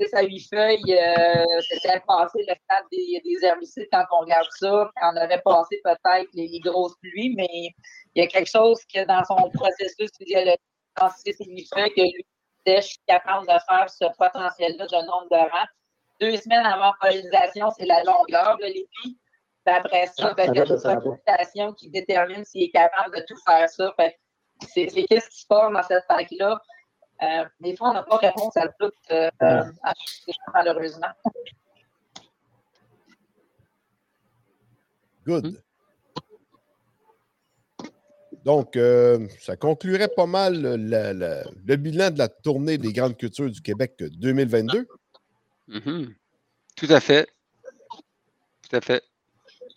6 0.00 0.14
à 0.14 0.22
8 0.22 0.48
feuilles, 0.48 0.94
euh, 0.94 1.60
c'était 1.68 2.00
passé 2.06 2.38
le 2.46 2.54
stade 2.54 2.84
des, 2.92 3.20
des, 3.24 3.46
herbicides 3.46 3.88
quand 3.92 4.04
on 4.12 4.20
regarde 4.20 4.48
ça. 4.58 4.90
On 5.02 5.16
avait 5.16 5.40
passé 5.44 5.80
peut-être 5.84 6.28
les, 6.34 6.60
grosses 6.60 6.96
pluies, 7.02 7.34
mais 7.36 7.48
il 8.14 8.22
y 8.22 8.22
a 8.22 8.26
quelque 8.26 8.50
chose 8.50 8.80
que 8.92 9.04
dans 9.06 9.24
son 9.24 9.50
processus 9.50 10.10
physiologique, 10.18 10.60
dans 11.00 11.10
6 11.10 11.40
à 11.40 11.44
8 11.44 11.68
feuilles, 11.74 11.94
que 11.94 12.00
lui 12.02 12.26
était 12.66 12.86
capable 13.06 13.46
de 13.46 13.52
faire 13.68 13.88
ce 13.88 14.04
potentiel-là 14.16 14.86
de 14.86 15.06
nombre 15.06 15.28
de 15.30 15.36
rangs 15.36 15.68
deux 16.20 16.36
semaines 16.36 16.66
avant 16.66 16.92
pollinisation, 17.00 17.70
c'est 17.76 17.86
la 17.86 18.02
longueur 18.02 18.56
de 18.58 18.66
l'épi. 18.66 19.18
Après 19.66 20.06
ça, 20.06 20.32
ben, 20.32 20.50
c'est 20.54 20.88
la 20.88 20.96
pollinisation 20.96 21.72
qui 21.74 21.90
détermine 21.90 22.44
s'il 22.44 22.64
est 22.64 22.70
capable 22.70 23.14
de 23.14 23.24
tout 23.28 23.36
faire 23.46 23.68
ça. 23.68 23.94
C'est 24.66 24.86
qu'est-ce 24.86 25.28
qui 25.28 25.40
se 25.40 25.46
passe 25.46 25.72
dans 25.72 25.82
cette 25.82 26.04
vague-là. 26.08 26.60
Euh, 27.22 27.44
des 27.60 27.76
fois, 27.76 27.90
on 27.90 27.94
n'a 27.94 28.02
pas 28.02 28.16
réponse 28.16 28.56
à 28.56 28.68
tout, 28.68 28.92
euh, 29.10 29.30
à 29.40 29.92
malheureusement. 30.54 31.08
Good. 35.26 35.60
Donc, 38.44 38.76
euh, 38.76 39.26
ça 39.40 39.56
conclurait 39.56 40.08
pas 40.08 40.26
mal 40.26 40.62
le 40.62 41.76
bilan 41.76 42.10
de 42.10 42.18
la 42.18 42.28
tournée 42.28 42.78
des 42.78 42.92
grandes 42.92 43.16
cultures 43.16 43.50
du 43.50 43.60
Québec 43.60 43.94
2022. 43.98 44.86
Mhm. 45.66 46.14
Tout 46.76 46.86
à 46.88 47.00
fait. 47.00 47.26
Tout 48.68 48.76
à 48.76 48.80
fait. 48.80 49.02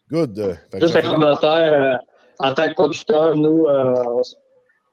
Good. 0.10 0.58
Juste 0.80 0.96
un 0.96 1.02
commentaire. 1.02 1.74
Euh, 1.74 1.98
en 2.40 2.54
tant 2.54 2.68
que 2.70 2.74
producteur, 2.74 3.36
nous, 3.36 3.66
euh, 3.66 4.22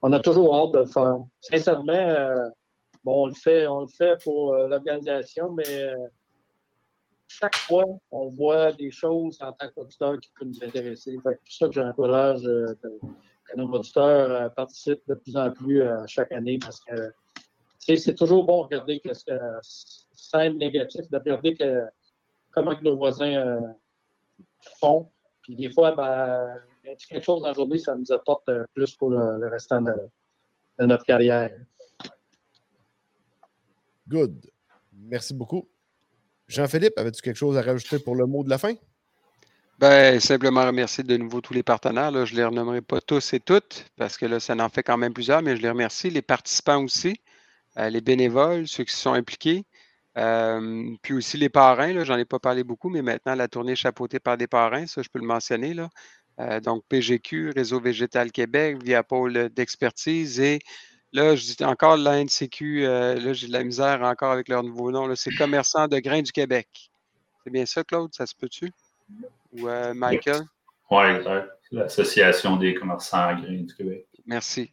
on 0.03 0.13
a 0.13 0.21
toujours 0.21 0.55
hâte 0.55 0.73
de 0.73 0.79
le 0.79 0.87
faire. 0.87 1.19
Sincèrement, 1.41 1.93
euh, 1.93 2.49
bon, 3.05 3.25
on 3.25 3.27
le 3.27 3.35
fait, 3.35 3.67
on 3.67 3.81
le 3.83 3.87
fait 3.89 4.23
pour 4.23 4.55
l'organisation, 4.55 5.53
mais 5.53 5.93
chaque 7.27 7.57
fois, 7.57 7.85
on 8.11 8.29
voit 8.29 8.73
des 8.73 8.91
choses 8.91 9.39
en 9.41 9.53
tant 9.53 9.69
que 9.69 9.73
producteur 9.73 10.19
qui 10.21 10.31
peuvent 10.39 10.49
nous 10.49 10.65
intéresser. 10.65 11.13
C'est 11.13 11.23
pour 11.23 11.33
ça 11.49 11.67
que 11.67 11.73
j'encourage 11.73 12.43
que, 12.43 13.57
nos 13.57 13.67
producteurs 13.67 14.53
participent 14.55 15.07
de 15.09 15.15
plus 15.15 15.37
en 15.37 15.51
plus 15.51 15.83
chaque 16.07 16.33
année 16.33 16.59
parce 16.59 16.81
que 16.81 17.13
c'est 17.79 18.15
toujours 18.15 18.45
bon 18.45 18.67
de 18.67 18.77
regarder 18.77 19.01
ce 19.13 19.25
que 19.25 19.39
scène 19.63 20.59
négative, 20.59 21.09
de 21.11 21.17
regarder 21.17 21.55
que, 21.55 21.85
comment 22.51 22.75
nos 22.83 22.97
voisins 22.97 23.35
euh, 23.35 23.61
font. 24.81 25.11
Puis 25.43 25.57
des 25.57 25.71
fois, 25.71 25.93
ben, 25.93 26.57
quelque 26.97 27.25
chose 27.25 27.43
dans 27.43 27.49
la 27.49 27.55
journée, 27.55 27.79
ça 27.79 27.95
nous 27.95 28.11
apporte 28.13 28.49
euh, 28.49 28.65
plus 28.75 28.95
pour 28.95 29.11
le, 29.11 29.49
restant 29.49 29.83
de, 29.83 29.93
notre 30.81 31.05
carrière? 31.05 31.51
Good. 34.09 34.51
Merci 34.93 35.35
beaucoup. 35.35 35.69
Jean-Philippe, 36.47 36.95
avais-tu 36.97 37.21
quelque 37.21 37.37
chose 37.37 37.59
à 37.59 37.63
rajouter 37.63 37.99
pour 37.99 38.17
le 38.17 38.27
mot 38.27 38.43
de 38.43 38.49
la 38.49 38.59
fin? 38.59 38.75
Ben, 39.79 40.19
simplement 40.19 40.67
remercier 40.67 41.05
de 41.05 41.17
nouveau 41.17 41.41
tous 41.41 41.55
les 41.55 41.63
partenaires. 41.63 42.11
Je 42.27 42.33
ne 42.33 42.39
les 42.39 42.45
renommerai 42.45 42.81
pas 42.81 43.01
tous 43.01 43.33
et 43.33 43.41
toutes 43.41 43.87
parce 43.97 44.17
que 44.17 44.27
là, 44.27 44.41
ça 44.41 44.57
en 44.57 44.69
fait 44.69 44.83
quand 44.83 44.97
même 44.97 45.13
plusieurs, 45.13 45.43
mais 45.43 45.57
je 45.57 45.63
les 45.63 45.69
remercie. 45.71 46.11
Les 46.11 46.23
participants 46.23 46.83
aussi, 46.83 47.21
euh, 47.77 47.89
les 47.91 48.01
bénévoles, 48.01 48.67
ceux 48.67 48.85
qui 48.85 48.93
se 48.93 49.01
sont 49.01 49.13
impliqués. 49.13 49.65
Euh, 50.17 50.97
puis 51.01 51.15
aussi 51.15 51.37
les 51.37 51.49
parrains, 51.49 52.03
j'en 52.03 52.17
ai 52.17 52.25
pas 52.25 52.41
parlé 52.41 52.65
beaucoup, 52.65 52.89
mais 52.89 53.03
maintenant 53.03 53.37
la 53.37 53.47
tournée 53.47 53.73
est 53.73 53.77
chapeautée 53.77 54.19
par 54.19 54.37
des 54.37 54.49
parrains, 54.49 54.87
ça 54.87 55.01
je 55.03 55.09
peux 55.09 55.21
le 55.21 55.27
mentionner. 55.27 55.75
Là. 55.75 55.89
Euh, 56.41 56.61
donc 56.61 56.85
PGQ, 56.89 57.51
Réseau 57.55 57.81
Végétal 57.81 58.31
Québec, 58.31 58.83
via 58.83 59.03
pôle 59.03 59.49
d'expertise 59.49 60.41
et 60.41 60.61
là, 61.13 61.35
je 61.35 61.55
dis 61.55 61.65
encore 61.65 61.97
l'ANCQ, 61.97 62.83
là 62.83 63.33
j'ai 63.33 63.49
de 63.49 63.53
la 63.53 63.65
misère 63.65 64.03
encore 64.03 64.33
avec 64.33 64.49
leur 64.49 64.63
nouveau 64.63 64.91
nom, 64.91 65.13
c'est 65.17 65.35
Commerçants 65.35 65.89
de 65.89 65.99
grains 65.99 66.23
du 66.23 66.31
Québec. 66.31 66.91
C'est 67.43 67.51
bien 67.51 67.67
ça, 67.67 67.83
Claude? 67.83 68.15
Ça 68.15 68.27
se 68.27 68.35
peut-tu? 68.35 68.71
Ou 69.53 69.69
Michael? 69.95 70.43
Oui, 70.91 71.05
exact. 71.07 71.51
L'Association 71.73 72.57
des 72.57 72.75
commerçants 72.75 73.29
à 73.29 73.35
grains 73.35 73.63
du 73.63 73.75
Québec. 73.75 74.07
Merci. 74.27 74.71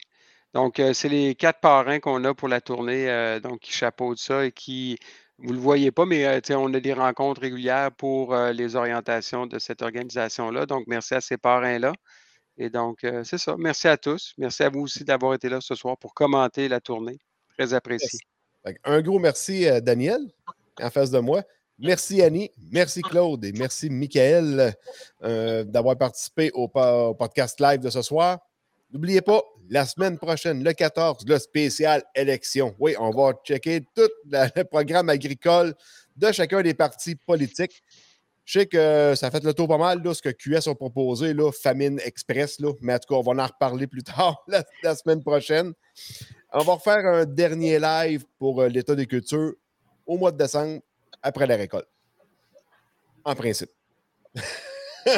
Donc, 0.53 0.81
c'est 0.93 1.09
les 1.09 1.35
quatre 1.35 1.61
parrains 1.61 1.99
qu'on 1.99 2.23
a 2.25 2.33
pour 2.33 2.47
la 2.47 2.61
tournée, 2.61 3.39
donc 3.41 3.61
qui 3.61 3.71
chapeautent 3.71 4.19
ça 4.19 4.45
et 4.45 4.51
qui, 4.51 4.97
vous 5.39 5.49
ne 5.49 5.53
le 5.53 5.59
voyez 5.59 5.91
pas, 5.91 6.05
mais 6.05 6.41
on 6.51 6.73
a 6.73 6.79
des 6.79 6.93
rencontres 6.93 7.41
régulières 7.41 7.91
pour 7.91 8.35
les 8.35 8.75
orientations 8.75 9.45
de 9.45 9.59
cette 9.59 9.81
organisation-là. 9.81 10.65
Donc, 10.65 10.85
merci 10.87 11.13
à 11.13 11.21
ces 11.21 11.37
parrains-là. 11.37 11.93
Et 12.57 12.69
donc, 12.69 13.05
c'est 13.23 13.37
ça. 13.37 13.55
Merci 13.57 13.87
à 13.87 13.97
tous. 13.97 14.33
Merci 14.37 14.63
à 14.63 14.69
vous 14.69 14.81
aussi 14.81 15.03
d'avoir 15.03 15.33
été 15.33 15.49
là 15.49 15.59
ce 15.61 15.75
soir 15.75 15.97
pour 15.97 16.13
commenter 16.13 16.67
la 16.69 16.79
tournée. 16.79 17.19
Très 17.57 17.73
apprécié. 17.73 18.19
Un 18.83 19.01
gros 19.01 19.19
merci 19.19 19.67
à 19.67 19.81
Daniel 19.81 20.19
en 20.81 20.89
face 20.89 21.11
de 21.11 21.19
moi. 21.19 21.43
Merci 21.77 22.21
Annie, 22.21 22.49
merci 22.71 23.01
Claude 23.01 23.43
et 23.43 23.51
merci 23.51 23.89
Michael 23.89 24.73
d'avoir 25.21 25.97
participé 25.97 26.49
au 26.53 26.69
podcast 26.69 27.59
live 27.59 27.81
de 27.81 27.89
ce 27.89 28.01
soir. 28.01 28.39
N'oubliez 28.95 29.19
pas, 29.19 29.43
la 29.69 29.85
semaine 29.85 30.17
prochaine, 30.17 30.63
le 30.63 30.71
14, 30.71 31.25
le 31.27 31.37
spécial 31.37 32.01
élection. 32.15 32.73
Oui, 32.79 32.95
on 32.97 33.09
va 33.09 33.33
checker 33.43 33.81
tout 33.93 34.09
le 34.31 34.63
programme 34.63 35.09
agricole 35.09 35.75
de 36.15 36.31
chacun 36.31 36.61
des 36.61 36.73
partis 36.73 37.15
politiques. 37.15 37.83
Je 38.45 38.59
sais 38.59 38.65
que 38.67 39.13
ça 39.17 39.29
fait 39.31 39.43
le 39.43 39.53
tour 39.53 39.67
pas 39.67 39.77
mal, 39.77 40.01
là, 40.01 40.13
ce 40.13 40.21
que 40.21 40.29
QS 40.29 40.69
a 40.69 40.75
proposé, 40.75 41.33
là, 41.33 41.51
Famine 41.51 41.99
Express, 42.05 42.57
là, 42.61 42.71
mais 42.79 42.93
en 42.93 42.99
tout 42.99 43.13
cas, 43.13 43.15
on 43.15 43.33
va 43.33 43.43
en 43.43 43.47
reparler 43.47 43.85
plus 43.85 44.03
tard 44.03 44.41
la, 44.83 44.95
semaine 44.95 45.21
prochaine. 45.21 45.73
On 46.53 46.63
va 46.63 46.75
refaire 46.75 47.05
un 47.05 47.25
dernier 47.25 47.79
live 47.79 48.23
pour 48.39 48.61
euh, 48.61 48.69
l'état 48.69 48.95
des 48.95 49.07
cultures 49.07 49.55
au 50.07 50.17
mois 50.17 50.31
de 50.31 50.37
décembre, 50.37 50.79
après 51.21 51.45
la 51.45 51.57
récolte. 51.57 51.89
En 53.25 53.35
principe. 53.35 53.71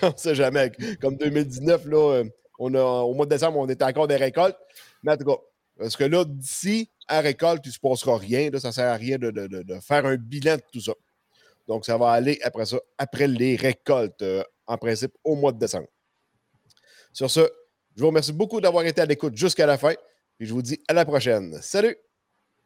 on 0.02 0.16
sait 0.16 0.34
jamais. 0.34 0.72
Comme 1.00 1.16
2019, 1.16 1.86
là, 1.86 2.14
euh, 2.14 2.24
on 2.58 2.74
a, 2.74 2.82
au 2.82 3.14
mois 3.14 3.26
de 3.26 3.30
décembre, 3.30 3.58
on 3.58 3.68
était 3.68 3.84
encore 3.84 4.08
des 4.08 4.16
récoltes. 4.16 4.56
Mais 5.02 5.12
en 5.12 5.16
tout 5.16 5.24
cas, 5.24 5.36
parce 5.78 5.96
que 5.96 6.04
là, 6.04 6.24
d'ici 6.24 6.90
à 7.08 7.20
récolte, 7.20 7.62
il 7.64 7.70
ne 7.70 7.74
se 7.74 7.80
passera 7.80 8.16
rien. 8.16 8.50
ça 8.58 8.68
ne 8.68 8.72
sert 8.72 8.90
à 8.90 8.96
rien 8.96 9.18
de, 9.18 9.80
faire 9.80 10.06
un 10.06 10.16
bilan 10.16 10.56
de 10.56 10.62
tout 10.72 10.80
ça. 10.80 10.92
Donc, 11.68 11.84
ça 11.84 11.96
va 11.96 12.10
aller 12.10 12.38
après 12.42 12.66
ça, 12.66 12.78
après 12.98 13.26
les 13.26 13.56
récoltes, 13.56 14.22
euh, 14.22 14.42
en 14.66 14.76
principe, 14.76 15.12
au 15.24 15.36
mois 15.36 15.52
de 15.52 15.58
décembre. 15.58 15.88
Sur 17.12 17.30
ce, 17.30 17.40
je 17.96 18.00
vous 18.00 18.08
remercie 18.08 18.32
beaucoup 18.32 18.60
d'avoir 18.60 18.84
été 18.84 19.00
à 19.00 19.06
l'écoute 19.06 19.36
jusqu'à 19.36 19.66
la 19.66 19.78
fin. 19.78 19.94
Et 20.40 20.46
je 20.46 20.52
vous 20.52 20.62
dis 20.62 20.80
à 20.88 20.94
la 20.94 21.04
prochaine. 21.04 21.58
Salut! 21.60 21.96